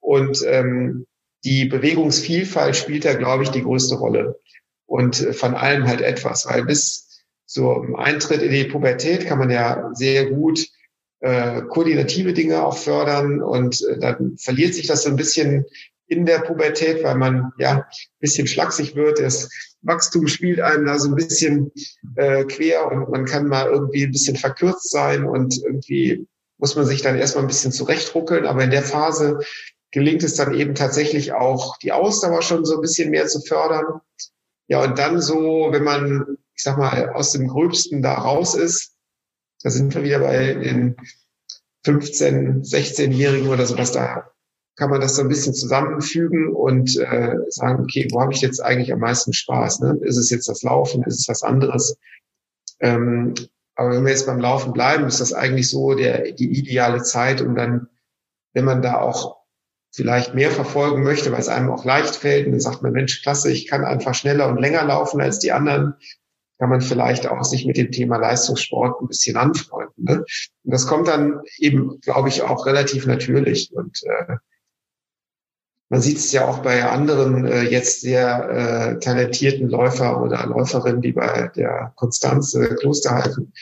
und 0.00 0.42
ähm, 0.46 1.06
die 1.44 1.64
Bewegungsvielfalt 1.64 2.76
spielt 2.76 3.04
da, 3.04 3.14
glaube 3.14 3.42
ich, 3.44 3.50
die 3.50 3.62
größte 3.62 3.96
Rolle. 3.96 4.40
Und 4.86 5.20
äh, 5.20 5.32
von 5.32 5.54
allem 5.54 5.86
halt 5.86 6.00
etwas, 6.00 6.46
weil 6.46 6.64
bis 6.64 7.08
zum 7.46 7.96
Eintritt 7.96 8.42
in 8.42 8.52
die 8.52 8.64
Pubertät 8.64 9.26
kann 9.26 9.38
man 9.38 9.50
ja 9.50 9.90
sehr 9.94 10.30
gut 10.30 10.68
äh, 11.20 11.62
koordinative 11.62 12.32
Dinge 12.32 12.64
auch 12.64 12.76
fördern 12.76 13.42
und 13.42 13.82
äh, 13.86 13.98
dann 13.98 14.36
verliert 14.38 14.74
sich 14.74 14.86
das 14.86 15.04
so 15.04 15.10
ein 15.10 15.16
bisschen 15.16 15.66
in 16.06 16.26
der 16.26 16.40
Pubertät, 16.40 17.02
weil 17.04 17.14
man 17.14 17.52
ja 17.58 17.76
ein 17.76 17.84
bisschen 18.20 18.46
schlaksig 18.46 18.96
wird. 18.96 19.20
Das 19.20 19.48
Wachstum 19.82 20.26
spielt 20.28 20.60
einem 20.60 20.86
da 20.86 20.98
so 20.98 21.08
ein 21.08 21.14
bisschen 21.14 21.72
äh, 22.16 22.44
quer 22.44 22.90
und 22.90 23.10
man 23.10 23.24
kann 23.24 23.46
mal 23.46 23.70
irgendwie 23.70 24.04
ein 24.04 24.12
bisschen 24.12 24.36
verkürzt 24.36 24.90
sein 24.90 25.24
und 25.24 25.62
irgendwie 25.62 26.26
muss 26.58 26.76
man 26.76 26.86
sich 26.86 27.02
dann 27.02 27.18
erstmal 27.18 27.44
ein 27.44 27.48
bisschen 27.48 27.72
zurechtruckeln. 27.72 28.46
Aber 28.46 28.62
in 28.62 28.70
der 28.70 28.82
Phase 28.82 29.40
gelingt 29.92 30.22
es 30.24 30.34
dann 30.34 30.54
eben 30.54 30.74
tatsächlich 30.74 31.32
auch, 31.32 31.76
die 31.78 31.92
Ausdauer 31.92 32.42
schon 32.42 32.64
so 32.64 32.76
ein 32.76 32.80
bisschen 32.80 33.10
mehr 33.10 33.26
zu 33.26 33.40
fördern. 33.40 34.00
Ja, 34.66 34.82
und 34.82 34.98
dann 34.98 35.20
so, 35.20 35.68
wenn 35.70 35.84
man, 35.84 36.38
ich 36.54 36.62
sag 36.62 36.78
mal, 36.78 37.10
aus 37.10 37.32
dem 37.32 37.46
Gröbsten 37.46 38.02
da 38.02 38.14
raus 38.14 38.54
ist, 38.54 38.94
da 39.62 39.70
sind 39.70 39.94
wir 39.94 40.02
wieder 40.02 40.18
bei 40.18 40.54
den 40.54 40.96
15, 41.84 42.62
16-Jährigen 42.62 43.48
oder 43.48 43.66
sowas, 43.66 43.92
da 43.92 44.30
kann 44.76 44.88
man 44.88 45.00
das 45.00 45.16
so 45.16 45.22
ein 45.22 45.28
bisschen 45.28 45.52
zusammenfügen 45.52 46.54
und 46.54 46.96
äh, 46.96 47.36
sagen, 47.48 47.82
okay, 47.82 48.08
wo 48.10 48.20
habe 48.20 48.32
ich 48.32 48.40
jetzt 48.40 48.60
eigentlich 48.60 48.92
am 48.92 49.00
meisten 49.00 49.34
Spaß? 49.34 49.80
Ne? 49.80 49.98
Ist 50.02 50.16
es 50.16 50.30
jetzt 50.30 50.48
das 50.48 50.62
Laufen? 50.62 51.02
Ist 51.02 51.20
es 51.20 51.28
was 51.28 51.42
anderes? 51.42 51.96
Ähm, 52.80 53.34
aber 53.74 53.90
wenn 53.90 54.04
wir 54.04 54.10
jetzt 54.10 54.26
beim 54.26 54.40
Laufen 54.40 54.72
bleiben, 54.72 55.06
ist 55.06 55.20
das 55.20 55.34
eigentlich 55.34 55.68
so 55.68 55.94
der, 55.94 56.32
die 56.32 56.58
ideale 56.58 57.02
Zeit, 57.02 57.42
um 57.42 57.54
dann, 57.54 57.88
wenn 58.54 58.64
man 58.64 58.80
da 58.80 59.00
auch 59.00 59.41
vielleicht 59.94 60.34
mehr 60.34 60.50
verfolgen 60.50 61.02
möchte, 61.02 61.30
weil 61.32 61.40
es 61.40 61.48
einem 61.48 61.70
auch 61.70 61.84
leicht 61.84 62.16
fällt. 62.16 62.46
Und 62.46 62.52
dann 62.52 62.60
sagt 62.60 62.82
man, 62.82 62.92
Mensch, 62.92 63.22
klasse, 63.22 63.52
ich 63.52 63.68
kann 63.68 63.84
einfach 63.84 64.14
schneller 64.14 64.48
und 64.48 64.58
länger 64.58 64.84
laufen 64.84 65.20
als 65.20 65.38
die 65.38 65.52
anderen. 65.52 65.94
Kann 66.58 66.70
man 66.70 66.80
vielleicht 66.80 67.26
auch 67.26 67.44
sich 67.44 67.66
mit 67.66 67.76
dem 67.76 67.90
Thema 67.90 68.16
Leistungssport 68.16 69.00
ein 69.00 69.08
bisschen 69.08 69.36
anfreunden. 69.36 70.04
Ne? 70.04 70.24
Und 70.64 70.72
das 70.72 70.86
kommt 70.86 71.08
dann 71.08 71.40
eben, 71.58 72.00
glaube 72.00 72.28
ich, 72.28 72.42
auch 72.42 72.66
relativ 72.66 73.06
natürlich. 73.06 73.72
Und 73.74 74.02
äh, 74.04 74.36
man 75.90 76.00
sieht 76.00 76.16
es 76.16 76.32
ja 76.32 76.48
auch 76.48 76.60
bei 76.60 76.84
anderen 76.84 77.44
äh, 77.46 77.64
jetzt 77.64 78.00
sehr 78.00 78.48
äh, 78.48 78.98
talentierten 78.98 79.68
Läufer 79.68 80.22
oder 80.22 80.46
Läuferinnen, 80.46 81.02
die 81.02 81.12
bei 81.12 81.50
der 81.54 81.92
Konstanze 81.96 82.76
Klosterhalten, 82.76 83.52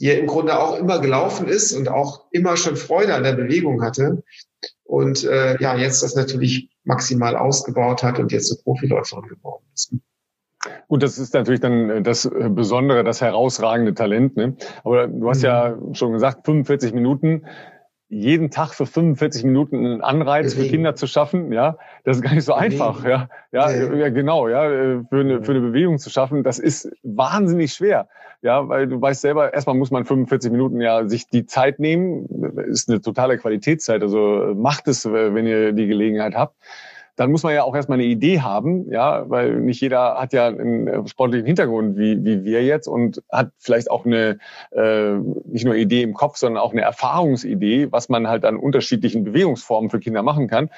die 0.00 0.06
ja 0.06 0.14
im 0.14 0.28
Grunde 0.28 0.58
auch 0.58 0.78
immer 0.78 0.98
gelaufen 0.98 1.46
ist 1.46 1.74
und 1.74 1.88
auch 1.88 2.24
immer 2.30 2.56
schon 2.56 2.76
Freude 2.76 3.14
an 3.14 3.24
der 3.24 3.34
Bewegung 3.34 3.82
hatte, 3.82 4.22
und 4.88 5.22
äh, 5.24 5.60
ja, 5.60 5.76
jetzt 5.76 6.02
das 6.02 6.14
natürlich 6.16 6.70
maximal 6.84 7.36
ausgebaut 7.36 8.02
hat 8.02 8.18
und 8.18 8.32
jetzt 8.32 8.50
eine 8.50 8.62
Profiläuferin 8.62 9.28
geworden 9.28 9.64
ist. 9.74 9.94
Gut, 10.88 11.02
das 11.02 11.18
ist 11.18 11.34
natürlich 11.34 11.60
dann 11.60 11.90
äh, 11.90 12.02
das 12.02 12.24
äh, 12.24 12.48
Besondere, 12.48 13.04
das 13.04 13.20
herausragende 13.20 13.94
Talent. 13.94 14.36
Ne? 14.36 14.56
Aber 14.84 15.06
du 15.06 15.28
hast 15.28 15.40
mhm. 15.40 15.44
ja 15.44 15.78
schon 15.92 16.12
gesagt, 16.12 16.46
45 16.46 16.94
Minuten 16.94 17.44
jeden 18.08 18.50
Tag 18.50 18.72
für 18.72 18.86
45 18.86 19.44
Minuten 19.44 19.84
einen 19.84 20.00
Anreiz 20.00 20.54
für 20.54 20.66
Kinder 20.66 20.94
zu 20.94 21.06
schaffen, 21.06 21.52
ja, 21.52 21.76
das 22.04 22.18
ist 22.18 22.22
gar 22.22 22.34
nicht 22.34 22.44
so 22.44 22.54
einfach, 22.54 23.04
ja, 23.04 23.28
ja, 23.52 23.70
ja, 23.70 24.08
genau, 24.08 24.48
ja, 24.48 24.62
für 25.08 25.20
eine, 25.20 25.42
für 25.42 25.52
eine 25.52 25.60
Bewegung 25.60 25.98
zu 25.98 26.08
schaffen, 26.08 26.42
das 26.42 26.58
ist 26.58 26.90
wahnsinnig 27.02 27.74
schwer, 27.74 28.08
ja, 28.40 28.66
weil 28.68 28.86
du 28.86 29.00
weißt 29.00 29.20
selber, 29.20 29.52
erstmal 29.52 29.76
muss 29.76 29.90
man 29.90 30.06
45 30.06 30.50
Minuten 30.50 30.80
ja 30.80 31.06
sich 31.06 31.28
die 31.28 31.44
Zeit 31.44 31.80
nehmen, 31.80 32.26
ist 32.68 32.88
eine 32.88 33.02
totale 33.02 33.36
Qualitätszeit, 33.36 34.02
also 34.02 34.54
macht 34.56 34.88
es, 34.88 35.04
wenn 35.04 35.46
ihr 35.46 35.72
die 35.72 35.86
Gelegenheit 35.86 36.34
habt 36.34 36.54
dann 37.18 37.32
muss 37.32 37.42
man 37.42 37.52
ja 37.52 37.64
auch 37.64 37.74
erstmal 37.74 37.98
eine 37.98 38.06
Idee 38.06 38.42
haben, 38.42 38.88
ja, 38.92 39.28
weil 39.28 39.60
nicht 39.60 39.80
jeder 39.80 40.20
hat 40.20 40.32
ja 40.32 40.46
einen 40.46 40.86
äh, 40.86 41.08
sportlichen 41.08 41.46
Hintergrund 41.46 41.98
wie, 41.98 42.24
wie 42.24 42.44
wir 42.44 42.62
jetzt 42.62 42.86
und 42.86 43.24
hat 43.28 43.50
vielleicht 43.58 43.90
auch 43.90 44.06
eine 44.06 44.38
äh, 44.70 45.14
nicht 45.46 45.64
nur 45.64 45.74
Idee 45.74 46.02
im 46.02 46.14
Kopf, 46.14 46.36
sondern 46.36 46.62
auch 46.62 46.70
eine 46.70 46.82
Erfahrungsidee, 46.82 47.90
was 47.90 48.08
man 48.08 48.28
halt 48.28 48.44
an 48.44 48.56
unterschiedlichen 48.56 49.24
Bewegungsformen 49.24 49.90
für 49.90 49.98
Kinder 49.98 50.22
machen 50.22 50.46
kann. 50.46 50.70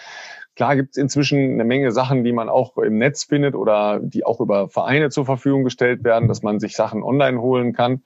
Klar 0.57 0.77
gibt 0.77 0.93
es 0.93 0.97
inzwischen 0.97 1.53
eine 1.53 1.65
Menge 1.65 1.93
Sachen, 1.93 2.25
die 2.25 2.33
man 2.33 2.49
auch 2.49 2.79
im 2.79 2.97
Netz 2.97 3.25
findet 3.25 3.55
oder 3.55 4.01
die 4.03 4.25
auch 4.25 4.41
über 4.41 4.71
Vereine 4.71 5.11
zur 5.11 5.27
Verfügung 5.27 5.63
gestellt 5.63 6.05
werden, 6.05 6.27
dass 6.27 6.43
man 6.43 6.59
sich 6.59 6.75
Sachen 6.75 7.03
online 7.03 7.43
holen 7.43 7.75
kann. 7.75 8.03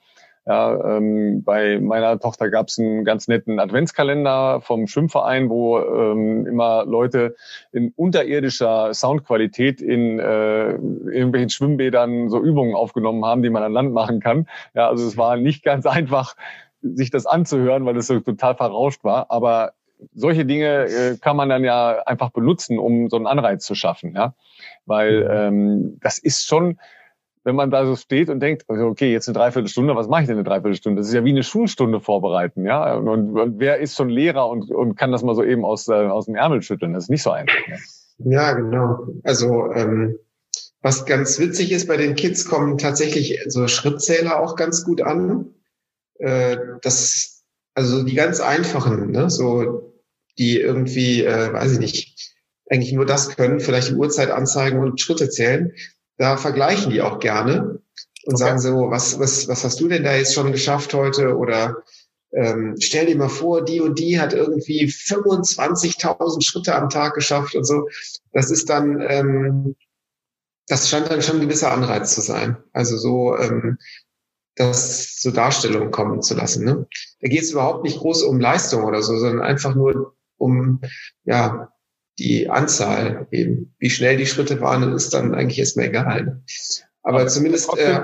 Ja, 0.47 0.97
ähm, 0.97 1.43
bei 1.43 1.79
meiner 1.79 2.19
Tochter 2.19 2.51
gab 2.51 2.67
es 2.67 2.77
einen 2.77 3.03
ganz 3.03 3.27
netten 3.27 3.59
Adventskalender 3.59 4.61
vom 4.61 4.85
Schwimmverein, 4.85 5.49
wo 5.49 5.79
ähm, 5.79 6.45
immer 6.45 6.85
Leute 6.85 7.35
in 7.71 7.91
unterirdischer 7.95 8.93
Soundqualität 8.93 9.81
in 9.81 10.19
äh, 10.19 10.73
irgendwelchen 10.73 11.49
Schwimmbädern 11.49 12.29
so 12.29 12.39
Übungen 12.39 12.75
aufgenommen 12.75 13.25
haben, 13.25 13.41
die 13.41 13.49
man 13.49 13.63
an 13.63 13.71
Land 13.71 13.91
machen 13.91 14.19
kann. 14.19 14.47
Ja, 14.75 14.87
also 14.87 15.07
es 15.07 15.17
war 15.17 15.35
nicht 15.35 15.63
ganz 15.63 15.85
einfach, 15.87 16.35
sich 16.81 17.09
das 17.09 17.25
anzuhören, 17.25 17.83
weil 17.85 17.97
es 17.97 18.05
so 18.05 18.19
total 18.19 18.55
verrauscht 18.55 19.03
war. 19.03 19.31
Aber 19.31 19.73
solche 20.13 20.45
Dinge 20.45 20.85
äh, 20.85 21.17
kann 21.19 21.37
man 21.37 21.49
dann 21.49 21.63
ja 21.63 22.03
einfach 22.05 22.29
benutzen, 22.29 22.77
um 22.77 23.09
so 23.09 23.15
einen 23.17 23.25
Anreiz 23.25 23.65
zu 23.65 23.73
schaffen. 23.73 24.13
Ja, 24.15 24.35
weil 24.85 25.23
mhm. 25.23 25.29
ähm, 25.31 25.99
das 26.03 26.19
ist 26.19 26.45
schon 26.47 26.77
wenn 27.45 27.55
man 27.55 27.69
da 27.69 27.85
so 27.85 27.95
steht 27.95 28.29
und 28.29 28.39
denkt, 28.39 28.63
also 28.67 28.87
okay, 28.87 29.11
jetzt 29.13 29.27
eine 29.27 29.37
Dreiviertelstunde, 29.37 29.95
was 29.95 30.07
mache 30.07 30.23
ich 30.23 30.27
denn 30.27 30.37
eine 30.37 30.43
Dreiviertelstunde? 30.43 30.99
Das 30.99 31.07
ist 31.07 31.13
ja 31.13 31.23
wie 31.23 31.29
eine 31.29 31.43
Schulstunde 31.43 32.01
vorbereiten, 32.01 32.65
ja. 32.65 32.95
Und, 32.95 33.37
und 33.37 33.59
wer 33.59 33.79
ist 33.79 33.95
schon 33.95 34.09
Lehrer 34.09 34.49
und, 34.49 34.71
und 34.71 34.95
kann 34.95 35.11
das 35.11 35.23
mal 35.23 35.35
so 35.35 35.43
eben 35.43 35.63
aus, 35.63 35.87
äh, 35.87 35.93
aus 35.93 36.25
dem 36.25 36.35
Ärmel 36.35 36.63
schütteln? 36.63 36.93
Das 36.93 37.05
ist 37.05 37.09
nicht 37.09 37.23
so 37.23 37.29
einfach. 37.29 37.55
Ne? 37.67 37.77
Ja, 38.31 38.53
genau. 38.53 39.07
Also 39.23 39.71
ähm, 39.71 40.17
was 40.81 41.05
ganz 41.05 41.39
witzig 41.39 41.71
ist, 41.71 41.87
bei 41.87 41.97
den 41.97 42.15
Kids 42.15 42.45
kommen 42.45 42.77
tatsächlich 42.77 43.39
so 43.47 43.67
Schrittzähler 43.67 44.39
auch 44.39 44.55
ganz 44.55 44.83
gut 44.83 45.01
an. 45.01 45.53
Äh, 46.17 46.57
das, 46.81 47.43
also 47.75 48.03
die 48.03 48.15
ganz 48.15 48.39
einfachen, 48.39 49.11
ne? 49.11 49.29
so 49.29 49.93
die 50.39 50.59
irgendwie, 50.59 51.23
äh, 51.23 51.53
weiß 51.53 51.73
ich 51.73 51.79
nicht, 51.79 52.35
eigentlich 52.69 52.93
nur 52.93 53.05
das 53.05 53.35
können, 53.35 53.59
vielleicht 53.59 53.89
die 53.89 53.95
Uhrzeit 53.95 54.31
anzeigen 54.31 54.79
und 54.79 54.99
Schritte 54.99 55.29
zählen. 55.29 55.73
Da 56.17 56.37
vergleichen 56.37 56.91
die 56.91 57.01
auch 57.01 57.19
gerne 57.19 57.79
und 58.25 58.33
okay. 58.33 58.37
sagen 58.37 58.59
so, 58.59 58.89
was, 58.89 59.19
was, 59.19 59.47
was 59.47 59.63
hast 59.63 59.79
du 59.79 59.87
denn 59.87 60.03
da 60.03 60.15
jetzt 60.15 60.33
schon 60.33 60.51
geschafft 60.51 60.93
heute? 60.93 61.37
Oder 61.37 61.83
ähm, 62.31 62.75
stell 62.79 63.05
dir 63.05 63.17
mal 63.17 63.29
vor, 63.29 63.63
die 63.63 63.81
und 63.81 63.99
die 63.99 64.19
hat 64.19 64.33
irgendwie 64.33 64.85
25.000 64.85 66.43
Schritte 66.43 66.75
am 66.75 66.89
Tag 66.89 67.13
geschafft 67.13 67.55
und 67.55 67.65
so. 67.65 67.87
Das 68.31 68.51
ist 68.51 68.69
dann, 68.69 69.01
ähm, 69.07 69.75
das 70.67 70.89
scheint 70.89 71.09
dann 71.09 71.21
schon 71.21 71.37
ein 71.37 71.47
gewisser 71.47 71.71
Anreiz 71.71 72.15
zu 72.15 72.21
sein. 72.21 72.57
Also 72.73 72.97
so, 72.97 73.37
ähm, 73.37 73.77
das 74.55 75.17
zur 75.17 75.33
Darstellung 75.33 75.91
kommen 75.91 76.21
zu 76.21 76.33
lassen. 76.33 76.65
Ne? 76.65 76.87
Da 77.21 77.27
geht 77.27 77.43
es 77.43 77.51
überhaupt 77.51 77.83
nicht 77.83 77.99
groß 77.99 78.23
um 78.23 78.39
Leistung 78.39 78.83
oder 78.83 79.03
so, 79.03 79.17
sondern 79.17 79.41
einfach 79.41 79.75
nur 79.75 80.15
um 80.37 80.81
ja 81.23 81.69
die 82.19 82.49
Anzahl 82.49 83.27
eben. 83.31 83.73
Wie 83.79 83.89
schnell 83.89 84.17
die 84.17 84.25
Schritte 84.25 84.61
waren, 84.61 84.93
ist 84.93 85.13
dann 85.13 85.35
eigentlich 85.35 85.59
erstmal 85.59 85.87
egal. 85.87 86.25
Ne? 86.25 86.43
Aber, 87.03 87.19
Aber 87.19 87.27
zumindest 87.27 87.77
äh, 87.77 88.01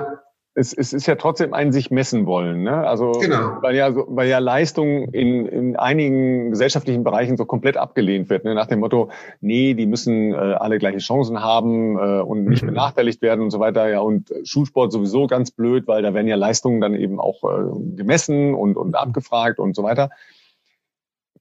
es, 0.54 0.74
es 0.74 0.92
ist 0.92 1.06
ja 1.06 1.14
trotzdem 1.14 1.54
ein 1.54 1.72
sich 1.72 1.90
messen 1.90 2.26
wollen, 2.26 2.62
ne? 2.62 2.86
Also 2.86 3.12
genau. 3.12 3.56
weil 3.62 3.74
ja 3.74 3.90
so, 3.90 4.04
weil 4.08 4.28
ja 4.28 4.38
Leistung 4.38 5.08
in, 5.08 5.46
in 5.46 5.76
einigen 5.76 6.50
gesellschaftlichen 6.50 7.04
Bereichen 7.04 7.38
so 7.38 7.46
komplett 7.46 7.78
abgelehnt 7.78 8.28
wird, 8.28 8.44
ne? 8.44 8.54
nach 8.54 8.66
dem 8.66 8.80
Motto, 8.80 9.10
nee, 9.40 9.72
die 9.72 9.86
müssen 9.86 10.32
äh, 10.32 10.36
alle 10.36 10.78
gleiche 10.78 10.98
Chancen 10.98 11.42
haben 11.42 11.96
äh, 11.96 12.20
und 12.20 12.44
nicht 12.44 12.62
mhm. 12.62 12.68
benachteiligt 12.68 13.22
werden 13.22 13.40
und 13.40 13.50
so 13.50 13.60
weiter. 13.60 13.88
Ja, 13.88 14.00
und 14.00 14.30
Schulsport 14.44 14.92
sowieso 14.92 15.26
ganz 15.26 15.52
blöd, 15.52 15.86
weil 15.86 16.02
da 16.02 16.12
werden 16.12 16.28
ja 16.28 16.36
Leistungen 16.36 16.82
dann 16.82 16.94
eben 16.94 17.18
auch 17.18 17.42
äh, 17.44 17.96
gemessen 17.96 18.54
und, 18.54 18.76
und 18.76 18.94
abgefragt 18.94 19.58
und 19.58 19.74
so 19.74 19.82
weiter. 19.82 20.10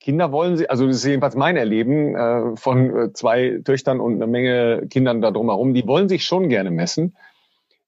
Kinder 0.01 0.33
wollen 0.33 0.57
sie, 0.57 0.69
also 0.69 0.85
das 0.87 0.97
ist 0.97 1.05
jedenfalls 1.05 1.35
mein 1.35 1.55
Erleben 1.55 2.15
äh, 2.15 2.57
von 2.57 2.97
äh, 2.97 3.13
zwei 3.13 3.61
Töchtern 3.63 4.01
und 4.01 4.15
eine 4.15 4.27
Menge 4.27 4.87
Kindern 4.89 5.21
da 5.21 5.31
drumherum, 5.31 5.73
die 5.73 5.87
wollen 5.87 6.09
sich 6.09 6.25
schon 6.25 6.49
gerne 6.49 6.71
messen 6.71 7.15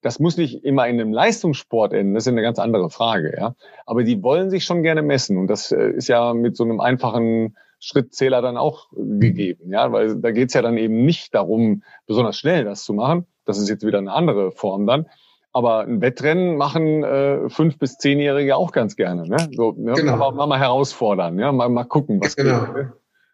das 0.04 0.20
muss 0.20 0.38
nicht 0.38 0.64
immer 0.64 0.88
in 0.88 1.00
einem 1.00 1.14
Leistungssport 1.14 1.94
enden, 1.94 2.14
das 2.14 2.26
ist 2.26 2.32
eine 2.32 2.42
ganz 2.42 2.60
andere 2.60 2.90
Frage, 2.90 3.36
ja. 3.36 3.56
Aber 3.86 4.04
die 4.04 4.22
wollen 4.22 4.50
sich 4.50 4.66
schon 4.66 4.84
gerne 4.84 5.02
messen 5.02 5.38
und 5.38 5.48
das 5.48 5.72
äh, 5.72 5.92
ist 5.92 6.10
ja 6.10 6.34
mit 6.34 6.56
so 6.56 6.64
einem 6.64 6.80
einfachen 6.80 7.56
Schrittzähler 7.80 8.42
dann 8.42 8.58
auch 8.58 8.90
gegeben, 8.92 9.72
ja, 9.72 9.92
weil 9.92 10.18
da 10.18 10.32
geht's 10.32 10.54
ja 10.54 10.62
dann 10.62 10.78
eben 10.78 11.06
nicht 11.06 11.34
darum, 11.34 11.84
besonders 12.06 12.38
schnell 12.38 12.66
das 12.66 12.84
zu 12.84 12.94
machen. 12.94 13.26
Das 13.46 13.58
ist 13.58 13.70
jetzt 13.70 13.86
wieder 13.86 13.98
eine 13.98 14.12
andere 14.12 14.52
Form 14.52 14.86
dann. 14.86 15.08
Aber 15.54 15.82
ein 15.82 16.02
Wettrennen 16.02 16.58
machen 16.58 17.04
äh, 17.04 17.50
fünf 17.50 17.78
bis 17.78 17.98
zehnjährige 17.98 18.56
auch 18.56 18.72
ganz 18.72 18.96
gerne, 18.96 19.28
ne? 19.28 19.50
So, 19.56 19.74
ne? 19.78 19.94
Genau. 19.94 20.18
Mal, 20.18 20.32
mal, 20.32 20.48
mal 20.48 20.60
herausfordern, 20.60 21.38
ja, 21.38 21.52
mal, 21.52 21.70
mal 21.70 21.84
gucken, 21.84 22.20
was 22.22 22.36
genau. 22.36 22.66
geht. 22.66 22.74
Ne? 22.74 22.94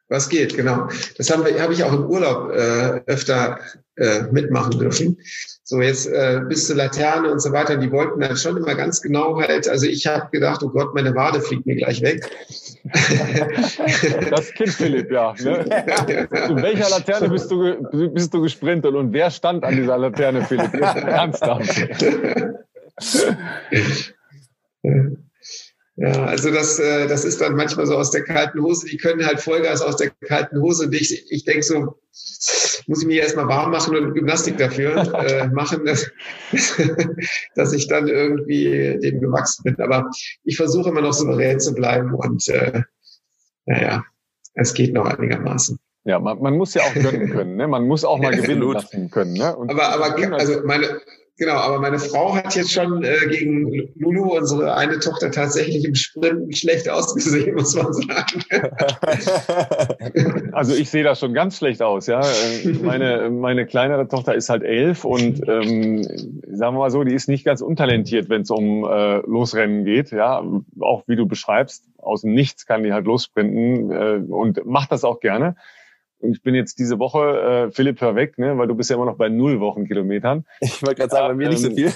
Was 0.09 0.27
geht, 0.27 0.55
genau. 0.55 0.89
Das 1.17 1.29
haben 1.29 1.45
wir, 1.45 1.61
habe 1.61 1.71
ich 1.71 1.83
auch 1.83 1.93
im 1.93 2.05
Urlaub 2.07 2.51
äh, 2.51 3.01
öfter 3.05 3.59
äh, 3.95 4.23
mitmachen 4.31 4.77
dürfen. 4.79 5.17
So 5.69 5.79
jetzt 5.83 6.07
äh, 6.07 6.41
bis 6.49 6.65
zur 6.65 6.77
Laterne 6.77 7.31
und 7.31 7.39
so 7.39 7.51
weiter. 7.51 7.77
Die 7.77 7.91
wollten 7.91 8.21
dann 8.21 8.35
schon 8.35 8.57
immer 8.57 8.73
ganz 8.73 9.03
genau 9.03 9.39
halt. 9.39 9.69
Also 9.69 9.85
ich 9.85 10.07
habe 10.07 10.27
gedacht, 10.31 10.63
oh 10.63 10.69
Gott, 10.69 10.95
meine 10.95 11.13
Wade 11.13 11.41
fliegt 11.41 11.67
mir 11.67 11.75
gleich 11.75 12.01
weg. 12.01 12.27
Das 14.31 14.51
Kind 14.55 14.69
Philipp, 14.69 15.11
ja. 15.11 15.35
Ne? 15.39 15.59
In 16.49 16.59
welcher 16.63 16.89
Laterne 16.89 17.29
bist 17.29 17.51
du, 17.51 18.09
bist 18.09 18.33
du 18.33 18.41
gesprintet 18.41 18.95
und 18.95 19.13
wer 19.13 19.29
stand 19.29 19.63
an 19.63 19.75
dieser 19.75 19.99
Laterne, 19.99 20.43
Philipp? 20.43 20.73
Ernsthaft. 20.73 21.87
Ja, 26.01 26.25
also 26.25 26.49
das, 26.49 26.79
äh, 26.79 27.07
das 27.07 27.25
ist 27.25 27.41
dann 27.41 27.55
manchmal 27.55 27.85
so 27.85 27.97
aus 27.97 28.11
der 28.11 28.23
kalten 28.23 28.61
Hose. 28.61 28.87
Die 28.87 28.95
können 28.95 29.25
halt 29.25 29.41
Vollgas 29.41 29.81
aus 29.81 29.97
der 29.97 30.11
kalten 30.25 30.61
Hose. 30.61 30.85
Und 30.85 30.95
ich, 30.95 31.29
ich 31.29 31.43
denke 31.43 31.61
so, 31.61 31.99
muss 32.87 33.01
ich 33.01 33.05
mich 33.05 33.17
erstmal 33.17 33.49
warm 33.49 33.71
machen 33.71 33.97
und 33.97 34.13
Gymnastik 34.13 34.57
dafür 34.57 34.95
äh, 35.25 35.49
machen, 35.49 35.85
dass, 35.85 36.09
dass 37.55 37.73
ich 37.73 37.89
dann 37.89 38.07
irgendwie 38.07 38.97
dem 39.01 39.19
gewachsen 39.19 39.63
bin. 39.63 39.75
Aber 39.81 40.09
ich 40.45 40.55
versuche 40.55 40.89
immer 40.89 41.01
noch 41.01 41.11
souverän 41.11 41.59
zu 41.59 41.73
bleiben 41.73 42.13
und 42.13 42.47
äh, 42.47 42.83
naja, 43.65 44.05
es 44.53 44.73
geht 44.73 44.93
noch 44.93 45.05
einigermaßen. 45.05 45.77
Ja, 46.05 46.17
man, 46.17 46.39
man 46.39 46.55
muss 46.55 46.73
ja 46.75 46.83
auch 46.83 46.93
gönnen 46.93 47.29
können, 47.29 47.57
ne? 47.57 47.67
Man 47.67 47.85
muss 47.85 48.05
auch 48.05 48.19
mal 48.19 48.31
gewinnen 48.35 48.71
lassen 48.71 49.11
können, 49.11 49.33
ne? 49.33 49.53
Und 49.53 49.69
aber 49.69 49.89
aber 49.89 50.33
also 50.37 50.61
meine 50.63 51.01
Genau, 51.39 51.53
aber 51.53 51.79
meine 51.79 51.99
Frau 51.99 52.35
hat 52.35 52.53
jetzt 52.57 52.73
schon 52.73 53.01
äh, 53.01 53.15
gegen 53.29 53.89
Lulu, 53.95 54.37
unsere 54.37 54.75
eine 54.75 54.99
Tochter, 54.99 55.31
tatsächlich 55.31 55.85
im 55.85 55.95
Sprint 55.95 56.57
schlecht 56.57 56.89
ausgesehen, 56.89 57.55
muss 57.55 57.75
man 57.75 57.93
sagen. 57.93 58.43
Also 60.51 60.73
ich 60.73 60.89
sehe 60.89 61.03
das 61.03 61.19
schon 61.19 61.33
ganz 61.33 61.57
schlecht 61.57 61.81
aus, 61.81 62.07
ja. 62.07 62.19
Äh, 62.19 62.73
meine, 62.83 63.29
meine 63.29 63.65
kleinere 63.65 64.07
Tochter 64.07 64.35
ist 64.35 64.49
halt 64.49 64.63
elf 64.63 65.05
und 65.05 65.41
ähm, 65.47 66.03
sagen 66.03 66.75
wir 66.75 66.79
mal 66.79 66.91
so, 66.91 67.03
die 67.03 67.13
ist 67.13 67.29
nicht 67.29 67.45
ganz 67.45 67.61
untalentiert, 67.61 68.29
wenn 68.29 68.41
es 68.41 68.49
um 68.49 68.83
äh, 68.83 69.17
Losrennen 69.19 69.85
geht, 69.85 70.11
ja. 70.11 70.43
Auch 70.81 71.03
wie 71.07 71.15
du 71.15 71.25
beschreibst, 71.25 71.85
aus 71.97 72.21
dem 72.21 72.33
Nichts 72.33 72.65
kann 72.65 72.83
die 72.83 72.91
halt 72.91 73.05
lossprinten 73.05 73.91
äh, 73.91 74.21
und 74.29 74.65
macht 74.65 74.91
das 74.91 75.05
auch 75.05 75.21
gerne. 75.21 75.55
Ich 76.21 76.43
bin 76.43 76.53
jetzt 76.53 76.79
diese 76.79 76.99
Woche, 76.99 77.67
äh, 77.67 77.71
Philipp, 77.71 78.01
hör 78.01 78.15
weg, 78.15 78.37
ne, 78.37 78.57
weil 78.57 78.67
du 78.67 78.75
bist 78.75 78.89
ja 78.89 78.97
immer 78.97 79.05
noch 79.05 79.15
bei 79.15 79.29
null 79.29 79.59
Wochenkilometern. 79.59 80.45
Ich 80.59 80.81
wollte 80.83 80.95
gerade 80.95 81.11
sagen, 81.11 81.27
bei 81.29 81.33
mir 81.35 81.45
ähm, 81.45 81.49
nicht 81.51 81.61
so 81.61 81.71
viel. 81.71 81.91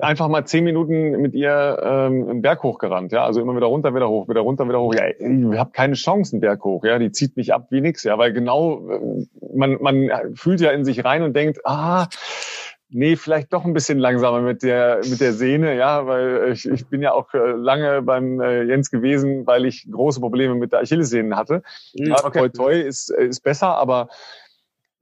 einfach 0.00 0.28
mal 0.28 0.44
zehn 0.44 0.64
Minuten 0.64 1.12
mit 1.22 1.34
ihr 1.34 1.78
ähm, 1.82 2.28
einen 2.28 2.42
Berg 2.42 2.62
hochgerannt, 2.62 3.12
ja. 3.12 3.24
Also 3.24 3.40
immer 3.40 3.54
wieder 3.54 3.66
runter, 3.66 3.94
wieder 3.94 4.08
hoch, 4.08 4.28
wieder 4.28 4.40
runter, 4.40 4.68
wieder 4.68 4.80
hoch. 4.80 4.94
Ja, 4.94 5.06
ich 5.08 5.58
habe 5.58 5.70
keine 5.72 5.94
Chance, 5.94 6.34
einen 6.34 6.40
Berg 6.40 6.64
hoch, 6.64 6.84
ja. 6.84 6.98
Die 6.98 7.12
zieht 7.12 7.36
mich 7.36 7.54
ab 7.54 7.68
wie 7.70 7.80
nix, 7.80 8.02
ja, 8.02 8.18
weil 8.18 8.32
genau, 8.32 8.88
äh, 8.90 9.26
man, 9.54 9.78
man 9.80 10.10
fühlt 10.34 10.60
ja 10.60 10.70
in 10.70 10.84
sich 10.84 11.04
rein 11.04 11.22
und 11.22 11.34
denkt, 11.34 11.60
ah, 11.64 12.08
nee, 12.92 13.16
vielleicht 13.16 13.52
doch 13.52 13.64
ein 13.64 13.72
bisschen 13.72 13.98
langsamer 13.98 14.40
mit 14.40 14.62
der, 14.62 15.00
mit 15.08 15.20
der 15.20 15.32
Sehne, 15.32 15.76
ja, 15.76 16.06
weil 16.06 16.52
ich, 16.52 16.68
ich 16.68 16.86
bin 16.86 17.02
ja 17.02 17.12
auch 17.12 17.28
lange 17.32 18.02
beim 18.02 18.40
äh, 18.40 18.62
Jens 18.62 18.90
gewesen, 18.90 19.46
weil 19.46 19.64
ich 19.64 19.90
große 19.90 20.20
Probleme 20.20 20.54
mit 20.54 20.72
der 20.72 20.80
Achillessehne 20.80 21.36
hatte. 21.36 21.62
Mhm, 21.94 22.12
okay. 22.12 22.38
Toi, 22.38 22.48
toi 22.48 22.80
ist, 22.80 23.10
ist 23.10 23.40
besser, 23.40 23.76
aber 23.76 24.08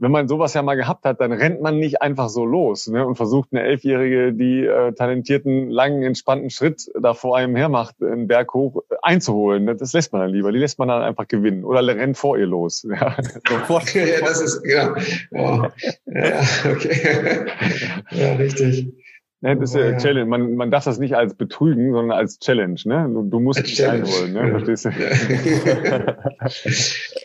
wenn 0.01 0.11
man 0.11 0.28
sowas 0.28 0.55
ja 0.55 0.62
mal 0.62 0.76
gehabt 0.76 1.05
hat, 1.05 1.20
dann 1.20 1.30
rennt 1.32 1.61
man 1.61 1.78
nicht 1.78 2.01
einfach 2.01 2.30
so 2.30 2.44
los 2.46 2.86
ne, 2.86 3.07
und 3.07 3.16
versucht 3.16 3.51
eine 3.53 3.62
Elfjährige, 3.62 4.32
die 4.32 4.64
äh, 4.64 4.92
talentierten, 4.92 5.68
langen, 5.68 6.03
entspannten 6.03 6.48
Schritt 6.48 6.90
da 6.98 7.12
vor 7.12 7.36
einem 7.36 7.55
her 7.55 7.68
macht, 7.68 8.03
einen 8.03 8.26
Berg 8.26 8.55
hoch 8.55 8.82
einzuholen. 9.03 9.64
Ne? 9.64 9.76
Das 9.76 9.92
lässt 9.92 10.12
man 10.12 10.22
dann 10.22 10.30
lieber. 10.30 10.53
Die 10.53 10.59
lässt 10.59 10.78
man 10.78 10.88
dann 10.88 11.03
einfach 11.03 11.28
gewinnen 11.28 11.64
oder 11.64 11.86
rennt 11.86 12.16
vor 12.16 12.38
ihr 12.38 12.46
los. 12.46 12.86
Ja, 13.01 13.16
ja 13.94 14.20
das 14.20 14.40
ist, 14.40 14.62
genau. 14.62 14.94
Oh. 15.32 15.68
Ja, 16.07 16.40
okay. 16.70 17.46
ja, 18.11 18.32
richtig. 18.34 18.92
Ne, 19.43 19.57
das 19.57 19.74
ist 19.74 19.76
ja, 19.76 19.97
Challenge. 19.97 20.26
Man, 20.26 20.55
man 20.55 20.70
darf 20.70 20.84
das 20.84 20.99
nicht 20.99 21.16
als 21.16 21.34
betrügen, 21.34 21.93
sondern 21.93 22.16
als 22.16 22.41
Challenge. 22.41 22.78
Ne? 22.84 23.09
Du, 23.12 23.22
du 23.22 23.41
musst 23.41 23.66
dich 23.66 23.86
einholen. 23.88 24.34
Ne? 24.34 24.41
Ja. 24.41 24.51
Verstehst 24.51 24.84
du? 24.84 24.91
Ja. 24.91 26.16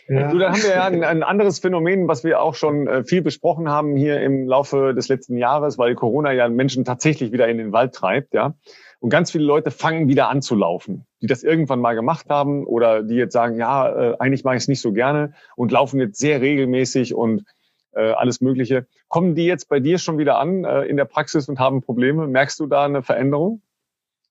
Du, 0.30 0.38
dann 0.38 0.52
haben 0.52 0.62
wir 0.62 0.70
ja 0.70 0.84
ein, 0.84 1.02
ein, 1.02 1.24
anderes 1.24 1.58
Phänomen, 1.58 2.06
was 2.06 2.22
wir 2.22 2.40
auch 2.40 2.54
schon 2.54 2.86
äh, 2.86 3.02
viel 3.02 3.22
besprochen 3.22 3.68
haben 3.68 3.96
hier 3.96 4.20
im 4.20 4.46
Laufe 4.46 4.94
des 4.94 5.08
letzten 5.08 5.36
Jahres, 5.36 5.78
weil 5.78 5.96
Corona 5.96 6.32
ja 6.32 6.48
Menschen 6.48 6.84
tatsächlich 6.84 7.32
wieder 7.32 7.48
in 7.48 7.58
den 7.58 7.72
Wald 7.72 7.92
treibt. 7.92 8.32
ja. 8.32 8.54
Und 9.00 9.10
ganz 9.10 9.32
viele 9.32 9.44
Leute 9.44 9.72
fangen 9.72 10.08
wieder 10.08 10.28
an 10.28 10.42
zu 10.42 10.54
laufen, 10.54 11.06
die 11.20 11.26
das 11.26 11.42
irgendwann 11.42 11.80
mal 11.80 11.94
gemacht 11.94 12.26
haben 12.28 12.64
oder 12.66 13.02
die 13.02 13.16
jetzt 13.16 13.32
sagen, 13.32 13.58
ja, 13.58 13.88
äh, 13.88 14.16
eigentlich 14.20 14.44
mache 14.44 14.54
ich 14.54 14.62
es 14.62 14.68
nicht 14.68 14.80
so 14.80 14.92
gerne 14.92 15.32
und 15.56 15.72
laufen 15.72 15.98
jetzt 15.98 16.18
sehr 16.18 16.40
regelmäßig 16.40 17.14
und 17.14 17.44
äh, 17.92 18.12
alles 18.12 18.40
Mögliche. 18.40 18.86
Kommen 19.08 19.34
die 19.34 19.44
jetzt 19.44 19.68
bei 19.68 19.80
dir 19.80 19.98
schon 19.98 20.18
wieder 20.18 20.38
an 20.38 20.64
äh, 20.64 20.82
in 20.82 20.96
der 20.96 21.04
Praxis 21.04 21.48
und 21.48 21.58
haben 21.58 21.82
Probleme? 21.82 22.26
Merkst 22.26 22.58
du 22.60 22.66
da 22.66 22.84
eine 22.84 23.02
Veränderung? 23.02 23.62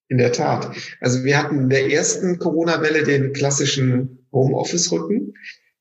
In 0.08 0.18
der 0.18 0.32
Tat. 0.32 0.70
Also 1.02 1.24
wir 1.24 1.42
hatten 1.42 1.62
in 1.62 1.70
der 1.70 1.90
ersten 1.90 2.38
Corona-Welle 2.38 3.04
den 3.04 3.34
klassischen 3.34 4.28
Homeoffice-Rücken. 4.32 5.34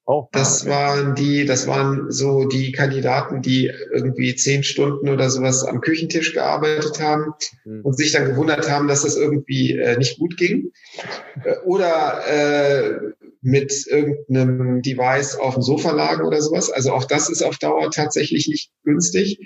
Oh, 0.07 0.29
das 0.33 0.63
okay. 0.63 0.71
waren 0.71 1.15
die, 1.15 1.47
das 1.47 1.67
waren 1.67 2.11
so 2.11 2.45
die 2.45 2.73
Kandidaten, 2.73 3.41
die 3.41 3.73
irgendwie 3.93 4.37
zehn 4.37 4.63
Stunden 4.63 5.09
oder 5.09 5.31
sowas 5.31 5.65
am 5.65 5.81
Küchentisch 5.81 6.35
gearbeitet 6.35 7.01
haben 7.01 7.33
mhm. 7.65 7.81
und 7.83 7.97
sich 7.97 8.13
dann 8.13 8.27
gewundert 8.27 8.71
haben, 8.71 8.87
dass 8.87 9.03
das 9.03 9.17
irgendwie 9.17 9.73
äh, 9.79 9.97
nicht 9.97 10.19
gut 10.19 10.37
ging. 10.37 10.73
Äh, 11.43 11.57
oder 11.65 12.21
äh, 12.27 12.99
mit 13.41 13.87
irgendeinem 13.87 14.83
Device 14.83 15.37
auf 15.37 15.55
dem 15.55 15.63
Sofa 15.63 15.93
lagen 15.93 16.27
oder 16.27 16.41
sowas. 16.43 16.71
Also 16.71 16.93
auch 16.93 17.05
das 17.05 17.31
ist 17.31 17.43
auf 17.43 17.57
Dauer 17.57 17.91
tatsächlich 17.91 18.47
nicht 18.47 18.73
günstig. 18.85 19.39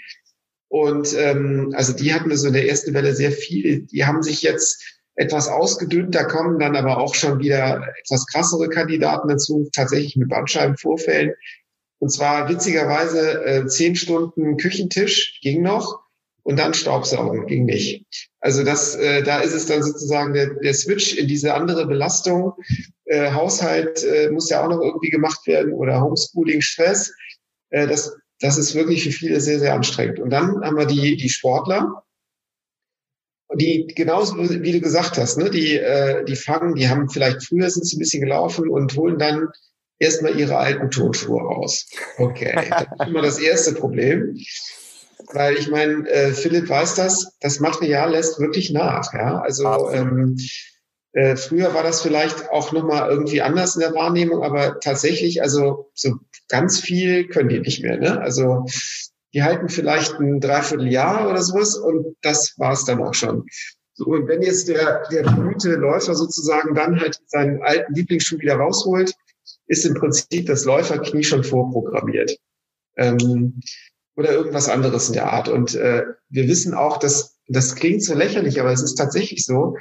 Und 0.69 1.15
ähm, 1.17 1.73
also 1.75 1.93
die 1.93 2.13
hatten 2.13 2.37
so 2.37 2.49
in 2.49 2.53
der 2.53 2.69
ersten 2.69 2.95
Welle 2.95 3.15
sehr 3.15 3.33
viel. 3.33 3.87
Die 3.87 4.05
haben 4.05 4.23
sich 4.23 4.43
jetzt 4.43 4.98
etwas 5.19 5.49
ausgedünnt. 5.49 6.15
Da 6.15 6.25
kommen 6.25 6.59
dann 6.59 6.77
aber 6.77 6.99
auch 6.99 7.15
schon 7.15 7.41
wieder 7.41 7.83
etwas 8.05 8.27
krassere 8.27 8.69
Kandidaten 8.69 9.29
dazu, 9.29 9.69
tatsächlich 9.75 10.17
mit 10.17 10.29
Bandscheibenvorfällen. 10.29 11.35
Und 11.99 12.11
zwar 12.11 12.49
witzigerweise 12.49 13.45
äh, 13.45 13.67
zehn 13.67 13.97
Stunden 13.97 14.57
Küchentisch 14.57 15.41
ging 15.43 15.63
noch 15.63 16.01
und 16.45 16.57
dann 16.57 16.73
Staubsaugen 16.73 17.47
ging 17.47 17.65
nicht. 17.65 18.07
Also 18.41 18.63
das, 18.63 18.95
äh, 18.95 19.25
da 19.25 19.41
ist 19.41 19.55
es 19.55 19.67
dann 19.67 19.83
sozusagen 19.83 20.35
der, 20.35 20.55
der 20.55 20.75
Switch 20.75 21.17
in 21.17 21.27
diese 21.27 21.55
andere 21.55 21.87
Belastung. 21.87 22.53
Äh, 23.05 23.33
Haushalt 23.33 24.05
äh, 24.05 24.31
muss 24.31 24.49
ja 24.49 24.65
auch 24.65 24.71
noch 24.71 24.81
irgendwie 24.81 25.11
gemacht 25.11 25.49
werden 25.49 25.73
oder 25.73 26.01
Homeschooling, 26.01 26.61
Stress. 26.61 27.13
äh, 27.71 27.89
das, 27.89 28.17
das 28.41 28.57
ist 28.57 28.77
wirklich 28.77 29.03
für 29.03 29.11
viele 29.11 29.41
sehr, 29.41 29.59
sehr 29.59 29.75
anstrengend. 29.75 30.21
Und 30.21 30.31
dann 30.31 30.63
haben 30.63 30.77
wir 30.77 30.87
die, 30.87 31.17
die 31.17 31.29
Sportler, 31.29 32.05
die 33.55 33.87
genauso 33.87 34.37
wie 34.39 34.73
du 34.73 34.81
gesagt 34.81 35.17
hast, 35.17 35.39
ne, 35.39 35.51
die, 35.51 35.77
äh, 35.77 36.25
die 36.25 36.37
fangen, 36.37 36.75
die 36.75 36.89
haben 36.89 37.09
vielleicht 37.09 37.45
früher 37.45 37.71
sind 37.71 37.87
sie 37.87 37.97
ein 37.97 38.01
bisschen 38.01 38.23
gelaufen 38.23 38.69
und 38.69 38.95
holen 38.97 39.19
dann 39.19 39.49
erstmal 39.99 40.39
ihre 40.39 40.59
alten 40.59 40.91
Turnschuhe 40.91 41.41
raus. 41.41 41.87
Okay, 42.19 42.55
das 42.71 42.83
ist 42.83 43.09
immer 43.09 43.23
das 43.23 43.39
erste 43.39 43.75
Problem. 43.75 44.37
Weil 45.33 45.57
ich 45.57 45.69
meine, 45.69 46.09
äh, 46.09 46.33
Philipp 46.33 46.69
weiß 46.69 46.95
das, 46.95 47.37
das 47.41 47.61
Material 47.61 48.13
lässt 48.13 48.39
wirklich 48.39 48.71
nach. 48.71 49.13
Ja? 49.13 49.41
Also 49.41 49.91
ähm, 49.91 50.37
äh, 51.13 51.37
früher 51.37 51.75
war 51.75 51.83
das 51.83 52.01
vielleicht 52.01 52.51
auch 52.51 52.73
nochmal 52.73 53.11
irgendwie 53.11 53.43
anders 53.43 53.75
in 53.75 53.81
der 53.81 53.95
Wahrnehmung, 53.95 54.43
aber 54.43 54.79
tatsächlich, 54.81 55.43
also 55.43 55.91
so 55.95 56.15
ganz 56.49 56.81
viel 56.81 57.29
können 57.29 57.49
die 57.49 57.61
nicht 57.61 57.83
mehr. 57.83 57.99
Ne? 57.99 58.21
Also 58.21 58.65
die 59.35 59.43
halten 59.43 59.69
vielleicht 59.69 60.15
ein 60.19 60.41
Dreivierteljahr 60.41 61.29
oder 61.29 61.43
sowas 61.43 61.77
und 61.77 62.17
das 62.23 62.55
war's 62.57 62.85
dann 62.85 63.03
auch 63.03 63.15
schon. 63.15 63.45
So, 63.95 64.07
und 64.07 64.29
wenn 64.29 64.43
jetzt 64.43 64.69
der, 64.69 65.03
der 65.11 65.25
bemühte 65.25 65.75
Läufer 65.75 66.15
sozusagen 66.15 66.75
dann 66.75 67.01
halt 67.01 67.19
seinen 67.27 67.63
alten 67.63 67.95
Lieblingsschuh 67.95 68.39
wieder 68.39 68.57
rausholt, 68.57 69.13
ist 69.67 69.85
im 69.85 69.95
Prinzip 69.95 70.47
das 70.47 70.65
Läuferknie 70.65 71.25
schon 71.25 71.45
vorprogrammiert. 71.45 72.39
Ähm, 72.97 73.61
oder 74.17 74.33
irgendwas 74.33 74.69
anderes 74.69 75.09
in 75.09 75.15
der 75.15 75.33
Art. 75.33 75.49
Und 75.49 75.75
äh, 75.75 76.05
wir 76.29 76.49
wissen 76.49 76.75
auch, 76.75 76.99
dass 76.99 77.39
das 77.47 77.77
klingt 77.77 78.03
so 78.03 78.15
lächerlich, 78.15 78.61
aber 78.61 78.73
es 78.73 78.83
ist 78.83 78.97
tatsächlich 78.97 79.45
so, 79.45 79.77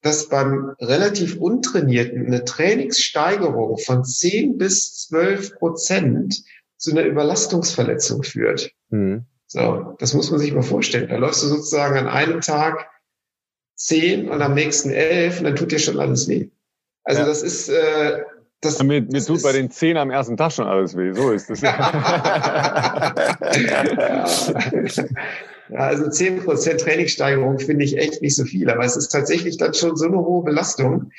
dass 0.00 0.28
beim 0.28 0.74
relativ 0.80 1.36
untrainierten 1.36 2.26
eine 2.26 2.44
Trainingssteigerung 2.44 3.78
von 3.78 4.04
10 4.04 4.58
bis 4.58 5.06
12 5.08 5.56
Prozent 5.56 6.42
zu 6.82 6.90
einer 6.90 7.04
Überlastungsverletzung 7.04 8.24
führt. 8.24 8.72
Mhm. 8.90 9.24
So, 9.46 9.94
das 10.00 10.14
muss 10.14 10.32
man 10.32 10.40
sich 10.40 10.52
mal 10.52 10.62
vorstellen. 10.62 11.08
Da 11.08 11.16
läufst 11.16 11.44
du 11.44 11.46
sozusagen 11.46 11.96
an 11.96 12.08
einem 12.08 12.40
Tag 12.40 12.88
10 13.76 14.28
und 14.28 14.42
am 14.42 14.54
nächsten 14.54 14.90
11 14.90 15.38
und 15.38 15.44
dann 15.44 15.54
tut 15.54 15.70
dir 15.70 15.78
schon 15.78 16.00
alles 16.00 16.26
weh. 16.28 16.48
Also 17.04 17.20
ja. 17.20 17.26
das 17.26 17.42
ist, 17.42 17.68
äh, 17.68 18.22
das, 18.60 18.82
mir, 18.82 19.00
mir 19.00 19.08
das 19.08 19.26
tut 19.26 19.44
bei 19.44 19.52
den 19.52 19.70
zehn 19.70 19.96
am 19.96 20.10
ersten 20.10 20.36
Tag 20.36 20.50
schon 20.52 20.66
alles 20.66 20.96
weh. 20.96 21.12
So 21.12 21.30
ist 21.30 21.50
das. 21.50 21.60
ja. 21.62 21.76
Ja, 25.72 25.78
also 25.78 26.10
zehn 26.10 26.38
Prozent 26.44 26.80
Trainingssteigerung 26.80 27.58
finde 27.58 27.84
ich 27.84 27.96
echt 27.96 28.20
nicht 28.20 28.36
so 28.36 28.44
viel, 28.44 28.68
aber 28.68 28.84
es 28.84 28.96
ist 28.96 29.08
tatsächlich 29.08 29.56
dann 29.56 29.72
schon 29.72 29.96
so 29.96 30.06
eine 30.06 30.18
hohe 30.18 30.44
Belastung 30.44 31.10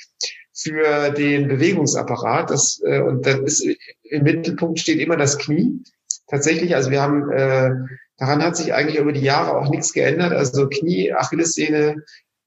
für 0.54 1.10
den 1.12 1.48
Bewegungsapparat. 1.48 2.52
Das, 2.52 2.80
äh, 2.86 3.02
und 3.02 3.26
dann 3.26 3.46
ist 3.46 3.66
im 4.04 4.24
Mittelpunkt 4.24 4.80
steht 4.80 5.00
immer 5.00 5.18
das 5.18 5.40
Knie. 5.40 5.82
Tatsächlich, 6.28 6.76
also 6.76 6.92
wir 6.92 7.02
haben 7.02 7.32
äh, 7.32 7.72
daran 8.18 8.44
hat 8.44 8.56
sich 8.56 8.76
eigentlich 8.76 9.00
über 9.00 9.12
die 9.12 9.22
Jahre 9.22 9.58
auch 9.58 9.70
nichts 9.72 9.92
geändert. 9.92 10.34
Also 10.34 10.70
Knie, 10.70 11.14
Achillessehne, 11.14 12.04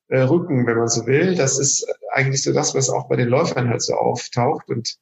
äh, 0.07 0.21
Rücken, 0.21 0.65
wenn 0.67 0.79
man 0.79 0.89
so 0.89 1.07
will. 1.07 1.35
Das 1.35 1.59
ist 1.59 1.87
eigentlich 2.13 2.45
so 2.45 2.53
das, 2.53 2.77
was 2.77 2.89
auch 2.89 3.09
bei 3.09 3.17
den 3.17 3.29
Läufern 3.29 3.69
halt 3.69 3.83
so 3.83 3.95
auftaucht 3.95 4.69
und 4.69 4.97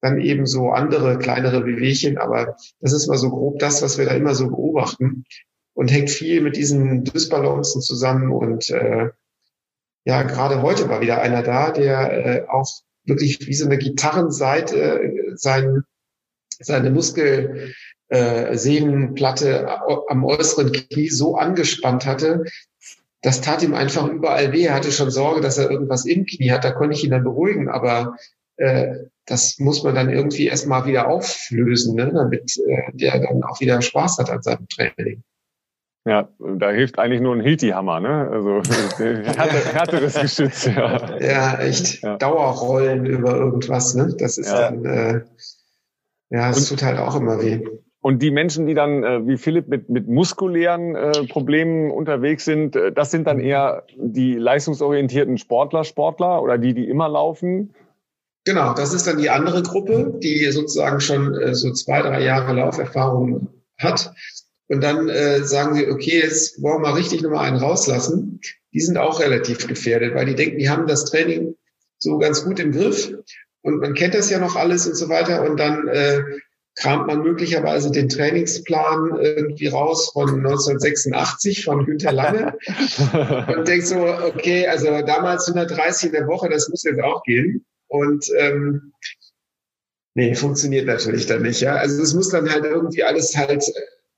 dann 0.00 0.20
eben 0.20 0.46
so 0.46 0.70
andere 0.70 1.18
kleinere 1.18 1.62
Bewegchen. 1.62 2.18
Aber 2.18 2.56
das 2.80 2.92
ist 2.92 3.08
mal 3.08 3.18
so 3.18 3.30
grob 3.30 3.58
das, 3.58 3.82
was 3.82 3.98
wir 3.98 4.04
da 4.04 4.12
immer 4.12 4.36
so 4.36 4.46
beobachten 4.46 5.24
und 5.76 5.92
hängt 5.92 6.10
viel 6.10 6.40
mit 6.40 6.56
diesen 6.56 7.04
Dysbalancen 7.04 7.82
zusammen. 7.82 8.32
Und 8.32 8.70
äh, 8.70 9.10
ja, 10.04 10.22
gerade 10.22 10.62
heute 10.62 10.88
war 10.88 11.02
wieder 11.02 11.20
einer 11.20 11.42
da, 11.42 11.70
der 11.70 12.26
äh, 12.26 12.46
auch 12.48 12.68
wirklich 13.04 13.46
wie 13.46 13.54
so 13.54 13.66
eine 13.66 13.76
Gitarrenseite 13.76 15.02
äh, 15.02 15.32
sein, 15.36 15.84
seine 16.58 16.90
Muskel 16.90 17.74
äh, 18.08 18.56
Sehnenplatte 18.56 19.68
am 20.08 20.24
äußeren 20.24 20.72
Knie 20.72 21.10
so 21.10 21.36
angespannt 21.36 22.06
hatte, 22.06 22.44
das 23.20 23.42
tat 23.42 23.62
ihm 23.62 23.74
einfach 23.74 24.08
überall 24.08 24.52
weh. 24.52 24.64
Er 24.64 24.74
hatte 24.74 24.92
schon 24.92 25.10
Sorge, 25.10 25.42
dass 25.42 25.58
er 25.58 25.70
irgendwas 25.70 26.06
im 26.06 26.24
Knie 26.24 26.52
hat. 26.52 26.64
Da 26.64 26.70
konnte 26.70 26.94
ich 26.96 27.04
ihn 27.04 27.10
dann 27.10 27.24
beruhigen. 27.24 27.68
Aber 27.68 28.16
äh, 28.56 28.94
das 29.26 29.58
muss 29.58 29.82
man 29.82 29.94
dann 29.94 30.08
irgendwie 30.08 30.46
erstmal 30.46 30.86
wieder 30.86 31.08
auflösen, 31.08 31.96
ne? 31.96 32.10
damit 32.14 32.56
äh, 32.66 32.92
der 32.94 33.18
dann 33.18 33.42
auch 33.42 33.60
wieder 33.60 33.82
Spaß 33.82 34.18
hat 34.18 34.30
an 34.30 34.42
seinem 34.42 34.68
Training. 34.68 35.22
Ja, 36.06 36.28
da 36.38 36.70
hilft 36.70 37.00
eigentlich 37.00 37.20
nur 37.20 37.34
ein 37.34 37.40
Hilti-Hammer, 37.40 37.98
ne? 37.98 38.30
Also 38.30 38.62
härter, 38.98 39.74
härteres 39.74 40.14
Geschütz, 40.14 40.66
ja. 40.66 41.18
Ja, 41.20 41.58
echt. 41.58 42.00
Ja. 42.02 42.16
Dauerrollen 42.16 43.06
über 43.06 43.34
irgendwas, 43.34 43.94
ne? 43.96 44.14
Das 44.16 44.38
ist 44.38 44.48
ja. 44.48 44.70
dann, 44.70 44.84
äh, 44.84 45.20
ja, 46.30 46.50
es 46.50 46.68
tut 46.68 46.84
halt 46.84 47.00
auch 47.00 47.16
immer 47.16 47.42
weh. 47.42 47.60
Und 48.00 48.22
die 48.22 48.30
Menschen, 48.30 48.66
die 48.66 48.74
dann 48.74 49.02
äh, 49.02 49.26
wie 49.26 49.36
Philipp 49.36 49.66
mit, 49.66 49.88
mit 49.88 50.06
muskulären 50.06 50.94
äh, 50.94 51.24
Problemen 51.26 51.90
unterwegs 51.90 52.44
sind, 52.44 52.76
äh, 52.76 52.92
das 52.92 53.10
sind 53.10 53.26
dann 53.26 53.40
eher 53.40 53.82
die 53.96 54.36
leistungsorientierten 54.36 55.38
Sportler, 55.38 55.82
Sportler 55.82 56.40
oder 56.40 56.56
die, 56.56 56.72
die 56.72 56.88
immer 56.88 57.08
laufen? 57.08 57.74
Genau, 58.44 58.74
das 58.74 58.94
ist 58.94 59.08
dann 59.08 59.18
die 59.18 59.28
andere 59.28 59.64
Gruppe, 59.64 60.20
die 60.22 60.52
sozusagen 60.52 61.00
schon 61.00 61.34
äh, 61.34 61.52
so 61.52 61.72
zwei, 61.72 62.00
drei 62.00 62.22
Jahre 62.22 62.52
Lauferfahrung 62.52 63.48
hat. 63.76 64.14
Und 64.68 64.82
dann 64.82 65.08
äh, 65.08 65.44
sagen 65.44 65.76
sie, 65.76 65.88
okay, 65.88 66.20
jetzt 66.20 66.60
wollen 66.62 66.82
wir 66.82 66.90
mal 66.90 66.94
richtig 66.94 67.22
nochmal 67.22 67.46
einen 67.46 67.58
rauslassen. 67.58 68.40
Die 68.72 68.80
sind 68.80 68.98
auch 68.98 69.20
relativ 69.20 69.66
gefährdet, 69.68 70.14
weil 70.14 70.26
die 70.26 70.34
denken, 70.34 70.58
die 70.58 70.68
haben 70.68 70.86
das 70.86 71.04
Training 71.04 71.54
so 71.98 72.18
ganz 72.18 72.44
gut 72.44 72.58
im 72.58 72.72
Griff 72.72 73.12
und 73.62 73.80
man 73.80 73.94
kennt 73.94 74.14
das 74.14 74.30
ja 74.30 74.38
noch 74.38 74.56
alles 74.56 74.86
und 74.86 74.96
so 74.96 75.08
weiter. 75.08 75.48
Und 75.48 75.58
dann 75.58 75.88
äh, 75.88 76.22
kramt 76.76 77.06
man 77.06 77.22
möglicherweise 77.22 77.90
den 77.90 78.08
Trainingsplan 78.08 79.18
irgendwie 79.20 79.66
raus 79.66 80.10
von 80.12 80.28
1986 80.28 81.64
von 81.64 81.84
Günter 81.86 82.12
Lange 82.12 82.56
und 83.56 83.66
denkt 83.66 83.86
so, 83.86 83.96
okay, 83.96 84.66
also 84.66 84.86
damals 85.02 85.48
130 85.48 86.08
in 86.08 86.12
der 86.12 86.26
Woche, 86.28 86.48
das 86.48 86.68
muss 86.68 86.84
jetzt 86.84 87.02
auch 87.02 87.22
gehen. 87.24 87.64
Und 87.88 88.26
ähm, 88.36 88.92
nee, 90.14 90.34
funktioniert 90.34 90.86
natürlich 90.86 91.26
dann 91.26 91.42
nicht. 91.42 91.60
Ja, 91.60 91.76
also 91.76 92.02
es 92.02 92.14
muss 92.14 92.28
dann 92.28 92.50
halt 92.50 92.64
irgendwie 92.64 93.04
alles 93.04 93.36
halt 93.36 93.64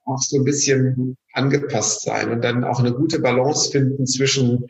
auch 0.09 0.23
so 0.23 0.37
ein 0.39 0.45
bisschen 0.45 1.17
angepasst 1.33 2.03
sein 2.03 2.31
und 2.31 2.43
dann 2.43 2.65
auch 2.65 2.81
eine 2.81 2.93
gute 2.93 3.21
Balance 3.21 3.71
finden 3.71 4.07
zwischen 4.07 4.67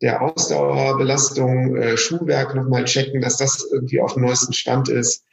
der 0.00 0.22
Ausdauerbelastung, 0.22 1.76
äh, 1.76 1.96
Schuhwerk 1.96 2.54
nochmal 2.54 2.84
checken, 2.84 3.20
dass 3.20 3.36
das 3.36 3.68
irgendwie 3.72 4.00
auf 4.00 4.14
dem 4.14 4.22
neuesten 4.22 4.52
Stand 4.52 4.88
ist 4.88 5.24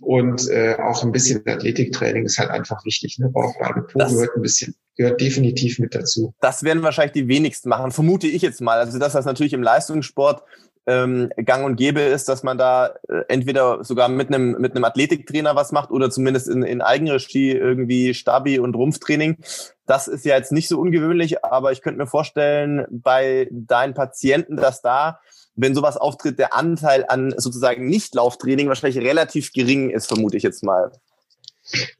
und 0.00 0.48
äh, 0.48 0.76
auch 0.78 1.02
ein 1.02 1.12
bisschen 1.12 1.42
Athletiktraining 1.46 2.24
ist 2.24 2.38
halt 2.38 2.50
einfach 2.50 2.84
wichtig. 2.84 3.18
Ne? 3.18 3.28
Bauchbeine, 3.28 3.82
Po 3.82 3.98
das, 3.98 4.12
gehört 4.12 4.36
ein 4.36 4.42
bisschen, 4.42 4.74
gehört 4.96 5.20
definitiv 5.20 5.78
mit 5.78 5.94
dazu. 5.94 6.34
Das 6.40 6.62
werden 6.62 6.82
wahrscheinlich 6.82 7.12
die 7.12 7.28
wenigsten 7.28 7.68
machen, 7.68 7.92
vermute 7.92 8.26
ich 8.26 8.42
jetzt 8.42 8.60
mal. 8.60 8.78
Also 8.78 8.98
dass 8.98 9.12
das 9.12 9.24
natürlich 9.24 9.52
im 9.52 9.62
Leistungssport 9.62 10.42
ähm, 10.86 11.30
gang 11.44 11.64
und 11.64 11.76
gäbe 11.76 12.00
ist, 12.00 12.28
dass 12.28 12.42
man 12.42 12.58
da 12.58 12.94
äh, 13.08 13.22
entweder 13.28 13.82
sogar 13.84 14.08
mit 14.08 14.28
einem 14.28 14.52
mit 14.60 14.74
einem 14.74 14.84
Athletiktrainer 14.84 15.56
was 15.56 15.72
macht 15.72 15.90
oder 15.90 16.10
zumindest 16.10 16.48
in, 16.48 16.62
in 16.62 16.80
Eigenregie 16.80 17.52
irgendwie 17.52 18.14
Stabi 18.14 18.58
und 18.58 18.76
Rumpftraining. 18.76 19.38
Das 19.86 20.08
ist 20.08 20.24
ja 20.24 20.36
jetzt 20.36 20.52
nicht 20.52 20.68
so 20.68 20.80
ungewöhnlich, 20.80 21.44
aber 21.44 21.72
ich 21.72 21.82
könnte 21.82 21.98
mir 21.98 22.06
vorstellen, 22.06 22.86
bei 22.90 23.48
deinen 23.50 23.94
Patienten, 23.94 24.56
dass 24.56 24.82
da 24.82 25.20
wenn 25.56 25.74
sowas 25.74 25.96
auftritt, 25.96 26.38
der 26.38 26.54
Anteil 26.54 27.06
an 27.08 27.34
sozusagen 27.36 27.86
Nicht-Lauftraining 27.86 28.68
wahrscheinlich 28.68 29.02
relativ 29.02 29.52
gering 29.52 29.90
ist, 29.90 30.06
vermute 30.06 30.36
ich 30.36 30.42
jetzt 30.42 30.62
mal. 30.62 30.92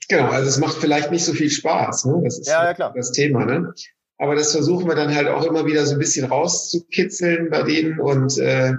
Genau, 0.08 0.28
also 0.28 0.48
es 0.48 0.58
macht 0.58 0.76
vielleicht 0.76 1.10
nicht 1.10 1.24
so 1.24 1.32
viel 1.32 1.50
Spaß, 1.50 2.04
ne? 2.04 2.20
Das 2.22 2.38
ist 2.38 2.46
ja, 2.46 2.64
ja, 2.64 2.74
klar. 2.74 2.92
das 2.94 3.10
Thema, 3.10 3.44
ne? 3.44 3.72
Aber 4.18 4.34
das 4.34 4.52
versuchen 4.52 4.88
wir 4.88 4.94
dann 4.94 5.14
halt 5.14 5.28
auch 5.28 5.44
immer 5.44 5.66
wieder 5.66 5.84
so 5.86 5.92
ein 5.92 5.98
bisschen 5.98 6.26
rauszukitzeln 6.26 7.50
bei 7.50 7.62
denen 7.62 8.00
und 8.00 8.38
äh, 8.38 8.72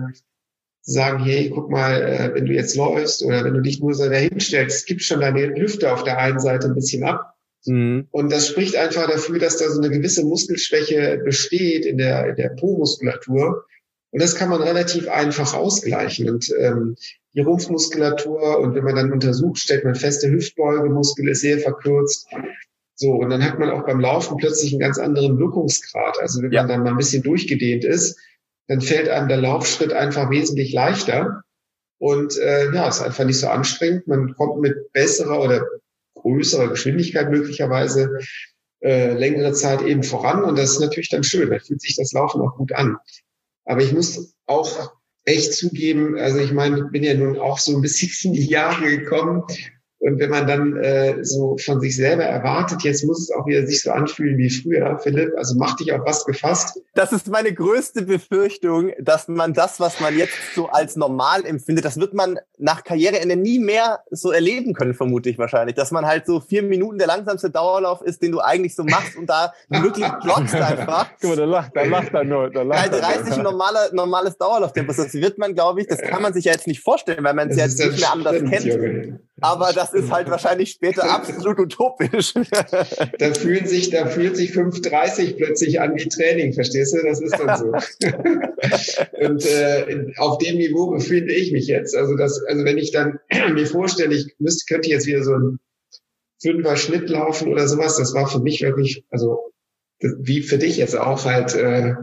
sagen, 0.81 1.23
hey, 1.23 1.51
guck 1.53 1.69
mal, 1.69 2.01
äh, 2.01 2.33
wenn 2.33 2.45
du 2.45 2.53
jetzt 2.53 2.75
läufst 2.75 3.23
oder 3.23 3.43
wenn 3.43 3.53
du 3.53 3.61
dich 3.61 3.79
nur 3.79 3.93
so 3.93 4.09
dahin 4.09 4.39
stellst, 4.39 4.87
gib 4.87 5.01
schon 5.01 5.19
deine 5.19 5.53
Hüfte 5.55 5.91
auf 5.91 6.03
der 6.03 6.17
einen 6.17 6.39
Seite 6.39 6.67
ein 6.67 6.75
bisschen 6.75 7.03
ab. 7.03 7.35
Mhm. 7.65 8.07
Und 8.11 8.31
das 8.31 8.47
spricht 8.47 8.75
einfach 8.75 9.07
dafür, 9.07 9.37
dass 9.37 9.57
da 9.57 9.69
so 9.69 9.81
eine 9.81 9.91
gewisse 9.91 10.23
Muskelschwäche 10.23 11.21
besteht 11.23 11.85
in 11.85 11.97
der, 11.97 12.29
in 12.29 12.35
der 12.35 12.49
Po-Muskulatur. 12.49 13.65
Und 14.11 14.21
das 14.21 14.35
kann 14.35 14.49
man 14.49 14.61
relativ 14.61 15.09
einfach 15.09 15.53
ausgleichen. 15.53 16.29
Und 16.29 16.51
ähm, 16.57 16.95
die 17.33 17.41
Rumpfmuskulatur 17.41 18.59
und 18.59 18.73
wenn 18.73 18.83
man 18.83 18.95
dann 18.95 19.11
untersucht, 19.11 19.59
stellt 19.59 19.83
man 19.83 19.95
fest, 19.95 20.23
der 20.23 20.31
Hüftbeugemuskel 20.31 21.27
ist 21.27 21.41
sehr 21.41 21.59
verkürzt. 21.59 22.27
So, 22.99 23.11
und 23.11 23.29
dann 23.29 23.43
hat 23.43 23.59
man 23.59 23.69
auch 23.69 23.85
beim 23.85 23.99
Laufen 23.99 24.37
plötzlich 24.37 24.73
einen 24.73 24.79
ganz 24.79 24.97
anderen 24.97 25.37
Wirkungsgrad. 25.37 26.19
Also 26.19 26.41
wenn 26.41 26.51
ja. 26.51 26.61
man 26.61 26.69
dann 26.69 26.83
mal 26.83 26.89
ein 26.89 26.97
bisschen 26.97 27.21
durchgedehnt 27.21 27.85
ist, 27.85 28.19
dann 28.67 28.81
fällt 28.81 29.07
einem 29.07 29.27
der 29.27 29.37
Laufschritt 29.37 29.93
einfach 29.93 30.31
wesentlich 30.31 30.73
leichter. 30.73 31.43
Und 31.99 32.37
äh, 32.37 32.71
ja, 32.73 32.87
ist 32.87 33.01
einfach 33.01 33.23
nicht 33.23 33.39
so 33.39 33.47
anstrengend. 33.47 34.07
Man 34.07 34.33
kommt 34.33 34.61
mit 34.61 34.91
besserer 34.93 35.41
oder 35.41 35.63
größerer 36.15 36.69
Geschwindigkeit 36.69 37.29
möglicherweise 37.29 38.17
äh, 38.81 39.13
längere 39.13 39.53
Zeit 39.53 39.83
eben 39.83 40.01
voran. 40.01 40.43
Und 40.43 40.57
das 40.57 40.71
ist 40.71 40.79
natürlich 40.79 41.09
dann 41.09 41.23
schön. 41.23 41.51
Da 41.51 41.59
fühlt 41.59 41.81
sich 41.81 41.95
das 41.95 42.13
Laufen 42.13 42.41
auch 42.41 42.57
gut 42.57 42.73
an. 42.73 42.97
Aber 43.65 43.81
ich 43.81 43.93
muss 43.93 44.33
auch 44.47 44.91
echt 45.23 45.53
zugeben, 45.53 46.17
also 46.17 46.39
ich 46.39 46.51
meine, 46.51 46.79
ich 46.79 46.91
bin 46.91 47.03
ja 47.03 47.13
nun 47.13 47.37
auch 47.37 47.59
so 47.59 47.75
ein 47.75 47.81
bisschen 47.81 48.33
in 48.33 48.33
die 48.33 48.47
Jahre 48.47 48.85
gekommen 48.85 49.43
Und 49.99 50.19
wenn 50.19 50.29
man 50.29 50.45
dann 50.45 50.77
äh, 50.77 51.23
so 51.23 51.57
von 51.57 51.79
sich 51.79 51.95
selber 51.95 52.23
erwartet, 52.23 52.83
jetzt 52.83 53.03
muss 53.03 53.19
es 53.19 53.31
auch 53.31 53.47
wieder 53.47 53.65
sich 53.65 53.81
so 53.81 53.91
anfühlen 53.91 54.37
wie 54.37 54.49
früher, 54.49 54.99
Philipp, 54.99 55.33
also 55.37 55.55
mach 55.57 55.75
dich 55.75 55.91
auf 55.91 56.01
was 56.05 56.23
gefasst. 56.23 56.79
Das 56.93 57.11
ist 57.11 57.27
meine 57.29 57.51
größte 57.51 58.03
Befürchtung, 58.03 58.91
dass 58.99 59.27
man 59.27 59.53
das, 59.53 59.79
was 59.79 59.99
man 59.99 60.15
jetzt 60.15 60.35
so 60.53 60.67
als 60.67 60.97
normal 60.97 61.45
empfindet, 61.45 61.83
das 61.83 61.99
wird 61.99 62.13
man 62.13 62.39
nach 62.59 62.83
Karriereende 62.83 63.35
nie 63.35 63.57
mehr 63.57 64.01
so 64.11 64.31
erleben 64.31 64.73
können, 64.73 64.93
vermute 64.93 65.29
ich 65.29 65.39
wahrscheinlich. 65.39 65.75
Dass 65.75 65.89
man 65.89 66.05
halt 66.05 66.27
so 66.27 66.41
vier 66.41 66.61
Minuten 66.61 66.99
der 66.99 67.07
langsamste 67.07 67.49
Dauerlauf 67.49 68.01
ist, 68.03 68.21
den 68.21 68.31
du 68.31 68.39
eigentlich 68.39 68.75
so 68.75 68.83
machst 68.83 69.17
und 69.17 69.27
da 69.27 69.51
wirklich 69.69 70.07
glotzt 70.21 70.55
einfach. 70.55 71.09
Guck 71.19 71.31
mal, 71.31 71.37
da 71.37 71.45
lacht, 71.45 71.71
da 71.75 71.83
lacht 71.83 72.13
er 72.13 72.23
nur. 72.23 72.51
Da 72.51 72.61
lacht 72.61 72.91
Bei 72.91 72.99
30 72.99 73.37
normaler, 73.37 73.91
normales 73.93 74.37
Dauerlauftempo. 74.37 74.93
Das 74.93 75.13
wird 75.15 75.39
man, 75.39 75.55
glaube 75.55 75.81
ich, 75.81 75.87
das 75.87 76.01
kann 76.01 76.21
man 76.21 76.33
sich 76.33 76.45
ja 76.45 76.51
jetzt 76.51 76.67
nicht 76.67 76.81
vorstellen, 76.81 77.23
weil 77.23 77.33
man 77.33 77.49
es 77.49 77.57
ja 77.57 77.65
jetzt 77.65 77.79
nicht 77.79 77.99
mehr 77.99 78.11
anders 78.11 78.35
kennt. 78.47 78.63
Junge. 78.63 79.19
Aber 79.41 79.71
das 79.71 79.93
ist 79.93 80.11
halt 80.11 80.29
wahrscheinlich 80.29 80.71
später 80.71 81.03
absolut 81.03 81.59
utopisch. 81.59 82.33
da 83.19 83.33
fühlen 83.33 83.67
sich, 83.67 83.91
da 83.91 84.07
fühlt 84.07 84.35
sich 84.35 84.51
5,30 84.51 85.35
plötzlich 85.35 85.79
an 85.79 85.95
wie 85.95 86.07
Training, 86.07 86.53
verstehst 86.53 86.93
du? 86.93 87.03
Das 87.03 87.21
ist 87.21 87.37
dann 87.37 87.57
so. 87.57 87.65
und 89.27 89.45
äh, 89.45 90.13
auf 90.17 90.39
dem 90.39 90.57
Niveau 90.57 90.89
befinde 90.89 91.33
ich 91.33 91.51
mich 91.51 91.67
jetzt. 91.67 91.95
Also 91.95 92.15
das, 92.15 92.43
also 92.47 92.65
wenn 92.65 92.77
ich 92.77 92.91
dann 92.91 93.19
mir 93.53 93.67
vorstelle, 93.67 94.15
ich 94.15 94.35
müsste, 94.39 94.73
könnte 94.73 94.89
jetzt 94.89 95.05
wieder 95.05 95.23
so 95.23 95.33
ein 95.33 95.59
Fünfer 96.41 96.77
Schnitt 96.77 97.09
laufen 97.09 97.51
oder 97.51 97.67
sowas, 97.67 97.97
das 97.97 98.13
war 98.13 98.27
für 98.27 98.39
mich 98.39 98.61
wirklich, 98.61 99.03
also 99.09 99.51
wie 99.99 100.41
für 100.41 100.57
dich 100.57 100.77
jetzt 100.77 100.95
auch 100.95 101.25
halt 101.25 101.55
äh, 101.55 101.93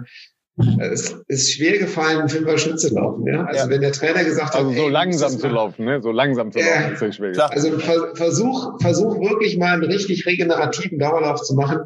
es 0.57 1.17
ist 1.27 1.53
schwer 1.53 1.79
gefallen, 1.79 2.21
einen 2.21 2.29
Fünfer 2.29 2.59
Schnitt 2.59 2.79
zu 2.79 2.95
laufen. 2.95 3.27
Ja? 3.27 3.45
Also 3.45 3.65
ja. 3.65 3.71
wenn 3.71 3.81
der 3.81 3.93
Trainer 3.93 4.23
gesagt 4.23 4.55
also 4.55 4.71
hat, 4.71 4.77
so 4.77 4.85
ey, 4.85 4.91
langsam 4.91 5.39
zu 5.39 5.49
laufen, 5.49 5.85
ne? 5.85 6.01
so 6.01 6.13
langsam 6.13 6.53
zu 6.53 6.61
laufen, 6.61 7.09
ist 7.09 7.17
schwer. 7.17 7.33
Klar. 7.33 7.51
Also 7.53 7.79
versuch, 8.15 8.81
versuch 8.81 9.19
wirklich 9.21 9.59
mal 9.59 9.75
einen 9.75 9.85
richtig 9.85 10.27
regenerativen 10.27 10.99
Dauerlauf 10.99 11.43
zu 11.43 11.55
machen. 11.55 11.81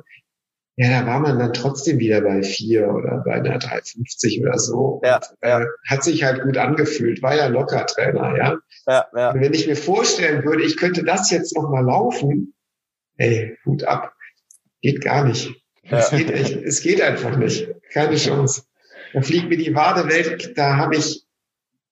Ja, 0.77 1.01
da 1.01 1.07
war 1.09 1.19
man 1.19 1.41
dann 1.41 1.53
trotzdem 1.55 1.99
wieder 1.99 2.21
bei 2.21 2.43
vier 2.43 2.89
oder 2.95 3.23
bei 3.25 3.33
einer 3.33 3.59
350 3.59 4.43
oder 4.43 4.59
so. 4.59 5.01
Ja, 5.03 5.17
und, 5.17 5.25
ja. 5.43 5.61
Äh, 5.63 5.67
hat 5.89 6.05
sich 6.05 6.23
halt 6.23 6.43
gut 6.43 6.57
angefühlt, 6.57 7.21
war 7.21 7.35
ja 7.35 7.47
locker 7.47 7.85
Trainer, 7.87 8.37
ja. 8.37 8.59
ja, 8.87 9.07
ja. 9.17 9.31
Und 9.33 9.41
wenn 9.41 9.55
ich 9.55 9.67
mir 9.67 9.75
vorstellen 9.75 10.45
würde, 10.45 10.63
ich 10.63 10.77
könnte 10.77 11.03
das 11.03 11.33
jetzt 11.33 11.57
noch 11.57 11.69
mal 11.69 11.85
laufen, 11.85 12.55
ey, 13.17 13.59
Hut 13.65 13.83
ab, 13.85 14.13
geht 14.81 15.01
gar 15.01 15.25
nicht. 15.25 15.51
Ja. 15.83 15.99
Es, 15.99 16.11
geht 16.11 16.31
echt, 16.31 16.55
es 16.55 16.81
geht 16.81 17.01
einfach 17.01 17.37
nicht. 17.37 17.69
Keine 17.93 18.17
Chance. 18.17 18.63
Da 19.13 19.23
fliegt 19.23 19.49
mir 19.49 19.57
die 19.57 19.75
Wade 19.75 20.09
weg, 20.09 20.55
da 20.55 20.77
habe 20.77 20.97
ich, 20.97 21.25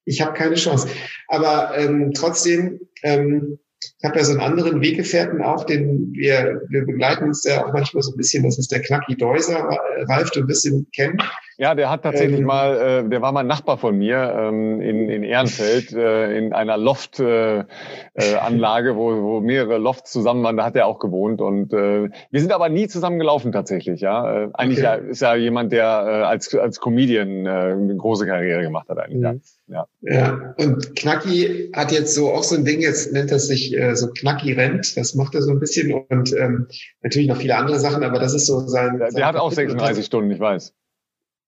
ich 0.04 0.20
habe 0.20 0.34
keine 0.34 0.56
Chance. 0.56 0.88
Aber 1.28 1.76
ähm, 1.76 2.12
trotzdem, 2.14 2.80
ähm, 3.02 3.58
ich 3.98 4.04
habe 4.04 4.18
ja 4.18 4.24
so 4.24 4.32
einen 4.32 4.40
anderen 4.40 4.80
Weggefährten 4.80 5.42
auch, 5.42 5.64
den 5.64 6.12
wir, 6.12 6.62
wir 6.68 6.84
begleiten 6.84 7.24
uns 7.24 7.44
ja 7.44 7.64
auch 7.64 7.72
manchmal 7.72 8.02
so 8.02 8.12
ein 8.12 8.16
bisschen, 8.16 8.44
das 8.44 8.58
ist 8.58 8.72
der 8.72 8.82
Knacki 8.82 9.16
Deuser, 9.16 9.68
Ralf, 10.08 10.30
du 10.30 10.46
wirst 10.46 10.66
ihn 10.66 10.86
kennen. 10.94 11.18
Ja, 11.58 11.74
der 11.74 11.88
hat 11.88 12.02
tatsächlich 12.02 12.40
ähm, 12.40 12.46
mal, 12.46 12.76
äh, 12.76 13.08
der 13.08 13.22
war 13.22 13.32
mal 13.32 13.42
Nachbar 13.42 13.78
von 13.78 13.96
mir 13.96 14.34
ähm, 14.38 14.82
in, 14.82 15.08
in 15.08 15.22
Ehrenfeld, 15.22 15.90
äh, 15.92 16.36
in 16.36 16.52
einer 16.52 16.76
Loft-Anlage, 16.76 18.88
äh, 18.88 18.92
äh, 18.92 18.96
wo, 18.96 19.22
wo 19.22 19.40
mehrere 19.40 19.78
Lofts 19.78 20.12
zusammen 20.12 20.44
waren, 20.44 20.58
da 20.58 20.64
hat 20.64 20.76
er 20.76 20.86
auch 20.86 20.98
gewohnt. 20.98 21.40
Und 21.40 21.72
äh, 21.72 22.10
wir 22.30 22.40
sind 22.40 22.52
aber 22.52 22.68
nie 22.68 22.88
zusammen 22.88 23.18
gelaufen 23.18 23.52
tatsächlich, 23.52 24.02
ja. 24.02 24.44
Äh, 24.44 24.50
eigentlich 24.52 24.80
okay. 24.80 25.00
ja, 25.02 25.06
ist 25.10 25.22
ja 25.22 25.34
jemand, 25.34 25.72
der 25.72 25.84
äh, 25.84 26.24
als, 26.24 26.54
als 26.54 26.78
Comedian 26.78 27.46
äh, 27.46 27.48
eine 27.48 27.96
große 27.96 28.26
Karriere 28.26 28.60
gemacht 28.60 28.90
hat 28.90 28.98
eigentlich. 28.98 29.22
Mhm. 29.22 29.40
Ja. 29.68 29.86
ja, 30.02 30.54
und 30.58 30.94
Knacki 30.94 31.72
hat 31.72 31.90
jetzt 31.90 32.14
so 32.14 32.32
auch 32.32 32.44
so 32.44 32.54
ein 32.54 32.64
Ding, 32.64 32.82
jetzt 32.82 33.12
nennt 33.12 33.32
er 33.32 33.40
sich 33.40 33.76
äh, 33.76 33.96
so 33.96 34.08
Knacki 34.08 34.52
rennt, 34.52 34.96
das 34.96 35.14
macht 35.14 35.34
er 35.34 35.42
so 35.42 35.50
ein 35.50 35.58
bisschen 35.58 35.92
und 35.92 36.32
ähm, 36.36 36.68
natürlich 37.02 37.28
noch 37.28 37.38
viele 37.38 37.56
andere 37.56 37.80
Sachen, 37.80 38.04
aber 38.04 38.20
das 38.20 38.32
ist 38.32 38.46
so 38.46 38.60
sein. 38.60 38.98
Der, 38.98 39.10
sein 39.10 39.24
hat 39.24 39.34
auch 39.36 39.50
36 39.50 40.06
Stunden, 40.06 40.30
ich 40.30 40.38
weiß. 40.38 40.72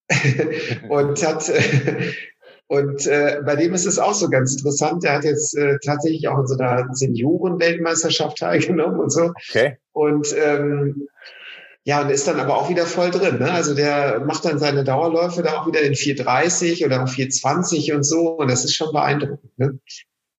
und 0.88 1.26
hat 1.26 1.50
und 2.66 3.06
äh, 3.06 3.40
bei 3.44 3.56
dem 3.56 3.74
ist 3.74 3.86
es 3.86 3.98
auch 3.98 4.14
so 4.14 4.28
ganz 4.28 4.52
interessant. 4.52 5.02
Der 5.02 5.14
hat 5.14 5.24
jetzt 5.24 5.56
äh, 5.56 5.78
tatsächlich 5.84 6.28
auch 6.28 6.38
in 6.38 6.46
so 6.46 6.58
einer 6.58 6.88
Senioren-Weltmeisterschaft 6.92 8.38
teilgenommen 8.38 9.00
und 9.00 9.10
so. 9.10 9.32
Okay. 9.48 9.78
Und 9.92 10.34
ähm, 10.36 11.08
ja, 11.84 12.02
und 12.02 12.10
ist 12.10 12.28
dann 12.28 12.38
aber 12.38 12.56
auch 12.56 12.68
wieder 12.68 12.84
voll 12.84 13.10
drin. 13.10 13.38
Ne? 13.38 13.50
Also 13.50 13.74
der 13.74 14.20
macht 14.20 14.44
dann 14.44 14.58
seine 14.58 14.84
Dauerläufe 14.84 15.42
da 15.42 15.58
auch 15.58 15.66
wieder 15.66 15.80
in 15.80 15.94
4,30 15.94 16.84
oder 16.84 17.04
4,20 17.04 17.94
und 17.94 18.02
so. 18.02 18.32
Und 18.32 18.50
das 18.50 18.64
ist 18.64 18.74
schon 18.74 18.92
beeindruckend. 18.92 19.58
Ne? 19.58 19.78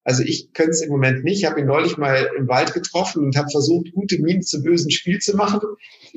Also 0.03 0.23
ich 0.23 0.53
könnte 0.53 0.71
es 0.71 0.81
im 0.81 0.89
Moment 0.89 1.23
nicht. 1.23 1.39
Ich 1.39 1.45
habe 1.45 1.59
ihn 1.59 1.67
neulich 1.67 1.97
mal 1.97 2.29
im 2.37 2.47
Wald 2.47 2.73
getroffen 2.73 3.25
und 3.25 3.37
habe 3.37 3.49
versucht, 3.51 3.91
gute 3.93 4.19
Mienen 4.19 4.41
zu 4.41 4.63
bösen 4.63 4.91
Spiel 4.91 5.19
zu 5.19 5.35
machen. 5.35 5.59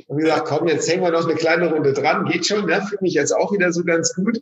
Und 0.06 0.18
gesagt, 0.18 0.46
komm, 0.46 0.68
jetzt 0.68 0.88
hängen 0.90 1.02
wir 1.02 1.10
noch 1.10 1.28
eine 1.28 1.34
kleine 1.34 1.72
Runde 1.72 1.92
dran. 1.92 2.24
Geht 2.26 2.46
schon, 2.46 2.66
ne? 2.66 2.82
Fühle 2.88 3.02
mich 3.02 3.14
jetzt 3.14 3.32
auch 3.32 3.52
wieder 3.52 3.72
so 3.72 3.84
ganz 3.84 4.14
gut. 4.14 4.40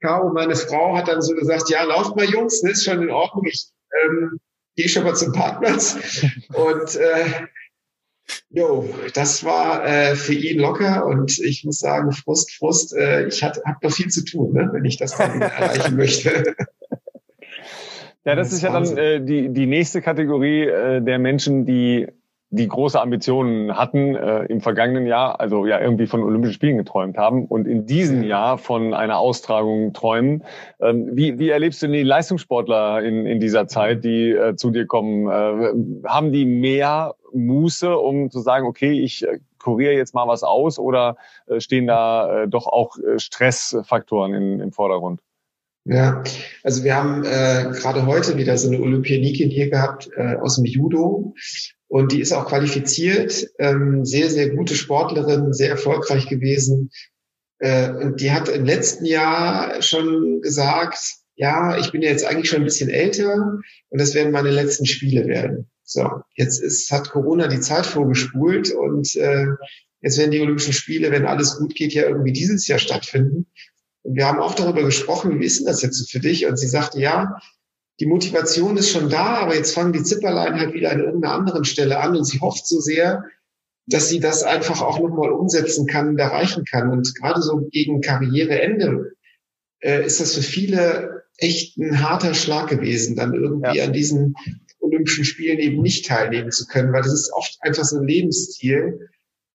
Caro, 0.00 0.32
meine 0.32 0.54
Frau, 0.54 0.96
hat 0.96 1.08
dann 1.08 1.22
so 1.22 1.34
gesagt, 1.34 1.70
ja, 1.70 1.82
lauft 1.82 2.14
mal 2.14 2.26
Jungs, 2.26 2.62
ne? 2.62 2.72
ist 2.72 2.84
schon 2.84 3.02
in 3.02 3.10
Ordnung. 3.10 3.46
Ich 3.46 3.68
ähm, 4.04 4.38
gehe 4.76 4.88
schon 4.88 5.04
mal 5.04 5.14
zum 5.14 5.32
Parkplatz. 5.32 5.96
Und 6.52 6.96
äh, 6.96 7.46
Jo, 8.50 8.88
das 9.14 9.44
war 9.44 9.84
äh, 9.86 10.16
für 10.16 10.32
ihn 10.32 10.58
locker 10.58 11.04
und 11.04 11.38
ich 11.40 11.64
muss 11.64 11.80
sagen, 11.80 12.12
Frust, 12.12 12.52
Frust, 12.52 12.94
äh, 12.94 13.26
ich 13.26 13.42
habe 13.42 13.60
noch 13.82 13.92
viel 13.92 14.08
zu 14.08 14.24
tun, 14.24 14.52
ne, 14.54 14.70
wenn 14.72 14.84
ich 14.84 14.96
das 14.96 15.16
dann 15.16 15.42
erreichen 15.42 15.96
möchte. 15.96 16.56
Ja, 18.24 18.34
das, 18.34 18.48
das 18.48 18.56
ist 18.56 18.62
ja 18.62 18.72
dann 18.72 18.96
äh, 18.96 19.20
die, 19.20 19.50
die 19.50 19.66
nächste 19.66 20.00
Kategorie 20.00 20.62
äh, 20.62 21.02
der 21.02 21.18
Menschen, 21.18 21.66
die 21.66 22.08
die 22.54 22.68
große 22.68 23.00
Ambitionen 23.00 23.76
hatten 23.76 24.14
äh, 24.14 24.44
im 24.44 24.60
vergangenen 24.60 25.06
Jahr, 25.06 25.40
also 25.40 25.66
ja 25.66 25.80
irgendwie 25.80 26.06
von 26.06 26.22
Olympischen 26.22 26.54
Spielen 26.54 26.76
geträumt 26.76 27.18
haben 27.18 27.46
und 27.46 27.66
in 27.66 27.84
diesem 27.86 28.22
Jahr 28.22 28.58
von 28.58 28.94
einer 28.94 29.18
Austragung 29.18 29.92
träumen. 29.92 30.44
Ähm, 30.80 31.10
wie, 31.12 31.38
wie 31.38 31.48
erlebst 31.48 31.82
du 31.82 31.88
die 31.88 32.04
Leistungssportler 32.04 33.02
in, 33.02 33.26
in 33.26 33.40
dieser 33.40 33.66
Zeit, 33.66 34.04
die 34.04 34.30
äh, 34.30 34.54
zu 34.54 34.70
dir 34.70 34.86
kommen? 34.86 35.26
Äh, 35.26 36.08
haben 36.08 36.30
die 36.30 36.44
mehr 36.44 37.16
Muße, 37.32 37.96
um 37.96 38.30
zu 38.30 38.38
sagen, 38.38 38.66
okay, 38.66 38.92
ich 38.92 39.26
äh, 39.26 39.40
kuriere 39.58 39.94
jetzt 39.94 40.14
mal 40.14 40.28
was 40.28 40.44
aus 40.44 40.78
oder 40.78 41.16
äh, 41.46 41.58
stehen 41.58 41.88
da 41.88 42.42
äh, 42.42 42.48
doch 42.48 42.68
auch 42.68 42.96
äh, 42.98 43.18
Stressfaktoren 43.18 44.32
in, 44.32 44.60
im 44.60 44.70
Vordergrund? 44.70 45.20
Ja, 45.86 46.24
also 46.62 46.82
wir 46.82 46.94
haben 46.94 47.24
äh, 47.24 47.70
gerade 47.78 48.06
heute 48.06 48.38
wieder 48.38 48.56
so 48.56 48.68
eine 48.68 48.80
Olympionikin 48.80 49.50
hier 49.50 49.68
gehabt 49.68 50.08
äh, 50.16 50.36
aus 50.36 50.56
dem 50.56 50.64
Judo 50.64 51.34
und 51.88 52.12
die 52.12 52.20
ist 52.20 52.32
auch 52.32 52.46
qualifiziert, 52.46 53.50
ähm, 53.58 54.04
sehr, 54.04 54.30
sehr 54.30 54.50
gute 54.50 54.74
Sportlerin, 54.74 55.52
sehr 55.52 55.68
erfolgreich 55.68 56.26
gewesen. 56.26 56.90
Äh, 57.58 57.90
und 57.90 58.20
die 58.20 58.32
hat 58.32 58.48
im 58.48 58.64
letzten 58.64 59.04
Jahr 59.04 59.82
schon 59.82 60.40
gesagt, 60.40 60.98
ja, 61.36 61.76
ich 61.78 61.92
bin 61.92 62.00
jetzt 62.00 62.24
eigentlich 62.24 62.48
schon 62.48 62.62
ein 62.62 62.64
bisschen 62.64 62.88
älter 62.88 63.60
und 63.90 64.00
das 64.00 64.14
werden 64.14 64.32
meine 64.32 64.50
letzten 64.50 64.86
Spiele 64.86 65.26
werden. 65.26 65.70
So, 65.82 66.08
jetzt 66.34 66.62
ist, 66.62 66.90
hat 66.90 67.10
Corona 67.10 67.46
die 67.46 67.60
Zeit 67.60 67.84
vorgespult 67.84 68.72
und 68.72 69.14
äh, 69.16 69.48
jetzt 70.00 70.16
werden 70.16 70.30
die 70.30 70.40
Olympischen 70.40 70.72
Spiele, 70.72 71.10
wenn 71.10 71.26
alles 71.26 71.58
gut 71.58 71.74
geht, 71.74 71.92
ja 71.92 72.08
irgendwie 72.08 72.32
dieses 72.32 72.66
Jahr 72.66 72.78
stattfinden. 72.78 73.46
Und 74.04 74.16
wir 74.16 74.26
haben 74.26 74.38
auch 74.38 74.54
darüber 74.54 74.84
gesprochen, 74.84 75.40
wie 75.40 75.46
ist 75.46 75.58
denn 75.58 75.66
das 75.66 75.82
jetzt 75.82 76.10
für 76.10 76.20
dich? 76.20 76.46
Und 76.46 76.58
sie 76.58 76.68
sagte, 76.68 77.00
ja, 77.00 77.38
die 78.00 78.06
Motivation 78.06 78.76
ist 78.76 78.90
schon 78.90 79.08
da, 79.08 79.38
aber 79.38 79.54
jetzt 79.54 79.74
fangen 79.74 79.92
die 79.92 80.02
Zipperlein 80.02 80.58
halt 80.58 80.74
wieder 80.74 80.90
an 80.90 81.00
irgendeiner 81.00 81.34
anderen 81.34 81.64
Stelle 81.64 82.00
an 82.00 82.16
und 82.16 82.24
sie 82.24 82.40
hofft 82.40 82.66
so 82.66 82.80
sehr, 82.80 83.24
dass 83.86 84.08
sie 84.08 84.20
das 84.20 84.42
einfach 84.42 84.82
auch 84.82 85.00
nochmal 85.00 85.30
umsetzen 85.30 85.86
kann 85.86 86.08
und 86.08 86.18
erreichen 86.18 86.64
kann. 86.64 86.90
Und 86.90 87.14
gerade 87.14 87.40
so 87.40 87.66
gegen 87.70 88.00
Karriereende 88.00 89.12
äh, 89.80 90.04
ist 90.04 90.20
das 90.20 90.34
für 90.34 90.42
viele 90.42 91.24
echt 91.38 91.76
ein 91.78 92.02
harter 92.02 92.34
Schlag 92.34 92.68
gewesen, 92.68 93.16
dann 93.16 93.34
irgendwie 93.34 93.78
ja. 93.78 93.84
an 93.84 93.92
diesen 93.92 94.34
Olympischen 94.80 95.24
Spielen 95.24 95.58
eben 95.58 95.82
nicht 95.82 96.06
teilnehmen 96.06 96.50
zu 96.50 96.66
können, 96.66 96.92
weil 96.92 97.02
das 97.02 97.12
ist 97.12 97.32
oft 97.32 97.56
einfach 97.60 97.84
so 97.84 97.98
ein 97.98 98.06
Lebensstil, 98.06 99.08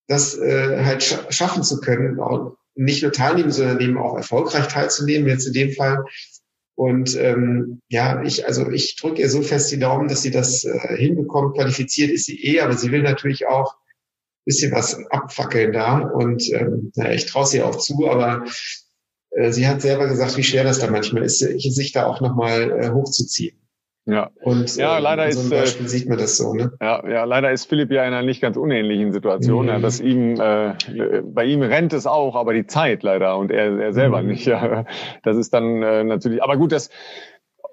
das 0.08 0.38
äh, 0.38 0.84
halt 0.84 1.04
scha 1.04 1.32
schaffen 1.32 1.64
zu 1.64 1.80
können, 1.80 2.20
auch 2.20 2.58
nicht 2.80 3.04
nur 3.04 3.12
teilnehmen, 3.12 3.52
sondern 3.52 3.80
eben 3.80 3.98
auch 3.98 4.16
erfolgreich 4.16 4.68
teilzunehmen, 4.68 5.28
jetzt 5.28 5.48
in 5.48 5.54
dem 5.54 5.72
Fall 5.74 6.06
und 6.80 7.14
ähm, 7.18 7.82
ja, 7.90 8.24
ich, 8.24 8.46
also 8.46 8.72
ich 8.72 8.96
drücke 8.96 9.22
ihr 9.22 9.30
so 9.30 9.42
fest 9.42 9.70
die 9.70 9.80
Daumen, 9.80 10.08
dass 10.08 10.22
sie 10.22 10.32
das 10.32 10.64
äh, 10.64 10.96
hinbekommt. 10.96 11.58
Qualifiziert 11.58 12.10
ist 12.10 12.26
sie 12.26 12.42
eh, 12.42 12.62
aber 12.62 12.78
sie 12.78 12.90
will 12.90 13.02
natürlich 13.02 13.48
auch 13.48 13.76
bisschen 14.46 14.72
was 14.72 14.98
abfackeln 15.10 15.74
da. 15.74 15.98
Und 15.98 16.50
ähm, 16.54 16.94
naja, 16.96 17.12
ich 17.12 17.26
traue 17.26 17.46
sie 17.46 17.62
auch 17.62 17.76
zu, 17.76 18.10
aber 18.10 18.46
äh, 19.32 19.52
sie 19.52 19.68
hat 19.68 19.82
selber 19.82 20.08
gesagt, 20.08 20.38
wie 20.38 20.44
schwer 20.44 20.64
das 20.64 20.80
da 20.80 20.90
manchmal 20.90 21.24
ist, 21.24 21.40
sich 21.40 21.92
da 21.92 22.06
auch 22.06 22.22
nochmal 22.22 22.72
äh, 22.72 22.92
hochzuziehen. 22.92 23.60
Ja. 24.12 24.30
Und 24.42 24.76
ja, 24.76 24.98
äh, 24.98 25.02
leider 25.02 25.32
so 25.32 25.42
ist, 25.42 25.50
Beispiel 25.50 25.88
sieht 25.88 26.10
man 26.10 26.18
das 26.18 26.38
so, 26.38 26.54
ne? 26.54 26.72
Ja, 26.82 27.08
ja, 27.08 27.24
leider 27.26 27.52
ist 27.52 27.66
Philipp 27.66 27.92
ja 27.92 28.04
in 28.04 28.14
einer 28.14 28.26
nicht 28.26 28.42
ganz 28.42 28.58
unähnlichen 28.58 29.12
Situation. 29.12 29.64
Mhm. 29.66 29.70
Ja, 29.70 29.80
dass 29.80 30.00
ihm, 30.00 30.40
äh, 30.40 30.74
bei 31.24 31.46
ihm 31.46 31.62
rennt 31.62 31.94
es 31.94 32.08
auch, 32.08 32.36
aber 32.36 32.54
die 32.54 32.68
Zeit 32.68 33.04
leider 33.04 33.38
und 33.38 33.52
er, 33.52 33.80
er 33.80 33.94
selber 33.94 34.22
mhm. 34.22 34.30
nicht. 34.30 34.46
Ja, 34.46 34.86
das 35.24 35.38
ist 35.38 35.54
dann 35.54 35.84
äh, 35.84 36.04
natürlich. 36.04 36.42
Aber 36.44 36.58
gut, 36.58 36.72
das 36.72 36.90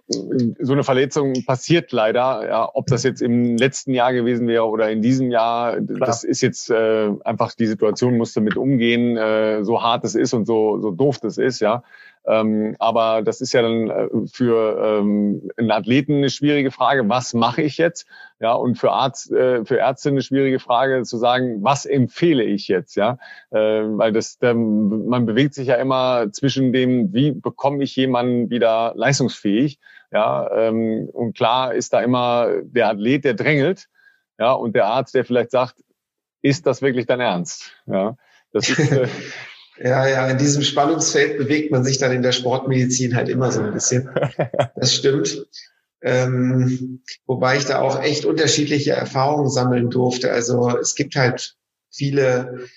so 0.08 0.72
eine 0.72 0.84
Verletzung 0.84 1.32
passiert 1.46 1.90
leider. 1.90 2.46
Ja, 2.48 2.70
ob 2.72 2.86
das 2.86 3.02
jetzt 3.02 3.20
im 3.22 3.56
letzten 3.56 3.92
Jahr 3.92 4.12
gewesen 4.12 4.46
wäre 4.46 4.64
oder 4.66 4.90
in 4.90 5.02
diesem 5.02 5.30
Jahr, 5.30 5.80
Klar. 5.80 5.98
das 5.98 6.22
ist 6.22 6.42
jetzt 6.42 6.70
äh, 6.70 7.10
einfach 7.24 7.54
die 7.54 7.66
Situation, 7.66 8.16
musste 8.16 8.40
mit 8.40 8.56
umgehen, 8.56 9.16
äh, 9.16 9.64
so 9.64 9.82
hart 9.82 10.04
es 10.04 10.14
ist 10.14 10.32
und 10.32 10.46
so 10.46 10.78
so 10.80 10.90
doof 10.92 11.18
das 11.20 11.38
ist, 11.38 11.60
ja. 11.60 11.82
Ähm, 12.26 12.74
aber 12.78 13.22
das 13.22 13.40
ist 13.40 13.52
ja 13.52 13.62
dann 13.62 13.88
äh, 13.88 14.08
für 14.32 14.98
ähm, 15.00 15.48
einen 15.56 15.70
Athleten 15.70 16.14
eine 16.14 16.30
schwierige 16.30 16.70
Frage, 16.70 17.08
was 17.08 17.34
mache 17.34 17.62
ich 17.62 17.78
jetzt? 17.78 18.06
Ja, 18.40 18.52
und 18.52 18.76
für 18.76 18.90
Arzt, 18.90 19.30
äh, 19.30 19.64
für 19.64 19.76
Ärzte 19.76 20.08
eine 20.08 20.22
schwierige 20.22 20.58
Frage 20.58 21.02
zu 21.04 21.18
sagen, 21.18 21.62
was 21.62 21.86
empfehle 21.86 22.42
ich 22.42 22.66
jetzt? 22.68 22.96
Ja, 22.96 23.18
äh, 23.50 23.58
weil 23.58 24.12
das, 24.12 24.38
der, 24.38 24.54
man 24.54 25.24
bewegt 25.26 25.54
sich 25.54 25.68
ja 25.68 25.76
immer 25.76 26.32
zwischen 26.32 26.72
dem, 26.72 27.14
wie 27.14 27.30
bekomme 27.30 27.84
ich 27.84 27.94
jemanden 27.94 28.50
wieder 28.50 28.92
leistungsfähig? 28.96 29.78
Ja, 30.12 30.50
ähm, 30.52 31.08
und 31.12 31.36
klar 31.36 31.74
ist 31.74 31.92
da 31.92 32.00
immer 32.00 32.48
der 32.62 32.88
Athlet, 32.88 33.24
der 33.24 33.34
drängelt, 33.34 33.88
ja, 34.38 34.52
und 34.52 34.74
der 34.74 34.86
Arzt, 34.86 35.14
der 35.14 35.24
vielleicht 35.24 35.50
sagt, 35.50 35.76
ist 36.42 36.66
das 36.66 36.82
wirklich 36.82 37.06
dein 37.06 37.20
Ernst? 37.20 37.72
Ja, 37.86 38.16
das 38.52 38.68
ist 38.68 38.78
äh, 38.92 39.08
Ja, 39.78 40.06
ja, 40.08 40.28
in 40.28 40.38
diesem 40.38 40.62
Spannungsfeld 40.62 41.38
bewegt 41.38 41.70
man 41.70 41.84
sich 41.84 41.98
dann 41.98 42.12
in 42.12 42.22
der 42.22 42.32
Sportmedizin 42.32 43.14
halt 43.14 43.28
immer 43.28 43.52
so 43.52 43.60
ein 43.60 43.72
bisschen. 43.72 44.08
Das 44.76 44.94
stimmt. 44.94 45.46
Ähm, 46.02 47.02
wobei 47.26 47.56
ich 47.56 47.64
da 47.64 47.80
auch 47.80 48.00
echt 48.02 48.24
unterschiedliche 48.26 48.92
Erfahrungen 48.92 49.48
sammeln 49.48 49.90
durfte. 49.90 50.30
Also 50.30 50.76
es 50.78 50.94
gibt 50.94 51.16
halt 51.16 51.56
viele 51.90 52.68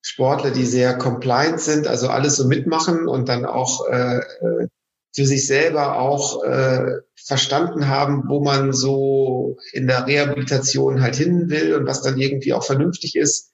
Sportler, 0.00 0.50
die 0.50 0.64
sehr 0.64 0.96
compliant 0.96 1.60
sind, 1.60 1.86
also 1.86 2.08
alles 2.08 2.36
so 2.36 2.46
mitmachen 2.46 3.08
und 3.08 3.28
dann 3.28 3.44
auch 3.44 3.86
äh, 3.88 4.18
äh 4.18 4.68
für 5.12 5.26
sich 5.26 5.48
selber 5.48 5.98
auch 5.98 6.44
äh, 6.44 7.00
verstanden 7.16 7.88
haben, 7.88 8.28
wo 8.28 8.44
man 8.44 8.72
so 8.72 9.58
in 9.72 9.88
der 9.88 10.06
Rehabilitation 10.06 11.02
halt 11.02 11.16
hin 11.16 11.50
will 11.50 11.74
und 11.74 11.86
was 11.86 12.02
dann 12.02 12.16
irgendwie 12.16 12.52
auch 12.52 12.64
vernünftig 12.64 13.16
ist 13.16 13.49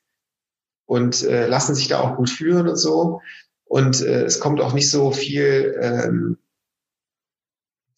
und 0.87 1.22
äh, 1.24 1.47
lassen 1.47 1.74
sich 1.74 1.89
da 1.89 2.01
auch 2.01 2.16
gut 2.16 2.30
führen 2.30 2.68
und 2.68 2.76
so. 2.76 3.20
Und 3.64 4.01
äh, 4.01 4.22
es 4.22 4.41
kommt 4.41 4.61
auch 4.61 4.72
nicht 4.72 4.91
so 4.91 5.11
viel 5.11 5.76
ähm, 5.80 6.39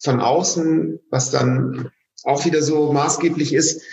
von 0.01 0.19
außen, 0.19 0.99
was 1.09 1.29
dann 1.29 1.91
auch 2.23 2.45
wieder 2.45 2.61
so 2.61 2.91
maßgeblich 2.91 3.53
ist, 3.53 3.83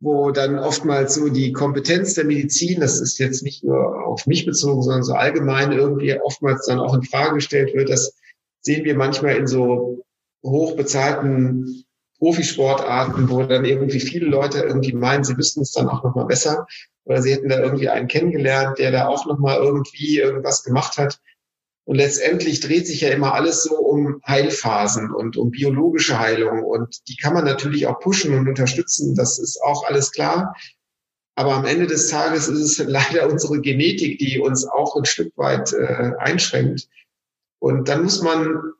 wo 0.00 0.30
dann 0.30 0.58
oftmals 0.58 1.14
so 1.14 1.28
die 1.28 1.52
Kompetenz 1.52 2.14
der 2.14 2.24
Medizin, 2.24 2.80
das 2.80 3.00
ist 3.00 3.18
jetzt 3.18 3.42
nicht 3.42 3.62
nur 3.62 4.06
auf 4.06 4.26
mich 4.26 4.46
bezogen, 4.46 4.82
sondern 4.82 5.02
so 5.02 5.12
allgemein 5.12 5.72
irgendwie 5.72 6.18
oftmals 6.20 6.66
dann 6.66 6.80
auch 6.80 6.94
in 6.94 7.02
Frage 7.02 7.34
gestellt 7.34 7.74
wird. 7.74 7.90
Das 7.90 8.14
sehen 8.62 8.84
wir 8.84 8.96
manchmal 8.96 9.36
in 9.36 9.46
so 9.46 10.04
hochbezahlten 10.42 11.84
Profisportarten, 12.18 13.28
wo 13.30 13.42
dann 13.42 13.64
irgendwie 13.64 14.00
viele 14.00 14.26
Leute 14.26 14.60
irgendwie 14.60 14.92
meinen, 14.92 15.24
sie 15.24 15.36
wüssten 15.36 15.62
es 15.62 15.72
dann 15.72 15.88
auch 15.88 16.02
nochmal 16.02 16.26
besser 16.26 16.66
oder 17.10 17.22
sie 17.22 17.32
hätten 17.32 17.48
da 17.48 17.58
irgendwie 17.58 17.88
einen 17.88 18.06
kennengelernt, 18.06 18.78
der 18.78 18.92
da 18.92 19.08
auch 19.08 19.26
nochmal 19.26 19.58
irgendwie 19.58 20.18
irgendwas 20.18 20.62
gemacht 20.62 20.96
hat. 20.96 21.18
Und 21.84 21.96
letztendlich 21.96 22.60
dreht 22.60 22.86
sich 22.86 23.00
ja 23.00 23.08
immer 23.10 23.34
alles 23.34 23.64
so 23.64 23.74
um 23.74 24.22
Heilphasen 24.24 25.10
und 25.10 25.36
um 25.36 25.50
biologische 25.50 26.20
Heilung. 26.20 26.62
Und 26.62 27.08
die 27.08 27.16
kann 27.16 27.34
man 27.34 27.44
natürlich 27.44 27.88
auch 27.88 27.98
pushen 27.98 28.32
und 28.32 28.46
unterstützen. 28.46 29.16
Das 29.16 29.40
ist 29.40 29.60
auch 29.60 29.82
alles 29.88 30.12
klar. 30.12 30.54
Aber 31.34 31.54
am 31.54 31.64
Ende 31.64 31.88
des 31.88 32.06
Tages 32.10 32.46
ist 32.46 32.60
es 32.60 32.78
leider 32.86 33.28
unsere 33.28 33.60
Genetik, 33.60 34.20
die 34.20 34.38
uns 34.38 34.64
auch 34.64 34.94
ein 34.94 35.04
Stück 35.04 35.36
weit 35.36 35.72
äh, 35.72 36.12
einschränkt. 36.20 36.86
Und 37.58 37.88
dann 37.88 38.04
muss 38.04 38.22
man 38.22 38.72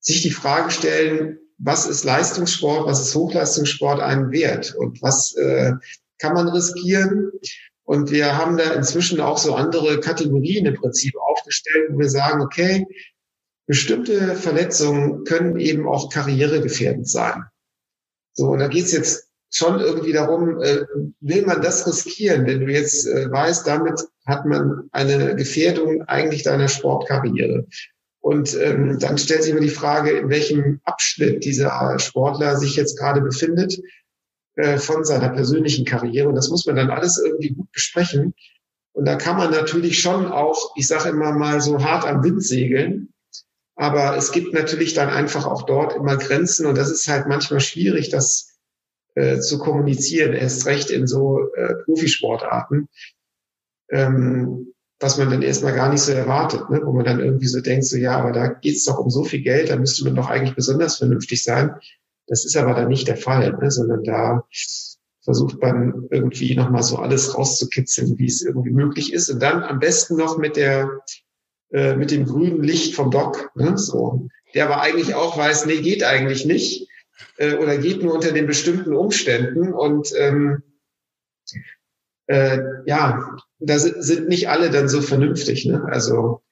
sich 0.00 0.22
die 0.22 0.30
Frage 0.30 0.70
stellen, 0.70 1.38
was 1.58 1.86
ist 1.86 2.04
Leistungssport, 2.04 2.86
was 2.86 3.02
ist 3.02 3.14
Hochleistungssport 3.14 4.00
einem 4.00 4.30
wert 4.30 4.74
und 4.74 5.02
was 5.02 5.36
äh, 5.36 5.72
kann 6.18 6.34
man 6.34 6.48
riskieren. 6.48 7.30
Und 7.84 8.10
wir 8.10 8.36
haben 8.36 8.58
da 8.58 8.72
inzwischen 8.74 9.20
auch 9.20 9.38
so 9.38 9.54
andere 9.54 10.00
Kategorien 10.00 10.66
im 10.66 10.74
Prinzip 10.74 11.14
aufgestellt, 11.16 11.88
wo 11.90 11.98
wir 11.98 12.10
sagen, 12.10 12.42
okay, 12.42 12.86
bestimmte 13.66 14.34
Verletzungen 14.34 15.24
können 15.24 15.58
eben 15.58 15.86
auch 15.88 16.10
karrieregefährdend 16.10 17.08
sein. 17.08 17.44
So, 18.34 18.48
und 18.48 18.58
da 18.58 18.68
geht's 18.68 18.92
jetzt 18.92 19.28
schon 19.50 19.80
irgendwie 19.80 20.12
darum, 20.12 20.60
äh, 20.60 20.84
will 21.20 21.46
man 21.46 21.62
das 21.62 21.86
riskieren, 21.86 22.46
wenn 22.46 22.60
du 22.60 22.72
jetzt 22.72 23.06
äh, 23.06 23.30
weißt, 23.30 23.66
damit 23.66 24.00
hat 24.26 24.44
man 24.44 24.88
eine 24.92 25.36
Gefährdung 25.36 26.02
eigentlich 26.02 26.42
deiner 26.42 26.68
Sportkarriere. 26.68 27.66
Und 28.20 28.54
ähm, 28.60 28.98
dann 28.98 29.16
stellt 29.16 29.42
sich 29.42 29.52
immer 29.52 29.60
die 29.60 29.68
Frage, 29.68 30.10
in 30.10 30.28
welchem 30.28 30.80
Abschnitt 30.84 31.44
dieser 31.44 31.98
Sportler 31.98 32.56
sich 32.58 32.76
jetzt 32.76 32.98
gerade 32.98 33.20
befindet 33.20 33.80
äh, 34.58 34.78
von 34.78 35.04
seiner 35.04 35.28
persönlichen 35.28 35.84
Karriere. 35.84 36.28
Und 36.28 36.34
das 36.34 36.48
muss 36.50 36.66
man 36.66 36.74
dann 36.74 36.90
alles 36.90 37.16
irgendwie 37.24 37.50
gut 37.50 37.70
besprechen. 37.70 38.34
Und 38.92 39.04
da 39.04 39.14
kann 39.14 39.36
man 39.36 39.52
natürlich 39.52 40.00
schon 40.00 40.26
auch, 40.26 40.72
ich 40.74 40.88
sage 40.88 41.10
immer 41.10 41.30
mal, 41.30 41.60
so 41.60 41.84
hart 41.84 42.04
am 42.04 42.24
Wind 42.24 42.42
segeln. 42.42 43.12
Aber 43.76 44.16
es 44.16 44.32
gibt 44.32 44.52
natürlich 44.52 44.94
dann 44.94 45.10
einfach 45.10 45.46
auch 45.46 45.62
dort 45.62 45.94
immer 45.94 46.16
Grenzen. 46.16 46.66
Und 46.66 46.76
das 46.76 46.90
ist 46.90 47.06
halt 47.06 47.28
manchmal 47.28 47.60
schwierig, 47.60 48.08
das 48.08 48.58
äh, 49.14 49.38
zu 49.38 49.60
kommunizieren, 49.60 50.32
erst 50.32 50.66
recht 50.66 50.90
in 50.90 51.06
so 51.06 51.38
äh, 51.54 51.74
Profisportarten. 51.84 52.88
Ähm, 53.90 54.74
was 54.98 55.18
man 55.18 55.30
dann 55.30 55.42
erstmal 55.42 55.76
gar 55.76 55.88
nicht 55.88 56.02
so 56.02 56.10
erwartet, 56.10 56.68
ne? 56.68 56.80
wo 56.84 56.90
man 56.90 57.04
dann 57.04 57.20
irgendwie 57.20 57.46
so 57.46 57.60
denkt, 57.60 57.84
so 57.84 57.96
ja, 57.96 58.18
aber 58.18 58.32
da 58.32 58.48
geht's 58.48 58.82
doch 58.86 58.98
um 58.98 59.08
so 59.08 59.22
viel 59.22 59.42
Geld, 59.42 59.70
da 59.70 59.76
müsste 59.76 60.02
man 60.02 60.16
doch 60.16 60.28
eigentlich 60.28 60.56
besonders 60.56 60.96
vernünftig 60.96 61.44
sein. 61.44 61.76
Das 62.28 62.44
ist 62.44 62.56
aber 62.56 62.74
dann 62.74 62.88
nicht 62.88 63.08
der 63.08 63.16
Fall, 63.16 63.56
ne? 63.60 63.70
sondern 63.70 64.04
da 64.04 64.46
versucht 65.22 65.60
man 65.60 66.06
irgendwie 66.10 66.54
nochmal 66.54 66.82
so 66.82 66.96
alles 66.96 67.36
rauszukitzeln, 67.36 68.18
wie 68.18 68.26
es 68.26 68.42
irgendwie 68.42 68.70
möglich 68.70 69.12
ist. 69.12 69.28
Und 69.30 69.42
dann 69.42 69.62
am 69.62 69.78
besten 69.78 70.16
noch 70.16 70.38
mit 70.38 70.56
der, 70.56 71.02
äh, 71.72 71.96
mit 71.96 72.10
dem 72.10 72.24
grünen 72.24 72.62
Licht 72.62 72.94
vom 72.94 73.10
Doc, 73.10 73.50
ne? 73.54 73.76
so, 73.76 74.28
der 74.54 74.66
aber 74.66 74.80
eigentlich 74.80 75.14
auch 75.14 75.36
weiß, 75.36 75.66
nee, 75.66 75.80
geht 75.80 76.04
eigentlich 76.04 76.44
nicht 76.44 76.88
äh, 77.36 77.54
oder 77.54 77.78
geht 77.78 78.02
nur 78.02 78.14
unter 78.14 78.32
den 78.32 78.46
bestimmten 78.46 78.94
Umständen. 78.94 79.72
Und 79.72 80.12
ähm, 80.16 80.62
äh, 82.26 82.58
ja, 82.86 83.36
da 83.58 83.78
sind 83.78 84.28
nicht 84.28 84.48
alle 84.48 84.70
dann 84.70 84.88
so 84.88 85.00
vernünftig. 85.00 85.66
Ne? 85.66 85.84
Also 85.90 86.42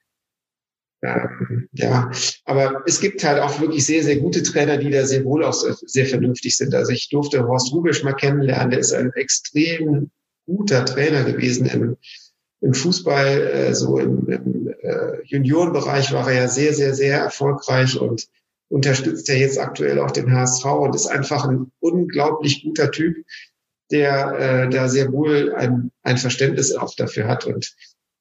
ähm, 1.03 1.69
ja, 1.73 2.09
aber 2.45 2.83
es 2.87 2.99
gibt 2.99 3.23
halt 3.23 3.39
auch 3.39 3.61
wirklich 3.61 3.85
sehr, 3.85 4.03
sehr 4.03 4.17
gute 4.17 4.41
Trainer, 4.41 4.77
die 4.77 4.89
da 4.89 5.05
sehr 5.05 5.23
wohl 5.25 5.43
auch 5.43 5.53
sehr, 5.53 5.75
sehr 5.85 6.05
vernünftig 6.07 6.57
sind. 6.57 6.73
Also 6.73 6.91
ich 6.91 7.09
durfte 7.09 7.47
Horst 7.47 7.71
Rubisch 7.71 8.03
mal 8.03 8.13
kennenlernen, 8.13 8.71
der 8.71 8.79
ist 8.79 8.93
ein 8.93 9.11
extrem 9.13 10.09
guter 10.47 10.85
Trainer 10.85 11.23
gewesen 11.23 11.67
im, 11.67 11.97
im 12.61 12.73
Fußball, 12.73 13.41
äh, 13.41 13.75
so 13.75 13.99
im, 13.99 14.27
im 14.27 14.73
äh, 14.81 15.21
Juniorenbereich 15.25 16.11
war 16.13 16.27
er 16.29 16.41
ja 16.41 16.47
sehr, 16.47 16.73
sehr, 16.73 16.95
sehr 16.95 17.19
erfolgreich 17.19 17.99
und 17.99 18.27
unterstützt 18.69 19.27
ja 19.27 19.35
jetzt 19.35 19.59
aktuell 19.59 19.99
auch 19.99 20.11
den 20.11 20.31
HSV 20.31 20.65
und 20.65 20.95
ist 20.95 21.07
einfach 21.07 21.45
ein 21.45 21.71
unglaublich 21.79 22.63
guter 22.63 22.91
Typ, 22.91 23.17
der 23.91 24.39
äh, 24.39 24.69
da 24.69 24.89
sehr 24.89 25.11
wohl 25.11 25.53
ein, 25.53 25.91
ein 26.01 26.17
Verständnis 26.17 26.73
auch 26.73 26.93
dafür 26.95 27.27
hat. 27.27 27.45
Und 27.45 27.75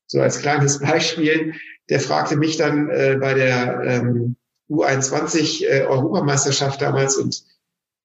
so 0.06 0.20
als 0.20 0.40
kleines 0.40 0.78
Beispiel, 0.78 1.54
der 1.88 2.00
fragte 2.00 2.36
mich 2.36 2.56
dann 2.56 2.88
äh, 2.90 3.16
bei 3.20 3.34
der 3.34 3.82
ähm, 3.84 4.36
U21 4.68 5.64
äh, 5.64 5.82
Europameisterschaft 5.82 6.82
damals 6.82 7.16
und 7.16 7.44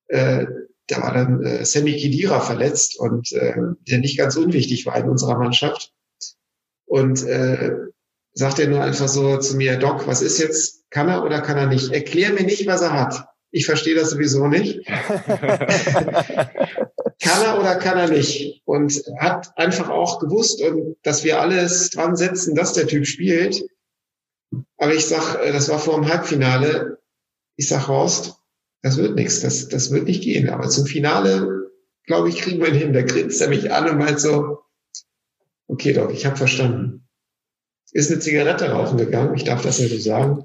äh, 0.08 0.46
da 0.88 1.02
war 1.02 1.14
dann 1.14 1.42
äh, 1.42 1.64
Sammy 1.64 1.96
Kidira 1.96 2.40
verletzt 2.40 2.98
und 2.98 3.32
äh, 3.32 3.54
der 3.88 3.98
nicht 3.98 4.18
ganz 4.18 4.36
unwichtig 4.36 4.84
war 4.86 4.96
in 4.96 5.08
unserer 5.08 5.38
Mannschaft. 5.38 5.92
Und 6.84 7.24
äh, 7.24 7.72
sagt 8.34 8.58
er 8.58 8.68
nur 8.68 8.82
einfach 8.82 9.08
so 9.08 9.38
zu 9.38 9.56
mir, 9.56 9.78
Doc, 9.78 10.06
was 10.06 10.22
ist 10.22 10.38
jetzt? 10.38 10.84
Kann 10.90 11.08
er 11.08 11.24
oder 11.24 11.40
kann 11.40 11.56
er 11.56 11.66
nicht? 11.66 11.92
Erklär 11.92 12.32
mir 12.32 12.42
nicht, 12.42 12.66
was 12.66 12.82
er 12.82 12.92
hat. 12.92 13.26
Ich 13.50 13.64
verstehe 13.64 13.94
das 13.94 14.10
sowieso 14.10 14.48
nicht. 14.48 14.86
kann 17.22 17.42
er 17.42 17.58
oder 17.58 17.76
kann 17.76 17.98
er 17.98 18.08
nicht? 18.08 18.62
Und 18.64 18.92
hat 19.18 19.56
einfach 19.56 19.88
auch 19.88 20.18
gewusst, 20.18 20.60
und 20.60 20.96
dass 21.02 21.22
wir 21.24 21.40
alles 21.40 21.90
dran 21.90 22.16
setzen, 22.16 22.54
dass 22.54 22.72
der 22.72 22.88
Typ 22.88 23.06
spielt. 23.06 23.64
Aber 24.76 24.92
ich 24.92 25.06
sag, 25.06 25.40
äh, 25.42 25.52
das 25.52 25.68
war 25.68 25.78
vor 25.78 25.94
dem 25.94 26.08
Halbfinale. 26.08 26.98
Ich 27.56 27.68
sag, 27.68 27.86
Horst, 27.86 28.34
das 28.82 28.96
wird 28.96 29.14
nichts, 29.14 29.40
das, 29.40 29.68
das 29.68 29.92
wird 29.92 30.04
nicht 30.06 30.22
gehen. 30.22 30.48
Aber 30.50 30.68
zum 30.68 30.84
Finale, 30.84 31.70
glaube 32.04 32.28
ich, 32.28 32.38
kriegen 32.38 32.60
wir 32.60 32.68
ihn 32.68 32.74
hin. 32.74 32.92
Da 32.92 33.02
grinst 33.02 33.40
er 33.40 33.48
mich 33.48 33.72
an 33.72 33.88
und 33.88 33.98
meint 33.98 34.18
so, 34.18 34.58
okay, 35.68 35.92
doch, 35.92 36.10
ich 36.10 36.26
habe 36.26 36.36
verstanden. 36.36 37.08
Ist 37.92 38.10
eine 38.10 38.20
Zigarette 38.20 38.70
rauchen 38.70 38.96
gegangen, 38.96 39.34
ich 39.36 39.44
darf 39.44 39.62
das 39.62 39.78
ja 39.78 39.86
so 39.86 39.98
sagen. 39.98 40.44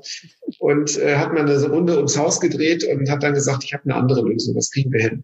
Und 0.60 0.98
äh, 0.98 1.16
hat 1.16 1.34
man 1.34 1.50
eine 1.50 1.70
Runde 1.70 1.96
ums 1.96 2.18
Haus 2.18 2.40
gedreht 2.40 2.84
und 2.84 3.10
hat 3.10 3.24
dann 3.24 3.34
gesagt, 3.34 3.64
ich 3.64 3.74
habe 3.74 3.86
eine 3.86 3.96
andere 3.96 4.22
Lösung, 4.22 4.54
das 4.54 4.70
kriegen 4.70 4.92
wir 4.92 5.02
hin. 5.02 5.24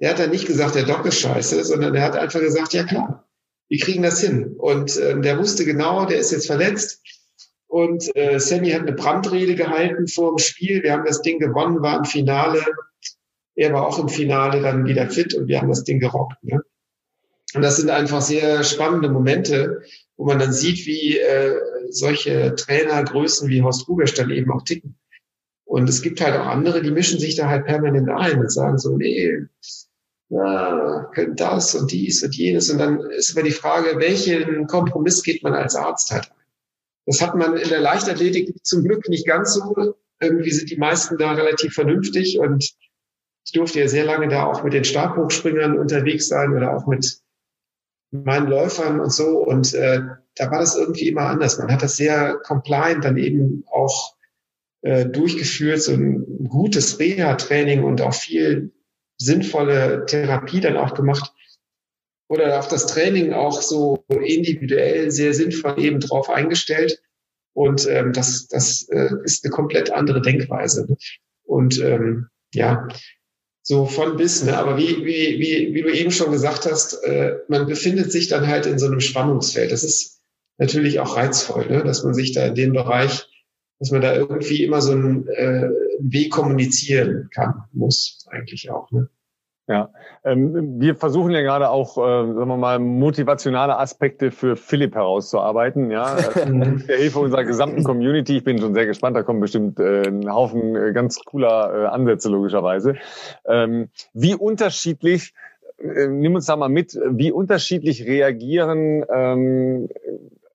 Der 0.00 0.10
hat 0.10 0.18
dann 0.18 0.30
nicht 0.30 0.46
gesagt, 0.46 0.74
der 0.74 0.84
Doc 0.84 1.04
ist 1.06 1.20
scheiße, 1.20 1.64
sondern 1.64 1.92
der 1.92 2.02
hat 2.02 2.16
einfach 2.16 2.40
gesagt, 2.40 2.72
ja 2.72 2.84
klar, 2.84 3.28
wir 3.68 3.78
kriegen 3.78 4.02
das 4.02 4.20
hin. 4.20 4.54
Und 4.56 4.98
ähm, 5.00 5.22
der 5.22 5.38
wusste 5.38 5.64
genau, 5.64 6.06
der 6.06 6.18
ist 6.18 6.32
jetzt 6.32 6.46
verletzt. 6.46 7.02
Und 7.66 8.14
äh, 8.16 8.38
Sammy 8.38 8.70
hat 8.70 8.82
eine 8.82 8.92
Brandrede 8.92 9.54
gehalten 9.54 10.08
vor 10.08 10.34
dem 10.34 10.38
Spiel. 10.38 10.82
Wir 10.82 10.92
haben 10.92 11.04
das 11.04 11.20
Ding 11.20 11.38
gewonnen, 11.38 11.82
war 11.82 11.98
im 11.98 12.04
Finale. 12.04 12.64
Er 13.56 13.72
war 13.72 13.86
auch 13.86 13.98
im 13.98 14.08
Finale 14.08 14.62
dann 14.62 14.86
wieder 14.86 15.10
fit 15.10 15.34
und 15.34 15.48
wir 15.48 15.60
haben 15.60 15.68
das 15.68 15.84
Ding 15.84 16.00
gerockt. 16.00 16.42
Ne? 16.42 16.62
Und 17.54 17.62
das 17.62 17.76
sind 17.76 17.90
einfach 17.90 18.22
sehr 18.22 18.62
spannende 18.62 19.10
Momente, 19.10 19.82
wo 20.16 20.24
man 20.24 20.38
dann 20.38 20.52
sieht, 20.52 20.86
wie 20.86 21.18
äh, 21.18 21.56
solche 21.90 22.54
Trainergrößen 22.54 23.48
wie 23.48 23.62
Horst 23.62 23.88
Rubesch 23.88 24.14
dann 24.14 24.30
eben 24.30 24.52
auch 24.52 24.62
ticken. 24.62 24.98
Und 25.64 25.88
es 25.88 26.00
gibt 26.00 26.20
halt 26.20 26.34
auch 26.34 26.46
andere, 26.46 26.82
die 26.82 26.90
mischen 26.90 27.20
sich 27.20 27.36
da 27.36 27.48
halt 27.48 27.66
permanent 27.66 28.08
ein 28.08 28.38
und 28.40 28.50
sagen 28.50 28.78
so, 28.78 28.96
nee, 28.96 29.46
ja, 30.30 31.10
könnt 31.14 31.40
das 31.40 31.74
und 31.74 31.90
dies 31.90 32.22
und 32.22 32.34
jenes. 32.36 32.70
Und 32.70 32.78
dann 32.78 33.00
ist 33.00 33.30
immer 33.30 33.44
die 33.44 33.50
Frage, 33.50 33.98
welchen 33.98 34.66
Kompromiss 34.66 35.22
geht 35.22 35.42
man 35.42 35.54
als 35.54 35.74
Arzt 35.74 36.10
halt 36.10 36.30
ein? 36.30 36.36
Das 37.06 37.22
hat 37.22 37.34
man 37.34 37.56
in 37.56 37.68
der 37.68 37.80
Leichtathletik 37.80 38.54
zum 38.64 38.84
Glück 38.84 39.08
nicht 39.08 39.26
ganz 39.26 39.54
so. 39.54 39.94
Irgendwie 40.20 40.50
sind 40.50 40.70
die 40.70 40.76
meisten 40.76 41.16
da 41.16 41.32
relativ 41.32 41.72
vernünftig 41.72 42.38
und 42.38 42.74
ich 43.44 43.52
durfte 43.52 43.80
ja 43.80 43.88
sehr 43.88 44.04
lange 44.04 44.28
da 44.28 44.44
auch 44.44 44.62
mit 44.62 44.74
den 44.74 44.84
Stabhochspringern 44.84 45.78
unterwegs 45.78 46.28
sein 46.28 46.54
oder 46.54 46.76
auch 46.76 46.86
mit 46.86 47.20
meinen 48.10 48.48
Läufern 48.48 49.00
und 49.00 49.10
so. 49.10 49.38
Und 49.38 49.72
äh, 49.72 50.02
da 50.34 50.50
war 50.50 50.58
das 50.58 50.76
irgendwie 50.76 51.08
immer 51.08 51.22
anders. 51.22 51.58
Man 51.58 51.72
hat 51.72 51.82
das 51.82 51.96
sehr 51.96 52.34
compliant 52.42 53.04
dann 53.04 53.16
eben 53.16 53.64
auch 53.70 54.16
äh, 54.82 55.06
durchgeführt, 55.06 55.80
so 55.80 55.92
ein 55.92 56.46
gutes 56.48 56.98
Reha-Training 56.98 57.84
und 57.84 58.02
auch 58.02 58.12
viel 58.12 58.72
sinnvolle 59.18 60.06
Therapie 60.06 60.60
dann 60.60 60.76
auch 60.76 60.94
gemacht. 60.94 61.32
Oder 62.28 62.58
auf 62.58 62.68
das 62.68 62.86
Training 62.86 63.32
auch 63.32 63.62
so 63.62 64.04
individuell 64.08 65.10
sehr 65.10 65.34
sinnvoll 65.34 65.78
eben 65.78 66.00
drauf 66.00 66.28
eingestellt. 66.28 67.00
Und 67.54 67.88
ähm, 67.88 68.12
das, 68.12 68.46
das 68.48 68.88
äh, 68.90 69.10
ist 69.24 69.44
eine 69.44 69.50
komplett 69.50 69.92
andere 69.92 70.22
Denkweise. 70.22 70.86
Und 71.44 71.80
ähm, 71.80 72.28
ja, 72.52 72.86
so 73.62 73.84
von 73.84 74.16
bis, 74.16 74.44
ne? 74.44 74.56
aber 74.56 74.78
wie, 74.78 75.04
wie, 75.04 75.38
wie, 75.40 75.74
wie 75.74 75.82
du 75.82 75.92
eben 75.92 76.10
schon 76.10 76.30
gesagt 76.30 76.64
hast, 76.64 77.02
äh, 77.04 77.36
man 77.48 77.66
befindet 77.66 78.12
sich 78.12 78.28
dann 78.28 78.46
halt 78.46 78.66
in 78.66 78.78
so 78.78 78.86
einem 78.86 79.00
Spannungsfeld. 79.00 79.72
Das 79.72 79.84
ist 79.84 80.20
natürlich 80.58 81.00
auch 81.00 81.16
reizvoll, 81.16 81.66
ne? 81.66 81.84
dass 81.84 82.04
man 82.04 82.14
sich 82.14 82.32
da 82.32 82.46
in 82.46 82.54
dem 82.54 82.72
Bereich, 82.72 83.27
dass 83.78 83.90
man 83.90 84.00
da 84.00 84.14
irgendwie 84.14 84.64
immer 84.64 84.80
so 84.80 84.92
einen 84.92 85.28
äh, 85.28 85.70
Weg 86.00 86.32
kommunizieren 86.32 87.28
kann, 87.32 87.64
muss 87.72 88.26
eigentlich 88.30 88.70
auch. 88.70 88.90
Ne? 88.90 89.08
Ja, 89.68 89.90
ähm, 90.24 90.80
wir 90.80 90.96
versuchen 90.96 91.30
ja 91.30 91.42
gerade 91.42 91.68
auch, 91.68 91.98
äh, 91.98 92.00
sagen 92.00 92.48
wir 92.48 92.56
mal, 92.56 92.78
motivationale 92.78 93.78
Aspekte 93.78 94.30
für 94.30 94.56
Philipp 94.56 94.94
herauszuarbeiten, 94.94 95.90
ja, 95.90 96.16
mit 96.48 96.88
der 96.88 96.96
Hilfe 96.96 97.18
unserer 97.18 97.44
gesamten 97.44 97.84
Community. 97.84 98.38
Ich 98.38 98.44
bin 98.44 98.58
schon 98.58 98.72
sehr 98.72 98.86
gespannt, 98.86 99.14
da 99.14 99.22
kommen 99.22 99.40
bestimmt 99.40 99.78
äh, 99.78 100.08
ein 100.08 100.32
Haufen 100.32 100.74
äh, 100.74 100.92
ganz 100.94 101.22
cooler 101.22 101.84
äh, 101.84 101.86
Ansätze 101.88 102.30
logischerweise. 102.30 102.94
Ähm, 103.44 103.90
wie 104.14 104.34
unterschiedlich, 104.34 105.34
äh, 105.76 106.08
nimm 106.08 106.34
uns 106.34 106.46
da 106.46 106.56
mal 106.56 106.70
mit, 106.70 106.98
wie 107.10 107.30
unterschiedlich 107.30 108.06
reagieren 108.06 109.04
ähm, 109.12 109.90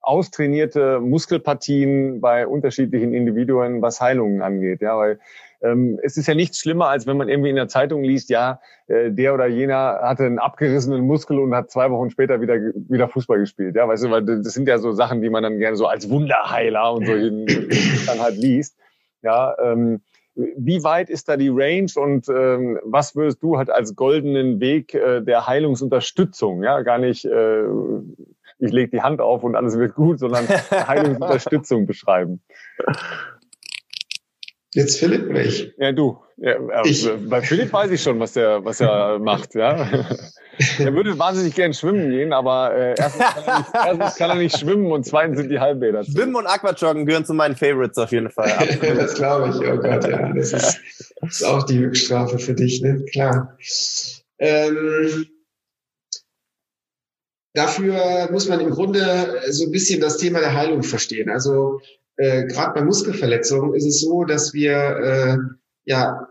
austrainierte 0.03 0.99
Muskelpartien 0.99 2.21
bei 2.21 2.45
unterschiedlichen 2.45 3.13
Individuen, 3.13 3.81
was 3.81 4.01
Heilungen 4.01 4.41
angeht, 4.41 4.81
ja, 4.81 4.97
weil 4.97 5.19
ähm, 5.61 5.97
es 6.03 6.17
ist 6.17 6.27
ja 6.27 6.35
nichts 6.35 6.59
schlimmer, 6.59 6.89
als 6.89 7.07
wenn 7.07 7.15
man 7.15 7.29
irgendwie 7.29 7.49
in 7.49 7.55
der 7.55 7.69
Zeitung 7.69 8.03
liest, 8.03 8.29
ja, 8.29 8.59
äh, 8.87 9.11
der 9.11 9.33
oder 9.33 9.47
jener 9.47 9.99
hatte 10.01 10.25
einen 10.25 10.39
abgerissenen 10.39 11.07
Muskel 11.07 11.39
und 11.39 11.55
hat 11.55 11.71
zwei 11.71 11.89
Wochen 11.89 12.09
später 12.09 12.41
wieder, 12.41 12.55
wieder 12.55 13.07
Fußball 13.07 13.39
gespielt. 13.39 13.75
Ja, 13.75 13.87
weißt 13.87 14.03
du, 14.03 14.11
weil 14.11 14.25
das 14.25 14.53
sind 14.53 14.67
ja 14.67 14.77
so 14.77 14.91
Sachen, 14.91 15.21
die 15.21 15.29
man 15.29 15.41
dann 15.41 15.59
gerne 15.59 15.77
so 15.77 15.87
als 15.87 16.09
Wunderheiler 16.09 16.93
und 16.93 17.05
so 17.05 17.13
in, 17.13 17.45
dann 18.07 18.19
halt 18.19 18.35
liest. 18.35 18.77
Ja, 19.21 19.55
ähm, 19.57 20.01
wie 20.35 20.83
weit 20.83 21.09
ist 21.09 21.29
da 21.29 21.37
die 21.37 21.49
Range 21.49 21.91
und 21.95 22.27
ähm, 22.27 22.79
was 22.83 23.15
würdest 23.15 23.41
du 23.43 23.57
halt 23.57 23.69
als 23.69 23.95
goldenen 23.95 24.59
Weg 24.59 24.93
äh, 24.93 25.21
der 25.21 25.47
Heilungsunterstützung, 25.47 26.63
ja, 26.63 26.81
gar 26.81 26.97
nicht, 26.97 27.23
äh, 27.23 27.63
ich 28.59 28.71
lege 28.71 28.89
die 28.89 29.01
Hand 29.01 29.21
auf 29.21 29.43
und 29.43 29.55
alles 29.55 29.77
wird 29.77 29.95
gut, 29.95 30.19
sondern 30.19 30.47
Heilungsunterstützung 30.71 31.85
beschreiben? 31.85 32.41
Jetzt 34.73 34.99
Philipp 34.99 35.31
nicht. 35.31 35.73
Ja, 35.77 35.91
du. 35.91 36.19
Ja, 36.37 36.55
ich. 36.83 37.07
Bei 37.29 37.41
Philipp 37.41 37.71
weiß 37.71 37.91
ich 37.91 38.01
schon, 38.01 38.19
was 38.19 38.33
der, 38.33 38.65
was 38.65 38.79
er 38.79 39.19
macht, 39.23 39.53
ja. 39.53 39.87
Er 40.79 40.93
würde 40.93 41.17
wahnsinnig 41.17 41.53
gern 41.53 41.73
schwimmen 41.73 42.09
gehen, 42.09 42.33
aber 42.33 42.73
äh, 42.75 42.95
erstens, 42.97 43.23
kann 43.23 43.43
er 43.45 43.57
nicht, 43.57 43.73
erstens 43.73 44.15
kann 44.17 44.29
er 44.31 44.35
nicht 44.35 44.57
schwimmen 44.57 44.91
und 44.91 45.05
zweitens 45.05 45.37
sind 45.37 45.49
die 45.49 45.59
Halbbäder. 45.59 46.03
Schwimmen 46.03 46.35
und 46.35 46.47
Aquajoggen 46.47 47.05
gehören 47.05 47.25
zu 47.25 47.33
meinen 47.33 47.55
Favorites 47.55 47.97
auf 47.97 48.11
jeden 48.11 48.31
Fall. 48.31 48.51
das 48.81 49.13
glaube 49.13 49.49
ich, 49.49 49.67
oh 49.67 49.77
Gott, 49.77 50.07
ja. 50.07 50.33
Das 50.33 50.53
ist, 50.53 50.81
ist 51.21 51.43
auch 51.43 51.63
die 51.63 51.77
Höchststrafe 51.77 52.39
für 52.39 52.53
dich, 52.53 52.81
ne? 52.81 53.03
Klar. 53.11 53.55
Ähm, 54.39 55.27
dafür 57.53 58.29
muss 58.31 58.47
man 58.49 58.59
im 58.59 58.71
Grunde 58.71 59.41
so 59.49 59.65
ein 59.65 59.71
bisschen 59.71 60.01
das 60.01 60.17
Thema 60.17 60.39
der 60.39 60.53
Heilung 60.53 60.83
verstehen. 60.83 61.29
Also 61.29 61.79
äh, 62.17 62.45
gerade 62.45 62.73
bei 62.73 62.83
Muskelverletzungen 62.83 63.73
ist 63.73 63.85
es 63.85 64.01
so, 64.01 64.23
dass 64.23 64.53
wir 64.53 64.73
äh, 64.73 65.37
ja 65.85 66.27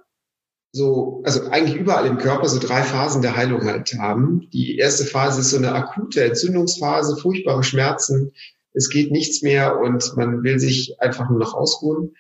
so, 0.73 1.23
also 1.25 1.49
eigentlich 1.51 1.79
überall 1.79 2.07
im 2.07 2.19
Körper 2.19 2.49
so 2.49 2.59
drei 2.59 2.83
Phasen 2.83 3.21
der 3.21 3.37
Heilung 3.37 3.65
halt 3.65 3.95
haben. 3.99 4.49
Die 4.53 4.79
erste 4.79 5.05
Phase 5.05 5.41
ist 5.41 5.51
so 5.51 5.59
eine 5.59 5.73
akute 5.73 6.25
Entzündungsphase, 6.25 7.17
furchtbare 7.17 7.63
Schmerzen, 7.63 8.33
es 8.75 8.89
geht 8.89 9.13
nichts 9.13 9.43
mehr 9.43 9.79
und 9.79 10.17
man 10.17 10.43
will 10.43 10.59
sich 10.59 10.97
einfach 10.99 11.29
nur 11.29 11.39
noch 11.39 11.53
ausruhen. 11.55 12.15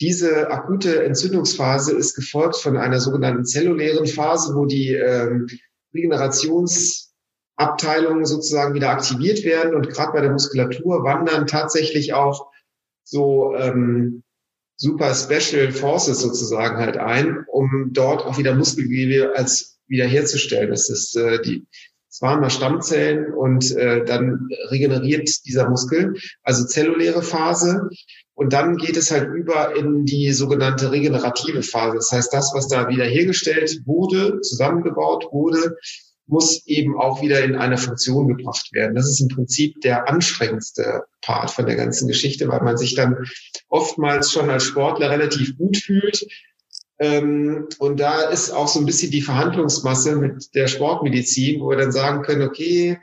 Diese 0.00 0.50
akute 0.50 1.02
Entzündungsphase 1.04 1.96
ist 1.96 2.14
gefolgt 2.14 2.56
von 2.56 2.76
einer 2.76 3.00
sogenannten 3.00 3.44
zellulären 3.44 4.06
Phase, 4.06 4.54
wo 4.54 4.66
die 4.66 4.92
ähm, 4.92 5.48
Regenerationsabteilungen 7.58 8.24
sozusagen 8.24 8.74
wieder 8.74 8.90
aktiviert 8.90 9.44
werden 9.44 9.74
und 9.74 9.88
gerade 9.88 10.12
bei 10.12 10.20
der 10.20 10.32
Muskulatur 10.32 11.04
wandern 11.04 11.46
tatsächlich 11.46 12.12
auch 12.12 12.50
so 13.04 13.54
ähm, 13.56 14.22
super 14.76 15.14
Special 15.14 15.70
Forces 15.72 16.20
sozusagen 16.20 16.78
halt 16.78 16.96
ein, 16.96 17.44
um 17.46 17.90
dort 17.92 18.24
auch 18.24 18.38
wieder 18.38 18.54
Muskelgewebe 18.54 19.36
als 19.36 19.78
wiederherzustellen. 19.86 20.70
Das 20.70 20.88
ist 20.88 21.16
äh, 21.16 21.40
die 21.42 21.66
es 22.10 22.22
waren 22.22 22.40
mal 22.40 22.48
Stammzellen 22.48 23.34
und 23.34 23.72
äh, 23.72 24.04
dann 24.04 24.48
regeneriert 24.70 25.28
dieser 25.46 25.68
Muskel, 25.68 26.14
also 26.44 26.64
zelluläre 26.64 27.24
Phase. 27.24 27.88
Und 28.34 28.52
dann 28.52 28.76
geht 28.76 28.96
es 28.96 29.10
halt 29.10 29.34
über 29.34 29.74
in 29.74 30.04
die 30.04 30.30
sogenannte 30.30 30.92
regenerative 30.92 31.64
Phase. 31.64 31.96
Das 31.96 32.12
heißt, 32.12 32.32
das, 32.32 32.52
was 32.54 32.68
da 32.68 32.88
wiederhergestellt 32.88 33.80
wurde, 33.84 34.40
zusammengebaut 34.42 35.26
wurde, 35.32 35.76
muss 36.26 36.66
eben 36.66 36.98
auch 36.98 37.22
wieder 37.22 37.44
in 37.44 37.56
eine 37.56 37.76
Funktion 37.76 38.28
gebracht 38.28 38.72
werden. 38.72 38.94
Das 38.94 39.08
ist 39.08 39.20
im 39.20 39.28
Prinzip 39.28 39.80
der 39.82 40.08
anstrengendste 40.08 41.04
Part 41.22 41.50
von 41.50 41.66
der 41.66 41.76
ganzen 41.76 42.08
Geschichte, 42.08 42.48
weil 42.48 42.62
man 42.62 42.76
sich 42.76 42.94
dann 42.94 43.16
oftmals 43.68 44.32
schon 44.32 44.50
als 44.50 44.64
Sportler 44.64 45.10
relativ 45.10 45.56
gut 45.58 45.76
fühlt. 45.76 46.26
Ähm, 46.98 47.68
und 47.78 48.00
da 48.00 48.22
ist 48.28 48.50
auch 48.50 48.68
so 48.68 48.78
ein 48.80 48.86
bisschen 48.86 49.10
die 49.10 49.22
Verhandlungsmasse 49.22 50.16
mit 50.16 50.54
der 50.54 50.68
Sportmedizin, 50.68 51.60
wo 51.60 51.70
wir 51.70 51.76
dann 51.76 51.92
sagen 51.92 52.22
können, 52.22 52.42
okay, 52.42 52.98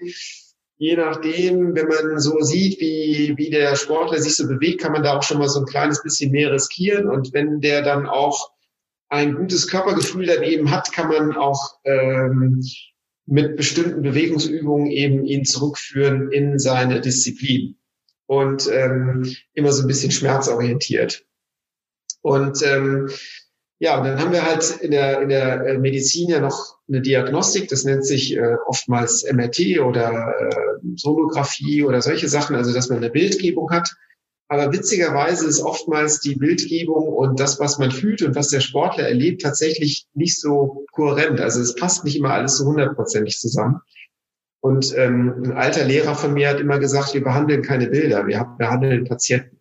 je 0.77 0.95
nachdem, 0.95 1.75
wenn 1.75 1.87
man 1.87 2.19
so 2.19 2.39
sieht, 2.39 2.79
wie, 2.79 3.33
wie 3.37 3.49
der 3.51 3.75
Sportler 3.75 4.19
sich 4.19 4.35
so 4.35 4.47
bewegt, 4.47 4.81
kann 4.81 4.93
man 4.93 5.03
da 5.03 5.17
auch 5.17 5.23
schon 5.23 5.37
mal 5.37 5.49
so 5.49 5.59
ein 5.59 5.65
kleines 5.65 6.01
bisschen 6.01 6.31
mehr 6.31 6.51
riskieren. 6.51 7.07
Und 7.07 7.33
wenn 7.33 7.61
der 7.61 7.83
dann 7.83 8.07
auch 8.07 8.51
ein 9.09 9.35
gutes 9.35 9.67
Körpergefühl 9.67 10.25
dann 10.25 10.41
eben 10.41 10.71
hat, 10.71 10.91
kann 10.93 11.09
man 11.09 11.35
auch 11.35 11.75
ähm, 11.83 12.63
mit 13.25 13.55
bestimmten 13.55 14.01
Bewegungsübungen 14.01 14.87
eben 14.87 15.25
ihn 15.25 15.45
zurückführen 15.45 16.31
in 16.31 16.59
seine 16.59 17.01
Disziplin 17.01 17.77
und 18.25 18.69
ähm, 18.71 19.35
immer 19.53 19.71
so 19.71 19.83
ein 19.83 19.87
bisschen 19.87 20.11
schmerzorientiert. 20.11 21.25
Und 22.21 22.61
ähm, 22.63 23.09
ja, 23.79 23.97
und 23.97 24.05
dann 24.05 24.19
haben 24.19 24.31
wir 24.31 24.45
halt 24.45 24.77
in 24.81 24.91
der, 24.91 25.21
in 25.21 25.29
der 25.29 25.65
äh, 25.65 25.77
Medizin 25.79 26.29
ja 26.29 26.39
noch 26.39 26.77
eine 26.87 27.01
Diagnostik, 27.01 27.67
das 27.67 27.83
nennt 27.83 28.05
sich 28.05 28.37
äh, 28.37 28.55
oftmals 28.67 29.25
MRT 29.31 29.79
oder 29.79 30.35
äh, 30.39 30.55
Sonographie 30.95 31.83
oder 31.83 32.01
solche 32.01 32.29
Sachen, 32.29 32.55
also 32.55 32.73
dass 32.73 32.89
man 32.89 32.99
eine 32.99 33.09
Bildgebung 33.09 33.71
hat. 33.71 33.89
Aber 34.51 34.73
witzigerweise 34.73 35.47
ist 35.47 35.61
oftmals 35.61 36.19
die 36.19 36.35
Bildgebung 36.35 37.07
und 37.07 37.39
das, 37.39 37.61
was 37.61 37.77
man 37.77 37.89
fühlt 37.89 38.21
und 38.21 38.35
was 38.35 38.49
der 38.49 38.59
Sportler 38.59 39.07
erlebt, 39.07 39.41
tatsächlich 39.41 40.07
nicht 40.13 40.37
so 40.41 40.85
kohärent. 40.91 41.39
Also 41.39 41.61
es 41.61 41.73
passt 41.73 42.03
nicht 42.03 42.17
immer 42.17 42.33
alles 42.33 42.57
so 42.57 42.65
hundertprozentig 42.65 43.39
zusammen. 43.39 43.79
Und 44.59 44.93
ähm, 44.97 45.41
ein 45.45 45.51
alter 45.53 45.85
Lehrer 45.85 46.15
von 46.15 46.33
mir 46.33 46.49
hat 46.49 46.59
immer 46.59 46.79
gesagt, 46.79 47.13
wir 47.13 47.23
behandeln 47.23 47.61
keine 47.61 47.87
Bilder, 47.87 48.27
wir 48.27 48.45
behandeln 48.57 49.05
Patienten. 49.05 49.57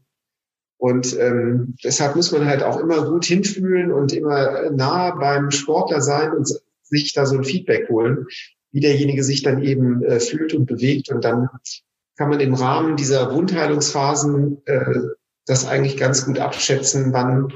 Und 0.76 1.16
ähm, 1.20 1.76
deshalb 1.84 2.16
muss 2.16 2.32
man 2.32 2.46
halt 2.46 2.64
auch 2.64 2.80
immer 2.80 3.08
gut 3.08 3.24
hinfühlen 3.24 3.92
und 3.92 4.12
immer 4.12 4.72
nah 4.72 5.12
beim 5.12 5.52
Sportler 5.52 6.00
sein 6.00 6.32
und 6.32 6.52
sich 6.82 7.12
da 7.12 7.26
so 7.26 7.36
ein 7.36 7.44
Feedback 7.44 7.88
holen, 7.90 8.26
wie 8.72 8.80
derjenige 8.80 9.22
sich 9.22 9.44
dann 9.44 9.62
eben 9.62 10.02
äh, 10.02 10.18
fühlt 10.18 10.52
und 10.52 10.66
bewegt. 10.66 11.12
Und 11.12 11.24
dann 11.24 11.48
kann 12.20 12.28
man 12.28 12.40
im 12.40 12.52
Rahmen 12.52 12.97
dieser 12.97 13.34
Wundheilungsphasen 13.34 14.60
äh, 14.66 14.94
das 15.47 15.66
eigentlich 15.66 15.97
ganz 15.97 16.26
gut 16.26 16.38
abschätzen, 16.38 17.14
wann 17.14 17.55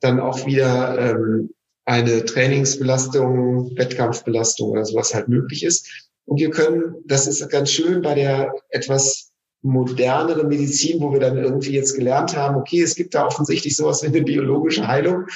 dann 0.00 0.20
auch 0.20 0.46
wieder 0.46 0.98
ähm, 0.98 1.50
eine 1.84 2.24
Trainingsbelastung, 2.24 3.76
Wettkampfbelastung 3.76 4.70
oder 4.70 4.86
sowas 4.86 5.14
halt 5.14 5.28
möglich 5.28 5.64
ist. 5.64 6.08
Und 6.24 6.40
wir 6.40 6.48
können, 6.48 6.94
das 7.04 7.26
ist 7.26 7.46
ganz 7.50 7.70
schön 7.70 8.00
bei 8.00 8.14
der 8.14 8.54
etwas 8.70 9.32
moderneren 9.60 10.48
Medizin, 10.48 11.02
wo 11.02 11.12
wir 11.12 11.20
dann 11.20 11.36
irgendwie 11.36 11.72
jetzt 11.72 11.94
gelernt 11.94 12.34
haben, 12.34 12.56
okay, 12.56 12.80
es 12.80 12.94
gibt 12.94 13.14
da 13.14 13.26
offensichtlich 13.26 13.76
sowas 13.76 14.02
wie 14.02 14.06
eine 14.06 14.22
biologische 14.22 14.86
Heilung, 14.86 15.26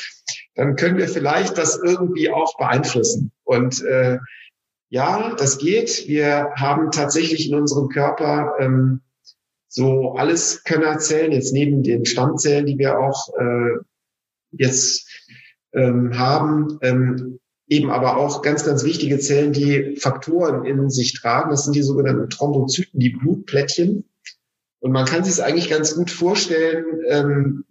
dann 0.54 0.76
können 0.76 0.96
wir 0.96 1.08
vielleicht 1.08 1.58
das 1.58 1.78
irgendwie 1.84 2.30
auch 2.30 2.56
beeinflussen. 2.56 3.30
Und 3.44 3.84
äh, 3.84 4.16
ja, 4.90 5.34
das 5.36 5.58
geht. 5.58 6.08
Wir 6.08 6.50
haben 6.56 6.90
tatsächlich 6.90 7.48
in 7.48 7.54
unserem 7.54 7.88
Körper 7.88 8.54
ähm, 8.58 9.00
so 9.68 10.14
alles 10.14 10.64
Könnerzellen, 10.64 11.30
jetzt 11.30 11.52
neben 11.52 11.84
den 11.84 12.04
Stammzellen, 12.04 12.66
die 12.66 12.76
wir 12.76 12.98
auch 12.98 13.28
äh, 13.38 13.78
jetzt 14.50 15.08
ähm, 15.72 16.18
haben, 16.18 16.78
ähm, 16.82 17.38
eben 17.68 17.88
aber 17.88 18.16
auch 18.16 18.42
ganz, 18.42 18.64
ganz 18.64 18.82
wichtige 18.82 19.20
Zellen, 19.20 19.52
die 19.52 19.96
Faktoren 19.96 20.64
in 20.64 20.90
sich 20.90 21.14
tragen. 21.14 21.50
Das 21.50 21.64
sind 21.64 21.76
die 21.76 21.82
sogenannten 21.82 22.28
Thrombozyten, 22.28 22.98
die 22.98 23.10
Blutplättchen. 23.10 24.10
Und 24.80 24.90
man 24.90 25.06
kann 25.06 25.22
sich 25.22 25.34
es 25.34 25.40
eigentlich 25.40 25.70
ganz 25.70 25.94
gut 25.94 26.10
vorstellen, 26.10 26.84
ähm, 27.06 27.64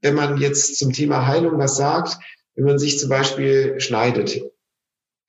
wenn 0.00 0.16
man 0.16 0.38
jetzt 0.38 0.76
zum 0.76 0.92
Thema 0.92 1.28
Heilung 1.28 1.56
was 1.56 1.76
sagt, 1.76 2.18
wenn 2.56 2.64
man 2.64 2.78
sich 2.80 2.98
zum 2.98 3.10
Beispiel 3.10 3.78
schneidet. 3.78 4.42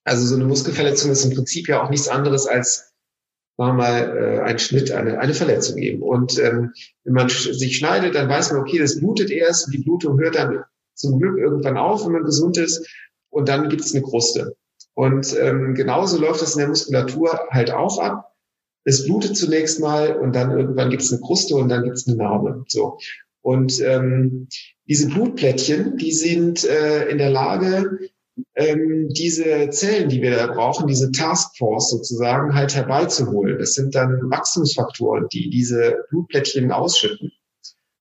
Also 0.06 0.26
so 0.26 0.36
eine 0.36 0.46
Muskelverletzung 0.46 1.12
ist 1.12 1.26
im 1.26 1.34
Prinzip 1.34 1.68
ja 1.68 1.84
auch 1.84 1.90
nichts 1.90 2.08
anderes 2.08 2.48
als 2.48 2.96
wir 3.58 3.74
mal 3.74 4.18
äh, 4.18 4.40
ein 4.42 4.60
Schnitt, 4.60 4.92
eine, 4.92 5.20
eine 5.20 5.34
Verletzung 5.34 5.78
eben. 5.78 6.02
Und 6.02 6.38
ähm, 6.40 6.74
wenn 7.04 7.14
man 7.14 7.30
sich 7.30 7.78
schneidet, 7.78 8.16
dann 8.16 8.30
weiß 8.30 8.52
man, 8.52 8.62
okay, 8.62 8.80
das 8.80 9.00
blutet 9.00 9.32
erst, 9.32 9.72
die 9.74 9.78
Blutung 9.80 10.20
hört 10.20 10.36
dann 10.36 10.64
zum 10.94 11.20
Glück 11.20 11.38
irgendwann 11.38 11.78
auf, 11.78 12.06
wenn 12.06 12.14
man 12.14 12.24
gesund 12.24 12.58
ist, 12.58 12.88
und 13.30 13.50
dann 13.50 13.70
gibt 13.70 13.82
es 13.82 13.94
eine 13.94 14.04
Kruste. 14.04 14.56
Und 14.94 15.36
ähm, 15.38 15.74
genauso 15.74 16.18
läuft 16.20 16.42
das 16.42 16.54
in 16.54 16.60
der 16.60 16.70
Muskulatur 16.70 17.40
halt 17.50 17.72
auch 17.72 18.00
ab. 18.00 18.34
Es 18.86 19.06
blutet 19.06 19.36
zunächst 19.36 19.82
mal 19.82 20.16
und 20.16 20.34
dann 20.36 20.52
irgendwann 20.52 20.90
gibt 20.90 21.02
es 21.02 21.12
eine 21.12 21.22
Kruste 21.22 21.56
und 21.56 21.68
dann 21.68 21.84
gibt 21.84 21.98
es 21.98 22.08
eine 22.08 22.16
Narbe. 22.16 22.64
So. 22.68 22.98
Und 23.42 23.82
ähm, 23.82 24.48
diese 24.88 25.08
Blutplättchen, 25.08 25.98
die 25.98 26.14
sind 26.14 26.64
äh, 26.64 27.10
in 27.10 27.18
der 27.18 27.30
Lage, 27.30 28.00
ähm, 28.56 29.10
diese 29.10 29.70
Zellen, 29.70 30.10
die 30.10 30.22
wir 30.22 30.36
da 30.36 30.48
brauchen, 30.48 30.88
diese 30.88 31.12
Taskforce 31.12 31.90
sozusagen 31.90 32.54
halt 32.54 32.76
herbeizuholen. 32.76 33.60
Das 33.60 33.74
sind 33.74 33.96
dann 33.96 34.30
Wachstumsfaktoren, 34.30 35.28
die 35.32 35.50
diese 35.50 36.06
Blutplättchen 36.10 36.72
ausschütten. 36.72 37.32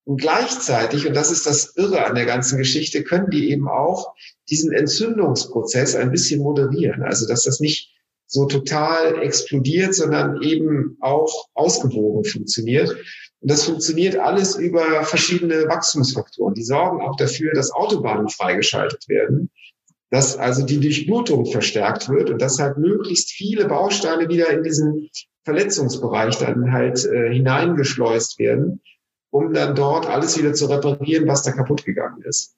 Und 0.03 0.21
gleichzeitig, 0.21 1.07
und 1.07 1.15
das 1.15 1.31
ist 1.31 1.47
das 1.47 1.75
Irre 1.77 2.05
an 2.05 2.15
der 2.15 2.25
ganzen 2.25 2.57
Geschichte, 2.57 3.03
können 3.03 3.31
die 3.31 3.49
eben 3.49 3.67
auch 3.67 4.13
diesen 4.49 4.71
Entzündungsprozess 4.71 5.95
ein 5.95 6.11
bisschen 6.11 6.41
moderieren. 6.41 7.01
Also, 7.01 7.27
dass 7.27 7.43
das 7.43 7.59
nicht 7.59 7.91
so 8.27 8.45
total 8.45 9.21
explodiert, 9.21 9.95
sondern 9.95 10.41
eben 10.41 10.97
auch 10.99 11.47
ausgewogen 11.53 12.23
funktioniert. 12.23 12.89
Und 12.89 13.51
das 13.51 13.63
funktioniert 13.63 14.17
alles 14.17 14.55
über 14.55 15.03
verschiedene 15.03 15.67
Wachstumsfaktoren. 15.67 16.53
Die 16.53 16.63
sorgen 16.63 17.01
auch 17.01 17.15
dafür, 17.15 17.53
dass 17.53 17.71
Autobahnen 17.71 18.29
freigeschaltet 18.29 19.07
werden 19.07 19.49
dass 20.15 20.37
also 20.37 20.65
die 20.65 20.79
Durchblutung 20.79 21.45
verstärkt 21.45 22.07
wird 22.07 22.29
und 22.29 22.41
dass 22.41 22.57
halt 22.57 22.77
möglichst 22.77 23.31
viele 23.31 23.67
Bausteine 23.67 24.29
wieder 24.29 24.49
in 24.49 24.63
diesen 24.63 25.09
Verletzungsbereich 25.43 26.37
dann 26.37 26.71
halt 26.71 27.03
äh, 27.03 27.33
hineingeschleust 27.33 28.39
werden, 28.39 28.79
um 29.29 29.51
dann 29.51 29.75
dort 29.75 30.05
alles 30.05 30.37
wieder 30.37 30.53
zu 30.53 30.67
reparieren, 30.67 31.27
was 31.27 31.43
da 31.43 31.51
kaputt 31.51 31.83
gegangen 31.83 32.21
ist. 32.21 32.55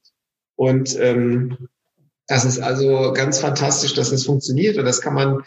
Und 0.55 0.99
ähm, 0.99 1.69
das 2.27 2.45
ist 2.45 2.59
also 2.59 3.11
ganz 3.13 3.39
fantastisch, 3.39 3.95
dass 3.95 4.11
das 4.11 4.25
funktioniert 4.25 4.77
und 4.77 4.85
das 4.85 5.01
kann 5.01 5.15
man 5.15 5.41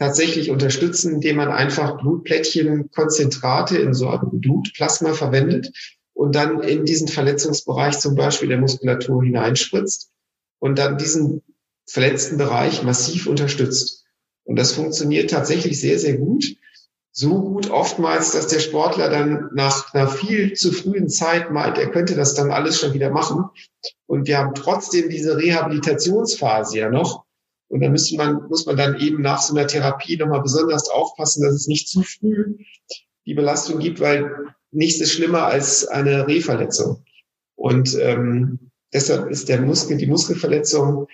tatsächlich 0.00 0.50
unterstützen, 0.50 1.14
indem 1.14 1.36
man 1.36 1.52
einfach 1.52 1.96
Blutplättchen, 1.96 2.90
Konzentrate 2.90 3.78
in 3.78 3.94
so 3.94 4.08
einem 4.08 4.40
Blutplasma 4.40 5.12
verwendet 5.12 5.70
und 6.12 6.34
dann 6.34 6.60
in 6.64 6.86
diesen 6.86 7.06
Verletzungsbereich 7.06 8.00
zum 8.00 8.16
Beispiel 8.16 8.48
der 8.48 8.58
Muskulatur 8.58 9.22
hineinspritzt 9.22 10.10
und 10.58 10.76
dann 10.76 10.98
diesen 10.98 11.42
verletzten 11.92 12.38
Bereich 12.38 12.82
massiv 12.82 13.26
unterstützt. 13.26 14.06
Und 14.44 14.56
das 14.56 14.72
funktioniert 14.72 15.30
tatsächlich 15.30 15.78
sehr, 15.78 15.98
sehr 15.98 16.16
gut. 16.16 16.56
So 17.10 17.42
gut 17.42 17.70
oftmals, 17.70 18.32
dass 18.32 18.46
der 18.46 18.60
Sportler 18.60 19.10
dann 19.10 19.50
nach 19.52 19.92
einer 19.92 20.08
viel 20.08 20.54
zu 20.54 20.72
frühen 20.72 21.10
Zeit 21.10 21.50
meint, 21.50 21.76
er 21.76 21.90
könnte 21.90 22.14
das 22.14 22.32
dann 22.32 22.50
alles 22.50 22.80
schon 22.80 22.94
wieder 22.94 23.10
machen. 23.10 23.44
Und 24.06 24.26
wir 24.26 24.38
haben 24.38 24.54
trotzdem 24.54 25.10
diese 25.10 25.36
Rehabilitationsphase 25.36 26.78
ja 26.78 26.88
noch. 26.88 27.24
Und 27.68 27.82
da 27.82 27.90
muss 27.90 28.10
man, 28.12 28.48
muss 28.48 28.64
man 28.64 28.78
dann 28.78 28.98
eben 28.98 29.20
nach 29.20 29.42
so 29.42 29.54
einer 29.54 29.66
Therapie 29.66 30.16
nochmal 30.16 30.40
besonders 30.40 30.88
aufpassen, 30.88 31.42
dass 31.44 31.52
es 31.52 31.66
nicht 31.66 31.88
zu 31.88 32.02
früh 32.02 32.56
die 33.26 33.34
Belastung 33.34 33.78
gibt, 33.78 34.00
weil 34.00 34.30
nichts 34.70 35.02
ist 35.02 35.12
schlimmer 35.12 35.44
als 35.44 35.86
eine 35.86 36.26
Rehverletzung. 36.26 37.04
Und 37.54 37.94
ähm, 38.00 38.70
deshalb 38.94 39.30
ist 39.30 39.50
der 39.50 39.60
Muskel, 39.60 39.98
die 39.98 40.06
Muskelverletzung 40.06 41.06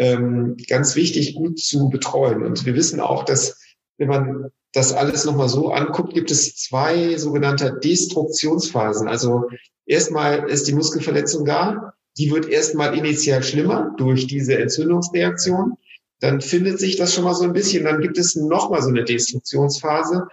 ähm, 0.00 0.56
ganz 0.66 0.96
wichtig, 0.96 1.34
gut 1.34 1.60
zu 1.60 1.90
betreuen. 1.90 2.42
Und 2.42 2.64
wir 2.64 2.74
wissen 2.74 3.00
auch, 3.00 3.22
dass 3.22 3.60
wenn 3.98 4.08
man 4.08 4.50
das 4.72 4.94
alles 4.94 5.26
nochmal 5.26 5.50
so 5.50 5.72
anguckt, 5.72 6.14
gibt 6.14 6.30
es 6.30 6.56
zwei 6.56 7.18
sogenannte 7.18 7.78
Destruktionsphasen. 7.84 9.08
Also 9.08 9.50
erstmal 9.84 10.48
ist 10.48 10.66
die 10.66 10.72
Muskelverletzung 10.72 11.44
da, 11.44 11.92
die 12.16 12.30
wird 12.30 12.48
erstmal 12.48 12.96
initial 12.96 13.42
schlimmer 13.42 13.94
durch 13.98 14.26
diese 14.26 14.56
Entzündungsreaktion. 14.58 15.74
Dann 16.20 16.40
findet 16.40 16.78
sich 16.78 16.96
das 16.96 17.12
schon 17.12 17.24
mal 17.24 17.34
so 17.34 17.44
ein 17.44 17.52
bisschen. 17.52 17.84
Dann 17.84 18.00
gibt 18.00 18.16
es 18.16 18.36
nochmal 18.36 18.80
so 18.80 18.88
eine 18.88 19.04
Destruktionsphase, 19.04 20.28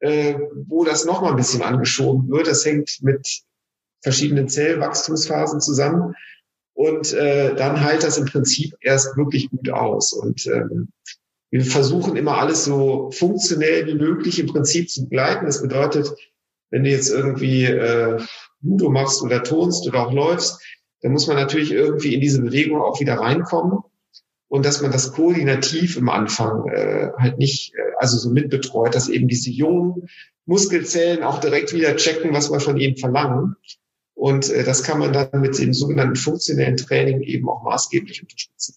äh, 0.00 0.34
wo 0.66 0.82
das 0.82 1.04
nochmal 1.04 1.30
ein 1.30 1.36
bisschen 1.36 1.62
angeschoben 1.62 2.28
wird. 2.28 2.48
Das 2.48 2.66
hängt 2.66 2.98
mit 3.02 3.42
verschiedenen 4.02 4.48
Zellwachstumsphasen 4.48 5.60
zusammen. 5.60 6.16
Und 6.76 7.14
äh, 7.14 7.54
dann 7.54 7.80
heilt 7.80 8.02
das 8.02 8.18
im 8.18 8.26
Prinzip 8.26 8.74
erst 8.82 9.16
wirklich 9.16 9.48
gut 9.48 9.70
aus. 9.70 10.12
Und 10.12 10.46
ähm, 10.46 10.88
wir 11.50 11.64
versuchen 11.64 12.16
immer 12.16 12.36
alles 12.36 12.66
so 12.66 13.10
funktionell 13.12 13.86
wie 13.86 13.94
möglich 13.94 14.38
im 14.38 14.46
Prinzip 14.46 14.90
zu 14.90 15.04
begleiten. 15.04 15.46
Das 15.46 15.62
bedeutet, 15.62 16.12
wenn 16.70 16.84
du 16.84 16.90
jetzt 16.90 17.08
irgendwie 17.08 17.64
äh, 17.64 18.20
Judo 18.60 18.90
machst 18.90 19.22
oder 19.22 19.42
tonst 19.42 19.88
oder 19.88 20.06
auch 20.06 20.12
läufst, 20.12 20.60
dann 21.00 21.12
muss 21.12 21.26
man 21.26 21.36
natürlich 21.36 21.72
irgendwie 21.72 22.12
in 22.12 22.20
diese 22.20 22.42
Bewegung 22.42 22.82
auch 22.82 23.00
wieder 23.00 23.14
reinkommen 23.14 23.78
und 24.48 24.66
dass 24.66 24.82
man 24.82 24.92
das 24.92 25.12
koordinativ 25.12 25.96
im 25.96 26.10
Anfang 26.10 26.68
äh, 26.68 27.08
halt 27.16 27.38
nicht, 27.38 27.72
äh, 27.74 27.92
also 27.98 28.18
so 28.18 28.28
mitbetreut, 28.28 28.94
dass 28.94 29.08
eben 29.08 29.28
diese 29.28 29.50
jungen 29.50 30.08
Muskelzellen 30.44 31.22
auch 31.22 31.40
direkt 31.40 31.72
wieder 31.72 31.96
checken, 31.96 32.34
was 32.34 32.50
wir 32.50 32.60
von 32.60 32.76
ihnen 32.76 32.98
verlangen. 32.98 33.56
Und 34.26 34.50
äh, 34.50 34.64
das 34.64 34.82
kann 34.82 34.98
man 34.98 35.12
dann 35.12 35.40
mit 35.40 35.56
dem 35.56 35.72
sogenannten 35.72 36.16
funktionellen 36.16 36.76
Training 36.76 37.20
eben 37.20 37.48
auch 37.48 37.62
maßgeblich 37.62 38.22
unterstützen. 38.22 38.74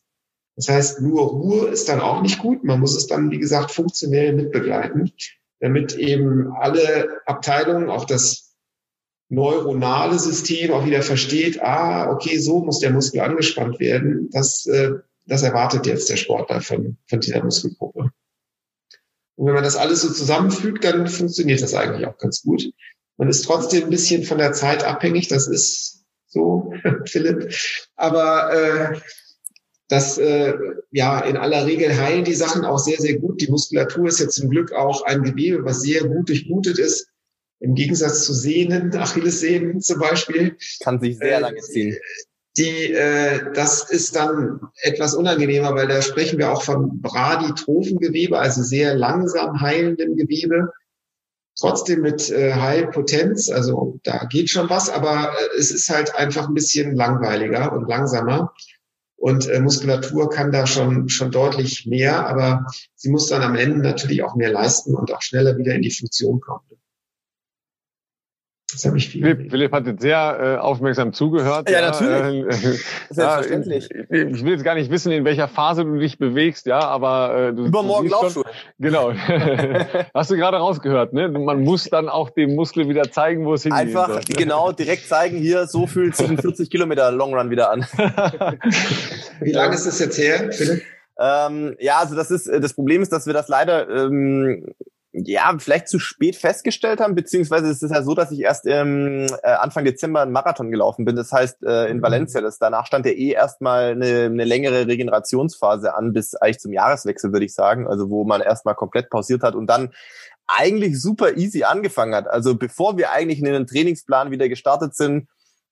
Das 0.56 0.70
heißt, 0.70 1.02
nur 1.02 1.24
Ruhe 1.24 1.70
ist 1.70 1.90
dann 1.90 2.02
auch 2.02 2.22
nicht 2.22 2.38
gut. 2.38 2.64
Man 2.64 2.80
muss 2.80 2.96
es 2.96 3.08
dann, 3.08 3.32
wie 3.32 3.40
gesagt, 3.40 3.72
funktionell 3.72 4.34
mitbegleiten, 4.34 5.12
damit 5.60 5.96
eben 5.96 6.52
alle 6.52 7.20
Abteilungen, 7.26 7.90
auch 7.90 8.06
das 8.06 8.54
neuronale 9.30 10.20
System 10.20 10.72
auch 10.72 10.86
wieder 10.86 11.02
versteht, 11.02 11.64
ah, 11.64 12.12
okay, 12.12 12.38
so 12.38 12.64
muss 12.64 12.78
der 12.78 12.92
Muskel 12.92 13.22
angespannt 13.22 13.80
werden. 13.80 14.30
Das, 14.32 14.68
äh, 14.68 14.92
das 15.26 15.42
erwartet 15.42 15.88
jetzt 15.88 16.12
der 16.12 16.18
Sportler 16.18 16.62
von, 16.62 16.98
von 17.08 17.22
dieser 17.22 17.44
Muskelgruppe. 17.44 18.12
Und 19.36 19.48
wenn 19.48 19.56
man 19.56 19.64
das 19.64 19.78
alles 19.78 20.02
so 20.02 20.14
zusammenfügt, 20.14 20.84
dann 20.84 21.08
funktioniert 21.08 21.64
das 21.64 21.74
eigentlich 21.74 22.06
auch 22.06 22.20
ganz 22.20 22.44
gut. 22.44 22.72
Man 23.20 23.28
ist 23.28 23.44
trotzdem 23.44 23.84
ein 23.84 23.90
bisschen 23.90 24.24
von 24.24 24.38
der 24.38 24.54
Zeit 24.54 24.86
abhängig, 24.86 25.28
das 25.28 25.46
ist 25.50 26.06
so, 26.28 26.72
Philipp. 27.06 27.54
Aber 27.98 28.54
äh, 28.54 28.98
das, 29.90 30.18
äh, 30.18 30.54
ja, 30.92 31.20
in 31.20 31.36
aller 31.36 31.66
Regel 31.66 31.98
heilen 31.98 32.24
die 32.24 32.34
Sachen 32.34 32.64
auch 32.64 32.80
sehr, 32.80 32.98
sehr 32.98 33.20
gut. 33.20 33.42
Die 33.42 33.52
Muskulatur 33.52 34.08
ist 34.08 34.22
ja 34.22 34.30
zum 34.30 34.50
Glück 34.50 34.72
auch 34.72 35.04
ein 35.04 35.24
Gewebe, 35.24 35.66
was 35.66 35.82
sehr 35.82 36.06
gut 36.06 36.30
durchblutet 36.30 36.80
ist. 36.80 37.10
Im 37.60 37.76
Gegensatz 37.76 38.24
zu 38.24 38.34
Sehnen, 38.34 38.96
Achillessehnen 38.96 39.82
zum 39.82 40.00
Beispiel. 40.00 40.56
Kann 40.80 41.02
sich 41.02 41.18
sehr 41.18 41.40
äh, 41.40 41.42
lange 41.42 41.60
ziehen. 41.60 41.98
Die, 42.56 42.94
äh, 42.94 43.52
das 43.54 43.90
ist 43.90 44.16
dann 44.16 44.62
etwas 44.82 45.14
unangenehmer, 45.14 45.76
weil 45.76 45.90
da 45.90 46.02
sprechen 46.02 46.40
wir 46.40 46.54
auch 46.54 46.64
von 46.64 47.02
Bradytrophengewebe, 47.02 48.40
also 48.40 48.64
sehr 48.64 48.96
langsam 48.96 49.60
heilendem 49.60 50.16
Gewebe 50.16 50.70
trotzdem 51.60 52.02
mit 52.02 52.30
äh, 52.30 52.54
High 52.54 52.92
Potenz, 52.92 53.50
also 53.50 54.00
da 54.04 54.26
geht 54.26 54.50
schon 54.50 54.70
was, 54.70 54.90
aber 54.90 55.34
äh, 55.34 55.58
es 55.58 55.72
ist 55.72 55.90
halt 55.90 56.16
einfach 56.16 56.48
ein 56.48 56.54
bisschen 56.54 56.96
langweiliger 56.96 57.74
und 57.74 57.88
langsamer. 57.88 58.54
Und 59.16 59.48
äh, 59.50 59.60
Muskulatur 59.60 60.30
kann 60.30 60.52
da 60.52 60.66
schon, 60.66 61.10
schon 61.10 61.32
deutlich 61.32 61.86
mehr, 61.86 62.26
aber 62.26 62.66
sie 62.96 63.10
muss 63.10 63.28
dann 63.28 63.42
am 63.42 63.56
Ende 63.56 63.80
natürlich 63.80 64.24
auch 64.24 64.36
mehr 64.36 64.52
leisten 64.52 64.96
und 64.96 65.14
auch 65.14 65.22
schneller 65.22 65.58
wieder 65.58 65.76
in 65.76 65.82
die 65.82 65.92
Funktion 65.92 66.40
kommen. 66.40 66.62
Das 68.72 68.86
habe 68.86 68.98
ich 68.98 69.10
viel. 69.10 69.24
Philipp, 69.24 69.50
Philipp 69.50 69.72
hat 69.72 69.88
jetzt 69.88 70.02
sehr 70.02 70.40
äh, 70.40 70.58
aufmerksam 70.60 71.14
zugehört. 71.14 71.70
Ja, 71.70 71.82
ja 71.82 71.92
natürlich. 71.92 72.46
Äh, 72.46 72.78
Selbstverständlich. 73.10 73.90
Ja, 73.92 74.16
ich 74.16 74.44
will 74.44 74.54
jetzt 74.54 74.64
gar 74.64 74.76
nicht 74.76 74.92
wissen, 74.92 75.12
in 75.12 75.26
welcher 75.26 75.48
Phase 75.48 75.86
du 75.86 75.98
dich 75.98 76.18
bewegst, 76.18 76.66
ja, 76.66 76.80
aber 76.80 77.50
äh, 77.50 77.54
du 77.54 77.66
übermorgen 77.66 78.10
Laufschuhe. 78.10 78.46
Genau. 78.78 79.12
Hast 80.14 80.32
du 80.32 80.36
gerade 80.36 80.58
rausgehört, 80.58 81.14
ne? 81.14 81.30
Man 81.30 81.64
muss 81.64 81.86
dann 81.86 82.10
auch 82.10 82.30
dem 82.30 82.56
Muskel 82.56 82.88
wieder 82.88 83.12
zeigen, 83.12 83.46
wo 83.46 83.54
es 83.56 83.64
hingeht. 83.64 83.80
Einfach 83.80 84.08
soll, 84.08 84.18
ne? 84.18 84.36
genau 84.36 84.72
direkt 84.74 85.08
zeigen. 85.08 85.38
Hier 85.38 85.66
so 85.66 85.88
fühlt 85.88 86.16
sich 86.16 86.30
ein 86.30 86.38
40 86.38 86.70
Kilometer 86.70 87.12
Long 87.12 87.34
Run 87.34 87.50
wieder 87.50 87.72
an. 87.72 87.86
Wie 89.42 89.52
lange 89.52 89.74
ist 89.74 89.88
das 89.88 90.00
jetzt 90.00 90.18
her, 90.18 90.52
Philipp? 90.52 90.84
Ähm, 91.20 91.76
ja, 91.80 91.98
also 91.98 92.16
das 92.16 92.32
ist 92.32 92.48
das 92.48 92.74
Problem 92.74 93.02
ist, 93.02 93.12
dass 93.12 93.26
wir 93.26 93.34
das 93.34 93.50
leider 93.50 93.90
ähm, 93.90 94.74
ja, 95.12 95.52
vielleicht 95.58 95.88
zu 95.88 95.98
spät 95.98 96.36
festgestellt 96.36 97.00
haben, 97.00 97.16
beziehungsweise 97.16 97.70
es 97.70 97.82
ist 97.82 97.92
ja 97.92 98.04
so, 98.04 98.14
dass 98.14 98.32
ich 98.32 98.42
erst 98.42 98.68
ähm, 98.68 99.26
äh, 99.42 99.50
Anfang 99.50 99.84
Dezember 99.84 100.22
einen 100.22 100.32
Marathon 100.32 100.70
gelaufen 100.70 101.04
bin. 101.04 101.16
Das 101.16 101.32
heißt 101.32 101.64
äh, 101.64 101.88
in 101.90 101.98
mhm. 101.98 102.02
Valencia. 102.04 102.42
Das 102.42 102.60
danach 102.60 102.86
stand 102.86 103.08
ja 103.08 103.12
eh 103.12 103.32
erstmal 103.32 103.92
eine, 103.92 104.26
eine 104.26 104.44
längere 104.44 104.88
Regenerationsphase 104.88 105.96
an, 105.96 106.14
bis 106.14 106.36
eigentlich 106.36 106.60
zum 106.60 106.74
Jahreswechsel, 106.74 107.34
würde 107.34 107.46
ich 107.46 107.56
sagen. 107.56 107.88
Also 107.88 108.10
wo 108.10 108.24
man 108.24 108.42
erstmal 108.42 108.76
komplett 108.76 109.10
pausiert 109.10 109.42
hat 109.42 109.56
und 109.56 109.68
dann 109.68 109.92
eigentlich 110.46 111.00
super 111.02 111.38
easy 111.38 111.64
angefangen 111.64 112.14
hat. 112.14 112.28
Also 112.28 112.56
bevor 112.56 112.98
wir 112.98 113.12
eigentlich 113.12 113.40
in 113.40 113.46
den 113.46 113.68
Trainingsplan 113.68 114.32
wieder 114.32 114.48
gestartet 114.48 114.96
sind, 114.96 115.28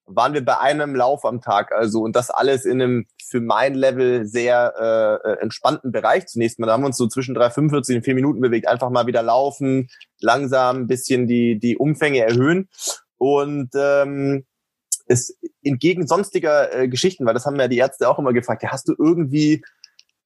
waren 0.08 0.34
wir 0.34 0.44
bei 0.44 0.58
einem 0.58 0.96
Lauf 0.96 1.26
am 1.26 1.42
Tag. 1.42 1.72
Also 1.72 2.02
und 2.02 2.16
das 2.16 2.30
alles 2.30 2.66
in 2.66 2.82
einem 2.82 3.06
für 3.24 3.42
mein 3.42 3.76
Level 3.76 4.26
sehr 4.26 4.74
äh, 4.80 5.30
äh 5.30 5.42
entspannten 5.42 5.92
Bereich 5.92 6.28
zunächst 6.28 6.60
mal. 6.60 6.68
Da 6.68 6.74
haben 6.74 6.82
wir 6.82 6.88
uns 6.88 6.98
so 6.98 7.08
zwischen 7.08 7.36
3,45 7.38 7.98
und 7.98 8.04
4 8.04 8.16
Minuten 8.16 8.42
bewegt. 8.42 8.68
Einfach 8.68 8.90
mal 8.90 9.06
wieder 9.06 9.22
laufen, 9.22 9.90
langsam 10.20 10.78
ein 10.78 10.88
bisschen 10.88 11.28
die, 11.28 11.60
die 11.60 11.78
Umfänge 11.78 12.20
erhöhen. 12.20 12.70
Und 13.18 13.70
ähm, 13.76 14.46
es 15.08 15.38
entgegen 15.64 16.08
sonstiger 16.08 16.74
äh, 16.74 16.88
Geschichten, 16.88 17.26
weil 17.26 17.34
das 17.34 17.46
haben 17.46 17.60
ja 17.60 17.68
die 17.68 17.78
Ärzte 17.78 18.10
auch 18.10 18.20
immer 18.20 18.34
gefragt, 18.34 18.64
ja, 18.64 18.72
hast 18.72 18.88
du 18.88 18.96
irgendwie 18.98 19.64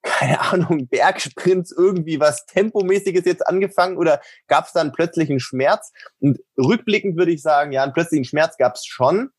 keine 0.03 0.41
Ahnung, 0.41 0.88
Bergsprints, 0.88 1.72
irgendwie 1.72 2.20
was 2.20 2.45
Tempomäßiges 2.45 3.26
jetzt 3.26 3.45
angefangen 3.48 3.98
oder 3.98 4.20
gab 4.48 4.66
es 4.66 4.74
dann 4.74 4.91
plötzlich 4.91 5.30
einen 5.30 5.40
Schmerz? 5.40 5.91
Und 6.20 6.40
rückblickend 6.58 7.18
würde 7.18 7.32
ich 7.32 7.41
sagen, 7.41 7.72
ja, 7.72 7.84
einen 7.84 7.94
plötzlichen 7.94 8.26
Schmerz 8.26 8.58
gab 8.58 8.76
es 8.76 8.86
schon, 8.86 9.30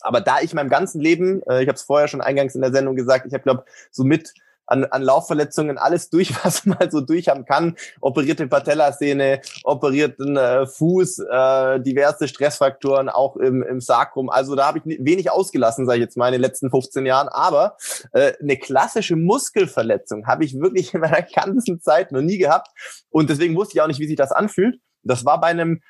aber 0.00 0.20
da 0.20 0.40
ich 0.40 0.54
meinem 0.54 0.70
ganzen 0.70 1.00
Leben, 1.00 1.42
äh, 1.48 1.62
ich 1.62 1.68
habe 1.68 1.76
es 1.76 1.82
vorher 1.82 2.08
schon 2.08 2.20
eingangs 2.20 2.54
in 2.54 2.62
der 2.62 2.72
Sendung 2.72 2.96
gesagt, 2.96 3.26
ich 3.26 3.34
habe 3.34 3.42
glaube 3.42 3.64
so 3.90 4.04
mit 4.04 4.32
an, 4.70 4.84
an 4.84 5.02
Laufverletzungen 5.02 5.76
alles 5.76 6.10
durch, 6.10 6.32
was 6.44 6.64
man 6.64 6.90
so 6.90 7.00
durch 7.00 7.28
haben 7.28 7.44
kann. 7.44 7.76
Operierte 8.00 8.46
Patellasehne, 8.46 9.40
operierten 9.64 10.36
äh, 10.36 10.66
Fuß, 10.66 11.18
äh, 11.18 11.80
diverse 11.80 12.28
Stressfaktoren 12.28 13.08
auch 13.08 13.36
im, 13.36 13.62
im 13.62 13.80
Sakrum. 13.80 14.30
Also 14.30 14.54
da 14.54 14.66
habe 14.66 14.78
ich 14.78 14.84
wenig 14.86 15.30
ausgelassen, 15.30 15.86
sage 15.86 15.98
ich 15.98 16.04
jetzt 16.04 16.16
mal, 16.16 16.28
in 16.28 16.32
den 16.32 16.40
letzten 16.40 16.70
15 16.70 17.04
Jahren. 17.04 17.28
Aber 17.28 17.76
äh, 18.12 18.32
eine 18.40 18.56
klassische 18.56 19.16
Muskelverletzung 19.16 20.26
habe 20.26 20.44
ich 20.44 20.58
wirklich 20.58 20.94
in 20.94 21.00
meiner 21.00 21.22
ganzen 21.34 21.80
Zeit 21.80 22.12
noch 22.12 22.22
nie 22.22 22.38
gehabt. 22.38 22.68
Und 23.10 23.28
deswegen 23.28 23.56
wusste 23.56 23.74
ich 23.74 23.82
auch 23.82 23.88
nicht, 23.88 24.00
wie 24.00 24.06
sich 24.06 24.16
das 24.16 24.32
anfühlt. 24.32 24.78
Das 25.02 25.24
war 25.24 25.40
bei 25.40 25.48
einem 25.48 25.80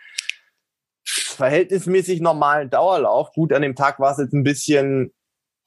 verhältnismäßig 1.32 2.20
normalen 2.20 2.70
Dauerlauf. 2.70 3.32
Gut, 3.32 3.52
an 3.52 3.62
dem 3.62 3.74
Tag 3.74 3.98
war 4.01 4.12
es 4.12 4.19
jetzt 4.19 4.32
ein 4.32 4.44
bisschen, 4.44 5.12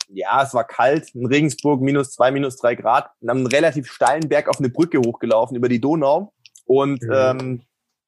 ja, 0.10 0.44
es 0.44 0.54
war 0.54 0.66
kalt, 0.66 1.14
in 1.16 1.26
Regensburg 1.26 1.82
minus 1.82 2.12
zwei, 2.12 2.32
minus 2.32 2.58
drei 2.58 2.76
Grad, 2.76 3.10
und 3.22 3.30
haben 3.30 3.38
einen 3.40 3.48
relativ 3.48 3.92
steilen 3.92 4.30
Berg 4.30 4.50
auf 4.50 4.60
eine 4.60 4.70
Brücke 4.70 5.00
hochgelaufen 5.00 5.58
über 5.58 5.70
die 5.70 5.82
Donau 5.82 6.34
und 6.66 7.02
mhm. 7.04 7.12
ähm, 7.14 7.62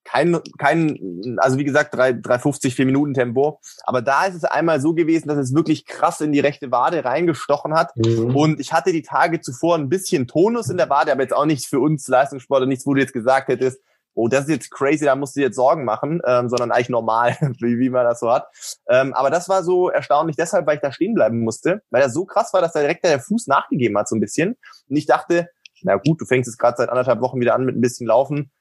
kein, 0.06 0.40
kein, 0.60 1.36
also 1.38 1.58
wie 1.58 1.64
gesagt, 1.64 1.96
3, 1.96 2.14
350, 2.14 2.76
4 2.76 2.86
Minuten 2.86 3.16
Tempo. 3.16 3.60
Aber 3.84 4.04
da 4.04 4.26
ist 4.26 4.36
es 4.36 4.44
einmal 4.44 4.80
so 4.80 4.94
gewesen, 4.94 5.28
dass 5.28 5.38
es 5.38 5.54
wirklich 5.54 5.86
krass 5.86 6.22
in 6.22 6.32
die 6.32 6.40
rechte 6.40 6.72
Wade 6.72 7.04
reingestochen 7.04 7.74
hat. 7.74 7.92
Mhm. 7.98 8.36
Und 8.36 8.60
ich 8.60 8.72
hatte 8.72 8.92
die 8.92 9.02
Tage 9.02 9.42
zuvor 9.42 9.76
ein 9.76 9.90
bisschen 9.90 10.28
Tonus 10.28 10.70
in 10.70 10.78
der 10.78 10.90
Wade, 10.90 11.12
aber 11.12 11.24
jetzt 11.24 11.34
auch 11.34 11.46
nicht 11.46 11.66
für 11.66 11.80
uns 11.80 12.08
Leistungssportler, 12.08 12.68
nichts, 12.68 12.86
wo 12.86 12.94
du 12.94 13.02
jetzt 13.02 13.14
gesagt 13.14 13.48
hättest, 13.48 13.82
oh, 14.16 14.28
das 14.28 14.46
ist 14.46 14.50
jetzt 14.50 14.72
crazy, 14.72 15.06
da 15.06 15.16
musst 15.16 15.36
du 15.36 15.42
jetzt 15.42 15.56
Sorgen 15.56 15.86
machen, 15.86 16.22
ähm, 16.26 16.50
sondern 16.50 16.72
eigentlich 16.72 16.90
normal, 16.90 17.38
wie, 17.60 17.78
wie 17.78 17.90
man 17.90 18.06
das 18.06 18.20
so 18.20 18.32
hat. 18.32 18.48
Ähm, 18.90 19.14
aber 19.14 19.30
das 19.30 19.48
war 19.50 19.64
so 19.64 19.90
erstaunlich 19.90 20.36
deshalb, 20.38 20.66
weil 20.66 20.76
ich 20.76 20.82
da 20.82 20.92
stehen 20.92 21.14
bleiben 21.14 21.42
musste, 21.42 21.82
weil 21.92 22.02
er 22.02 22.10
so 22.10 22.26
krass 22.26 22.54
war, 22.54 22.62
dass 22.62 22.74
da 22.74 22.80
direkt 22.80 23.06
der 23.06 23.20
Fuß 23.20 23.48
nachgegeben 23.48 23.98
hat 23.98 24.08
so 24.08 24.16
ein 24.16 24.22
bisschen. 24.22 24.58
Und 24.90 24.96
ich 24.96 25.06
dachte, 25.06 25.50
na 25.84 25.98
gut, 25.98 26.20
du 26.22 26.26
fängst 26.26 26.48
jetzt 26.48 26.58
gerade 26.58 26.78
seit 26.78 26.90
anderthalb 26.90 27.22
Wochen 27.22 27.40
wieder 27.40 27.54
an 27.54 27.66
mit 27.66 27.76
ein 27.76 27.82
bisschen 27.82 28.08
Laufen. 28.08 28.52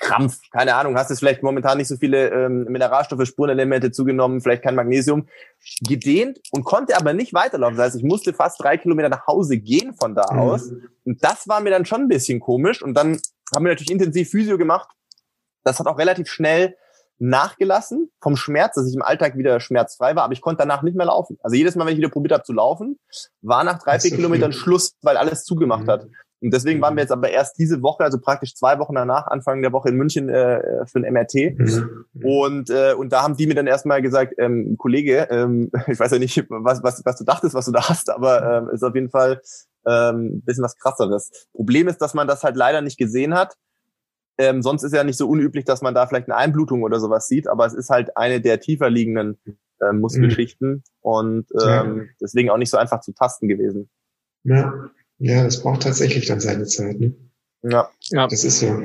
Krampf, 0.00 0.38
keine 0.50 0.74
Ahnung, 0.76 0.96
hast 0.96 1.10
jetzt 1.10 1.18
vielleicht 1.18 1.42
momentan 1.42 1.76
nicht 1.76 1.88
so 1.88 1.96
viele 1.96 2.30
ähm, 2.30 2.64
Mineralstoffe, 2.64 3.26
Spurenelemente 3.26 3.92
zugenommen, 3.92 4.40
vielleicht 4.40 4.62
kein 4.62 4.74
Magnesium, 4.74 5.28
gedehnt 5.86 6.40
und 6.52 6.64
konnte 6.64 6.96
aber 6.96 7.12
nicht 7.12 7.34
weiterlaufen. 7.34 7.76
Das 7.76 7.86
heißt, 7.86 7.96
ich 7.96 8.02
musste 8.02 8.32
fast 8.32 8.62
drei 8.62 8.78
Kilometer 8.78 9.10
nach 9.10 9.26
Hause 9.26 9.58
gehen 9.58 9.94
von 9.94 10.14
da 10.14 10.32
mhm. 10.32 10.38
aus. 10.38 10.72
Und 11.04 11.22
das 11.22 11.46
war 11.48 11.60
mir 11.60 11.70
dann 11.70 11.84
schon 11.84 12.02
ein 12.02 12.08
bisschen 12.08 12.40
komisch. 12.40 12.82
Und 12.82 12.94
dann 12.94 13.20
haben 13.54 13.64
wir 13.64 13.70
natürlich 13.70 13.90
intensiv 13.90 14.30
Physio 14.30 14.58
gemacht. 14.58 14.88
Das 15.64 15.78
hat 15.78 15.86
auch 15.86 15.98
relativ 15.98 16.28
schnell 16.28 16.76
nachgelassen 17.20 18.10
vom 18.20 18.34
Schmerz, 18.34 18.74
dass 18.74 18.88
ich 18.88 18.94
im 18.94 19.02
Alltag 19.02 19.36
wieder 19.36 19.60
schmerzfrei 19.60 20.16
war, 20.16 20.24
aber 20.24 20.32
ich 20.32 20.40
konnte 20.40 20.58
danach 20.58 20.82
nicht 20.82 20.96
mehr 20.96 21.06
laufen. 21.06 21.38
Also 21.42 21.54
jedes 21.54 21.76
Mal, 21.76 21.84
wenn 21.84 21.92
ich 21.92 21.98
wieder 21.98 22.08
probiert 22.08 22.32
habe 22.32 22.44
zu 22.44 22.54
laufen, 22.54 22.98
war 23.42 23.62
nach 23.62 23.82
drei, 23.82 24.00
vier 24.00 24.12
Kilometern 24.12 24.52
Schluss, 24.52 24.94
weil 25.02 25.18
alles 25.18 25.44
zugemacht 25.44 25.84
mhm. 25.84 25.90
hat. 25.90 26.06
Und 26.42 26.54
deswegen 26.54 26.80
waren 26.80 26.96
wir 26.96 27.02
jetzt 27.02 27.12
aber 27.12 27.28
erst 27.28 27.58
diese 27.58 27.82
Woche, 27.82 28.02
also 28.02 28.18
praktisch 28.18 28.54
zwei 28.54 28.78
Wochen 28.78 28.94
danach, 28.94 29.26
Anfang 29.26 29.60
der 29.60 29.72
Woche 29.72 29.90
in 29.90 29.96
München 29.96 30.30
äh, 30.30 30.86
für 30.86 30.98
ein 31.00 31.12
MRT. 31.12 31.58
Mhm. 31.58 32.06
Und, 32.22 32.70
äh, 32.70 32.94
und 32.94 33.12
da 33.12 33.22
haben 33.22 33.36
die 33.36 33.46
mir 33.46 33.54
dann 33.54 33.66
erstmal 33.66 34.00
gesagt, 34.00 34.34
ähm, 34.38 34.76
Kollege, 34.78 35.28
ähm, 35.30 35.70
ich 35.86 36.00
weiß 36.00 36.12
ja 36.12 36.18
nicht, 36.18 36.46
was, 36.48 36.82
was, 36.82 37.02
was 37.04 37.16
du 37.16 37.24
dachtest, 37.24 37.54
was 37.54 37.66
du 37.66 37.72
da 37.72 37.86
hast, 37.86 38.08
aber 38.08 38.62
ähm, 38.62 38.70
ist 38.70 38.82
auf 38.82 38.94
jeden 38.94 39.10
Fall 39.10 39.42
ähm, 39.86 40.42
bisschen 40.44 40.64
was 40.64 40.76
krasseres. 40.76 41.48
Problem 41.52 41.88
ist, 41.88 41.98
dass 41.98 42.14
man 42.14 42.28
das 42.28 42.42
halt 42.44 42.56
leider 42.56 42.80
nicht 42.80 42.98
gesehen 42.98 43.34
hat. 43.34 43.56
Ähm, 44.38 44.62
sonst 44.62 44.82
ist 44.82 44.94
ja 44.94 45.04
nicht 45.04 45.18
so 45.18 45.28
unüblich, 45.28 45.64
dass 45.64 45.82
man 45.82 45.94
da 45.94 46.06
vielleicht 46.06 46.28
eine 46.28 46.36
Einblutung 46.36 46.82
oder 46.82 46.98
sowas 46.98 47.28
sieht, 47.28 47.46
aber 47.46 47.66
es 47.66 47.74
ist 47.74 47.90
halt 47.90 48.16
eine 48.16 48.40
der 48.40 48.60
tiefer 48.60 48.88
liegenden 48.88 49.38
äh, 49.80 49.92
Muskelschichten 49.92 50.70
mhm. 50.70 50.82
und 51.00 51.46
ähm, 51.62 51.98
ja. 51.98 52.04
deswegen 52.20 52.50
auch 52.50 52.56
nicht 52.56 52.70
so 52.70 52.78
einfach 52.78 53.00
zu 53.00 53.12
tasten 53.12 53.48
gewesen. 53.48 53.90
Ja. 54.44 54.72
ja, 55.18 55.44
das 55.44 55.62
braucht 55.62 55.82
tatsächlich 55.82 56.26
dann 56.26 56.40
seine 56.40 56.64
Zeit. 56.64 56.98
Ne? 57.00 57.14
Ja. 57.62 57.90
ja, 58.10 58.26
das 58.26 58.44
ist 58.44 58.60
so. 58.60 58.80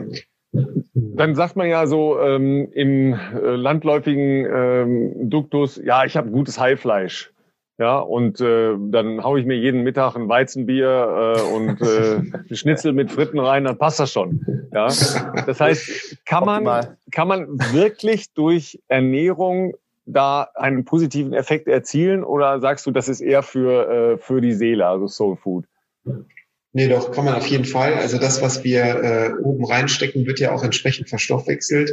Dann 0.93 1.35
sagt 1.35 1.55
man 1.55 1.67
ja 1.67 1.87
so 1.87 2.19
ähm, 2.19 2.69
im 2.71 3.13
äh, 3.13 3.55
landläufigen 3.55 4.45
ähm, 4.45 5.29
Duktus, 5.29 5.79
ja, 5.83 6.05
ich 6.05 6.15
habe 6.17 6.31
gutes 6.31 6.59
Heilfleisch. 6.59 7.33
Ja, 7.77 7.99
und 7.99 8.39
äh, 8.39 8.73
dann 8.89 9.21
hau 9.21 9.35
ich 9.35 9.45
mir 9.45 9.57
jeden 9.57 9.83
Mittag 9.83 10.15
ein 10.15 10.29
Weizenbier 10.29 11.35
äh, 11.35 11.41
und 11.53 11.81
äh, 11.81 12.21
Schnitzel 12.55 12.93
mit 12.93 13.11
Fritten 13.11 13.37
rein, 13.37 13.65
dann 13.65 13.77
passt 13.77 13.99
das 13.99 14.13
schon. 14.13 14.39
Ja, 14.71 14.85
das 14.85 15.59
heißt, 15.59 16.25
kann 16.25 16.45
man, 16.45 16.95
kann 17.11 17.27
man 17.27 17.47
wirklich 17.73 18.33
durch 18.33 18.81
Ernährung 18.87 19.73
da 20.05 20.49
einen 20.55 20.85
positiven 20.85 21.33
Effekt 21.33 21.67
erzielen 21.67 22.23
oder 22.23 22.61
sagst 22.61 22.85
du, 22.85 22.91
das 22.91 23.09
ist 23.09 23.19
eher 23.19 23.43
für, 23.43 23.89
äh, 23.89 24.17
für 24.19 24.39
die 24.39 24.53
Seele, 24.53 24.87
also 24.87 25.07
Soul 25.07 25.35
Food? 25.35 25.65
Nee, 26.71 26.87
doch, 26.87 27.11
kann 27.11 27.25
man 27.25 27.35
auf 27.35 27.47
jeden 27.47 27.65
Fall. 27.65 27.95
Also 27.95 28.17
das, 28.19 28.41
was 28.41 28.63
wir 28.63 28.83
äh, 28.83 29.33
oben 29.41 29.65
reinstecken, 29.65 30.25
wird 30.25 30.39
ja 30.39 30.53
auch 30.53 30.63
entsprechend 30.63 31.09
verstoffwechselt. 31.09 31.91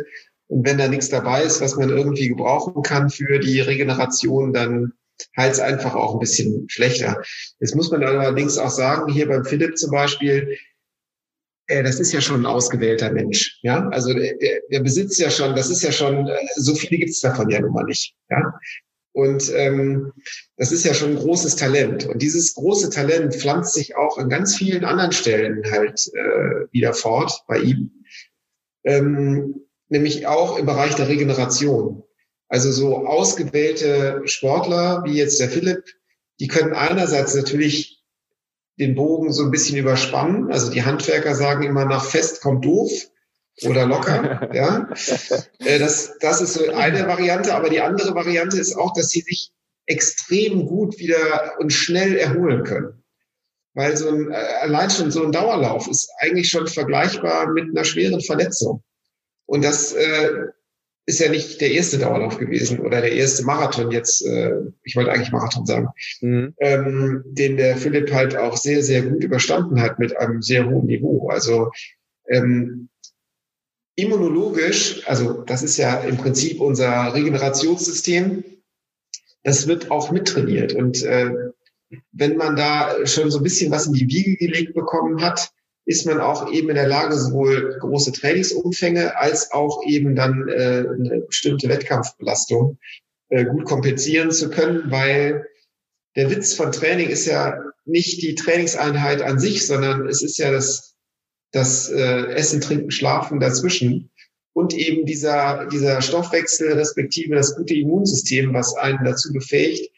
Und 0.48 0.66
wenn 0.66 0.78
da 0.78 0.86
nichts 0.86 1.08
dabei 1.08 1.42
ist, 1.42 1.60
was 1.60 1.76
man 1.76 1.88
irgendwie 1.88 2.28
gebrauchen 2.28 2.82
kann 2.82 3.08
für 3.08 3.38
die 3.38 3.60
Regeneration, 3.60 4.52
dann 4.52 4.92
halt 5.36 5.60
einfach 5.60 5.94
auch 5.94 6.14
ein 6.14 6.20
bisschen 6.20 6.68
schlechter. 6.68 7.22
Jetzt 7.60 7.74
muss 7.74 7.90
man 7.90 8.02
allerdings 8.02 8.58
auch 8.58 8.70
sagen, 8.70 9.12
hier 9.12 9.28
beim 9.28 9.44
Philipp 9.44 9.76
zum 9.76 9.90
Beispiel, 9.90 10.56
äh, 11.66 11.82
das 11.82 12.00
ist 12.00 12.12
ja 12.12 12.20
schon 12.20 12.42
ein 12.42 12.46
ausgewählter 12.46 13.12
Mensch. 13.12 13.58
Ja, 13.62 13.88
also 13.88 14.12
der, 14.12 14.34
der 14.70 14.80
besitzt 14.80 15.18
ja 15.18 15.30
schon, 15.30 15.54
das 15.56 15.70
ist 15.70 15.82
ja 15.82 15.92
schon, 15.92 16.28
äh, 16.28 16.38
so 16.56 16.74
viele 16.74 16.98
gibt 16.98 17.10
es 17.10 17.20
davon 17.20 17.50
ja 17.50 17.60
nun 17.60 17.72
mal 17.72 17.84
nicht. 17.84 18.14
Ja, 18.30 18.54
und 19.12 19.52
ähm, 19.54 20.12
das 20.56 20.72
ist 20.72 20.84
ja 20.84 20.94
schon 20.94 21.10
ein 21.10 21.18
großes 21.18 21.56
Talent. 21.56 22.06
Und 22.06 22.22
dieses 22.22 22.54
große 22.54 22.90
Talent 22.90 23.34
pflanzt 23.34 23.74
sich 23.74 23.94
auch 23.94 24.16
an 24.16 24.30
ganz 24.30 24.56
vielen 24.56 24.84
anderen 24.84 25.12
Stellen 25.12 25.62
halt 25.70 26.00
äh, 26.14 26.72
wieder 26.72 26.94
fort 26.94 27.44
bei 27.46 27.58
ihm. 27.58 28.04
Ähm, 28.84 29.66
nämlich 29.88 30.26
auch 30.26 30.58
im 30.58 30.66
Bereich 30.66 30.94
der 30.94 31.08
Regeneration. 31.08 32.02
Also 32.52 32.70
so 32.70 33.06
ausgewählte 33.06 34.20
Sportler 34.26 35.04
wie 35.06 35.14
jetzt 35.14 35.40
der 35.40 35.48
Philipp, 35.48 35.84
die 36.38 36.48
können 36.48 36.74
einerseits 36.74 37.34
natürlich 37.34 38.04
den 38.78 38.94
Bogen 38.94 39.32
so 39.32 39.44
ein 39.44 39.50
bisschen 39.50 39.78
überspannen. 39.78 40.52
Also 40.52 40.70
die 40.70 40.84
Handwerker 40.84 41.34
sagen 41.34 41.62
immer 41.62 41.86
nach 41.86 42.04
fest 42.04 42.42
kommt 42.42 42.62
doof 42.62 42.92
oder 43.62 43.86
locker. 43.86 44.50
ja, 44.54 44.86
äh, 45.60 45.78
das, 45.78 46.18
das 46.20 46.42
ist 46.42 46.52
so 46.52 46.70
eine 46.72 47.08
Variante. 47.08 47.54
Aber 47.54 47.70
die 47.70 47.80
andere 47.80 48.14
Variante 48.14 48.58
ist 48.58 48.76
auch, 48.76 48.92
dass 48.92 49.08
sie 49.08 49.22
sich 49.22 49.50
extrem 49.86 50.66
gut 50.66 50.98
wieder 50.98 51.54
und 51.58 51.72
schnell 51.72 52.16
erholen 52.16 52.64
können. 52.64 53.02
Weil 53.72 53.96
so 53.96 54.10
ein, 54.10 54.30
äh, 54.30 54.34
allein 54.60 54.90
schon 54.90 55.10
so 55.10 55.24
ein 55.24 55.32
Dauerlauf 55.32 55.88
ist 55.88 56.10
eigentlich 56.18 56.50
schon 56.50 56.66
vergleichbar 56.66 57.50
mit 57.50 57.70
einer 57.70 57.86
schweren 57.86 58.20
Verletzung. 58.20 58.82
Und 59.46 59.64
das 59.64 59.94
äh, 59.94 60.32
ist 61.06 61.20
ja 61.20 61.28
nicht 61.28 61.60
der 61.60 61.72
erste 61.72 61.98
Dauerlauf 61.98 62.38
gewesen 62.38 62.80
oder 62.80 63.00
der 63.00 63.12
erste 63.12 63.44
Marathon 63.44 63.90
jetzt, 63.90 64.24
äh, 64.24 64.52
ich 64.84 64.94
wollte 64.94 65.10
eigentlich 65.10 65.32
Marathon 65.32 65.66
sagen, 65.66 65.88
mhm. 66.20 66.54
ähm, 66.58 67.24
den 67.26 67.56
der 67.56 67.76
Philipp 67.76 68.12
halt 68.12 68.36
auch 68.36 68.56
sehr, 68.56 68.82
sehr 68.82 69.02
gut 69.02 69.24
überstanden 69.24 69.80
hat 69.80 69.98
mit 69.98 70.16
einem 70.16 70.42
sehr 70.42 70.68
hohen 70.68 70.86
Niveau. 70.86 71.28
Also 71.28 71.70
ähm, 72.28 72.88
immunologisch, 73.96 75.02
also 75.06 75.42
das 75.42 75.62
ist 75.62 75.76
ja 75.76 75.96
im 76.00 76.16
Prinzip 76.16 76.60
unser 76.60 77.12
Regenerationssystem, 77.14 78.44
das 79.42 79.66
wird 79.66 79.90
auch 79.90 80.12
mittrainiert. 80.12 80.72
Und 80.72 81.02
äh, 81.02 81.30
wenn 82.12 82.36
man 82.36 82.54
da 82.54 83.06
schon 83.06 83.30
so 83.30 83.38
ein 83.38 83.42
bisschen 83.44 83.72
was 83.72 83.86
in 83.86 83.94
die 83.94 84.08
Wiege 84.08 84.36
gelegt 84.36 84.74
bekommen 84.74 85.20
hat, 85.20 85.52
ist 85.84 86.06
man 86.06 86.20
auch 86.20 86.50
eben 86.50 86.68
in 86.68 86.76
der 86.76 86.86
Lage, 86.86 87.16
sowohl 87.16 87.76
große 87.80 88.12
Trainingsumfänge 88.12 89.16
als 89.18 89.50
auch 89.52 89.82
eben 89.86 90.14
dann 90.14 90.48
äh, 90.48 90.84
eine 90.88 91.24
bestimmte 91.26 91.68
Wettkampfbelastung 91.68 92.78
äh, 93.30 93.44
gut 93.44 93.64
kompensieren 93.64 94.30
zu 94.30 94.50
können, 94.50 94.90
weil 94.90 95.46
der 96.14 96.30
Witz 96.30 96.54
von 96.54 96.70
Training 96.70 97.08
ist 97.08 97.26
ja 97.26 97.58
nicht 97.84 98.22
die 98.22 98.34
Trainingseinheit 98.34 99.22
an 99.22 99.38
sich, 99.40 99.66
sondern 99.66 100.06
es 100.06 100.22
ist 100.22 100.38
ja 100.38 100.52
das, 100.52 100.94
das 101.50 101.90
äh, 101.90 102.26
Essen, 102.34 102.60
Trinken, 102.60 102.90
Schlafen 102.90 103.40
dazwischen 103.40 104.10
und 104.52 104.74
eben 104.74 105.06
dieser, 105.06 105.66
dieser 105.66 106.02
Stoffwechsel 106.02 106.74
respektive 106.74 107.34
das 107.34 107.56
gute 107.56 107.74
Immunsystem, 107.74 108.52
was 108.52 108.76
einen 108.76 109.04
dazu 109.04 109.32
befähigt, 109.32 109.90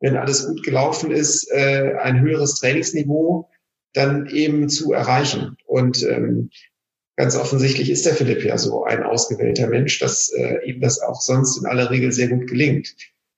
wenn 0.00 0.16
alles 0.16 0.46
gut 0.46 0.62
gelaufen 0.64 1.10
ist, 1.10 1.48
äh, 1.52 1.94
ein 2.00 2.20
höheres 2.20 2.54
Trainingsniveau 2.54 3.48
dann 3.92 4.26
eben 4.26 4.68
zu 4.68 4.92
erreichen. 4.92 5.56
Und 5.66 6.02
ähm, 6.02 6.50
ganz 7.16 7.36
offensichtlich 7.36 7.90
ist 7.90 8.06
der 8.06 8.14
Philipp 8.14 8.44
ja 8.44 8.56
so 8.58 8.84
ein 8.84 9.02
ausgewählter 9.02 9.66
Mensch, 9.66 9.98
dass 9.98 10.30
äh, 10.32 10.58
ihm 10.64 10.80
das 10.80 11.00
auch 11.00 11.20
sonst 11.20 11.58
in 11.58 11.66
aller 11.66 11.90
Regel 11.90 12.12
sehr 12.12 12.28
gut 12.28 12.46
gelingt. 12.46 12.94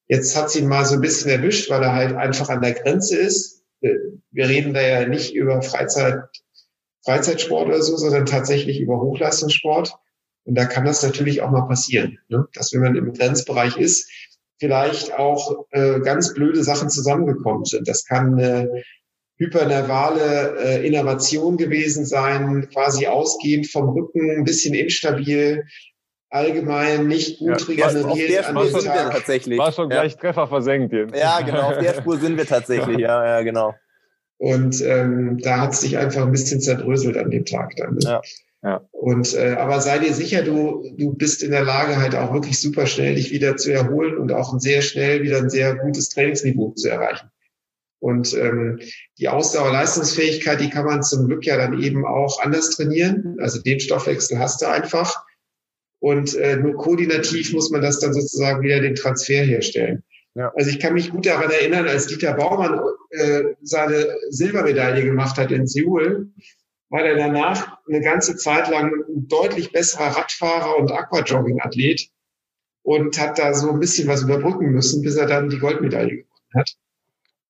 Jetzt 0.09 0.37
hat 0.37 0.51
sie 0.51 0.61
ihn 0.61 0.69
mal 0.69 0.85
so 0.85 0.95
ein 0.95 1.01
bisschen 1.01 1.31
erwischt, 1.31 1.71
weil 1.71 1.83
er 1.83 1.95
halt 1.95 2.15
einfach 2.15 2.49
an 2.49 2.61
der 2.61 2.75
Grenze 2.75 3.17
ist. 3.17 3.65
Wir 3.81 4.49
reden 4.49 4.75
da 4.75 4.81
ja 4.81 5.09
nicht 5.09 5.35
über 5.35 5.63
Freizeit, 5.63 6.23
Freizeitsport 7.05 7.67
oder 7.67 7.83
so, 7.83 7.97
sondern 7.97 8.27
tatsächlich 8.27 8.81
über 8.81 9.01
Hochleistungssport. 9.01 9.95
Und 10.45 10.55
da 10.57 10.67
kann 10.67 10.85
das 10.85 11.03
natürlich 11.03 11.41
auch 11.43 11.51
mal 11.51 11.67
passieren, 11.67 12.19
ne? 12.29 12.47
dass 12.55 12.73
wenn 12.73 12.81
man 12.81 12.97
im 12.97 13.13
Grenzbereich 13.13 13.77
ist, 13.77 14.11
vielleicht 14.59 15.13
auch 15.15 15.67
äh, 15.71 16.01
ganz 16.01 16.35
blöde 16.35 16.63
Sachen 16.63 16.91
zusammengekommen 16.91 17.65
sind. 17.65 17.89
Das 17.89 18.05
kann 18.05 18.39
äh, 18.39 18.69
hypernervale 19.39 20.57
äh, 20.59 20.87
Innovation 20.87 21.57
gewesen 21.57 22.05
sein, 22.05 22.69
quasi 22.73 23.07
ausgehend 23.07 23.69
vom 23.71 23.91
Rücken, 23.91 24.31
ein 24.31 24.45
bisschen 24.45 24.75
instabil, 24.75 25.65
allgemein 26.31 27.09
nicht 27.09 27.39
gut 27.39 27.61
ja, 27.77 27.87
regeneriert. 27.87 28.07
Auf 28.07 28.69
der 28.69 28.71
Spur 28.71 28.81
sind 28.81 28.95
wir 28.95 29.11
tatsächlich. 29.11 29.59
War 29.59 29.73
schon 29.73 29.89
gleich 29.89 30.13
ja. 30.13 30.19
Treffer 30.19 30.47
versenkt 30.47 30.93
jetzt. 30.93 31.17
Ja, 31.17 31.41
genau, 31.41 31.71
auf 31.71 31.79
der 31.79 31.95
Spur 31.95 32.19
sind 32.19 32.37
wir 32.37 32.47
tatsächlich, 32.47 32.99
ja, 32.99 33.25
ja, 33.25 33.43
genau. 33.43 33.75
Und 34.39 34.81
ähm, 34.83 35.39
da 35.43 35.61
hat 35.61 35.73
es 35.73 35.83
sich 35.83 35.99
einfach 35.99 36.23
ein 36.23 36.33
bisschen 36.33 36.61
zerdröselt 36.61 37.17
an 37.17 37.31
dem 37.31 37.45
Tag 37.45 37.77
dann. 37.77 37.95
Ne? 37.95 38.01
Ja. 38.03 38.21
Ja. 38.65 38.81
Und 38.93 39.35
äh, 39.35 39.55
aber 39.59 39.81
sei 39.81 39.99
dir 39.99 40.15
sicher, 40.15 40.43
du 40.43 40.85
du 40.97 41.15
bist 41.15 41.43
in 41.43 41.51
der 41.51 41.65
Lage 41.65 41.97
halt 41.97 42.15
auch 42.15 42.33
wirklich 42.33 42.61
super 42.61 42.87
schnell 42.87 43.17
dich 43.17 43.33
wieder 43.33 43.57
zu 43.57 43.73
erholen 43.73 44.17
und 44.19 44.31
auch 44.33 44.57
sehr 44.61 44.83
schnell 44.83 45.23
wieder 45.23 45.39
ein 45.39 45.51
sehr 45.51 45.75
gutes 45.75 46.11
Trainingsniveau 46.11 46.71
zu 46.71 46.89
erreichen. 46.89 47.29
Und 48.03 48.35
ähm, 48.35 48.81
die 49.21 49.29
Ausdauerleistungsfähigkeit, 49.29 50.61
die 50.61 50.71
kann 50.71 50.87
man 50.87 51.05
zum 51.05 51.29
Glück 51.29 51.47
ja 51.47 51.57
dann 51.57 51.81
eben 51.81 52.05
auch 52.05 52.43
anders 52.43 52.71
trainieren. 52.71 53.37
Also 53.39 53.63
den 53.63 53.79
Stoffwechsel 53.79 54.41
hast 54.41 54.61
du 54.61 54.67
einfach. 54.67 55.25
Und 56.01 56.35
äh, 56.35 56.57
nur 56.57 56.75
koordinativ 56.75 57.53
muss 57.53 57.71
man 57.71 57.81
das 57.81 58.01
dann 58.01 58.13
sozusagen 58.13 58.61
wieder 58.61 58.81
den 58.81 58.97
Transfer 58.97 59.45
herstellen. 59.45 60.03
Ja. 60.35 60.53
Also 60.57 60.71
ich 60.71 60.81
kann 60.81 60.95
mich 60.95 61.11
gut 61.13 61.27
daran 61.27 61.53
erinnern, 61.53 61.87
als 61.87 62.09
Dieter 62.09 62.35
Baumann 62.35 62.81
äh, 63.11 63.45
seine 63.63 64.09
Silbermedaille 64.31 65.05
gemacht 65.05 65.39
hat 65.39 65.53
in 65.53 65.69
Seoul, 65.69 66.29
war 66.89 67.05
er 67.05 67.15
danach 67.15 67.79
eine 67.89 68.01
ganze 68.01 68.35
Zeit 68.35 68.69
lang 68.69 68.93
ein 68.93 69.29
deutlich 69.29 69.71
besserer 69.71 70.17
Radfahrer 70.17 70.77
und 70.77 70.91
Aquajogging-Athlet 70.91 72.09
und 72.83 73.21
hat 73.21 73.39
da 73.39 73.55
so 73.55 73.71
ein 73.71 73.79
bisschen 73.79 74.09
was 74.09 74.23
überbrücken 74.23 74.73
müssen, 74.73 75.03
bis 75.03 75.15
er 75.15 75.27
dann 75.27 75.51
die 75.51 75.61
Goldmedaille 75.61 76.17
gewonnen 76.17 76.51
hat. 76.57 76.77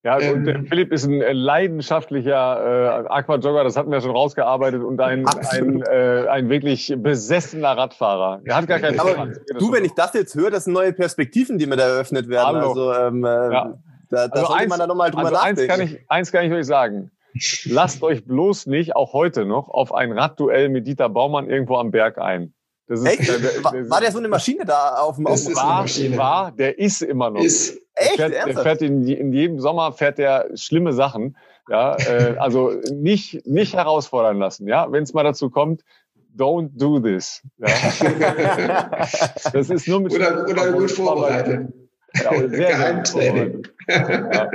Ja, 0.04 0.14
also 0.14 0.32
ähm, 0.32 0.44
der 0.44 0.64
Philipp 0.64 0.92
ist 0.92 1.04
ein 1.04 1.22
äh, 1.22 1.32
leidenschaftlicher 1.32 3.04
äh, 3.04 3.08
Aquajogger, 3.08 3.62
das 3.62 3.76
hatten 3.76 3.92
wir 3.92 4.00
schon 4.00 4.10
rausgearbeitet, 4.10 4.82
und 4.82 5.00
ein, 5.00 5.24
ein, 5.26 5.82
äh, 5.82 6.26
ein 6.28 6.48
wirklich 6.48 6.92
besessener 6.96 7.76
Radfahrer. 7.76 8.40
Er 8.44 8.56
hat 8.56 8.66
gar 8.66 8.80
keinen 8.80 8.98
Aber 8.98 9.28
Du, 9.58 9.70
wenn 9.70 9.84
ich 9.84 9.92
das 9.94 10.12
jetzt 10.14 10.34
höre, 10.34 10.50
das 10.50 10.64
sind 10.64 10.72
neue 10.72 10.92
Perspektiven, 10.92 11.56
die 11.56 11.66
mir 11.66 11.76
da 11.76 11.84
eröffnet 11.84 12.28
werden. 12.28 12.56
Hallo. 12.56 12.68
Also, 12.70 12.92
ähm, 12.94 13.24
äh, 13.24 13.28
ja. 13.28 13.78
da, 14.10 14.26
da 14.26 14.32
also 14.32 14.46
sollte 14.46 14.62
eins, 14.62 14.70
man 14.70 14.78
da 14.80 14.86
nochmal 14.88 15.10
drüber 15.12 15.26
also 15.26 15.34
nachdenken. 15.34 15.60
Eins 15.60 15.70
kann, 15.70 15.80
ich, 15.80 16.10
eins 16.10 16.32
kann 16.32 16.46
ich 16.46 16.52
euch 16.52 16.66
sagen. 16.66 17.12
Lasst 17.66 18.02
euch 18.02 18.26
bloß 18.26 18.66
nicht, 18.66 18.96
auch 18.96 19.12
heute 19.12 19.44
noch, 19.44 19.68
auf 19.68 19.94
ein 19.94 20.10
Radduell 20.10 20.68
mit 20.68 20.86
Dieter 20.88 21.08
Baumann 21.10 21.48
irgendwo 21.48 21.76
am 21.76 21.92
Berg 21.92 22.18
ein. 22.18 22.54
Das 22.88 23.00
ist, 23.00 23.06
Echt? 23.06 23.28
Der, 23.28 23.38
der, 23.38 23.64
war, 23.64 23.72
war, 23.90 24.00
der 24.00 24.10
so 24.10 24.18
eine 24.18 24.28
Maschine 24.28 24.64
da 24.64 24.96
auf 24.96 25.14
dem, 25.14 25.28
auf 25.28 25.44
dem 25.44 25.54
war, 25.54 25.86
war, 26.18 26.52
der 26.52 26.78
ist 26.78 27.02
immer 27.02 27.30
noch. 27.30 27.40
Ist. 27.40 27.81
Echt? 27.94 28.18
Der 28.18 28.30
fährt, 28.30 28.46
der 28.48 28.58
fährt 28.58 28.82
in, 28.82 29.06
in, 29.06 29.32
jedem 29.32 29.60
Sommer 29.60 29.92
fährt 29.92 30.18
der 30.18 30.48
schlimme 30.54 30.92
Sachen. 30.92 31.36
Ja, 31.68 31.96
äh, 31.96 32.36
also 32.38 32.72
nicht, 32.92 33.46
nicht 33.46 33.74
herausfordern 33.74 34.38
lassen. 34.38 34.66
Ja, 34.66 34.90
wenn 34.90 35.04
es 35.04 35.12
mal 35.12 35.22
dazu 35.22 35.50
kommt, 35.50 35.82
don't 36.36 36.70
do 36.74 36.98
this. 36.98 37.42
Ja. 37.58 37.68
das 39.52 39.70
ist 39.70 39.86
nur 39.86 40.00
mit 40.00 40.14
oder, 40.14 40.44
oder 40.48 40.72
gut 40.72 40.90
vorbereitet. 40.90 41.72
Ja, 42.14 42.48
sehr 42.48 42.68
Geheimtraining. 42.68 43.62
Ja. 43.88 44.50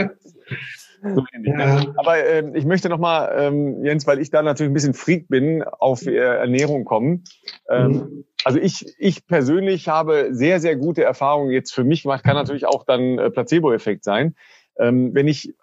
So 1.02 1.24
ja. 1.44 1.82
Aber 1.98 2.18
äh, 2.18 2.52
ich 2.56 2.66
möchte 2.66 2.90
nochmal, 2.90 3.32
ähm, 3.38 3.84
Jens, 3.84 4.08
weil 4.08 4.20
ich 4.20 4.32
da 4.32 4.42
natürlich 4.42 4.72
ein 4.72 4.74
bisschen 4.74 4.94
Freak 4.94 5.28
bin, 5.28 5.64
auf 5.64 6.06
äh, 6.06 6.16
Ernährung 6.16 6.86
kommen. 6.86 7.24
Ähm, 7.70 7.92
mhm. 7.92 8.26
Also 8.44 8.60
ich, 8.60 8.86
ich 8.98 9.26
persönlich 9.26 9.88
habe 9.88 10.30
sehr, 10.32 10.60
sehr 10.60 10.76
gute 10.76 11.04
Erfahrungen 11.04 11.52
jetzt 11.52 11.74
für 11.74 11.84
mich 11.84 12.04
gemacht, 12.04 12.24
kann 12.24 12.36
natürlich 12.36 12.66
auch 12.66 12.86
dann 12.86 13.20
äh, 13.20 13.30
Placebo-Effekt 13.30 14.04
sein. 14.04 14.36
Ähm, 14.80 15.14
wenn 15.14 15.28
ich 15.28 15.54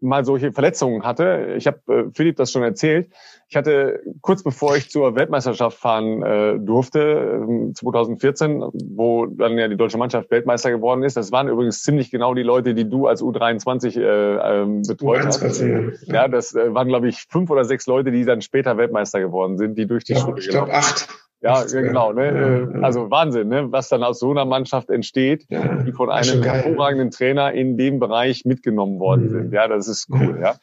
mal 0.00 0.24
solche 0.24 0.52
Verletzungen 0.52 1.02
hatte. 1.04 1.54
Ich 1.56 1.66
habe 1.66 1.80
äh, 1.88 2.04
Philipp 2.14 2.36
das 2.36 2.52
schon 2.52 2.62
erzählt. 2.62 3.10
Ich 3.48 3.56
hatte 3.56 4.00
kurz 4.20 4.42
bevor 4.42 4.76
ich 4.76 4.90
zur 4.90 5.14
Weltmeisterschaft 5.14 5.78
fahren 5.78 6.22
äh, 6.22 6.58
durfte, 6.58 7.44
äh, 7.70 7.72
2014, 7.72 8.62
wo 8.94 9.26
dann 9.26 9.58
ja 9.58 9.68
die 9.68 9.76
deutsche 9.76 9.98
Mannschaft 9.98 10.30
Weltmeister 10.30 10.70
geworden 10.70 11.02
ist. 11.02 11.16
Das 11.16 11.32
waren 11.32 11.48
übrigens 11.48 11.82
ziemlich 11.82 12.10
genau 12.10 12.34
die 12.34 12.42
Leute, 12.42 12.74
die 12.74 12.88
du 12.88 13.06
als 13.06 13.22
U23 13.22 13.98
äh, 13.98 14.62
äh, 14.62 14.82
betreut 14.86 15.26
hast. 15.26 15.62
Ja, 16.06 16.28
das 16.28 16.54
äh, 16.54 16.74
waren 16.74 16.88
glaube 16.88 17.08
ich 17.08 17.26
fünf 17.28 17.50
oder 17.50 17.64
sechs 17.64 17.86
Leute, 17.86 18.12
die 18.12 18.24
dann 18.24 18.42
später 18.42 18.76
Weltmeister 18.76 19.20
geworden 19.20 19.58
sind, 19.58 19.76
die 19.76 19.86
durch 19.86 20.04
die 20.04 20.12
ja, 20.12 20.20
Schule 20.20 20.38
Ich 20.40 20.48
glaube 20.48 20.72
acht. 20.72 21.08
Ja, 21.40 21.62
genau. 21.64 22.12
Ne? 22.12 22.68
Ja, 22.74 22.80
Also 22.80 23.10
Wahnsinn, 23.10 23.48
ne? 23.48 23.70
was 23.70 23.88
dann 23.88 24.02
aus 24.02 24.18
so 24.18 24.30
einer 24.30 24.44
Mannschaft 24.44 24.90
entsteht, 24.90 25.46
ja, 25.48 25.82
die 25.82 25.92
von 25.92 26.10
einem 26.10 26.42
hervorragenden 26.42 27.10
Trainer 27.10 27.52
in 27.52 27.76
dem 27.76 28.00
Bereich 28.00 28.44
mitgenommen 28.44 28.98
worden 28.98 29.26
mhm. 29.26 29.30
sind. 29.30 29.52
Ja, 29.52 29.68
das 29.68 29.86
ist 29.86 30.08
cool. 30.10 30.40
Ja. 30.42 30.56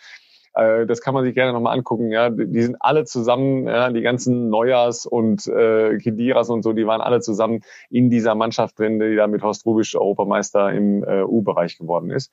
Äh, 0.56 0.86
das 0.86 1.02
kann 1.02 1.14
man 1.14 1.24
sich 1.24 1.34
gerne 1.34 1.54
nochmal 1.54 1.78
angucken. 1.78 2.12
Ja, 2.12 2.30
die 2.30 2.62
sind 2.62 2.78
alle 2.80 3.06
zusammen, 3.06 3.68
ja, 3.68 3.90
die 3.92 4.02
ganzen 4.02 4.50
Neujahrs 4.50 5.06
und 5.06 5.48
äh, 5.48 5.98
Kidiras 5.98 6.50
und 6.50 6.64
so, 6.64 6.74
die 6.74 6.88
waren 6.88 7.02
alle 7.02 7.22
zusammen 7.22 7.62
in 7.90 8.10
dieser 8.10 8.36
Mannschaft 8.36 8.80
drin, 8.80 9.00
die 9.00 9.16
da 9.16 9.28
mit 9.28 9.44
Horst 9.44 9.66
Rubisch 9.66 9.96
Europameister 9.96 10.72
im 10.74 11.04
äh, 11.04 11.24
U-Bereich 11.24 11.78
geworden 11.78 12.10
ist. 12.10 12.32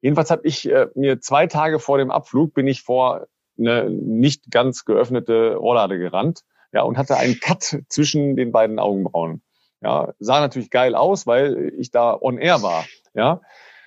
Jedenfalls 0.00 0.30
habe 0.30 0.42
ich 0.44 0.70
äh, 0.70 0.86
mir 0.94 1.20
zwei 1.20 1.46
Tage 1.46 1.78
vor 1.78 1.98
dem 1.98 2.10
Abflug 2.10 2.54
bin 2.54 2.66
ich 2.66 2.82
vor 2.82 3.26
eine 3.58 3.90
nicht 3.90 4.50
ganz 4.50 4.84
geöffnete 4.84 5.56
Rollade 5.56 5.98
gerannt 5.98 6.44
ja, 6.72 6.82
und 6.82 6.98
hatte 6.98 7.16
einen 7.16 7.40
Cut 7.40 7.82
zwischen 7.88 8.36
den 8.36 8.52
beiden 8.52 8.78
Augenbrauen. 8.78 9.42
Ja, 9.80 10.12
sah 10.18 10.40
natürlich 10.40 10.70
geil 10.70 10.94
aus, 10.94 11.26
weil 11.26 11.72
ich 11.78 11.90
da 11.90 12.16
on 12.20 12.38
air 12.38 12.62
war. 12.62 12.84
Ja, 13.14 13.40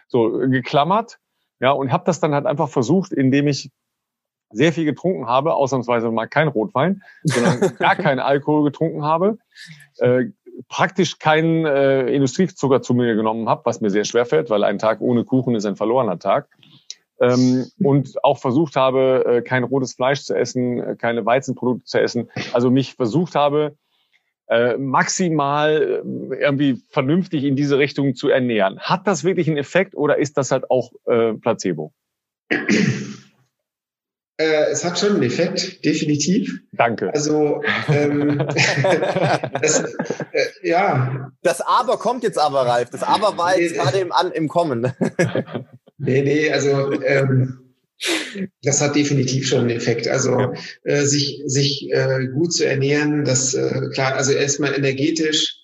so 0.08 0.30
geklammert. 0.32 1.20
Ja, 1.60 1.72
und 1.72 1.92
habe 1.92 2.06
das 2.06 2.20
dann 2.20 2.34
halt 2.34 2.46
einfach 2.46 2.70
versucht, 2.70 3.12
indem 3.12 3.48
ich 3.48 3.72
sehr 4.50 4.74
viel 4.74 4.86
getrunken 4.86 5.28
habe, 5.28 5.54
ausnahmsweise 5.54 6.12
mal 6.12 6.28
kein 6.28 6.48
Rotwein, 6.48 7.04
sondern 7.24 7.60
gar 7.80 7.96
keinen 7.96 8.20
Alkohol 8.20 8.64
getrunken 8.64 9.04
habe, 9.04 9.38
äh, 9.98 10.26
praktisch 10.68 11.20
keinen 11.20 11.66
äh, 11.66 12.08
Industriezucker 12.08 12.82
zu 12.82 12.94
mir 12.94 13.16
genommen 13.16 13.48
habe, 13.48 13.62
was 13.66 13.82
mir 13.82 13.90
sehr 13.90 14.04
schwer 14.04 14.26
fällt, 14.26 14.50
weil 14.50 14.64
ein 14.64 14.80
Tag 14.80 15.02
ohne 15.02 15.24
Kuchen 15.24 15.56
ist 15.56 15.66
ein 15.66 15.76
verlorener 15.76 16.20
Tag 16.20 16.50
ähm, 17.22 17.68
und 17.80 18.24
auch 18.24 18.40
versucht 18.40 18.76
habe, 18.76 19.24
äh, 19.26 19.42
kein 19.42 19.64
rotes 19.64 19.94
Fleisch 19.94 20.24
zu 20.24 20.36
essen, 20.36 20.80
äh, 20.80 20.96
keine 20.96 21.26
Weizenprodukte 21.26 21.86
zu 21.86 22.02
essen. 22.02 22.30
Also 22.52 22.72
mich 22.72 22.96
versucht 22.96 23.36
habe, 23.36 23.76
äh, 24.48 24.76
maximal 24.78 26.04
äh, 26.04 26.36
irgendwie 26.36 26.82
vernünftig 26.90 27.44
in 27.44 27.56
diese 27.56 27.78
Richtung 27.78 28.16
zu 28.16 28.30
ernähren. 28.30 28.80
Hat 28.80 29.08
das 29.08 29.24
wirklich 29.24 29.48
einen 29.48 29.58
Effekt 29.58 29.96
oder 29.96 30.18
ist 30.18 30.38
das 30.38 30.52
halt 30.52 30.70
auch 30.72 30.92
äh, 31.06 31.34
Placebo? 31.34 31.94
Äh, 34.42 34.72
es 34.72 34.84
hat 34.84 34.98
schon 34.98 35.14
einen 35.14 35.24
Effekt, 35.24 35.86
definitiv. 35.86 36.62
Danke. 36.72 37.14
Also 37.14 37.62
ähm, 37.88 38.40
das, 39.62 39.84
äh, 40.32 40.48
ja. 40.64 41.32
Das 41.44 41.62
Aber 41.62 41.98
kommt 41.98 42.24
jetzt 42.24 42.40
aber, 42.40 42.66
Ralf. 42.66 42.90
Das 42.90 43.04
Aber 43.04 43.38
war 43.38 43.60
jetzt 43.60 43.76
gerade 43.76 44.00
im, 44.00 44.12
an, 44.12 44.32
im 44.32 44.48
Kommen. 44.48 44.92
nee, 46.02 46.22
nee, 46.22 46.52
also 46.52 46.92
ähm, 47.04 47.62
das 48.64 48.82
hat 48.82 48.96
definitiv 48.96 49.48
schon 49.48 49.62
einen 49.62 49.70
Effekt. 49.70 50.08
Also 50.08 50.54
äh, 50.84 51.04
sich, 51.04 51.42
sich 51.46 51.90
äh, 51.92 52.28
gut 52.34 52.54
zu 52.54 52.66
ernähren, 52.66 53.24
das 53.26 53.54
äh, 53.54 53.90
klar, 53.94 54.16
also 54.16 54.32
erstmal 54.32 54.74
energetisch 54.74 55.58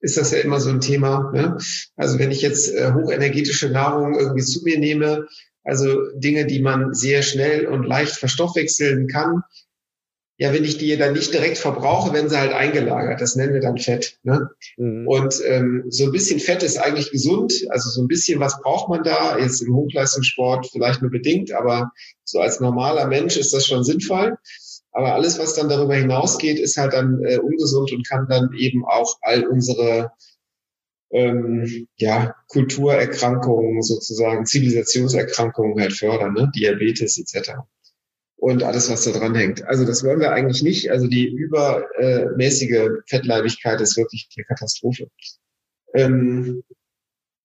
ist 0.00 0.16
das 0.16 0.32
ja 0.32 0.38
immer 0.38 0.60
so 0.60 0.70
ein 0.70 0.80
Thema. 0.80 1.30
Ne? 1.32 1.56
Also 1.96 2.18
wenn 2.18 2.30
ich 2.30 2.42
jetzt 2.42 2.74
äh, 2.74 2.92
hochenergetische 2.92 3.70
Nahrung 3.70 4.18
irgendwie 4.18 4.42
zu 4.42 4.62
mir 4.62 4.78
nehme, 4.78 5.26
also 5.62 5.98
Dinge, 6.14 6.46
die 6.46 6.60
man 6.60 6.94
sehr 6.94 7.22
schnell 7.22 7.66
und 7.66 7.84
leicht 7.84 8.12
verstoffwechseln 8.12 9.08
kann, 9.08 9.42
ja, 10.40 10.54
wenn 10.54 10.64
ich 10.64 10.78
die 10.78 10.96
dann 10.96 11.12
nicht 11.12 11.34
direkt 11.34 11.58
verbrauche, 11.58 12.14
werden 12.14 12.30
sie 12.30 12.38
halt 12.38 12.54
eingelagert. 12.54 13.20
Das 13.20 13.36
nennen 13.36 13.52
wir 13.52 13.60
dann 13.60 13.76
Fett. 13.76 14.18
Ne? 14.22 14.48
Mhm. 14.78 15.06
Und 15.06 15.34
ähm, 15.46 15.84
so 15.90 16.04
ein 16.04 16.12
bisschen 16.12 16.40
Fett 16.40 16.62
ist 16.62 16.78
eigentlich 16.78 17.10
gesund. 17.10 17.52
Also 17.68 17.90
so 17.90 18.00
ein 18.00 18.08
bisschen 18.08 18.40
was 18.40 18.58
braucht 18.62 18.88
man 18.88 19.04
da. 19.04 19.36
Jetzt 19.38 19.60
im 19.60 19.74
Hochleistungssport 19.74 20.70
vielleicht 20.72 21.02
nur 21.02 21.10
bedingt, 21.10 21.52
aber 21.52 21.92
so 22.24 22.40
als 22.40 22.58
normaler 22.58 23.06
Mensch 23.06 23.36
ist 23.36 23.52
das 23.52 23.66
schon 23.66 23.84
sinnvoll. 23.84 24.38
Aber 24.92 25.12
alles, 25.12 25.38
was 25.38 25.52
dann 25.52 25.68
darüber 25.68 25.94
hinausgeht, 25.94 26.58
ist 26.58 26.78
halt 26.78 26.94
dann 26.94 27.22
äh, 27.22 27.36
ungesund 27.36 27.92
und 27.92 28.08
kann 28.08 28.26
dann 28.26 28.48
eben 28.56 28.86
auch 28.86 29.18
all 29.20 29.46
unsere 29.46 30.10
ähm, 31.12 31.86
ja, 31.96 32.34
Kulturerkrankungen 32.48 33.82
sozusagen, 33.82 34.46
Zivilisationserkrankungen 34.46 35.78
halt 35.78 35.92
fördern, 35.92 36.32
ne? 36.32 36.50
Diabetes 36.56 37.18
etc. 37.18 37.58
Und 38.40 38.62
alles, 38.62 38.90
was 38.90 39.04
da 39.04 39.10
dran 39.10 39.34
hängt. 39.34 39.62
Also 39.66 39.84
das 39.84 40.02
wollen 40.02 40.20
wir 40.20 40.32
eigentlich 40.32 40.62
nicht. 40.62 40.90
Also 40.90 41.06
die 41.06 41.28
übermäßige 41.28 43.02
Fettleibigkeit 43.06 43.80
ist 43.82 43.98
wirklich 43.98 44.28
eine 44.34 44.46
Katastrophe. 44.46 45.08
Ähm, 45.94 46.62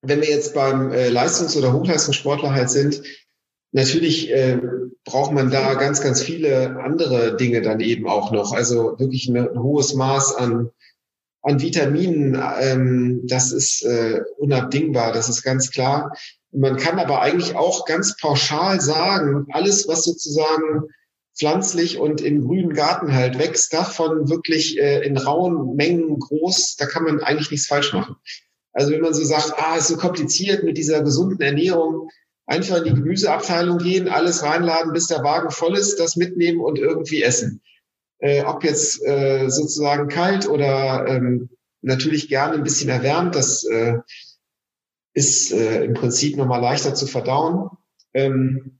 wenn 0.02 0.22
wir 0.22 0.30
jetzt 0.30 0.54
beim 0.54 0.92
äh, 0.92 1.10
Leistungs- 1.10 1.58
oder 1.58 1.74
Hochleistungssportler 1.74 2.54
halt 2.54 2.70
sind, 2.70 3.02
Natürlich 3.76 4.32
äh, 4.32 4.58
braucht 5.04 5.34
man 5.34 5.52
da 5.52 5.74
ganz, 5.74 6.00
ganz 6.00 6.22
viele 6.22 6.80
andere 6.82 7.36
Dinge 7.36 7.62
dann 7.62 7.82
eben 7.82 8.08
auch 8.08 8.32
noch. 8.32 8.54
Also 8.54 8.98
wirklich 9.00 9.28
ein, 9.28 9.36
ein 9.36 9.62
hohes 9.62 9.94
Maß 9.94 10.38
an, 10.38 10.70
an 11.42 11.62
Vitaminen, 11.62 12.42
ähm, 12.62 13.24
das 13.26 13.52
ist 13.52 13.84
äh, 13.84 14.22
unabdingbar, 14.38 15.12
das 15.12 15.28
ist 15.28 15.44
ganz 15.44 15.72
klar. 15.72 16.14
Man 16.56 16.78
kann 16.78 17.00
aber 17.00 17.22
eigentlich 17.22 17.56
auch 17.56 17.86
ganz 17.86 18.16
pauschal 18.18 18.80
sagen, 18.80 19.46
alles, 19.52 19.88
was 19.88 20.04
sozusagen 20.04 20.88
pflanzlich 21.38 22.00
und 22.00 22.22
im 22.22 22.46
grünen 22.46 22.74
Garten 22.74 23.14
halt 23.14 23.38
wächst, 23.38 23.74
davon 23.74 24.30
wirklich 24.30 24.80
äh, 24.80 25.06
in 25.06 25.18
rauen 25.18 25.76
Mengen 25.76 26.18
groß, 26.20 26.78
da 26.78 26.86
kann 26.86 27.04
man 27.04 27.20
eigentlich 27.20 27.52
nichts 27.52 27.68
falsch 27.68 27.94
machen. 27.94 28.16
Also 28.72 28.92
wenn 28.92 29.02
man 29.02 29.14
so 29.14 29.24
sagt, 29.24 29.54
ah, 29.58 29.76
ist 29.78 29.88
so 29.88 29.98
kompliziert 29.98 30.64
mit 30.64 30.78
dieser 30.78 31.02
gesunden 31.04 31.42
Ernährung, 31.42 32.10
einfach 32.46 32.78
in 32.78 32.84
die 32.86 32.94
Gemüseabteilung 32.94 33.78
gehen, 33.78 34.08
alles 34.08 34.44
reinladen, 34.44 34.94
bis 34.94 35.08
der 35.08 35.24
Wagen 35.24 35.52
voll 35.52 35.78
ist, 35.78 36.00
das 36.00 36.16
mitnehmen 36.16 36.62
und 36.62 36.80
irgendwie 36.80 37.22
essen. 37.22 37.62
Äh, 38.20 38.44
ob 38.44 38.64
jetzt 38.64 39.04
äh, 39.06 39.50
sozusagen 39.50 40.08
kalt 40.08 40.48
oder 40.48 41.06
ähm, 41.08 41.50
natürlich 41.82 42.30
gerne 42.30 42.56
ein 42.56 42.64
bisschen 42.64 42.90
erwärmt, 42.90 43.36
das 43.36 43.64
äh, 43.66 43.98
ist 45.16 45.52
äh, 45.52 45.84
im 45.86 45.96
Prinzip 45.96 46.38
nochmal 46.38 46.62
leichter 46.62 46.94
zu 46.94 47.08
verdauen. 47.08 47.70
Ähm, 48.14 48.80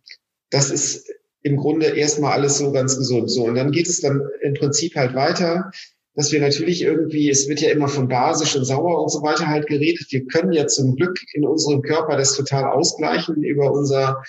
das 0.52 0.70
ist 0.70 1.12
im 1.42 1.58
Grunde 1.58 1.88
erstmal 1.88 2.34
alles 2.34 2.60
so 2.60 2.72
ganz 2.72 2.98
gesund. 2.98 3.32
So, 3.32 3.46
und 3.46 3.56
dann 3.56 3.72
geht 3.72 3.88
es 3.88 4.02
dann 4.02 4.22
im 4.42 4.54
Prinzip 4.54 4.96
halt 4.96 5.16
weiter 5.16 5.72
dass 6.16 6.32
wir 6.32 6.40
natürlich 6.40 6.82
irgendwie, 6.82 7.30
es 7.30 7.48
wird 7.50 7.60
ja 7.60 7.70
immer 7.70 7.90
von 7.90 8.08
basisch 8.08 8.56
und 8.56 8.64
sauer 8.64 9.02
und 9.02 9.12
so 9.12 9.22
weiter 9.22 9.48
halt 9.48 9.68
geredet. 9.68 10.08
Wir 10.10 10.26
können 10.26 10.54
ja 10.54 10.66
zum 10.66 10.96
Glück 10.96 11.20
in 11.34 11.46
unserem 11.46 11.82
Körper 11.82 12.18
das 12.18 12.36
total 12.36 12.66
ausgleichen 12.66 13.44
über 13.44 13.72
unser 13.72 14.24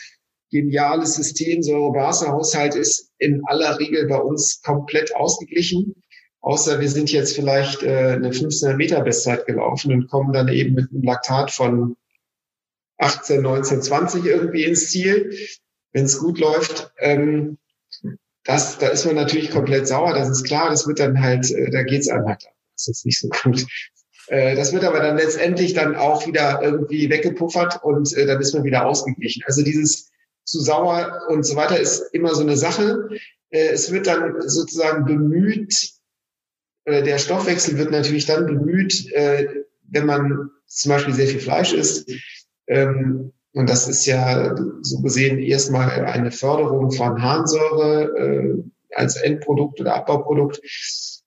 geniales 0.51 1.15
System. 1.15 1.62
Säure-Base-Haushalt 1.62 2.74
ist 2.74 3.12
in 3.19 3.41
aller 3.47 3.78
Regel 3.78 4.07
bei 4.09 4.19
uns 4.19 4.61
komplett 4.62 5.15
ausgeglichen. 5.15 5.95
Außer 6.47 6.78
wir 6.78 6.89
sind 6.89 7.10
jetzt 7.10 7.35
vielleicht 7.35 7.82
äh, 7.82 8.12
eine 8.12 8.31
15er 8.31 8.74
Meter 8.74 9.01
Bestzeit 9.01 9.47
gelaufen 9.47 9.93
und 9.93 10.09
kommen 10.09 10.32
dann 10.32 10.47
eben 10.47 10.77
mit 10.77 10.93
einem 10.93 11.02
Laktat 11.02 11.51
von 11.51 11.97
18, 12.98 13.43
19, 13.43 13.82
20 13.82 14.24
irgendwie 14.24 14.62
ins 14.62 14.89
Ziel, 14.89 15.36
wenn 15.93 16.05
es 16.05 16.20
gut 16.20 16.39
läuft. 16.39 16.93
Ähm, 16.98 17.59
das, 18.44 18.78
da 18.78 18.86
ist 18.86 19.06
man 19.06 19.16
natürlich 19.16 19.51
komplett 19.51 19.89
sauer, 19.89 20.14
das 20.14 20.31
ist 20.31 20.44
klar, 20.44 20.70
das 20.70 20.86
wird 20.86 21.01
dann 21.01 21.20
halt, 21.20 21.51
äh, 21.51 21.68
da 21.68 21.82
geht's 21.82 22.09
einem 22.09 22.28
halt, 22.28 22.44
das 22.77 22.86
ist 22.86 23.05
nicht 23.05 23.18
so 23.18 23.28
gut. 23.43 23.66
Äh, 24.28 24.55
das 24.55 24.73
wird 24.73 24.85
aber 24.85 25.01
dann 25.01 25.16
letztendlich 25.16 25.74
dann 25.74 25.97
auch 25.97 26.28
wieder 26.28 26.62
irgendwie 26.62 27.10
weggepuffert 27.10 27.82
und 27.82 28.16
äh, 28.16 28.24
dann 28.24 28.40
ist 28.40 28.55
man 28.55 28.62
wieder 28.62 28.86
ausgeglichen. 28.86 29.43
Also 29.47 29.64
dieses 29.64 30.12
zu 30.44 30.60
sauer 30.60 31.23
und 31.28 31.43
so 31.43 31.56
weiter 31.56 31.81
ist 31.81 32.14
immer 32.14 32.36
so 32.36 32.43
eine 32.43 32.56
Sache. 32.56 33.09
Es 33.51 33.90
wird 33.90 34.06
dann 34.06 34.48
sozusagen 34.48 35.06
bemüht, 35.06 35.95
der 36.87 37.19
Stoffwechsel 37.19 37.79
wird 37.79 37.91
natürlich 37.91 38.27
dann 38.27 38.47
bemüht, 38.47 39.11
wenn 39.13 40.07
man 40.07 40.51
zum 40.67 40.91
Beispiel 40.91 41.15
sehr 41.15 41.27
viel 41.27 41.41
Fleisch 41.41 41.73
isst, 41.73 42.11
ähm, 42.67 43.33
und 43.57 43.71
das 43.71 43.89
ist 43.89 44.05
ja 44.05 44.55
so 44.83 45.01
gesehen 45.01 45.39
erstmal 45.39 46.05
eine 46.05 46.31
Förderung 46.31 46.91
von 46.91 47.23
Harnsäure 47.23 48.13
äh, 48.19 48.63
als 48.95 49.17
Endprodukt 49.17 49.81
oder 49.81 49.95
Abbauprodukt. 49.95 50.61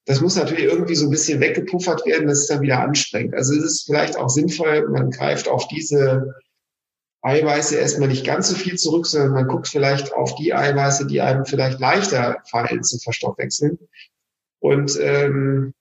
Das 0.06 0.22
muss 0.22 0.36
natürlich 0.36 0.65
irgendwie 0.65 0.95
so 0.95 1.07
ein 1.07 1.11
bisschen 1.11 1.40
weggepuffert 1.40 2.06
werden, 2.06 2.27
das 2.27 2.41
ist 2.41 2.49
dann 2.52 2.61
wieder 2.61 2.81
anstrengend. 2.81 3.34
Also 3.34 3.56
es 3.56 3.64
ist 3.64 3.86
vielleicht 3.86 4.18
auch 4.18 4.30
sinnvoll, 4.30 4.88
man 4.90 5.10
greift 5.10 5.48
auf 5.48 5.68
diese 5.69 6.36
Eiweiße 7.22 7.76
erstmal 7.76 8.10
nicht 8.10 8.26
ganz 8.26 8.49
so 8.49 8.56
viel 8.56 8.76
zurück, 8.76 9.07
sondern 9.07 9.34
man 9.34 9.48
guckt 9.48 9.68
vielleicht 9.68 10.14
auf 10.14 10.36
die 10.36 10.53
Eiweiße, 10.53 11.07
die 11.07 11.22
einem 11.22 11.45
vielleicht 11.45 11.80
leichter 11.80 12.44
fallen 12.49 12.84
zu 12.84 12.99
verstoffwechseln. 12.99 13.80
Und 14.60 14.98
ähm, 15.02 15.73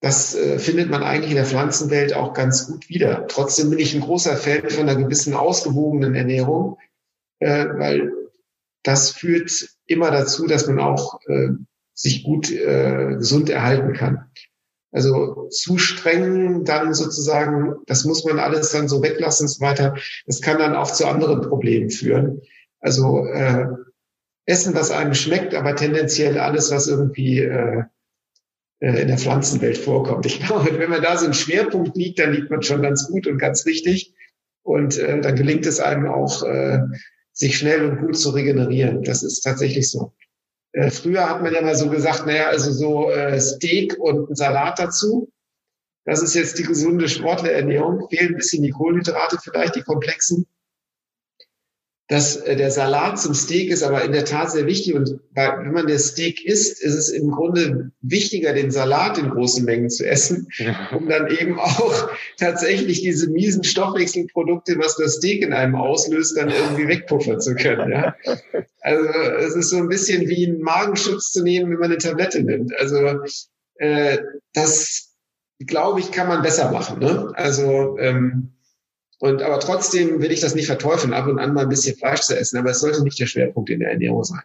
das 0.00 0.34
äh, 0.34 0.58
findet 0.58 0.90
man 0.90 1.02
eigentlich 1.02 1.30
in 1.30 1.36
der 1.36 1.44
Pflanzenwelt 1.44 2.14
auch 2.14 2.32
ganz 2.32 2.66
gut 2.66 2.88
wieder. 2.88 3.26
Trotzdem 3.28 3.70
bin 3.70 3.78
ich 3.78 3.94
ein 3.94 4.00
großer 4.00 4.36
Fan 4.36 4.68
von 4.70 4.88
einer 4.88 5.00
gewissen 5.00 5.34
ausgewogenen 5.34 6.14
Ernährung, 6.14 6.78
äh, 7.38 7.66
weil 7.66 8.12
das 8.82 9.10
führt 9.10 9.68
immer 9.86 10.10
dazu, 10.10 10.46
dass 10.46 10.66
man 10.66 10.80
auch 10.80 11.20
äh, 11.26 11.50
sich 11.92 12.24
gut 12.24 12.50
äh, 12.50 13.16
gesund 13.18 13.50
erhalten 13.50 13.92
kann. 13.92 14.30
Also 14.92 15.48
zu 15.50 15.78
streng 15.78 16.64
dann 16.64 16.94
sozusagen, 16.94 17.76
das 17.86 18.04
muss 18.04 18.24
man 18.24 18.40
alles 18.40 18.72
dann 18.72 18.88
so 18.88 19.02
weglassen 19.02 19.44
und 19.44 19.48
so 19.48 19.60
weiter. 19.60 19.96
Das 20.26 20.40
kann 20.40 20.58
dann 20.58 20.74
auch 20.74 20.90
zu 20.90 21.06
anderen 21.06 21.42
Problemen 21.42 21.90
führen. 21.90 22.40
Also 22.80 23.26
äh, 23.26 23.66
essen, 24.46 24.74
was 24.74 24.90
einem 24.90 25.14
schmeckt, 25.14 25.54
aber 25.54 25.76
tendenziell 25.76 26.38
alles, 26.38 26.70
was 26.70 26.88
irgendwie 26.88 27.40
äh, 27.40 27.84
äh, 28.80 29.02
in 29.02 29.08
der 29.08 29.18
Pflanzenwelt 29.18 29.78
vorkommt. 29.78 30.26
Ich 30.26 30.40
glaube, 30.40 30.78
wenn 30.78 30.90
man 30.90 31.02
da 31.02 31.16
so 31.16 31.26
einen 31.26 31.34
Schwerpunkt 31.34 31.96
liegt, 31.96 32.18
dann 32.18 32.32
liegt 32.32 32.50
man 32.50 32.62
schon 32.62 32.82
ganz 32.82 33.08
gut 33.08 33.26
und 33.26 33.38
ganz 33.38 33.66
richtig. 33.66 34.14
Und 34.62 34.98
äh, 34.98 35.20
dann 35.20 35.36
gelingt 35.36 35.66
es 35.66 35.80
einem 35.80 36.06
auch, 36.06 36.42
äh, 36.42 36.80
sich 37.32 37.56
schnell 37.56 37.84
und 37.84 38.00
gut 38.00 38.16
zu 38.18 38.30
regenerieren. 38.30 39.02
Das 39.02 39.22
ist 39.22 39.40
tatsächlich 39.40 39.90
so. 39.90 40.12
Äh, 40.72 40.90
früher 40.90 41.28
hat 41.28 41.42
man 41.42 41.54
ja 41.54 41.62
mal 41.62 41.74
so 41.74 41.88
gesagt, 41.88 42.26
naja, 42.26 42.48
also 42.48 42.72
so 42.72 43.10
äh, 43.10 43.40
Steak 43.40 43.98
und 43.98 44.30
ein 44.30 44.34
Salat 44.34 44.78
dazu. 44.78 45.30
Das 46.04 46.22
ist 46.22 46.34
jetzt 46.34 46.58
die 46.58 46.64
gesunde 46.64 47.08
Sportlerernährung. 47.08 48.08
Fehlen 48.08 48.30
ein 48.30 48.36
bisschen 48.36 48.62
die 48.62 48.70
Kohlenhydrate 48.70 49.38
vielleicht, 49.42 49.76
die 49.76 49.82
komplexen. 49.82 50.46
Das, 52.10 52.34
äh, 52.38 52.56
der 52.56 52.72
Salat 52.72 53.20
zum 53.20 53.34
Steak 53.34 53.70
ist 53.70 53.84
aber 53.84 54.02
in 54.02 54.10
der 54.10 54.24
Tat 54.24 54.50
sehr 54.50 54.66
wichtig. 54.66 54.94
Und 54.94 55.20
wenn 55.32 55.70
man 55.70 55.86
das 55.86 56.08
Steak 56.08 56.44
isst, 56.44 56.82
ist 56.82 56.94
es 56.94 57.08
im 57.08 57.30
Grunde 57.30 57.92
wichtiger, 58.02 58.52
den 58.52 58.72
Salat 58.72 59.16
in 59.16 59.30
großen 59.30 59.64
Mengen 59.64 59.90
zu 59.90 60.04
essen, 60.04 60.48
um 60.92 61.08
dann 61.08 61.28
eben 61.30 61.60
auch 61.60 62.10
tatsächlich 62.36 63.02
diese 63.02 63.30
miesen 63.30 63.62
Stoffwechselprodukte, 63.62 64.76
was 64.78 64.96
das 64.96 65.14
Steak 65.14 65.42
in 65.42 65.52
einem 65.52 65.76
auslöst, 65.76 66.36
dann 66.36 66.50
irgendwie 66.50 66.88
wegpuffern 66.88 67.40
zu 67.40 67.54
können. 67.54 67.92
Ja? 67.92 68.16
Also 68.80 69.04
es 69.38 69.54
ist 69.54 69.70
so 69.70 69.76
ein 69.76 69.88
bisschen 69.88 70.28
wie 70.28 70.48
einen 70.48 70.62
Magenschutz 70.62 71.30
zu 71.30 71.44
nehmen, 71.44 71.70
wenn 71.70 71.78
man 71.78 71.92
eine 71.92 71.98
Tablette 71.98 72.42
nimmt. 72.42 72.74
Also 72.76 73.20
äh, 73.76 74.18
das, 74.52 75.14
glaube 75.64 76.00
ich, 76.00 76.10
kann 76.10 76.26
man 76.26 76.42
besser 76.42 76.72
machen. 76.72 76.98
Ne? 76.98 77.30
Also 77.36 77.98
ähm, 77.98 78.54
und 79.20 79.42
aber 79.42 79.60
trotzdem 79.60 80.20
will 80.20 80.32
ich 80.32 80.40
das 80.40 80.54
nicht 80.54 80.66
verteufeln, 80.66 81.12
ab 81.12 81.26
und 81.26 81.38
an 81.38 81.54
mal 81.54 81.62
ein 81.62 81.68
bisschen 81.68 81.96
Fleisch 81.96 82.22
zu 82.22 82.36
essen, 82.36 82.58
aber 82.58 82.70
es 82.70 82.80
sollte 82.80 83.04
nicht 83.04 83.20
der 83.20 83.26
Schwerpunkt 83.26 83.70
in 83.70 83.80
der 83.80 83.90
Ernährung 83.90 84.24
sein. 84.24 84.42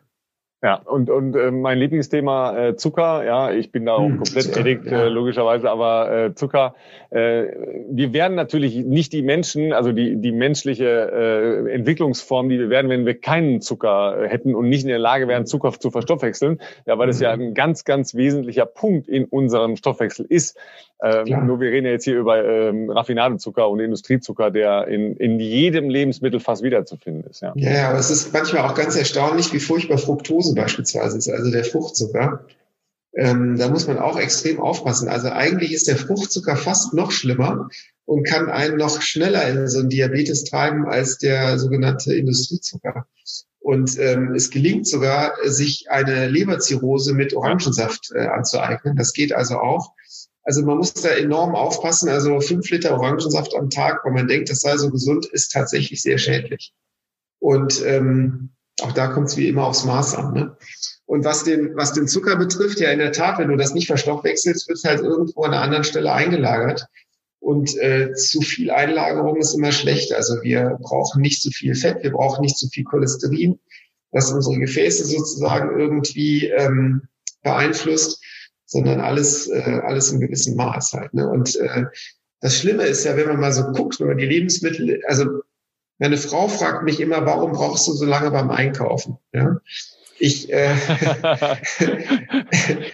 Ja, 0.64 0.76
und, 0.76 1.10
und 1.10 1.36
äh, 1.36 1.52
mein 1.52 1.78
Lieblingsthema 1.78 2.58
äh, 2.58 2.76
Zucker, 2.76 3.24
ja, 3.24 3.52
ich 3.52 3.72
bin 3.72 3.86
da 3.86 3.94
auch 3.94 4.08
hm, 4.08 4.18
komplett 4.18 4.46
Zucker, 4.46 4.60
addict, 4.62 4.86
ja. 4.86 5.04
äh, 5.04 5.10
logischerweise, 5.10 5.70
aber 5.70 6.12
äh, 6.12 6.34
Zucker, 6.34 6.74
äh, 7.12 7.44
wir 7.92 8.14
werden 8.14 8.36
natürlich 8.36 8.78
nicht 8.78 9.14
die 9.14 9.22
Menschen, 9.22 9.74
also 9.74 9.92
die, 9.92 10.16
die 10.16 10.32
menschliche 10.32 10.86
äh, 11.68 11.72
Entwicklungsform, 11.72 12.50
die 12.50 12.58
wir 12.58 12.70
werden, 12.70 12.90
wenn 12.90 13.06
wir 13.06 13.20
keinen 13.20 13.62
Zucker 13.62 14.24
äh, 14.24 14.30
hätten 14.30 14.56
und 14.56 14.70
nicht 14.70 14.84
in 14.84 14.88
der 14.88 14.98
Lage 14.98 15.28
wären, 15.28 15.46
Zucker 15.46 15.72
zu 15.74 15.92
verstoffwechseln, 15.92 16.60
ja, 16.88 16.98
weil 16.98 17.08
das 17.08 17.20
ja 17.20 17.32
ein 17.32 17.54
ganz, 17.54 17.84
ganz 17.84 18.16
wesentlicher 18.16 18.66
Punkt 18.66 19.08
in 19.08 19.26
unserem 19.26 19.76
Stoffwechsel 19.76 20.26
ist. 20.28 20.58
Ähm, 21.04 21.46
nur 21.46 21.60
wir 21.60 21.72
reden 21.72 21.86
ja 21.86 21.92
jetzt 21.92 22.06
hier 22.06 22.18
über 22.18 22.44
ähm, 22.44 22.90
Raffinadezucker 22.90 23.70
und 23.70 23.82
Industriezucker, 23.82 24.50
der 24.50 24.88
in, 24.88 25.18
in 25.18 25.40
jedem 25.40 25.90
Lebensmittel 25.90 26.40
fast 26.40 26.64
wiederzufinden 26.64 27.30
ist. 27.30 27.42
Ja. 27.42 27.52
ja, 27.56 27.90
aber 27.90 28.00
es 28.00 28.10
ist 28.10 28.34
manchmal 28.34 28.64
auch 28.64 28.76
ganz 28.76 28.96
erstaunlich, 28.96 29.52
wie 29.54 29.60
furchtbar 29.60 29.98
Fructose 29.98 30.55
beispielsweise 30.56 31.18
ist, 31.18 31.30
also 31.30 31.52
der 31.52 31.66
Fruchtzucker. 31.66 32.46
Ähm, 33.18 33.58
da 33.58 33.70
muss 33.70 33.88
man 33.88 33.98
auch 33.98 34.20
extrem 34.20 34.60
aufpassen. 34.60 35.08
Also 35.08 35.30
eigentlich 35.30 35.74
ist 35.74 35.88
der 35.88 35.96
Fruchtzucker 35.96 36.58
fast 36.58 36.94
noch 36.94 37.12
schlimmer 37.12 37.70
und 38.06 38.28
kann 38.28 38.50
einen 38.50 38.78
noch 38.78 39.02
schneller 39.02 39.48
in 39.48 39.68
so 39.68 39.80
einen 39.80 39.90
Diabetes 39.90 40.44
treiben 40.44 40.86
als 40.86 41.18
der 41.18 41.58
sogenannte 41.58 42.14
Industriezucker. 42.14 43.08
Und 43.60 43.98
ähm, 43.98 44.36
es 44.36 44.52
gelingt 44.52 44.88
sogar, 44.88 45.34
sich 45.46 45.88
eine 45.90 46.28
Leberzirrhose 46.28 47.14
mit 47.14 47.34
Orangensaft 47.34 48.12
äh, 48.14 48.28
anzueignen. 48.28 48.96
Das 48.96 49.14
geht 49.14 49.34
also 49.34 49.56
auch. 49.58 49.94
Also 50.44 50.64
man 50.64 50.78
muss 50.78 50.94
da 50.94 51.10
enorm 51.10 51.56
aufpassen. 51.56 52.10
Also 52.10 52.40
fünf 52.42 52.70
Liter 52.70 52.94
Orangensaft 52.94 53.56
am 53.56 53.72
Tag, 53.72 54.06
weil 54.06 54.14
man 54.14 54.28
denkt, 54.28 54.52
das 54.52 54.60
sei 54.60 54.78
so 54.78 54.92
gesund, 54.92 55.26
ist 55.26 55.52
tatsächlich 55.52 56.04
sehr 56.04 56.20
schädlich. 56.20 56.74
Und 57.40 57.84
ähm, 57.84 58.55
auch 58.82 58.92
da 58.92 59.08
kommt 59.08 59.28
es 59.28 59.38
wie 59.38 59.48
immer 59.48 59.66
aufs 59.66 59.86
Maß 59.86 60.16
an. 60.16 60.34
Ne? 60.34 60.58
Und 61.06 61.24
was 61.24 61.44
den, 61.44 61.76
was 61.76 61.94
den 61.94 62.08
Zucker 62.08 62.36
betrifft, 62.36 62.80
ja 62.80 62.92
in 62.92 63.00
der 63.00 63.12
Tat, 63.12 63.40
wenn 63.40 63.50
du 63.50 63.58
das 63.58 63.74
nicht 63.74 63.88
verstoffwechselst, 63.88 64.68
wird 64.68 64.78
es 64.78 64.84
halt 64.84 65.02
irgendwo 65.02 65.44
an 65.44 65.54
einer 65.54 65.62
anderen 65.62 65.84
Stelle 65.84 66.12
eingelagert. 66.12 66.86
Und 67.40 67.78
äh, 67.78 68.14
zu 68.14 68.42
viel 68.42 68.72
Einlagerung 68.72 69.38
ist 69.38 69.54
immer 69.54 69.72
schlecht. 69.72 70.14
Also 70.14 70.42
wir 70.42 70.78
brauchen 70.82 71.22
nicht 71.22 71.42
zu 71.42 71.52
viel 71.52 71.76
Fett, 71.76 72.02
wir 72.02 72.12
brauchen 72.12 72.42
nicht 72.42 72.58
zu 72.58 72.68
viel 72.70 72.84
Cholesterin, 72.84 73.60
was 74.12 74.32
unsere 74.32 74.58
Gefäße 74.58 75.06
sozusagen 75.06 75.80
irgendwie 75.80 76.48
ähm, 76.48 77.04
beeinflusst 77.44 78.20
sondern 78.66 79.00
alles, 79.00 79.48
äh, 79.48 79.80
alles 79.84 80.12
im 80.12 80.20
gewissen 80.20 80.56
Maß 80.56 80.94
halt. 80.94 81.14
Ne? 81.14 81.30
Und 81.30 81.56
äh, 81.56 81.86
das 82.42 82.58
Schlimme 82.58 82.84
ist 82.84 83.06
ja, 83.06 83.16
wenn 83.16 83.28
man 83.28 83.40
mal 83.40 83.54
so 83.54 83.64
guckt, 83.72 84.00
wenn 84.00 84.08
man 84.08 84.18
die 84.18 84.26
Lebensmittel, 84.26 85.02
also 85.08 85.42
meine 85.98 86.18
Frau 86.18 86.48
fragt 86.48 86.84
mich 86.84 87.00
immer, 87.00 87.26
warum 87.26 87.54
brauchst 87.54 87.88
du 87.88 87.94
so 87.94 88.06
lange 88.06 88.32
beim 88.32 88.50
Einkaufen? 88.52 89.18
Ja? 89.34 89.58
Ich, 90.18 90.52
äh, 90.52 90.74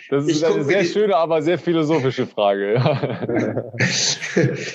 das 0.10 0.26
ist 0.26 0.44
eine 0.44 0.64
sehr 0.64 0.82
die, 0.82 0.88
schöne, 0.88 1.15
aber 1.15 1.41
sehr 1.41 1.60
philosophische 1.60 2.28
Frage. 2.28 3.72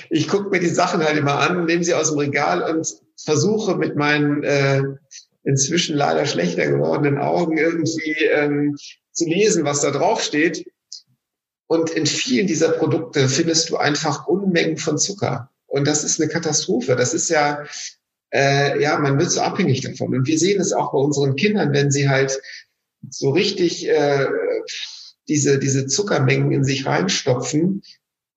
Ich 0.09 0.27
gucke 0.27 0.49
mir 0.49 0.59
die 0.59 0.67
Sachen 0.67 1.03
halt 1.03 1.17
immer 1.17 1.39
an, 1.39 1.65
nehme 1.65 1.83
sie 1.83 1.95
aus 1.95 2.11
dem 2.11 2.19
Regal 2.19 2.61
und 2.61 2.87
versuche 3.17 3.75
mit 3.75 3.95
meinen 3.95 4.43
äh, 4.43 4.83
inzwischen 5.43 5.97
leider 5.97 6.27
schlechter 6.27 6.67
gewordenen 6.67 7.17
Augen 7.17 7.57
irgendwie 7.57 8.13
ähm, 8.31 8.75
zu 9.11 9.25
lesen, 9.25 9.65
was 9.65 9.81
da 9.81 9.89
drauf 9.89 10.21
steht. 10.21 10.71
Und 11.65 11.89
in 11.89 12.05
vielen 12.05 12.45
dieser 12.45 12.69
Produkte 12.69 13.27
findest 13.27 13.71
du 13.71 13.77
einfach 13.77 14.27
Unmengen 14.27 14.77
von 14.77 14.99
Zucker. 14.99 15.49
Und 15.65 15.87
das 15.87 16.03
ist 16.03 16.21
eine 16.21 16.29
Katastrophe. 16.29 16.95
Das 16.95 17.13
ist 17.13 17.29
ja, 17.29 17.65
äh, 18.33 18.81
ja, 18.81 18.99
man 18.99 19.19
wird 19.19 19.31
so 19.31 19.41
abhängig 19.41 19.81
davon. 19.81 20.13
Und 20.15 20.27
wir 20.27 20.37
sehen 20.37 20.59
es 20.59 20.73
auch 20.73 20.91
bei 20.91 20.99
unseren 20.99 21.35
Kindern, 21.35 21.73
wenn 21.73 21.91
sie 21.91 22.09
halt 22.09 22.39
so 23.09 23.29
richtig 23.29 23.87
äh, 23.87 24.27
diese, 25.27 25.59
diese 25.59 25.87
Zuckermengen 25.87 26.51
in 26.51 26.63
sich 26.63 26.85
reinstopfen, 26.85 27.81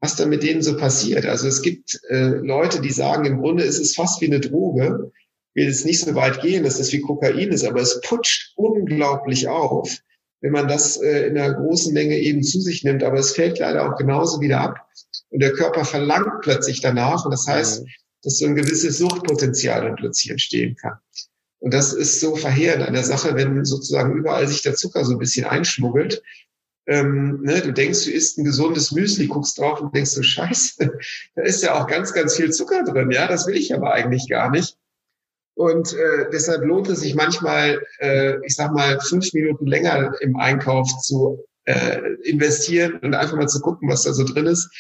was 0.01 0.17
dann 0.17 0.29
mit 0.29 0.43
denen 0.43 0.63
so 0.63 0.77
passiert. 0.77 1.27
Also 1.27 1.49
es 1.49 1.63
gibt 1.63 2.01
äh, 2.09 2.29
Leute, 2.29 2.81
die 2.81 2.91
sagen, 2.91 3.25
im 3.25 3.41
Grunde 3.41 3.65
ist 3.65 3.79
es 3.79 3.95
fast 3.95 4.21
wie 4.21 4.27
eine 4.27 4.41
Droge. 4.41 5.13
Will 5.55 5.69
es 5.69 5.85
nicht 5.85 6.01
so 6.01 6.15
weit 6.15 6.41
gehen, 6.43 6.65
dass 6.65 6.79
das 6.79 6.93
wie 6.93 7.01
Kokain 7.01 7.51
ist, 7.51 7.65
aber 7.65 7.81
es 7.81 8.01
putscht 8.03 8.53
unglaublich 8.57 9.49
auf 9.49 10.01
wenn 10.41 10.53
man 10.53 10.69
das 10.69 10.97
äh, 10.97 11.27
in 11.27 11.39
einer 11.39 11.55
großen 11.55 11.93
Menge 11.93 12.19
eben 12.19 12.43
zu 12.43 12.61
sich 12.61 12.85
nimmt. 12.85 13.03
Aber 13.03 13.19
es 13.19 13.33
fällt 13.33 13.59
leider 13.59 13.89
auch 13.89 13.97
genauso 13.97 14.41
wieder 14.41 14.61
ab. 14.61 14.79
Und 15.31 15.41
der 15.41 15.53
Körper 15.53 15.85
verlangt 15.85 16.41
plötzlich 16.43 16.81
danach. 16.81 17.25
Und 17.25 17.31
das 17.31 17.47
heißt, 17.47 17.85
dass 18.23 18.39
so 18.39 18.47
ein 18.47 18.55
gewisses 18.55 18.99
Suchtpotenzial 18.99 19.83
dann 19.83 19.97
plötzlich 19.97 20.31
entstehen 20.31 20.77
kann. 20.77 20.99
Und 21.59 21.75
das 21.75 21.93
ist 21.93 22.21
so 22.21 22.37
verheerend 22.37 22.87
an 22.87 22.95
der 22.95 23.05
Sache, 23.05 23.35
wenn 23.35 23.65
sozusagen 23.65 24.15
überall 24.15 24.49
sich 24.49 24.63
der 24.63 24.75
Zucker 24.75 25.05
so 25.05 25.13
ein 25.13 25.19
bisschen 25.19 25.45
einschmuggelt. 25.45 26.23
Ähm, 26.87 27.43
ne, 27.43 27.61
du 27.61 27.73
denkst, 27.73 28.05
du 28.05 28.11
isst 28.11 28.39
ein 28.39 28.45
gesundes 28.45 28.93
Müsli, 28.93 29.27
guckst 29.27 29.59
drauf 29.59 29.81
und 29.81 29.95
denkst 29.95 30.11
so, 30.11 30.23
scheiße, 30.23 30.91
da 31.35 31.43
ist 31.43 31.63
ja 31.63 31.75
auch 31.75 31.87
ganz, 31.87 32.13
ganz 32.13 32.35
viel 32.35 32.51
Zucker 32.51 32.83
drin. 32.85 33.11
Ja, 33.11 33.29
das 33.29 33.47
will 33.47 33.57
ich 33.57 33.75
aber 33.75 33.93
eigentlich 33.93 34.29
gar 34.29 34.51
nicht. 34.51 34.77
Und 35.55 35.93
äh, 35.93 36.31
deshalb 36.33 36.65
lohnt 36.65 36.89
es 36.89 37.01
sich 37.01 37.15
manchmal, 37.15 37.83
äh, 37.99 38.37
ich 38.47 38.55
sag 38.55 38.73
mal, 38.73 38.99
fünf 39.01 39.33
Minuten 39.35 39.67
länger 39.67 40.15
im 40.21 40.37
Einkauf 40.37 40.89
zu 41.03 41.45
äh, 41.65 42.01
investieren 42.25 42.99
und 43.03 43.15
einfach 43.15 43.37
mal 43.37 43.49
zu 43.49 43.61
gucken, 43.61 43.89
was 43.89 44.05
da 44.05 44.15
so 44.15 44.25
drin 44.25 44.47
ist. 44.47 44.71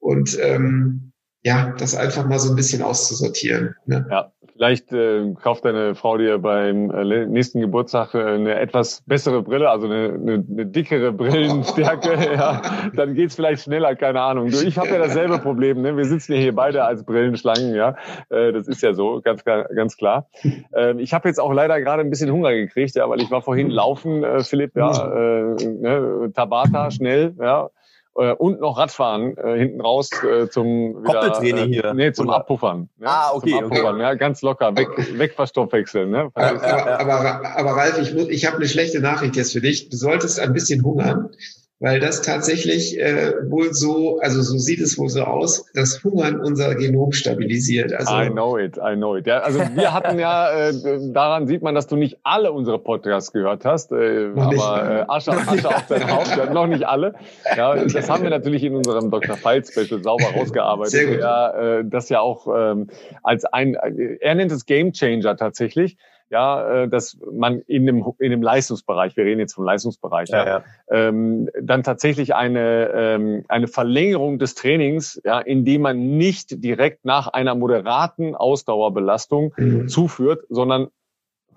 Und 0.00 0.36
ähm, 0.40 1.12
ja, 1.46 1.72
das 1.78 1.94
einfach 1.94 2.26
mal 2.26 2.40
so 2.40 2.52
ein 2.52 2.56
bisschen 2.56 2.82
auszusortieren. 2.82 3.76
Ne? 3.86 4.04
Ja, 4.10 4.32
vielleicht 4.52 4.92
äh, 4.92 5.32
kauft 5.40 5.64
deine 5.64 5.94
Frau 5.94 6.18
dir 6.18 6.38
beim 6.38 6.90
äh, 6.90 7.24
nächsten 7.24 7.60
Geburtstag 7.60 8.14
äh, 8.14 8.18
eine 8.18 8.58
etwas 8.58 9.04
bessere 9.06 9.44
Brille, 9.44 9.70
also 9.70 9.86
eine, 9.86 10.14
eine, 10.14 10.44
eine 10.50 10.66
dickere 10.66 11.12
Brillenstärke. 11.12 12.32
ja, 12.34 12.62
dann 12.96 13.14
geht's 13.14 13.36
vielleicht 13.36 13.62
schneller, 13.62 13.94
keine 13.94 14.22
Ahnung. 14.22 14.50
Du, 14.50 14.60
ich 14.60 14.76
habe 14.76 14.88
ja 14.88 14.98
dasselbe 14.98 15.38
Problem. 15.38 15.82
Ne? 15.82 15.96
Wir 15.96 16.06
sitzen 16.06 16.32
ja 16.32 16.40
hier 16.40 16.52
beide 16.52 16.84
als 16.84 17.04
Brillenschlangen. 17.04 17.76
Ja, 17.76 17.94
äh, 18.28 18.52
das 18.52 18.66
ist 18.66 18.82
ja 18.82 18.92
so, 18.92 19.20
ganz 19.22 19.44
ganz 19.44 19.96
klar. 19.96 20.28
Äh, 20.74 21.00
ich 21.00 21.14
habe 21.14 21.28
jetzt 21.28 21.38
auch 21.38 21.52
leider 21.52 21.80
gerade 21.80 22.02
ein 22.02 22.10
bisschen 22.10 22.32
Hunger 22.32 22.54
gekriegt, 22.54 22.96
ja, 22.96 23.08
weil 23.08 23.20
ich 23.20 23.30
war 23.30 23.40
vorhin 23.40 23.70
laufen, 23.70 24.24
äh, 24.24 24.42
Philipp, 24.42 24.74
ja, 24.74 24.90
äh, 25.14 25.54
ne, 25.64 26.32
Tabata 26.34 26.90
schnell, 26.90 27.36
ja 27.40 27.70
äh, 28.18 28.32
und 28.32 28.60
noch 28.60 28.78
Radfahren 28.78 29.36
äh, 29.36 29.58
hinten 29.58 29.80
raus 29.80 30.10
äh, 30.22 30.48
zum 30.48 31.04
wieder, 31.04 31.42
äh, 31.42 31.66
hier. 31.66 31.94
Nee, 31.94 32.12
zum 32.12 32.28
Oder? 32.28 32.36
Abpuffern. 32.36 32.88
Ne? 32.98 33.06
Ah, 33.08 33.30
okay. 33.32 33.50
Zum 33.50 33.64
Abpuffern, 33.64 33.94
okay. 33.94 34.02
ja, 34.02 34.14
ganz 34.14 34.42
locker, 34.42 34.76
weg, 34.76 34.88
weg 35.18 35.34
verstoffwechseln. 35.34 36.10
Ne? 36.10 36.30
Aber, 36.34 36.62
aber, 36.62 37.14
aber, 37.14 37.56
aber 37.56 37.70
Ralf, 37.72 37.98
ich, 38.00 38.14
muss, 38.14 38.28
ich 38.28 38.46
habe 38.46 38.56
eine 38.56 38.68
schlechte 38.68 39.00
Nachricht 39.00 39.36
jetzt 39.36 39.52
für 39.52 39.60
dich. 39.60 39.88
Du 39.88 39.96
solltest 39.96 40.40
ein 40.40 40.52
bisschen 40.52 40.82
hungern 40.82 41.30
weil 41.78 42.00
das 42.00 42.22
tatsächlich 42.22 42.98
äh, 42.98 43.34
wohl 43.50 43.74
so, 43.74 44.18
also 44.20 44.40
so 44.40 44.56
sieht 44.56 44.80
es 44.80 44.96
wohl 44.96 45.10
so 45.10 45.22
aus, 45.24 45.66
dass 45.74 46.02
Hungern 46.02 46.40
unser 46.40 46.74
Genom 46.74 47.12
stabilisiert. 47.12 47.92
Also, 47.92 48.14
I 48.14 48.30
know 48.30 48.56
it, 48.56 48.78
I 48.78 48.94
know 48.96 49.14
it. 49.14 49.26
Ja, 49.26 49.40
also 49.40 49.58
wir 49.58 49.92
hatten 49.92 50.18
ja, 50.18 50.68
äh, 50.68 50.72
daran 51.12 51.46
sieht 51.46 51.62
man, 51.62 51.74
dass 51.74 51.86
du 51.86 51.96
nicht 51.96 52.18
alle 52.22 52.52
unsere 52.52 52.78
Podcasts 52.78 53.30
gehört 53.30 53.66
hast, 53.66 53.92
äh, 53.92 54.30
aber 54.34 54.46
nicht, 54.46 54.62
äh, 54.62 55.04
Asche, 55.06 55.32
Asche 55.32 55.68
auf 55.68 55.86
dein 55.88 56.10
Haupt, 56.10 56.54
noch 56.54 56.66
nicht 56.66 56.84
alle. 56.84 57.14
Ja, 57.56 57.76
das 57.76 58.08
haben 58.08 58.22
wir 58.22 58.30
natürlich 58.30 58.64
in 58.64 58.74
unserem 58.74 59.10
Dr. 59.10 59.36
File 59.36 59.62
Special 59.62 60.02
sauber 60.02 60.28
rausgearbeitet. 60.34 60.92
Sehr 60.92 61.06
gut. 61.06 61.20
Ja, 61.20 61.78
äh, 61.78 61.84
das 61.84 62.08
ja 62.08 62.20
auch 62.20 62.46
ähm, 62.56 62.88
als 63.22 63.44
ein, 63.44 63.74
er 63.74 64.34
nennt 64.34 64.50
es 64.50 64.64
Game 64.64 64.92
Changer 64.92 65.36
tatsächlich 65.36 65.98
ja, 66.30 66.82
äh, 66.82 66.88
dass 66.88 67.18
man 67.32 67.60
in 67.66 67.86
dem, 67.86 68.04
in 68.18 68.30
dem 68.30 68.42
Leistungsbereich, 68.42 69.16
wir 69.16 69.24
reden 69.24 69.40
jetzt 69.40 69.54
vom 69.54 69.64
Leistungsbereich, 69.64 70.28
ja, 70.30 70.46
ja. 70.46 70.64
Ähm, 70.90 71.48
dann 71.60 71.82
tatsächlich 71.82 72.34
eine, 72.34 72.90
ähm, 72.94 73.44
eine 73.48 73.68
Verlängerung 73.68 74.38
des 74.38 74.54
Trainings, 74.54 75.20
ja, 75.24 75.40
indem 75.40 75.82
man 75.82 76.16
nicht 76.16 76.64
direkt 76.64 77.04
nach 77.04 77.28
einer 77.28 77.54
moderaten 77.54 78.34
Ausdauerbelastung 78.34 79.54
mhm. 79.56 79.88
zuführt, 79.88 80.44
sondern 80.48 80.88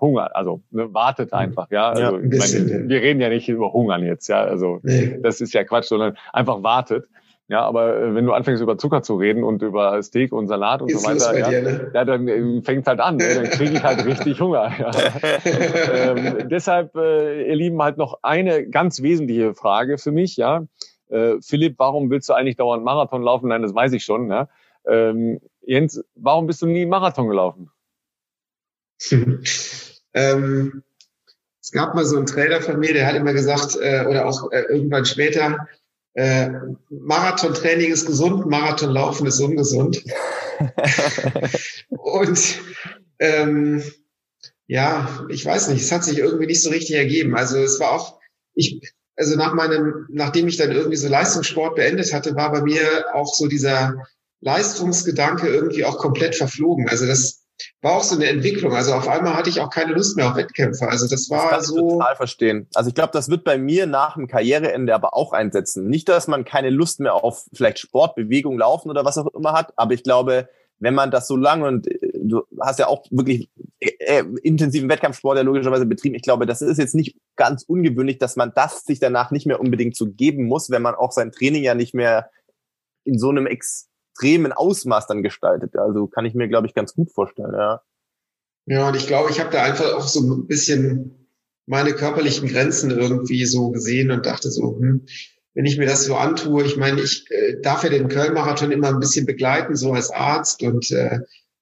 Hunger, 0.00 0.34
also 0.34 0.62
ne, 0.70 0.92
wartet 0.94 1.32
mhm. 1.32 1.38
einfach, 1.38 1.70
ja. 1.70 1.90
Also, 1.90 2.02
ja, 2.02 2.12
meine, 2.12 2.88
wir 2.88 3.02
reden 3.02 3.20
ja 3.20 3.28
nicht 3.28 3.48
über 3.48 3.72
Hungern 3.72 4.04
jetzt, 4.04 4.28
ja. 4.28 4.42
Also 4.42 4.80
nee. 4.82 5.18
das 5.22 5.40
ist 5.40 5.52
ja 5.52 5.64
Quatsch, 5.64 5.86
sondern 5.86 6.16
einfach 6.32 6.62
wartet. 6.62 7.06
Ja, 7.50 7.62
aber 7.62 7.96
äh, 7.96 8.14
wenn 8.14 8.26
du 8.26 8.32
anfängst 8.32 8.62
über 8.62 8.78
Zucker 8.78 9.02
zu 9.02 9.16
reden 9.16 9.42
und 9.42 9.60
über 9.60 10.00
Steak 10.04 10.32
und 10.32 10.46
Salat 10.46 10.82
und 10.82 10.92
ist 10.92 11.02
so 11.02 11.08
weiter, 11.08 11.36
ja, 11.36 11.50
dir, 11.50 11.62
ne? 11.62 11.90
ja, 11.92 12.04
dann 12.04 12.28
äh, 12.28 12.62
fängt 12.62 12.86
halt 12.86 13.00
an, 13.00 13.16
ne? 13.16 13.26
dann 13.34 13.44
kriege 13.46 13.72
ich 13.72 13.82
halt 13.82 14.04
richtig 14.06 14.40
Hunger. 14.40 14.72
Ja. 14.78 14.92
ähm, 15.92 16.48
deshalb, 16.48 16.94
äh, 16.94 17.48
ihr 17.48 17.56
Lieben, 17.56 17.82
halt 17.82 17.98
noch 17.98 18.20
eine 18.22 18.68
ganz 18.68 19.02
wesentliche 19.02 19.52
Frage 19.54 19.98
für 19.98 20.12
mich, 20.12 20.36
ja. 20.36 20.64
Äh, 21.08 21.38
Philipp, 21.40 21.74
warum 21.78 22.08
willst 22.08 22.28
du 22.28 22.34
eigentlich 22.34 22.54
dauernd 22.54 22.84
Marathon 22.84 23.22
laufen? 23.22 23.48
Nein, 23.48 23.62
das 23.62 23.74
weiß 23.74 23.94
ich 23.94 24.04
schon. 24.04 24.30
Ja. 24.30 24.48
Ähm, 24.86 25.40
Jens, 25.62 26.04
warum 26.14 26.46
bist 26.46 26.62
du 26.62 26.66
nie 26.66 26.86
Marathon 26.86 27.26
gelaufen? 27.26 27.68
ähm, 30.14 30.84
es 31.60 31.72
gab 31.72 31.96
mal 31.96 32.04
so 32.04 32.16
einen 32.16 32.26
Trainer 32.26 32.60
von 32.60 32.78
mir, 32.78 32.92
der 32.94 33.08
hat 33.08 33.16
immer 33.16 33.32
gesagt, 33.32 33.76
äh, 33.82 34.06
oder 34.08 34.26
auch 34.26 34.52
äh, 34.52 34.62
irgendwann 34.68 35.04
später, 35.04 35.66
äh, 36.14 36.50
Marathontraining 36.90 37.92
ist 37.92 38.06
gesund, 38.06 38.46
Marathonlaufen 38.46 39.26
ist 39.26 39.40
ungesund. 39.40 40.02
und 41.88 42.58
ähm, 43.18 43.82
ja, 44.66 45.26
ich 45.28 45.44
weiß 45.44 45.68
nicht, 45.68 45.82
es 45.82 45.92
hat 45.92 46.04
sich 46.04 46.18
irgendwie 46.18 46.46
nicht 46.46 46.62
so 46.62 46.70
richtig 46.70 46.96
ergeben. 46.96 47.36
Also 47.36 47.58
es 47.58 47.80
war 47.80 47.92
auch, 47.92 48.20
ich, 48.54 48.80
also 49.16 49.36
nach 49.36 49.54
meinem, 49.54 50.06
nachdem 50.10 50.48
ich 50.48 50.56
dann 50.56 50.72
irgendwie 50.72 50.96
so 50.96 51.08
Leistungssport 51.08 51.76
beendet 51.76 52.12
hatte, 52.12 52.36
war 52.36 52.52
bei 52.52 52.62
mir 52.62 53.06
auch 53.14 53.34
so 53.34 53.46
dieser 53.46 54.06
Leistungsgedanke 54.40 55.48
irgendwie 55.48 55.84
auch 55.84 55.98
komplett 55.98 56.34
verflogen. 56.34 56.88
Also 56.88 57.06
das 57.06 57.39
war 57.82 57.92
auch 57.92 58.02
so 58.02 58.16
eine 58.16 58.26
Entwicklung. 58.26 58.74
Also 58.74 58.92
auf 58.92 59.08
einmal 59.08 59.34
hatte 59.34 59.50
ich 59.50 59.60
auch 59.60 59.70
keine 59.70 59.92
Lust 59.92 60.16
mehr 60.16 60.28
auf 60.28 60.36
Wettkämpfe. 60.36 60.88
Also 60.88 61.08
das 61.08 61.30
war 61.30 61.50
das 61.50 61.50
kann 61.50 61.62
so. 61.62 61.76
Ich 61.76 61.92
total 61.94 62.16
verstehen. 62.16 62.66
Also 62.74 62.88
ich 62.88 62.94
glaube, 62.94 63.12
das 63.12 63.28
wird 63.28 63.44
bei 63.44 63.58
mir 63.58 63.86
nach 63.86 64.14
dem 64.14 64.26
Karriereende 64.26 64.94
aber 64.94 65.14
auch 65.14 65.32
einsetzen. 65.32 65.88
Nicht, 65.88 66.08
dass 66.08 66.28
man 66.28 66.44
keine 66.44 66.70
Lust 66.70 67.00
mehr 67.00 67.14
auf 67.14 67.46
vielleicht 67.52 67.78
Sport, 67.78 68.14
Bewegung, 68.14 68.58
Laufen 68.58 68.90
oder 68.90 69.04
was 69.04 69.18
auch 69.18 69.26
immer 69.34 69.52
hat, 69.52 69.72
aber 69.76 69.94
ich 69.94 70.02
glaube, 70.02 70.48
wenn 70.80 70.94
man 70.94 71.10
das 71.10 71.28
so 71.28 71.36
lange 71.36 71.66
und 71.66 71.86
äh, 71.86 71.98
du 72.14 72.42
hast 72.60 72.78
ja 72.78 72.88
auch 72.88 73.04
wirklich 73.10 73.50
äh, 73.80 74.24
intensiven 74.42 74.88
Wettkampfsport 74.88 75.36
ja 75.36 75.44
logischerweise 75.44 75.86
betrieben, 75.86 76.16
ich 76.16 76.22
glaube, 76.22 76.46
das 76.46 76.62
ist 76.62 76.78
jetzt 76.78 76.94
nicht 76.94 77.16
ganz 77.36 77.62
ungewöhnlich, 77.62 78.18
dass 78.18 78.36
man 78.36 78.52
das 78.54 78.84
sich 78.84 78.98
danach 78.98 79.30
nicht 79.30 79.46
mehr 79.46 79.60
unbedingt 79.60 79.94
so 79.94 80.10
geben 80.10 80.46
muss, 80.46 80.70
wenn 80.70 80.82
man 80.82 80.94
auch 80.94 81.12
sein 81.12 81.32
Training 81.32 81.62
ja 81.62 81.74
nicht 81.74 81.94
mehr 81.94 82.30
in 83.04 83.18
so 83.18 83.28
einem 83.28 83.46
extremen 84.20 84.52
Ausmaß 84.52 85.06
dann 85.06 85.22
gestaltet. 85.22 85.76
Also 85.76 86.06
kann 86.06 86.24
ich 86.24 86.34
mir, 86.34 86.48
glaube 86.48 86.66
ich, 86.66 86.74
ganz 86.74 86.94
gut 86.94 87.10
vorstellen, 87.12 87.52
ja. 87.54 87.82
Ja, 88.66 88.88
und 88.88 88.96
ich 88.96 89.06
glaube, 89.06 89.30
ich 89.30 89.40
habe 89.40 89.50
da 89.50 89.62
einfach 89.62 89.94
auch 89.94 90.06
so 90.06 90.20
ein 90.20 90.46
bisschen 90.46 91.28
meine 91.66 91.92
körperlichen 91.92 92.48
Grenzen 92.48 92.90
irgendwie 92.90 93.44
so 93.46 93.70
gesehen 93.70 94.10
und 94.10 94.26
dachte 94.26 94.50
so, 94.50 94.76
hm, 94.78 95.06
wenn 95.54 95.64
ich 95.64 95.78
mir 95.78 95.86
das 95.86 96.04
so 96.04 96.14
antue, 96.14 96.64
ich 96.64 96.76
meine, 96.76 97.00
ich 97.00 97.24
äh, 97.30 97.60
darf 97.60 97.82
ja 97.82 97.90
den 97.90 98.08
Köln-Marathon 98.08 98.70
immer 98.70 98.88
ein 98.88 99.00
bisschen 99.00 99.26
begleiten, 99.26 99.76
so 99.76 99.92
als 99.92 100.10
Arzt 100.10 100.62
und 100.62 100.90
äh, 100.92 101.20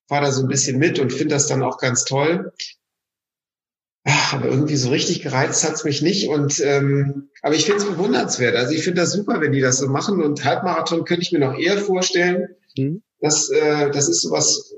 fahre 0.09 0.27
da 0.27 0.33
so 0.33 0.43
ein 0.43 0.49
bisschen 0.49 0.79
mit 0.79 0.99
und 0.99 1.13
finde 1.13 1.35
das 1.35 1.47
dann 1.47 1.63
auch 1.63 1.79
ganz 1.79 2.05
toll. 2.05 2.53
Ach, 4.11 4.33
aber 4.33 4.47
irgendwie 4.47 4.77
so 4.77 4.89
richtig 4.89 5.21
gereizt 5.21 5.69
hat's 5.69 5.85
mich 5.85 6.01
nicht. 6.01 6.29
Und 6.31 6.61
ähm, 6.65 7.29
aber 7.43 7.55
ich 7.55 7.67
finde 7.67 7.83
es 7.83 7.89
bewundernswert. 7.89 8.57
Also 8.57 8.73
ich 8.73 8.83
finde 8.83 9.03
das 9.03 9.13
super, 9.13 9.43
wenn 9.43 9.53
die 9.53 9.61
das 9.61 9.77
so 9.77 9.89
machen. 9.89 10.23
Und 10.23 10.45
Halbmarathon 10.47 11.05
könnte 11.05 11.23
ich 11.23 11.33
mir 11.33 11.41
noch 11.41 11.59
eher 11.59 11.77
vorstellen. 11.77 12.49
Mhm. 12.79 13.03
Das, 13.21 13.51
äh, 13.51 13.91
das 13.91 14.09
ist 14.09 14.23
sowas, 14.23 14.73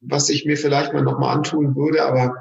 was 0.00 0.30
ich 0.30 0.46
mir 0.46 0.56
vielleicht 0.56 0.94
mal 0.94 1.02
nochmal 1.02 1.36
antun 1.36 1.76
würde. 1.76 2.02
Aber 2.02 2.34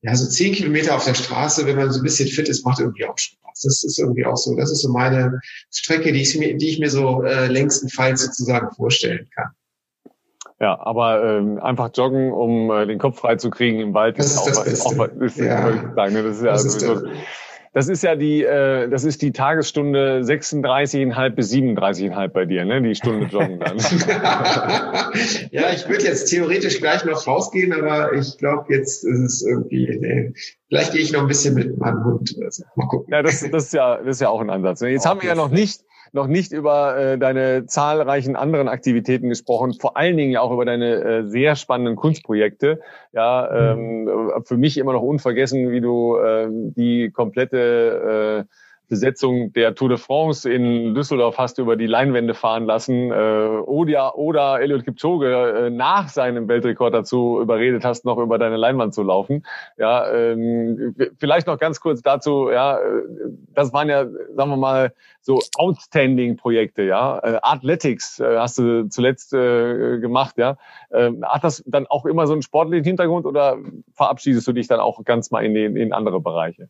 ja, 0.00 0.16
so 0.16 0.26
zehn 0.30 0.54
Kilometer 0.54 0.96
auf 0.96 1.04
der 1.04 1.12
Straße, 1.12 1.66
wenn 1.66 1.76
man 1.76 1.92
so 1.92 2.00
ein 2.00 2.04
bisschen 2.04 2.30
fit 2.30 2.48
ist, 2.48 2.64
macht 2.64 2.80
irgendwie 2.80 3.04
auch 3.04 3.18
Spaß. 3.18 3.60
Das 3.62 3.84
ist 3.84 3.98
irgendwie 3.98 4.24
auch 4.24 4.38
so. 4.38 4.56
Das 4.56 4.72
ist 4.72 4.80
so 4.80 4.90
meine 4.90 5.40
Strecke, 5.70 6.10
die 6.12 6.22
ich 6.22 6.38
mir, 6.38 6.56
die 6.56 6.70
ich 6.70 6.78
mir 6.78 6.88
so 6.88 7.22
äh, 7.22 7.48
längstenfalls 7.48 8.22
sozusagen 8.22 8.74
vorstellen 8.74 9.28
kann. 9.34 9.50
Ja, 10.60 10.78
aber 10.78 11.24
ähm, 11.24 11.58
einfach 11.58 11.90
joggen, 11.94 12.32
um 12.32 12.70
äh, 12.70 12.86
den 12.86 12.98
Kopf 12.98 13.20
frei 13.20 13.36
zu 13.36 13.48
kriegen 13.48 13.80
im 13.80 13.94
Wald, 13.94 14.18
das 14.18 14.26
ist, 14.26 14.34
ist 14.34 14.58
auch, 14.58 14.64
das 14.64 14.86
auch, 14.86 15.22
ist, 15.22 15.38
ja. 15.38 15.94
sagen, 15.94 16.12
ne? 16.12 16.22
das 16.22 16.36
ist 16.36 16.44
ja 16.44 16.52
das 16.52 16.64
ist 16.64 16.80
sowieso, 16.80 17.06
das 17.72 17.88
ist 17.88 18.02
ja 18.02 18.16
die, 18.16 18.42
äh, 18.42 18.88
das 18.88 19.04
ist 19.04 19.22
die 19.22 19.30
Tagesstunde 19.30 20.22
36,5 20.22 21.30
bis 21.30 21.52
37,5 21.52 22.28
bei 22.28 22.44
dir, 22.44 22.64
ne? 22.64 22.82
Die 22.82 22.96
Stunde 22.96 23.26
Joggen 23.26 23.60
dann. 23.60 23.78
ja, 25.52 25.70
ich 25.72 25.88
würde 25.88 26.04
jetzt 26.04 26.26
theoretisch 26.26 26.80
gleich 26.80 27.04
noch 27.04 27.24
rausgehen, 27.28 27.72
aber 27.72 28.12
ich 28.14 28.38
glaube, 28.38 28.74
jetzt 28.74 29.04
ist 29.04 29.20
es 29.20 29.46
irgendwie, 29.46 29.86
nee. 30.00 30.32
vielleicht 30.68 30.92
gehe 30.92 31.00
ich 31.00 31.12
noch 31.12 31.20
ein 31.20 31.28
bisschen 31.28 31.54
mit 31.54 31.78
meinem 31.78 32.04
Hund. 32.04 32.34
Also, 32.42 32.64
mal 32.74 32.88
gucken. 32.88 33.12
Ja, 33.12 33.22
das, 33.22 33.48
das 33.48 33.66
ist 33.66 33.72
ja, 33.72 33.98
das 33.98 34.16
ist 34.16 34.20
ja 34.20 34.30
auch 34.30 34.40
ein 34.40 34.50
Ansatz. 34.50 34.80
Jetzt 34.80 35.06
auch 35.06 35.10
haben 35.10 35.22
wir 35.22 35.28
ja 35.28 35.36
noch 35.36 35.50
nicht 35.50 35.82
noch 36.12 36.26
nicht 36.26 36.52
über 36.52 36.96
äh, 36.96 37.18
deine 37.18 37.66
zahlreichen 37.66 38.36
anderen 38.36 38.68
Aktivitäten 38.68 39.28
gesprochen, 39.28 39.74
vor 39.74 39.96
allen 39.96 40.16
Dingen 40.16 40.32
ja 40.32 40.40
auch 40.40 40.52
über 40.52 40.64
deine 40.64 40.94
äh, 40.94 41.28
sehr 41.28 41.56
spannenden 41.56 41.96
Kunstprojekte. 41.96 42.80
Ja, 43.12 43.72
ähm, 43.72 44.10
für 44.44 44.56
mich 44.56 44.78
immer 44.78 44.92
noch 44.92 45.02
unvergessen, 45.02 45.70
wie 45.70 45.80
du 45.80 46.16
äh, 46.16 46.48
die 46.50 47.10
komplette 47.10 48.46
äh, 48.48 48.54
Besetzung 48.90 49.52
der 49.52 49.76
Tour 49.76 49.88
de 49.88 49.98
France 49.98 50.50
in 50.50 50.94
Düsseldorf 50.96 51.38
hast 51.38 51.56
du 51.56 51.62
über 51.62 51.76
die 51.76 51.86
Leinwände 51.86 52.34
fahren 52.34 52.66
lassen 52.66 53.12
äh, 53.12 53.14
oder, 53.14 54.18
oder 54.18 54.60
Elliot 54.60 54.84
Kipchoge 54.84 55.66
äh, 55.66 55.70
nach 55.70 56.08
seinem 56.08 56.48
Weltrekord 56.48 56.92
dazu 56.92 57.40
überredet 57.40 57.84
hast, 57.84 58.04
noch 58.04 58.18
über 58.18 58.36
deine 58.36 58.56
Leinwand 58.56 58.92
zu 58.92 59.04
laufen. 59.04 59.46
Ja, 59.78 60.12
ähm, 60.12 60.96
vielleicht 61.18 61.46
noch 61.46 61.58
ganz 61.58 61.80
kurz 61.80 62.02
dazu, 62.02 62.50
ja, 62.50 62.78
äh, 62.78 63.02
das 63.54 63.72
waren 63.72 63.88
ja, 63.88 64.04
sagen 64.04 64.50
wir 64.50 64.56
mal, 64.56 64.92
so 65.20 65.40
outstanding 65.56 66.36
Projekte, 66.36 66.82
ja. 66.82 67.18
Äh, 67.20 67.38
Athletics 67.42 68.18
äh, 68.18 68.38
hast 68.38 68.58
du 68.58 68.88
zuletzt 68.88 69.32
äh, 69.32 70.00
gemacht, 70.00 70.36
ja. 70.36 70.56
Äh, 70.90 71.12
hat 71.22 71.44
das 71.44 71.62
dann 71.64 71.86
auch 71.86 72.06
immer 72.06 72.26
so 72.26 72.32
einen 72.32 72.42
sportlichen 72.42 72.84
Hintergrund 72.84 73.24
oder 73.24 73.56
verabschiedest 73.94 74.48
du 74.48 74.52
dich 74.52 74.66
dann 74.66 74.80
auch 74.80 75.04
ganz 75.04 75.30
mal 75.30 75.44
in, 75.44 75.54
den, 75.54 75.76
in 75.76 75.92
andere 75.92 76.20
Bereiche? 76.20 76.68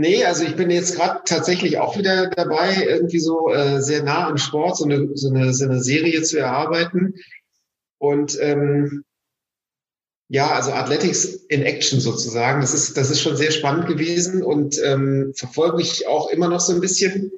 Nee, 0.00 0.24
also 0.24 0.44
ich 0.44 0.54
bin 0.54 0.70
jetzt 0.70 0.94
gerade 0.94 1.22
tatsächlich 1.24 1.78
auch 1.78 1.98
wieder 1.98 2.30
dabei, 2.30 2.86
irgendwie 2.86 3.18
so 3.18 3.52
äh, 3.52 3.82
sehr 3.82 4.04
nah 4.04 4.28
am 4.28 4.38
Sport 4.38 4.76
so 4.76 4.84
eine, 4.84 5.08
so, 5.14 5.28
eine, 5.28 5.52
so 5.52 5.64
eine 5.64 5.82
Serie 5.82 6.22
zu 6.22 6.38
erarbeiten. 6.38 7.16
Und 7.98 8.38
ähm, 8.40 9.02
ja, 10.28 10.52
also 10.52 10.70
Athletics 10.70 11.24
in 11.48 11.62
Action 11.62 11.98
sozusagen. 11.98 12.60
Das 12.60 12.74
ist, 12.74 12.96
das 12.96 13.10
ist 13.10 13.20
schon 13.20 13.36
sehr 13.36 13.50
spannend 13.50 13.88
gewesen 13.88 14.44
und 14.44 14.80
ähm, 14.84 15.32
verfolge 15.34 15.78
mich 15.78 16.06
auch 16.06 16.30
immer 16.30 16.46
noch 16.46 16.60
so 16.60 16.74
ein 16.74 16.80
bisschen. 16.80 17.32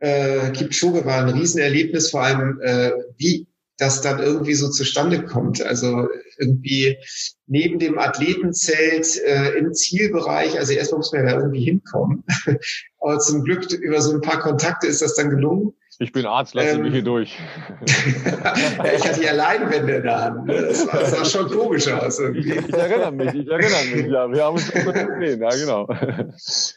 Äh, 0.00 0.50
Kipchoge 0.50 1.06
war 1.06 1.24
ein 1.24 1.30
Riesenerlebnis, 1.30 2.10
vor 2.10 2.24
allem 2.24 2.60
äh, 2.60 2.92
wie 3.16 3.46
das 3.80 4.02
dann 4.02 4.20
irgendwie 4.20 4.54
so 4.54 4.68
zustande 4.68 5.24
kommt. 5.24 5.62
Also 5.62 6.08
irgendwie 6.38 6.98
neben 7.46 7.78
dem 7.78 7.98
Athletenzelt 7.98 9.18
äh, 9.24 9.58
im 9.58 9.72
Zielbereich, 9.72 10.58
also 10.58 10.72
erstmal 10.72 10.98
muss 10.98 11.12
man 11.12 11.26
ja 11.26 11.32
da 11.32 11.40
irgendwie 11.40 11.64
hinkommen. 11.64 12.24
Aber 13.00 13.18
zum 13.18 13.42
Glück 13.42 13.70
über 13.72 14.00
so 14.00 14.12
ein 14.12 14.20
paar 14.20 14.38
Kontakte 14.40 14.86
ist 14.86 15.02
das 15.02 15.14
dann 15.14 15.30
gelungen. 15.30 15.72
Ich 16.02 16.12
bin 16.12 16.24
Arzt, 16.24 16.54
lass 16.54 16.72
ähm, 16.72 16.82
mich 16.82 16.92
hier 16.92 17.02
durch. 17.02 17.38
ich 17.84 19.06
hatte 19.06 19.22
ja 19.22 19.32
Leinwände 19.32 19.96
in 19.96 20.02
der 20.02 20.24
Hand. 20.24 20.46
Ne? 20.46 20.62
Das, 20.68 20.86
war, 20.86 21.00
das 21.00 21.10
sah 21.10 21.24
schon 21.26 21.50
komisch 21.50 21.88
aus. 21.88 22.18
Irgendwie. 22.18 22.52
Ich, 22.52 22.72
erinnere 22.72 23.12
mich, 23.12 23.34
ich 23.34 23.46
erinnere 23.46 23.84
mich, 23.94 24.06
ja. 24.06 24.32
Wir 24.32 24.44
haben 24.44 24.54
uns 24.54 24.70
gesehen, 24.70 25.42
ja, 25.42 25.50
genau. 25.50 25.86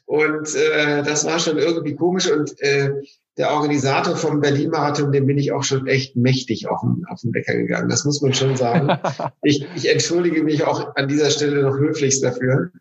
Und 0.06 0.56
äh, 0.56 1.04
das 1.04 1.26
war 1.26 1.40
schon 1.40 1.58
irgendwie 1.58 1.96
komisch 1.96 2.30
und 2.30 2.54
äh, 2.62 2.92
der 3.38 3.52
Organisator 3.52 4.16
vom 4.16 4.42
Berlin-Marathon, 4.42 5.12
dem 5.12 5.26
bin 5.26 5.40
ich 5.40 5.52
auch 5.52 5.64
schon 5.64 5.88
echt 5.88 6.16
mächtig 6.16 6.68
auf 6.68 6.82
den, 6.82 7.04
auf 7.10 7.22
den 7.22 7.34
Wecker 7.34 7.56
gegangen. 7.56 7.90
Das 7.90 8.06
muss 8.06 8.22
man 8.22 8.34
schon 8.34 8.56
sagen. 8.56 8.90
Ich, 9.46 9.68
ich 9.76 9.90
entschuldige 9.90 10.44
mich 10.44 10.64
auch 10.64 10.96
an 10.96 11.08
dieser 11.08 11.30
Stelle 11.30 11.64
noch 11.64 11.78
höflichst 11.78 12.24
dafür. 12.24 12.72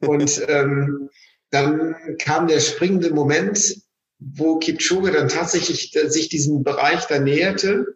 Und 0.00 0.40
ähm, 0.46 1.08
dann 1.50 1.96
kam 2.18 2.46
der 2.46 2.60
springende 2.60 3.12
Moment, 3.12 3.76
wo 4.20 4.58
Kipchoge 4.58 5.10
dann 5.10 5.28
tatsächlich 5.28 5.96
sich 6.06 6.28
diesem 6.28 6.62
Bereich 6.62 7.06
da 7.06 7.18
näherte. 7.18 7.86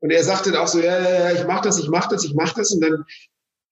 Und 0.00 0.10
er 0.10 0.24
sagte 0.24 0.52
dann 0.52 0.62
auch 0.62 0.68
so, 0.68 0.80
ja, 0.80 0.98
ja, 0.98 1.10
ja, 1.10 1.32
ich 1.32 1.46
mach 1.46 1.60
das, 1.60 1.78
ich 1.78 1.88
mach 1.88 2.08
das, 2.08 2.24
ich 2.24 2.34
mach 2.34 2.54
das. 2.54 2.72
Und 2.72 2.80
dann 2.80 3.04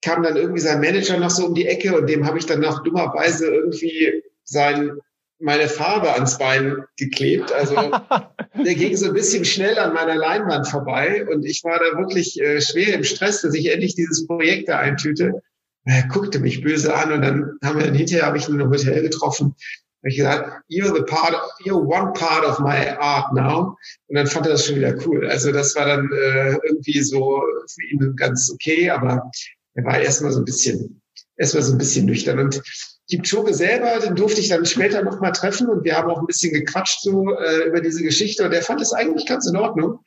kam 0.03 0.23
dann 0.23 0.37
irgendwie 0.37 0.61
sein 0.61 0.81
Manager 0.81 1.19
noch 1.19 1.31
so 1.31 1.47
um 1.47 1.55
die 1.55 1.67
Ecke 1.67 1.97
und 1.97 2.09
dem 2.09 2.27
habe 2.27 2.39
ich 2.39 2.47
dann 2.47 2.61
noch 2.61 2.83
dummerweise 2.83 3.47
irgendwie 3.47 4.23
sein 4.45 4.99
meine 5.41 5.69
Farbe 5.69 6.13
ans 6.13 6.39
Bein 6.39 6.85
geklebt. 6.97 7.53
Also 7.53 7.75
der 8.65 8.75
ging 8.75 8.97
so 8.97 9.07
ein 9.07 9.15
bisschen 9.15 9.45
schnell 9.45 9.79
an 9.79 9.95
meiner 9.95 10.17
Leinwand 10.17 10.69
vorbei 10.69 11.27
und 11.27 11.45
ich 11.45 11.65
war 11.65 11.79
da 11.79 11.99
wirklich 11.99 12.41
äh, 12.41 12.61
schwer 12.61 12.95
im 12.95 13.05
Stress, 13.05 13.43
dass 13.43 13.55
ich 13.55 13.73
endlich 13.73 13.95
dieses 13.95 14.27
Projekt 14.27 14.69
da 14.69 14.79
eintüte. 14.79 15.43
Er 15.85 16.07
guckte 16.09 16.41
mich 16.41 16.63
böse 16.63 16.95
an 16.95 17.13
und 17.13 17.23
dann 17.23 17.59
haben 17.65 17.79
wir 17.79 17.87
dann 17.87 17.95
hinterher 17.95 18.27
habe 18.27 18.37
ich 18.37 18.49
ihn 18.49 18.61
im 18.61 18.71
Hotel 18.71 19.03
getroffen. 19.03 19.55
Habe 20.03 20.09
ich 20.09 20.17
gesagt, 20.17 20.63
you're 20.71 20.95
the 20.95 21.03
part, 21.03 21.35
you're 21.65 21.85
one 21.85 22.13
part 22.13 22.45
of 22.45 22.59
my 22.59 22.89
art 22.99 23.33
now. 23.35 23.77
Und 24.09 24.17
dann 24.17 24.27
fand 24.27 24.47
er 24.47 24.53
das 24.53 24.67
schon 24.67 24.77
wieder 24.77 24.95
cool. 25.07 25.27
Also 25.29 25.53
das 25.53 25.75
war 25.77 25.87
dann 25.87 26.11
äh, 26.13 26.57
irgendwie 26.65 27.03
so 27.03 27.43
für 27.67 27.87
ihn 27.87 28.17
ganz 28.17 28.51
okay, 28.51 28.91
aber 28.91 29.31
er 29.75 29.85
war 29.85 30.01
erstmal 30.01 30.33
so 30.33 30.39
ein 30.39 30.45
bisschen, 30.45 31.03
erstmal 31.37 31.63
so 31.63 31.73
ein 31.73 31.79
bisschen 31.79 32.07
nüchtern. 32.07 32.39
Und 32.39 32.63
Kipchoge 33.11 33.55
selber, 33.55 33.99
den 34.01 34.15
durfte 34.15 34.41
ich 34.41 34.49
dann 34.49 34.65
später 34.65 35.03
noch 35.03 35.21
mal 35.21 35.33
treffen 35.33 35.69
und 35.69 35.85
wir 35.85 35.97
haben 35.97 36.11
auch 36.11 36.21
ein 36.21 36.27
bisschen 36.27 36.53
gequatscht 36.53 37.01
so 37.03 37.37
äh, 37.37 37.67
über 37.67 37.81
diese 37.81 38.03
Geschichte 38.03 38.45
und 38.45 38.53
der 38.53 38.63
fand 38.63 38.81
es 38.81 38.93
eigentlich 38.93 39.27
ganz 39.27 39.47
in 39.47 39.57
Ordnung, 39.57 39.99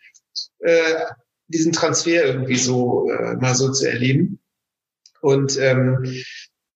äh, 0.60 1.06
diesen 1.48 1.74
Transfer 1.74 2.26
irgendwie 2.26 2.56
so 2.56 3.10
äh, 3.10 3.36
mal 3.36 3.54
so 3.54 3.72
zu 3.72 3.88
erleben. 3.88 4.40
Und 5.22 5.58
ähm, 5.60 6.04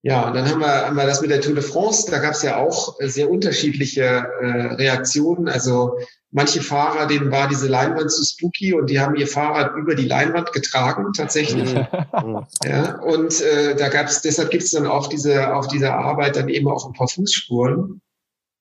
ja, 0.07 0.25
und 0.25 0.35
dann 0.35 0.49
haben 0.49 0.61
wir, 0.61 0.88
haben 0.88 0.95
wir 0.95 1.05
das 1.05 1.19
mit 1.19 1.31
der 1.31 1.41
Tour 1.41 1.53
de 1.53 1.61
France, 1.61 2.09
da 2.09 2.19
gab 2.19 2.31
es 2.31 2.41
ja 2.41 2.55
auch 2.55 2.95
sehr 3.01 3.29
unterschiedliche 3.29 4.03
äh, 4.03 4.75
Reaktionen. 4.75 5.49
Also 5.49 5.99
manche 6.31 6.61
Fahrer, 6.61 7.07
denen 7.07 7.29
war 7.29 7.49
diese 7.49 7.67
Leinwand 7.67 8.09
zu 8.09 8.23
spooky 8.23 8.73
und 8.73 8.89
die 8.89 9.01
haben 9.01 9.17
ihr 9.17 9.27
Fahrrad 9.27 9.75
über 9.75 9.95
die 9.95 10.05
Leinwand 10.05 10.53
getragen, 10.53 11.11
tatsächlich. 11.11 11.73
Mhm. 11.73 12.45
ja, 12.63 13.01
und 13.01 13.41
äh, 13.41 13.75
da 13.75 13.89
gab's, 13.89 14.21
deshalb 14.21 14.49
gibt's 14.49 14.71
dann 14.71 14.88
auch 14.88 15.07
diese, 15.07 15.53
auf 15.53 15.67
dieser 15.67 15.95
Arbeit 15.95 16.38
dann 16.38 16.47
eben 16.47 16.69
auch 16.69 16.88
ein 16.88 16.93
paar 16.93 17.09
Fußspuren. 17.09 17.99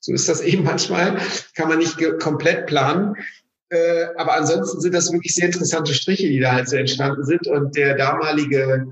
So 0.01 0.13
ist 0.13 0.29
das 0.29 0.41
eben 0.41 0.65
manchmal, 0.65 1.17
kann 1.55 1.69
man 1.69 1.79
nicht 1.79 1.97
komplett 2.19 2.67
planen. 2.67 3.15
Äh, 3.69 4.07
aber 4.17 4.35
ansonsten 4.35 4.81
sind 4.81 4.97
das 4.97 5.13
wirklich 5.13 5.33
sehr 5.33 5.47
interessante 5.47 5.95
Striche, 5.95 6.27
die 6.27 6.41
da 6.41 6.55
halt 6.55 6.69
so 6.69 6.75
entstanden 6.75 7.25
sind. 7.25 7.47
Und 7.47 7.77
der 7.77 7.95
damalige 7.95 8.89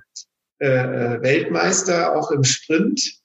äh, 0.64 1.16
äh, 1.16 1.22
Weltmeister, 1.22 2.16
auch 2.16 2.30
im 2.30 2.42
Sprint. 2.42 3.20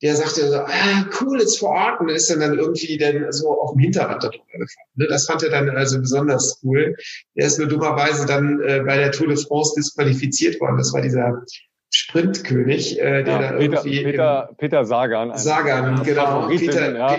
Der 0.00 0.14
sagte 0.14 0.48
so, 0.48 0.56
ah, 0.58 1.06
cool, 1.20 1.40
it's 1.40 1.58
for 1.58 1.76
art 1.76 2.00
und 2.00 2.08
ist 2.08 2.30
dann, 2.30 2.40
dann 2.40 2.56
irgendwie 2.56 2.96
dann 2.96 3.30
so 3.32 3.50
auf 3.60 3.72
dem 3.72 3.80
Hinterrad 3.80 4.22
darüber 4.22 4.44
gefahren. 4.52 4.88
Ne? 4.94 5.06
Das 5.08 5.26
fand 5.26 5.42
er 5.42 5.50
dann 5.50 5.68
also 5.70 6.00
besonders 6.00 6.60
cool. 6.62 6.94
Der 7.36 7.46
ist 7.46 7.58
nur 7.58 7.68
dummerweise 7.68 8.24
dann 8.24 8.60
äh, 8.62 8.80
bei 8.86 8.96
der 8.96 9.10
Tour 9.10 9.26
de 9.26 9.36
France 9.36 9.74
disqualifiziert 9.76 10.60
worden. 10.60 10.78
Das 10.78 10.94
war 10.94 11.02
dieser 11.02 11.42
Sprintkönig, 11.90 13.00
äh, 13.00 13.24
der 13.24 13.34
ja, 13.34 13.38
da 13.38 13.58
irgendwie 13.58 14.04
Peter, 14.04 14.10
Peter, 14.10 14.54
Peter 14.56 14.84
Sagan. 14.84 15.36
Sagan, 15.36 16.02
genau. 16.04 16.48
Peter, 16.48 16.96
ja. 16.96 17.18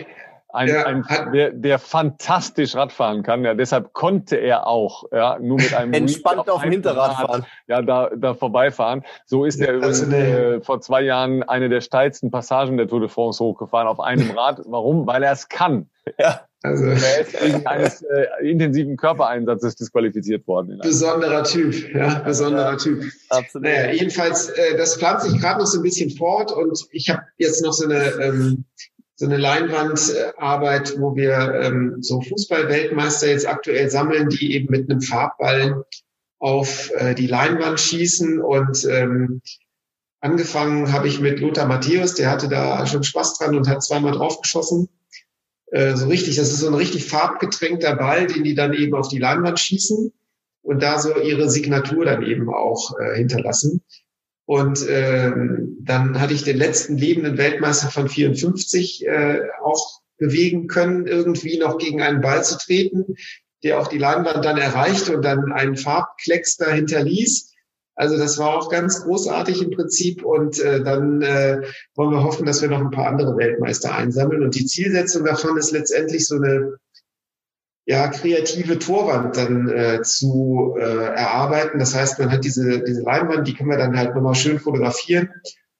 Ein, 0.51 0.67
ja, 0.67 0.85
ein, 0.85 1.05
der, 1.31 1.51
der 1.51 1.77
fantastisch 1.77 2.75
Radfahren 2.75 3.21
kann. 3.21 3.43
Ja, 3.43 3.53
deshalb 3.53 3.93
konnte 3.93 4.35
er 4.35 4.65
auch 4.65 5.03
ja, 5.11 5.37
nur 5.39 5.57
mit 5.57 5.75
einem 5.75 5.93
entspannt 5.93 6.49
auf, 6.49 6.63
dem 6.63 6.71
Hinterrad 6.71 7.17
fahren. 7.17 7.45
Ja, 7.67 7.83
da, 7.83 8.09
da 8.15 8.33
vorbeifahren. 8.33 9.03
So 9.25 9.45
ist 9.45 9.59
ja, 9.59 9.67
er 9.67 9.73
übrigens 9.75 10.01
also 10.01 10.15
äh, 10.15 10.61
vor 10.61 10.81
zwei 10.81 11.01
Jahren 11.01 11.43
eine 11.43 11.69
der 11.69 11.81
steilsten 11.81 12.31
Passagen 12.31 12.77
der 12.77 12.87
Tour 12.87 12.99
de 12.99 13.09
France 13.09 13.43
hochgefahren 13.43 13.87
auf 13.87 13.99
einem 13.99 14.31
Rad. 14.31 14.61
Warum? 14.65 15.05
Weil 15.05 15.21
er 15.21 15.33
es 15.33 15.49
kann. 15.49 15.87
Ja. 16.17 16.41
Also, 16.61 16.85
er 16.85 17.21
ist 17.21 17.41
wegen 17.41 17.65
eines 17.67 18.01
äh, 18.01 18.25
intensiven 18.41 18.97
Körpereinsatzes 18.97 19.75
disqualifiziert 19.75 20.45
worden. 20.45 20.77
Besonderer 20.81 21.43
Typ, 21.43 21.93
ja, 21.95 22.19
besonderer 22.19 22.71
ja, 22.71 22.75
Typ. 22.75 23.03
Absolut. 23.29 23.65
Naja, 23.65 23.91
jedenfalls, 23.91 24.49
äh, 24.49 24.75
das 24.75 24.97
pflanzt 24.97 25.29
sich 25.29 25.39
gerade 25.39 25.59
noch 25.59 25.67
so 25.67 25.79
ein 25.79 25.83
bisschen 25.83 26.09
fort 26.09 26.51
und 26.51 26.85
ich 26.91 27.09
habe 27.09 27.21
jetzt 27.37 27.63
noch 27.63 27.71
so 27.71 27.85
eine 27.85 28.03
ähm, 28.21 28.65
so 29.19 29.25
eine 29.25 29.35
Leinwandarbeit, 29.35 30.97
wo 30.97 31.13
wir 31.13 31.53
ähm, 31.61 31.97
so 31.99 32.21
Fußballweltmeister 32.21 33.27
jetzt 33.27 33.49
aktuell 33.49 33.89
sammeln, 33.89 34.29
die 34.29 34.53
eben 34.53 34.71
mit 34.71 34.89
einem 34.89 35.01
Farbball 35.01 35.83
auf 36.39 36.89
äh, 36.95 37.15
die 37.15 37.27
Leinwand 37.27 37.81
schießen. 37.81 38.39
Und 38.39 38.85
ähm, 38.85 39.41
angefangen 40.21 40.93
habe 40.93 41.09
ich 41.09 41.19
mit 41.19 41.41
Lothar 41.41 41.67
Matthäus, 41.67 42.15
der 42.15 42.31
hatte 42.31 42.47
da 42.47 42.87
schon 42.87 43.03
Spaß 43.03 43.37
dran 43.37 43.57
und 43.57 43.67
hat 43.67 43.83
zweimal 43.83 44.13
draufgeschossen. 44.13 44.87
Äh, 45.65 45.97
so 45.97 46.07
richtig, 46.07 46.37
das 46.37 46.53
ist 46.53 46.59
so 46.59 46.67
ein 46.67 46.73
richtig 46.73 47.03
farbgetränkter 47.03 47.97
Ball, 47.97 48.25
den 48.27 48.45
die 48.45 48.55
dann 48.55 48.73
eben 48.73 48.95
auf 48.95 49.09
die 49.09 49.19
Leinwand 49.19 49.59
schießen 49.59 50.13
und 50.61 50.81
da 50.81 50.97
so 50.97 51.19
ihre 51.19 51.49
Signatur 51.49 52.05
dann 52.05 52.23
eben 52.23 52.47
auch 52.47 52.97
äh, 52.97 53.17
hinterlassen. 53.17 53.83
Und 54.49 54.83
ähm, 54.89 55.77
dann 55.79 56.19
hatte 56.19 56.33
ich 56.33 56.43
den 56.43 56.57
letzten 56.57 56.97
lebenden 56.97 57.37
Weltmeister 57.37 57.91
von 57.91 58.09
54 58.09 59.05
äh, 59.05 59.41
auch 59.61 60.01
bewegen 60.17 60.65
können, 60.65 61.05
irgendwie 61.05 61.59
noch 61.59 61.77
gegen 61.77 62.01
einen 62.01 62.21
Ball 62.21 62.43
zu 62.43 62.57
treten, 62.57 63.13
der 63.63 63.79
auch 63.79 63.85
die 63.85 63.99
Leinwand 63.99 64.43
dann 64.43 64.57
erreichte 64.57 65.15
und 65.15 65.23
dann 65.23 65.51
einen 65.51 65.77
Farbklecks 65.77 66.57
da 66.57 66.71
hinterließ. 66.71 67.53
Also 67.93 68.17
das 68.17 68.39
war 68.39 68.57
auch 68.57 68.71
ganz 68.71 69.03
großartig 69.03 69.61
im 69.61 69.69
Prinzip. 69.69 70.25
Und 70.25 70.59
äh, 70.59 70.83
dann 70.83 71.21
äh, 71.21 71.61
wollen 71.93 72.09
wir 72.09 72.23
hoffen, 72.23 72.47
dass 72.47 72.63
wir 72.63 72.69
noch 72.69 72.81
ein 72.81 72.89
paar 72.89 73.05
andere 73.05 73.37
Weltmeister 73.37 73.93
einsammeln. 73.93 74.41
Und 74.41 74.55
die 74.55 74.65
Zielsetzung 74.65 75.25
davon 75.25 75.57
ist 75.57 75.73
letztendlich 75.73 76.25
so 76.25 76.37
eine 76.37 76.79
ja, 77.89 78.07
kreative 78.07 78.77
Torwand 78.77 79.35
dann 79.35 79.67
äh, 79.67 80.03
zu 80.03 80.75
äh, 80.77 80.83
erarbeiten. 80.83 81.79
Das 81.79 81.95
heißt, 81.95 82.19
man 82.19 82.31
hat 82.31 82.43
diese, 82.43 82.83
diese 82.83 83.01
Leinwand, 83.01 83.47
die 83.47 83.55
können 83.55 83.71
wir 83.71 83.79
dann 83.79 83.97
halt 83.97 84.13
nochmal 84.13 84.35
schön 84.35 84.59
fotografieren. 84.59 85.29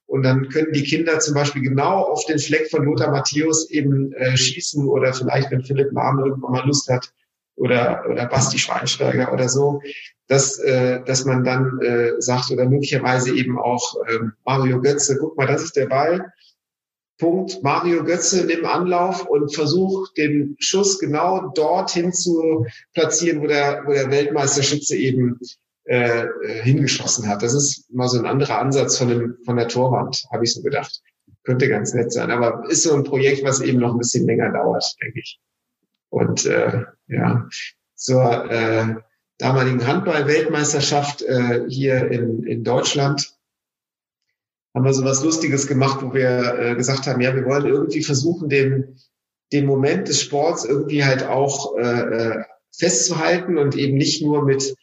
Und 0.08 0.24
dann 0.24 0.50
können 0.50 0.74
die 0.74 0.84
Kinder 0.84 1.20
zum 1.20 1.36
Beispiel 1.36 1.62
genau 1.62 2.02
auf 2.02 2.26
den 2.26 2.40
Fleck 2.40 2.72
von 2.72 2.84
Lothar 2.84 3.12
Matthäus 3.12 3.70
eben 3.70 4.12
äh, 4.14 4.36
schießen 4.36 4.88
oder 4.88 5.14
vielleicht, 5.14 5.52
wenn 5.52 5.62
Philipp 5.62 5.92
Lahm 5.92 6.18
irgendwann 6.18 6.54
mal 6.54 6.66
Lust 6.66 6.90
hat, 6.90 7.14
oder, 7.58 8.04
oder 8.10 8.26
Basti 8.26 8.58
Schweinsteiger 8.58 9.32
oder 9.32 9.48
so, 9.48 9.82
dass, 10.28 10.58
äh, 10.58 11.04
dass 11.04 11.26
man 11.26 11.44
dann 11.44 11.80
äh, 11.82 12.14
sagt, 12.20 12.50
oder 12.50 12.66
möglicherweise 12.66 13.36
eben 13.36 13.60
auch 13.60 13.98
äh, 14.08 14.20
Mario 14.46 14.82
Götze, 14.82 15.18
guck 15.20 15.38
mal, 15.38 15.46
das 15.46 15.62
ist 15.62 15.76
der 15.76 15.88
Ball, 15.88 16.34
Punkt 17.20 17.62
Mario 17.64 18.04
Götze 18.04 18.50
im 18.52 18.66
Anlauf 18.66 19.26
und 19.26 19.54
versucht 19.54 20.18
den 20.18 20.56
Schuss 20.58 21.00
genau 21.00 21.50
dorthin 21.54 22.14
zu 22.14 22.66
platzieren, 22.94 23.42
wo 23.42 23.48
der, 23.48 23.84
wo 23.86 23.92
der 23.92 24.10
Weltmeisterschütze 24.10 24.96
eben 24.96 25.38
äh, 25.84 26.28
hingeschossen 26.64 27.28
hat. 27.28 27.44
Das 27.44 27.54
ist 27.54 27.94
mal 27.94 28.08
so 28.08 28.18
ein 28.18 28.26
anderer 28.26 28.60
Ansatz 28.60 28.98
von, 28.98 29.10
dem, 29.10 29.38
von 29.44 29.58
der 29.58 29.68
Torwand, 29.68 30.26
habe 30.32 30.46
ich 30.46 30.54
so 30.54 30.62
gedacht. 30.62 31.02
Könnte 31.44 31.68
ganz 31.68 31.94
nett 31.94 32.12
sein, 32.12 32.32
aber 32.32 32.70
ist 32.70 32.84
so 32.84 32.94
ein 32.94 33.04
Projekt, 33.04 33.44
was 33.44 33.62
eben 33.62 33.80
noch 33.80 33.94
ein 33.94 33.98
bisschen 33.98 34.26
länger 34.26 34.52
dauert, 34.52 34.84
denke 35.02 35.20
ich. 35.20 35.40
Und 36.10 36.46
äh, 36.46 36.84
ja, 37.08 37.48
zur 37.96 38.52
äh, 38.52 38.96
damaligen 39.38 39.86
Handball-Weltmeisterschaft 39.86 41.22
äh, 41.24 41.66
hier 41.68 42.10
in, 42.12 42.44
in 42.44 42.64
Deutschland 42.64 43.34
haben 44.76 44.86
wir 44.86 44.94
so 44.94 45.04
was 45.04 45.24
Lustiges 45.24 45.68
gemacht, 45.68 46.00
wo 46.02 46.14
wir 46.14 46.60
äh, 46.60 46.76
gesagt 46.76 47.08
haben, 47.08 47.22
ja, 47.22 47.36
wir 47.36 47.46
wollen 47.46 47.66
irgendwie 47.66 48.04
versuchen, 48.04 48.50
den, 48.50 49.00
den 49.52 49.66
Moment 49.66 50.08
des 50.08 50.22
Sports 50.22 50.64
irgendwie 50.66 51.04
halt 51.04 51.24
auch 51.24 51.78
äh, 51.78 51.82
äh, 51.82 52.44
festzuhalten 52.78 53.58
und 53.58 53.76
eben 53.76 53.98
nicht 53.98 54.22
nur 54.22 54.46
mit, 54.46 54.76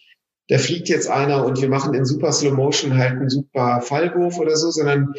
da 0.49 0.59
fliegt 0.59 0.89
jetzt 0.89 1.09
einer 1.09 1.45
und 1.45 1.61
wir 1.61 1.69
machen 1.69 1.95
in 1.95 2.05
super 2.05 2.33
Slow 2.33 2.53
Motion 2.53 2.99
halt 2.99 3.13
einen 3.13 3.31
super 3.31 3.81
Fallwurf 3.81 4.39
oder 4.39 4.57
so, 4.57 4.71
sondern 4.71 5.15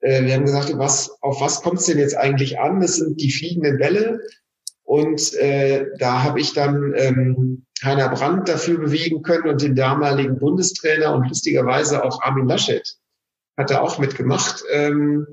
äh, 0.00 0.24
wir 0.24 0.34
haben 0.34 0.44
gesagt, 0.44 0.72
was, 0.76 1.16
auf 1.20 1.40
was 1.40 1.62
kommt 1.62 1.80
es 1.80 1.86
denn 1.86 1.98
jetzt 1.98 2.16
eigentlich 2.16 2.58
an? 2.58 2.80
Das 2.80 2.96
sind 2.96 3.20
die 3.20 3.30
fliegenden 3.30 3.78
Bälle. 3.78 4.20
Und 4.82 5.34
äh, 5.34 5.86
da 5.98 6.22
habe 6.22 6.40
ich 6.40 6.52
dann 6.52 6.94
ähm, 6.96 7.66
Heiner 7.82 8.08
Brandt 8.08 8.48
dafür 8.48 8.78
bewegen 8.78 9.22
können 9.22 9.48
und 9.48 9.60
den 9.60 9.74
damaligen 9.74 10.38
Bundestrainer 10.38 11.12
und 11.12 11.28
lustigerweise 11.28 12.04
auch 12.04 12.22
Armin 12.22 12.46
Laschet 12.46 12.96
hat 13.56 13.70
er 13.70 13.82
auch 13.82 13.98
mitgemacht, 13.98 14.62
ähm, 14.72 15.26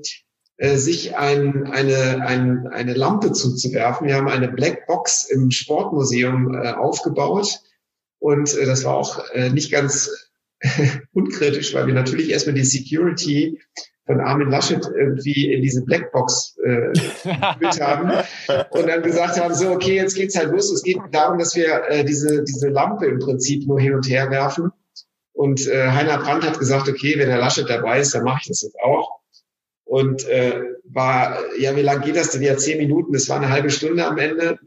äh, 0.56 0.76
sich 0.76 1.16
ein, 1.16 1.66
eine, 1.66 2.24
ein, 2.26 2.68
eine 2.68 2.94
Lampe 2.94 3.32
zuzuwerfen. 3.32 4.06
Wir 4.06 4.16
haben 4.16 4.28
eine 4.28 4.48
Blackbox 4.48 5.24
im 5.30 5.50
Sportmuseum 5.50 6.54
äh, 6.54 6.72
aufgebaut 6.72 7.60
und 8.18 8.56
äh, 8.56 8.64
das 8.64 8.84
war 8.84 8.94
auch 8.94 9.28
äh, 9.32 9.50
nicht 9.50 9.72
ganz 9.72 10.10
unkritisch, 11.12 11.74
weil 11.74 11.86
wir 11.86 11.94
natürlich 11.94 12.30
erstmal 12.30 12.54
die 12.54 12.64
Security 12.64 13.60
von 14.06 14.20
Armin 14.20 14.50
Laschet 14.50 14.86
irgendwie 14.96 15.52
in 15.52 15.62
diese 15.62 15.82
Blackbox 15.82 16.56
äh, 16.64 16.92
geführt 16.92 17.80
haben 17.80 18.12
und 18.70 18.86
dann 18.86 19.02
gesagt 19.02 19.40
haben, 19.40 19.54
so, 19.54 19.70
okay, 19.70 19.96
jetzt 19.96 20.14
geht's 20.14 20.36
halt 20.36 20.52
los. 20.52 20.70
Es 20.70 20.82
geht 20.82 20.98
darum, 21.10 21.38
dass 21.38 21.56
wir 21.56 21.84
äh, 21.88 22.04
diese, 22.04 22.44
diese 22.44 22.68
Lampe 22.68 23.06
im 23.06 23.18
Prinzip 23.18 23.66
nur 23.66 23.80
hin 23.80 23.94
und 23.94 24.08
her 24.08 24.30
werfen. 24.30 24.70
Und 25.34 25.66
äh, 25.66 25.90
Heiner 25.90 26.18
Brandt 26.18 26.44
hat 26.44 26.58
gesagt, 26.58 26.88
okay, 26.88 27.18
wenn 27.18 27.28
der 27.28 27.38
Laschet 27.38 27.68
dabei 27.68 28.00
ist, 28.00 28.14
dann 28.14 28.24
mache 28.24 28.40
ich 28.42 28.48
das 28.48 28.62
jetzt 28.62 28.78
auch. 28.80 29.18
Und 29.84 30.26
äh, 30.28 30.62
war, 30.84 31.38
ja, 31.58 31.76
wie 31.76 31.82
lang 31.82 32.02
geht 32.02 32.16
das 32.16 32.30
denn? 32.30 32.42
Ja, 32.42 32.56
zehn 32.56 32.78
Minuten, 32.78 33.12
das 33.12 33.28
war 33.28 33.36
eine 33.36 33.50
halbe 33.50 33.70
Stunde 33.70 34.06
am 34.06 34.16
Ende. 34.16 34.58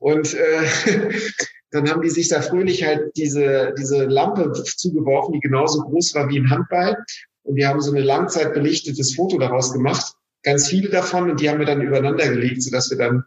Und 0.00 0.34
äh, 0.34 0.66
dann 1.70 1.88
haben 1.88 2.02
die 2.02 2.10
sich 2.10 2.28
da 2.28 2.42
fröhlich 2.42 2.84
halt 2.84 3.16
diese, 3.16 3.74
diese 3.78 4.04
Lampe 4.04 4.52
zugeworfen, 4.52 5.34
die 5.34 5.40
genauso 5.40 5.80
groß 5.82 6.14
war 6.16 6.28
wie 6.28 6.40
ein 6.40 6.50
Handball. 6.50 6.96
Und 7.44 7.54
wir 7.54 7.68
haben 7.68 7.80
so 7.80 7.92
ein 7.92 8.02
langzeitbelichtetes 8.02 9.14
Foto 9.14 9.38
daraus 9.38 9.72
gemacht. 9.72 10.14
Ganz 10.42 10.68
viele 10.68 10.88
davon 10.88 11.30
und 11.30 11.40
die 11.40 11.48
haben 11.48 11.60
wir 11.60 11.66
dann 11.66 11.80
übereinander 11.80 12.28
gelegt, 12.28 12.62
sodass 12.62 12.90
wir 12.90 12.98
dann 12.98 13.24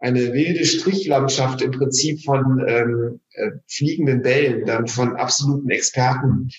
eine 0.00 0.32
wilde 0.32 0.64
Strichlandschaft 0.64 1.60
im 1.62 1.72
Prinzip 1.72 2.24
von 2.24 2.64
ähm, 2.68 3.20
äh, 3.32 3.50
fliegenden 3.66 4.22
Bällen, 4.22 4.64
dann 4.64 4.86
von 4.86 5.16
absoluten 5.16 5.70
Experten 5.70 6.50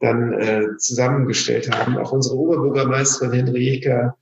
dann 0.00 0.32
äh, 0.32 0.76
zusammengestellt 0.78 1.70
haben. 1.70 1.98
Auch 1.98 2.12
unsere 2.12 2.36
Oberbürgermeisterin 2.36 3.46
Henrique 3.46 4.14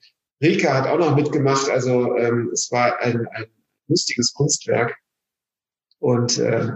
Rika 0.42 0.74
hat 0.74 0.86
auch 0.88 0.98
noch 0.98 1.16
mitgemacht. 1.16 1.70
Also 1.70 2.16
ähm, 2.16 2.51
es 2.52 2.70
war 2.70 3.01
ein, 3.01 3.26
ein 3.32 3.46
lustiges 3.88 4.32
Kunstwerk. 4.34 4.96
Und 5.98 6.38
äh, 6.38 6.72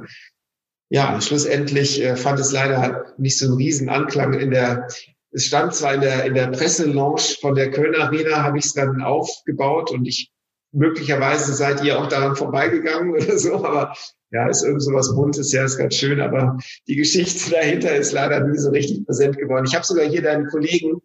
ja, 0.89 1.20
schlussendlich 1.20 2.03
äh, 2.03 2.16
fand 2.16 2.39
es 2.41 2.53
leider 2.53 3.12
nicht 3.19 3.39
so 3.39 3.47
einen 3.47 3.57
riesen 3.57 3.89
Anklang 3.89 4.35
in 4.35 4.51
der 4.51 4.89
es 5.31 5.45
stand 5.45 5.75
zwar 5.75 5.95
in 5.95 6.01
der, 6.01 6.25
in 6.25 6.35
der 6.35 6.49
Presselounge 6.49 7.37
von 7.41 7.55
der 7.55 7.70
Kölner 7.70 8.05
Arena, 8.05 8.43
habe 8.43 8.59
ich 8.59 8.65
es 8.65 8.73
dann 8.73 9.03
aufgebaut 9.03 9.91
und 9.91 10.07
ich 10.07 10.33
möglicherweise 10.73 11.55
seid 11.55 11.82
ihr 11.82 11.99
auch 11.99 12.09
daran 12.09 12.36
vorbeigegangen 12.36 13.12
oder 13.15 13.39
so, 13.39 13.65
aber 13.65 13.95
ja, 14.31 14.49
ist 14.49 14.62
irgend 14.62 14.82
so 14.82 14.93
was 14.93 15.15
Buntes, 15.15 15.53
ja, 15.53 15.65
ist 15.65 15.78
ganz 15.78 15.95
schön, 15.95 16.20
aber 16.20 16.59
die 16.86 16.97
Geschichte 16.97 17.51
dahinter 17.55 17.95
ist 17.95 18.12
leider 18.12 18.40
nie 18.40 18.59
so 18.59 18.70
richtig 18.70 19.07
präsent 19.07 19.39
geworden. 19.39 19.65
Ich 19.66 19.74
habe 19.74 19.86
sogar 19.86 20.05
hier 20.05 20.23
deinen 20.23 20.47
Kollegen 20.49 21.01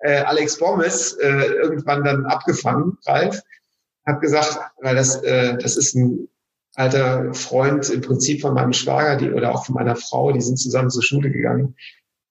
äh, 0.00 0.20
Alex 0.20 0.58
Bommes 0.58 1.14
äh, 1.14 1.46
irgendwann 1.62 2.04
dann 2.04 2.26
abgefangen, 2.26 2.96
Ralf, 3.06 3.42
hat 4.06 4.20
gesagt, 4.20 4.58
weil 4.80 4.94
das, 4.94 5.22
äh, 5.22 5.58
das 5.58 5.76
ist 5.76 5.94
ein 5.94 6.28
alter 6.74 7.34
Freund 7.34 7.90
im 7.90 8.00
Prinzip 8.00 8.40
von 8.40 8.54
meinem 8.54 8.72
Schwager 8.72 9.16
die, 9.16 9.32
oder 9.32 9.52
auch 9.52 9.66
von 9.66 9.74
meiner 9.74 9.96
Frau, 9.96 10.32
die 10.32 10.40
sind 10.40 10.56
zusammen 10.56 10.90
zur 10.90 11.02
Schule 11.02 11.30
gegangen. 11.30 11.74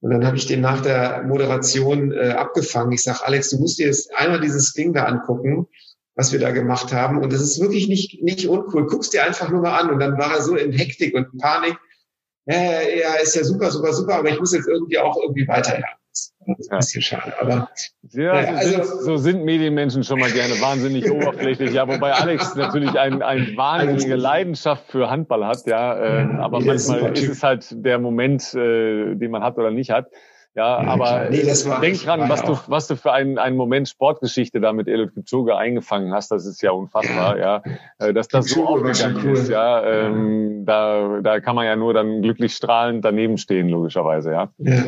Und 0.01 0.11
dann 0.11 0.25
habe 0.25 0.37
ich 0.37 0.47
den 0.47 0.61
nach 0.61 0.81
der 0.81 1.23
Moderation 1.23 2.13
äh, 2.13 2.29
abgefangen. 2.29 2.93
Ich 2.93 3.03
sage, 3.03 3.25
Alex, 3.25 3.49
du 3.49 3.59
musst 3.59 3.79
dir 3.79 3.87
jetzt 3.87 4.15
einmal 4.15 4.39
dieses 4.39 4.73
Ding 4.73 4.93
da 4.93 5.03
angucken 5.03 5.67
was 6.19 6.33
wir 6.33 6.39
da 6.39 6.51
gemacht 6.51 6.91
haben. 6.91 7.17
Und 7.19 7.31
das 7.31 7.39
ist 7.39 7.61
wirklich 7.61 7.87
nicht, 7.87 8.21
nicht 8.21 8.45
uncool. 8.45 8.87
Guck's 8.87 9.09
dir 9.09 9.23
einfach 9.23 9.49
nur 9.49 9.61
mal 9.61 9.79
an. 9.79 9.89
Und 9.89 9.99
dann 9.99 10.17
war 10.17 10.33
er 10.33 10.41
so 10.41 10.57
in 10.57 10.73
Hektik 10.73 11.15
und 11.15 11.37
Panik. 11.37 11.77
Äh, 12.45 12.99
ja, 12.99 13.13
ist 13.23 13.37
ja 13.37 13.43
super, 13.45 13.71
super, 13.71 13.93
super, 13.93 14.15
aber 14.15 14.29
ich 14.29 14.37
muss 14.37 14.53
jetzt 14.53 14.67
irgendwie 14.67 14.99
auch 14.99 15.15
irgendwie 15.15 15.47
weiter. 15.47 15.79
Ja. 15.79 15.85
Das 16.09 16.59
ist 16.59 16.71
ein 16.71 16.77
bisschen 16.79 17.01
schade, 17.01 17.33
aber. 17.39 17.69
Ja, 18.09 18.43
so, 18.43 18.49
also, 18.49 18.71
sind, 18.71 19.01
so 19.03 19.17
sind 19.17 19.45
Medienmenschen 19.45 20.03
schon 20.03 20.19
mal 20.19 20.31
gerne 20.31 20.59
wahnsinnig 20.59 21.09
oberflächlich. 21.11 21.71
Ja, 21.71 21.87
wobei 21.87 22.11
Alex 22.11 22.53
natürlich 22.55 22.99
ein, 22.99 23.21
ein 23.21 23.55
wahnsinnige 23.55 24.15
Leidenschaft 24.15 24.91
für 24.91 25.09
Handball 25.09 25.45
hat, 25.45 25.65
ja. 25.67 25.95
Äh, 25.95 26.37
aber 26.37 26.59
manchmal 26.59 27.13
ist 27.13 27.29
es 27.29 27.43
halt 27.43 27.65
der 27.71 27.97
Moment, 27.97 28.53
äh, 28.55 29.15
den 29.15 29.31
man 29.31 29.41
hat 29.41 29.57
oder 29.57 29.71
nicht 29.71 29.91
hat. 29.91 30.07
Ja, 30.59 30.79
aber 30.79 31.29
nee, 31.29 31.41
denk 31.79 32.03
dran, 32.03 32.27
was 32.27 32.43
du, 32.43 32.59
was 32.67 32.87
du 32.87 32.97
für 32.97 33.13
einen, 33.13 33.37
einen 33.37 33.55
Moment 33.55 33.87
Sportgeschichte 33.87 34.59
da 34.59 34.73
mit 34.73 34.89
Eliud 34.89 35.13
Kipchoge 35.13 35.55
eingefangen 35.55 36.13
hast, 36.13 36.31
das 36.31 36.45
ist 36.45 36.61
ja 36.61 36.71
unfassbar, 36.71 37.37
ja, 37.37 37.63
ja 37.97 38.07
äh, 38.07 38.13
dass 38.13 38.27
das 38.27 38.47
so 38.47 38.67
aufgegangen 38.67 39.21
cool. 39.23 39.37
ist, 39.37 39.47
ja, 39.47 39.81
ähm, 39.85 40.65
da, 40.65 41.21
da 41.21 41.39
kann 41.39 41.55
man 41.55 41.65
ja 41.65 41.77
nur 41.77 41.93
dann 41.93 42.21
glücklich 42.21 42.53
strahlend 42.53 43.05
daneben 43.05 43.37
stehen, 43.37 43.69
logischerweise, 43.69 44.33
ja. 44.33 44.49
ja. 44.57 44.83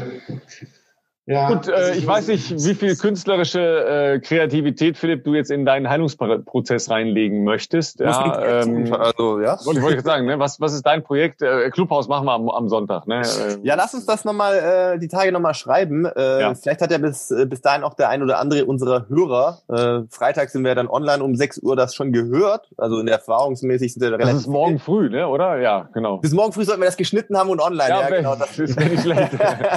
Ja, 1.28 1.50
Gut, 1.50 1.68
äh, 1.68 1.72
also 1.72 2.00
ich 2.00 2.08
weiß 2.08 2.28
nicht, 2.30 2.52
wie 2.52 2.74
viel 2.74 2.96
künstlerische 2.96 3.60
äh, 3.60 4.20
Kreativität, 4.20 4.98
Philipp, 4.98 5.24
du 5.24 5.36
jetzt 5.36 5.52
in 5.52 5.66
deinen 5.66 5.88
Heilungsprozess 5.88 6.90
reinlegen 6.90 7.44
möchtest. 7.44 8.00
Ja, 8.00 8.64
ähm, 8.64 8.92
also, 8.92 9.40
ja. 9.40 9.60
Wollte, 9.64 9.84
wollte 9.84 9.98
ich 9.98 10.04
sagen, 10.04 10.26
ne? 10.26 10.40
was, 10.40 10.60
was 10.60 10.74
ist 10.74 10.84
dein 10.84 11.04
Projekt? 11.04 11.44
Äh, 11.44 11.70
Clubhaus 11.70 12.08
machen 12.08 12.26
wir 12.26 12.34
am, 12.34 12.50
am 12.50 12.70
Sonntag. 12.70 13.06
Ne? 13.08 13.22
Ähm, 13.22 13.60
ja, 13.64 13.76
lass 13.76 13.94
uns 13.94 14.08
das 14.08 14.26
nochmal 14.26 14.96
äh, 14.96 15.00
die 15.00 15.08
Tage 15.08 15.32
nochmal 15.32 15.54
schreiben. 15.54 16.06
Äh, 16.06 16.42
ja. 16.42 16.56
Vielleicht 16.56 16.82
hat 16.82 16.90
ja 16.92 16.98
bis, 16.98 17.30
äh, 17.30 17.46
bis 17.46 17.62
dahin 17.62 17.84
auch 17.84 17.94
der 17.94 18.10
ein 18.10 18.24
oder 18.24 18.40
andere 18.40 18.66
unserer 18.66 19.08
Hörer. 19.08 19.60
Äh, 19.70 20.08
Freitag 20.10 20.50
sind 20.50 20.66
wir 20.66 20.74
dann 20.74 20.88
online 20.88 21.24
um 21.24 21.36
6 21.36 21.60
Uhr 21.60 21.76
das 21.76 21.94
schon 21.94 22.14
gehört. 22.14 22.68
Also 22.78 23.00
in 23.00 23.06
der 23.06 23.16
erfahrungsmäßig 23.16 23.94
sind 23.94 24.02
wir 24.02 24.12
relativ. 24.12 24.34
Das 24.34 24.42
ist 24.42 24.48
morgen 24.48 24.80
viel. 24.80 24.86
früh, 24.86 25.10
ne? 25.10 25.28
oder? 25.28 25.60
Ja, 25.60 25.88
genau. 25.94 26.18
Bis 26.18 26.32
morgen 26.32 26.52
früh 26.52 26.66
sollten 26.66 26.82
wir 26.82 26.88
das 26.88 26.98
geschnitten 26.98 27.38
haben 27.38 27.50
und 27.50 27.62
online. 27.62 27.90
Ja, 27.90 28.02
ja 28.02 28.10
genau. 28.10 28.36
Das 28.36 28.58
ist 28.60 28.80
nicht 28.80 29.04
schlecht. 29.04 29.34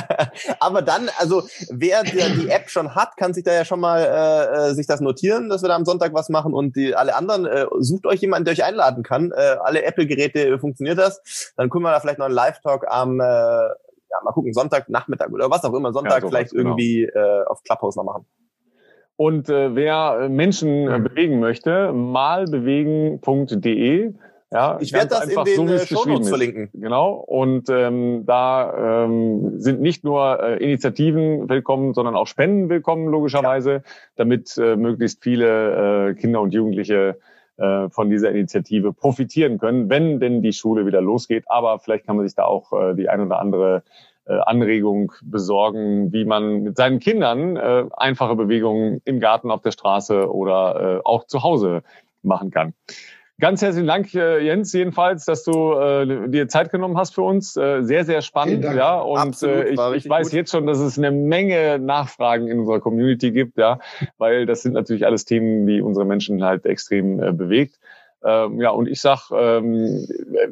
Aber 0.59 0.81
dann, 0.81 1.11
also 1.19 1.34
wer 1.70 2.02
die 2.02 2.48
App 2.48 2.70
schon 2.70 2.94
hat, 2.94 3.16
kann 3.16 3.35
sich 3.35 3.44
da 3.44 3.52
ja 3.52 3.65
schon 3.65 3.81
mal 3.81 4.01
äh, 4.01 4.70
äh, 4.70 4.74
sich 4.74 4.86
das 4.86 5.01
notieren, 5.01 5.48
dass 5.48 5.62
wir 5.62 5.69
da 5.69 5.77
am 5.77 5.85
Sonntag 5.85 6.15
was 6.15 6.28
machen 6.28 6.55
und 6.55 6.77
die 6.77 6.94
alle 6.94 7.15
anderen 7.15 7.47
äh, 7.47 7.66
sucht 7.78 8.06
euch 8.06 8.20
jemanden, 8.20 8.44
der 8.44 8.52
euch 8.52 8.65
einladen 8.65 9.02
kann. 9.02 9.32
Äh, 9.32 9.56
alle 9.62 9.85
Apple-Geräte 9.85 10.59
funktioniert 10.59 10.98
das. 10.98 11.52
Dann 11.56 11.70
können 11.70 11.85
wir 11.85 11.93
da 11.93 12.01
vielleicht 12.01 12.19
noch 12.19 12.27
einen 12.27 12.35
Live-Talk 12.35 12.86
am 12.89 13.20
äh, 13.20 13.69
ja, 14.15 14.20
mal 14.23 14.32
gucken, 14.32 14.52
Sonntag, 14.52 14.89
Nachmittag 14.89 15.32
oder 15.32 15.51
was 15.51 15.65
auch 15.65 15.74
immer, 15.74 15.93
Sonntag 15.93 16.23
ja, 16.23 16.28
vielleicht 16.28 16.52
genau. 16.52 16.70
irgendwie 16.70 17.02
äh, 17.05 17.44
auf 17.47 17.65
Clubhouse 17.65 17.97
noch 17.97 18.05
machen. 18.05 18.27
Und 19.16 19.48
äh, 19.48 19.74
wer 19.74 20.28
Menschen 20.28 20.86
äh, 20.89 20.98
bewegen 20.98 21.40
möchte, 21.40 21.93
malbewegen.de 21.93 24.15
ja, 24.55 24.79
ich 24.81 24.93
werde 24.93 25.09
das 25.09 25.27
in 25.27 25.45
den 25.45 25.69
so, 25.69 25.75
äh, 25.75 25.79
Shownotes 25.85 26.29
verlinken. 26.29 26.71
Genau. 26.75 27.15
Und 27.15 27.69
ähm, 27.71 28.25
da 28.25 29.05
ähm, 29.05 29.59
sind 29.59 29.81
nicht 29.81 30.05
nur 30.05 30.41
äh, 30.41 30.63
Initiativen 30.63 31.49
willkommen, 31.49 31.93
sondern 31.93 32.15
auch 32.15 32.29
Spenden 32.29 32.69
willkommen, 32.69 33.09
logischerweise, 33.09 33.73
ja. 33.73 33.83
damit 34.15 34.57
äh, 34.57 34.77
möglichst 34.77 35.25
viele 35.25 36.11
äh, 36.11 36.15
Kinder 36.15 36.41
und 36.41 36.55
Jugendliche 36.55 37.19
äh, 37.57 37.89
von 37.89 38.11
dieser 38.11 38.31
Initiative 38.31 38.93
profitieren 38.93 39.59
können, 39.59 39.91
wenn 39.91 40.21
denn 40.21 40.41
die 40.41 40.53
Schule 40.53 40.87
wieder 40.87 41.01
losgeht. 41.01 41.45
Aber 41.49 41.81
vielleicht 41.81 42.07
kann 42.07 42.17
man 42.17 42.25
sich 42.25 42.37
da 42.37 42.45
auch 42.45 42.73
äh, 42.73 42.95
die 42.95 43.09
ein 43.09 43.23
oder 43.23 43.41
andere 43.41 43.83
äh, 44.27 44.39
Anregung 44.39 45.13
besorgen, 45.23 46.13
wie 46.13 46.25
man 46.25 46.63
mit 46.63 46.77
seinen 46.77 47.01
Kindern 47.01 47.57
äh, 47.57 47.87
einfache 47.97 48.37
Bewegungen 48.37 49.03
im 49.05 49.19
Garten, 49.19 49.51
auf 49.51 49.63
der 49.63 49.73
Straße 49.73 50.33
oder 50.33 50.99
äh, 50.99 51.01
auch 51.05 51.27
zu 51.27 51.43
Hause 51.43 51.83
machen 52.23 52.53
kann. 52.53 52.73
Ganz 53.40 53.62
herzlichen 53.62 53.89
Dank, 53.89 54.15
äh, 54.15 54.44
Jens, 54.44 54.73
jedenfalls, 54.73 55.24
dass 55.24 55.43
du 55.43 55.73
äh, 55.73 56.28
dir 56.28 56.47
Zeit 56.47 56.70
genommen 56.70 56.97
hast 56.97 57.15
für 57.15 57.23
uns. 57.23 57.56
Äh, 57.56 57.82
sehr, 57.82 58.05
sehr 58.05 58.23
spannend, 58.23 58.62
ja. 58.65 59.01
Und 59.01 59.19
Absolut, 59.19 59.56
äh, 59.56 59.69
ich, 59.70 60.05
ich 60.05 60.09
weiß 60.09 60.28
gut. 60.28 60.35
jetzt 60.35 60.52
schon, 60.52 60.66
dass 60.66 60.78
es 60.78 60.98
eine 60.98 61.11
Menge 61.11 61.81
Nachfragen 61.81 62.47
in 62.47 62.61
unserer 62.61 62.78
Community 62.78 63.32
gibt, 63.32 63.59
ja, 63.59 63.81
weil 64.19 64.47
das 64.47 64.62
sind 64.62 64.74
natürlich 64.74 65.05
alles 65.05 65.24
Themen, 65.24 65.66
die 65.66 65.81
unsere 65.81 66.06
Menschen 66.06 66.44
halt 66.44 66.65
extrem 66.65 67.20
äh, 67.20 67.32
bewegt. 67.32 67.81
Ähm, 68.24 68.61
ja, 68.61 68.70
und 68.70 68.89
ich 68.89 69.01
sag, 69.01 69.31
ähm, 69.32 70.06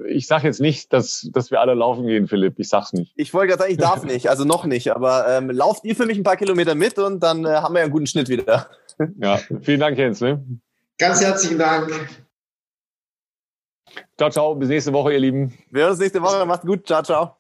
ich 0.08 0.26
sag 0.26 0.42
jetzt 0.42 0.60
nicht, 0.60 0.92
dass, 0.92 1.30
dass 1.32 1.50
wir 1.50 1.60
alle 1.60 1.74
laufen 1.74 2.06
gehen, 2.06 2.26
Philipp. 2.26 2.58
Ich 2.58 2.68
sag's 2.68 2.92
nicht. 2.92 3.12
Ich 3.16 3.32
wollte 3.32 3.48
gerade 3.48 3.62
sagen, 3.62 3.72
ich 3.72 3.78
darf 3.78 4.04
nicht, 4.04 4.28
also 4.28 4.44
noch 4.44 4.66
nicht. 4.66 4.90
Aber 4.90 5.26
ähm, 5.28 5.50
lauft 5.50 5.84
ihr 5.84 5.96
für 5.96 6.04
mich 6.04 6.18
ein 6.18 6.24
paar 6.24 6.36
Kilometer 6.36 6.74
mit 6.74 6.98
und 6.98 7.22
dann 7.22 7.46
äh, 7.46 7.48
haben 7.48 7.74
wir 7.74 7.78
ja 7.78 7.84
einen 7.84 7.92
guten 7.92 8.08
Schnitt 8.08 8.28
wieder. 8.28 8.66
ja, 9.18 9.38
vielen 9.62 9.80
Dank, 9.80 9.96
Jens. 9.96 10.20
Ne? 10.20 10.44
Ganz 10.98 11.22
herzlichen 11.22 11.58
Dank. 11.58 11.92
Ciao, 14.16 14.30
ciao. 14.30 14.54
Bis 14.54 14.68
nächste 14.68 14.92
Woche, 14.92 15.12
ihr 15.12 15.20
Lieben. 15.20 15.52
Wir 15.70 15.82
hören 15.82 15.92
uns 15.92 16.00
nächste 16.00 16.22
Woche. 16.22 16.44
Macht's 16.46 16.66
gut. 16.66 16.86
Ciao, 16.86 17.02
ciao. 17.02 17.36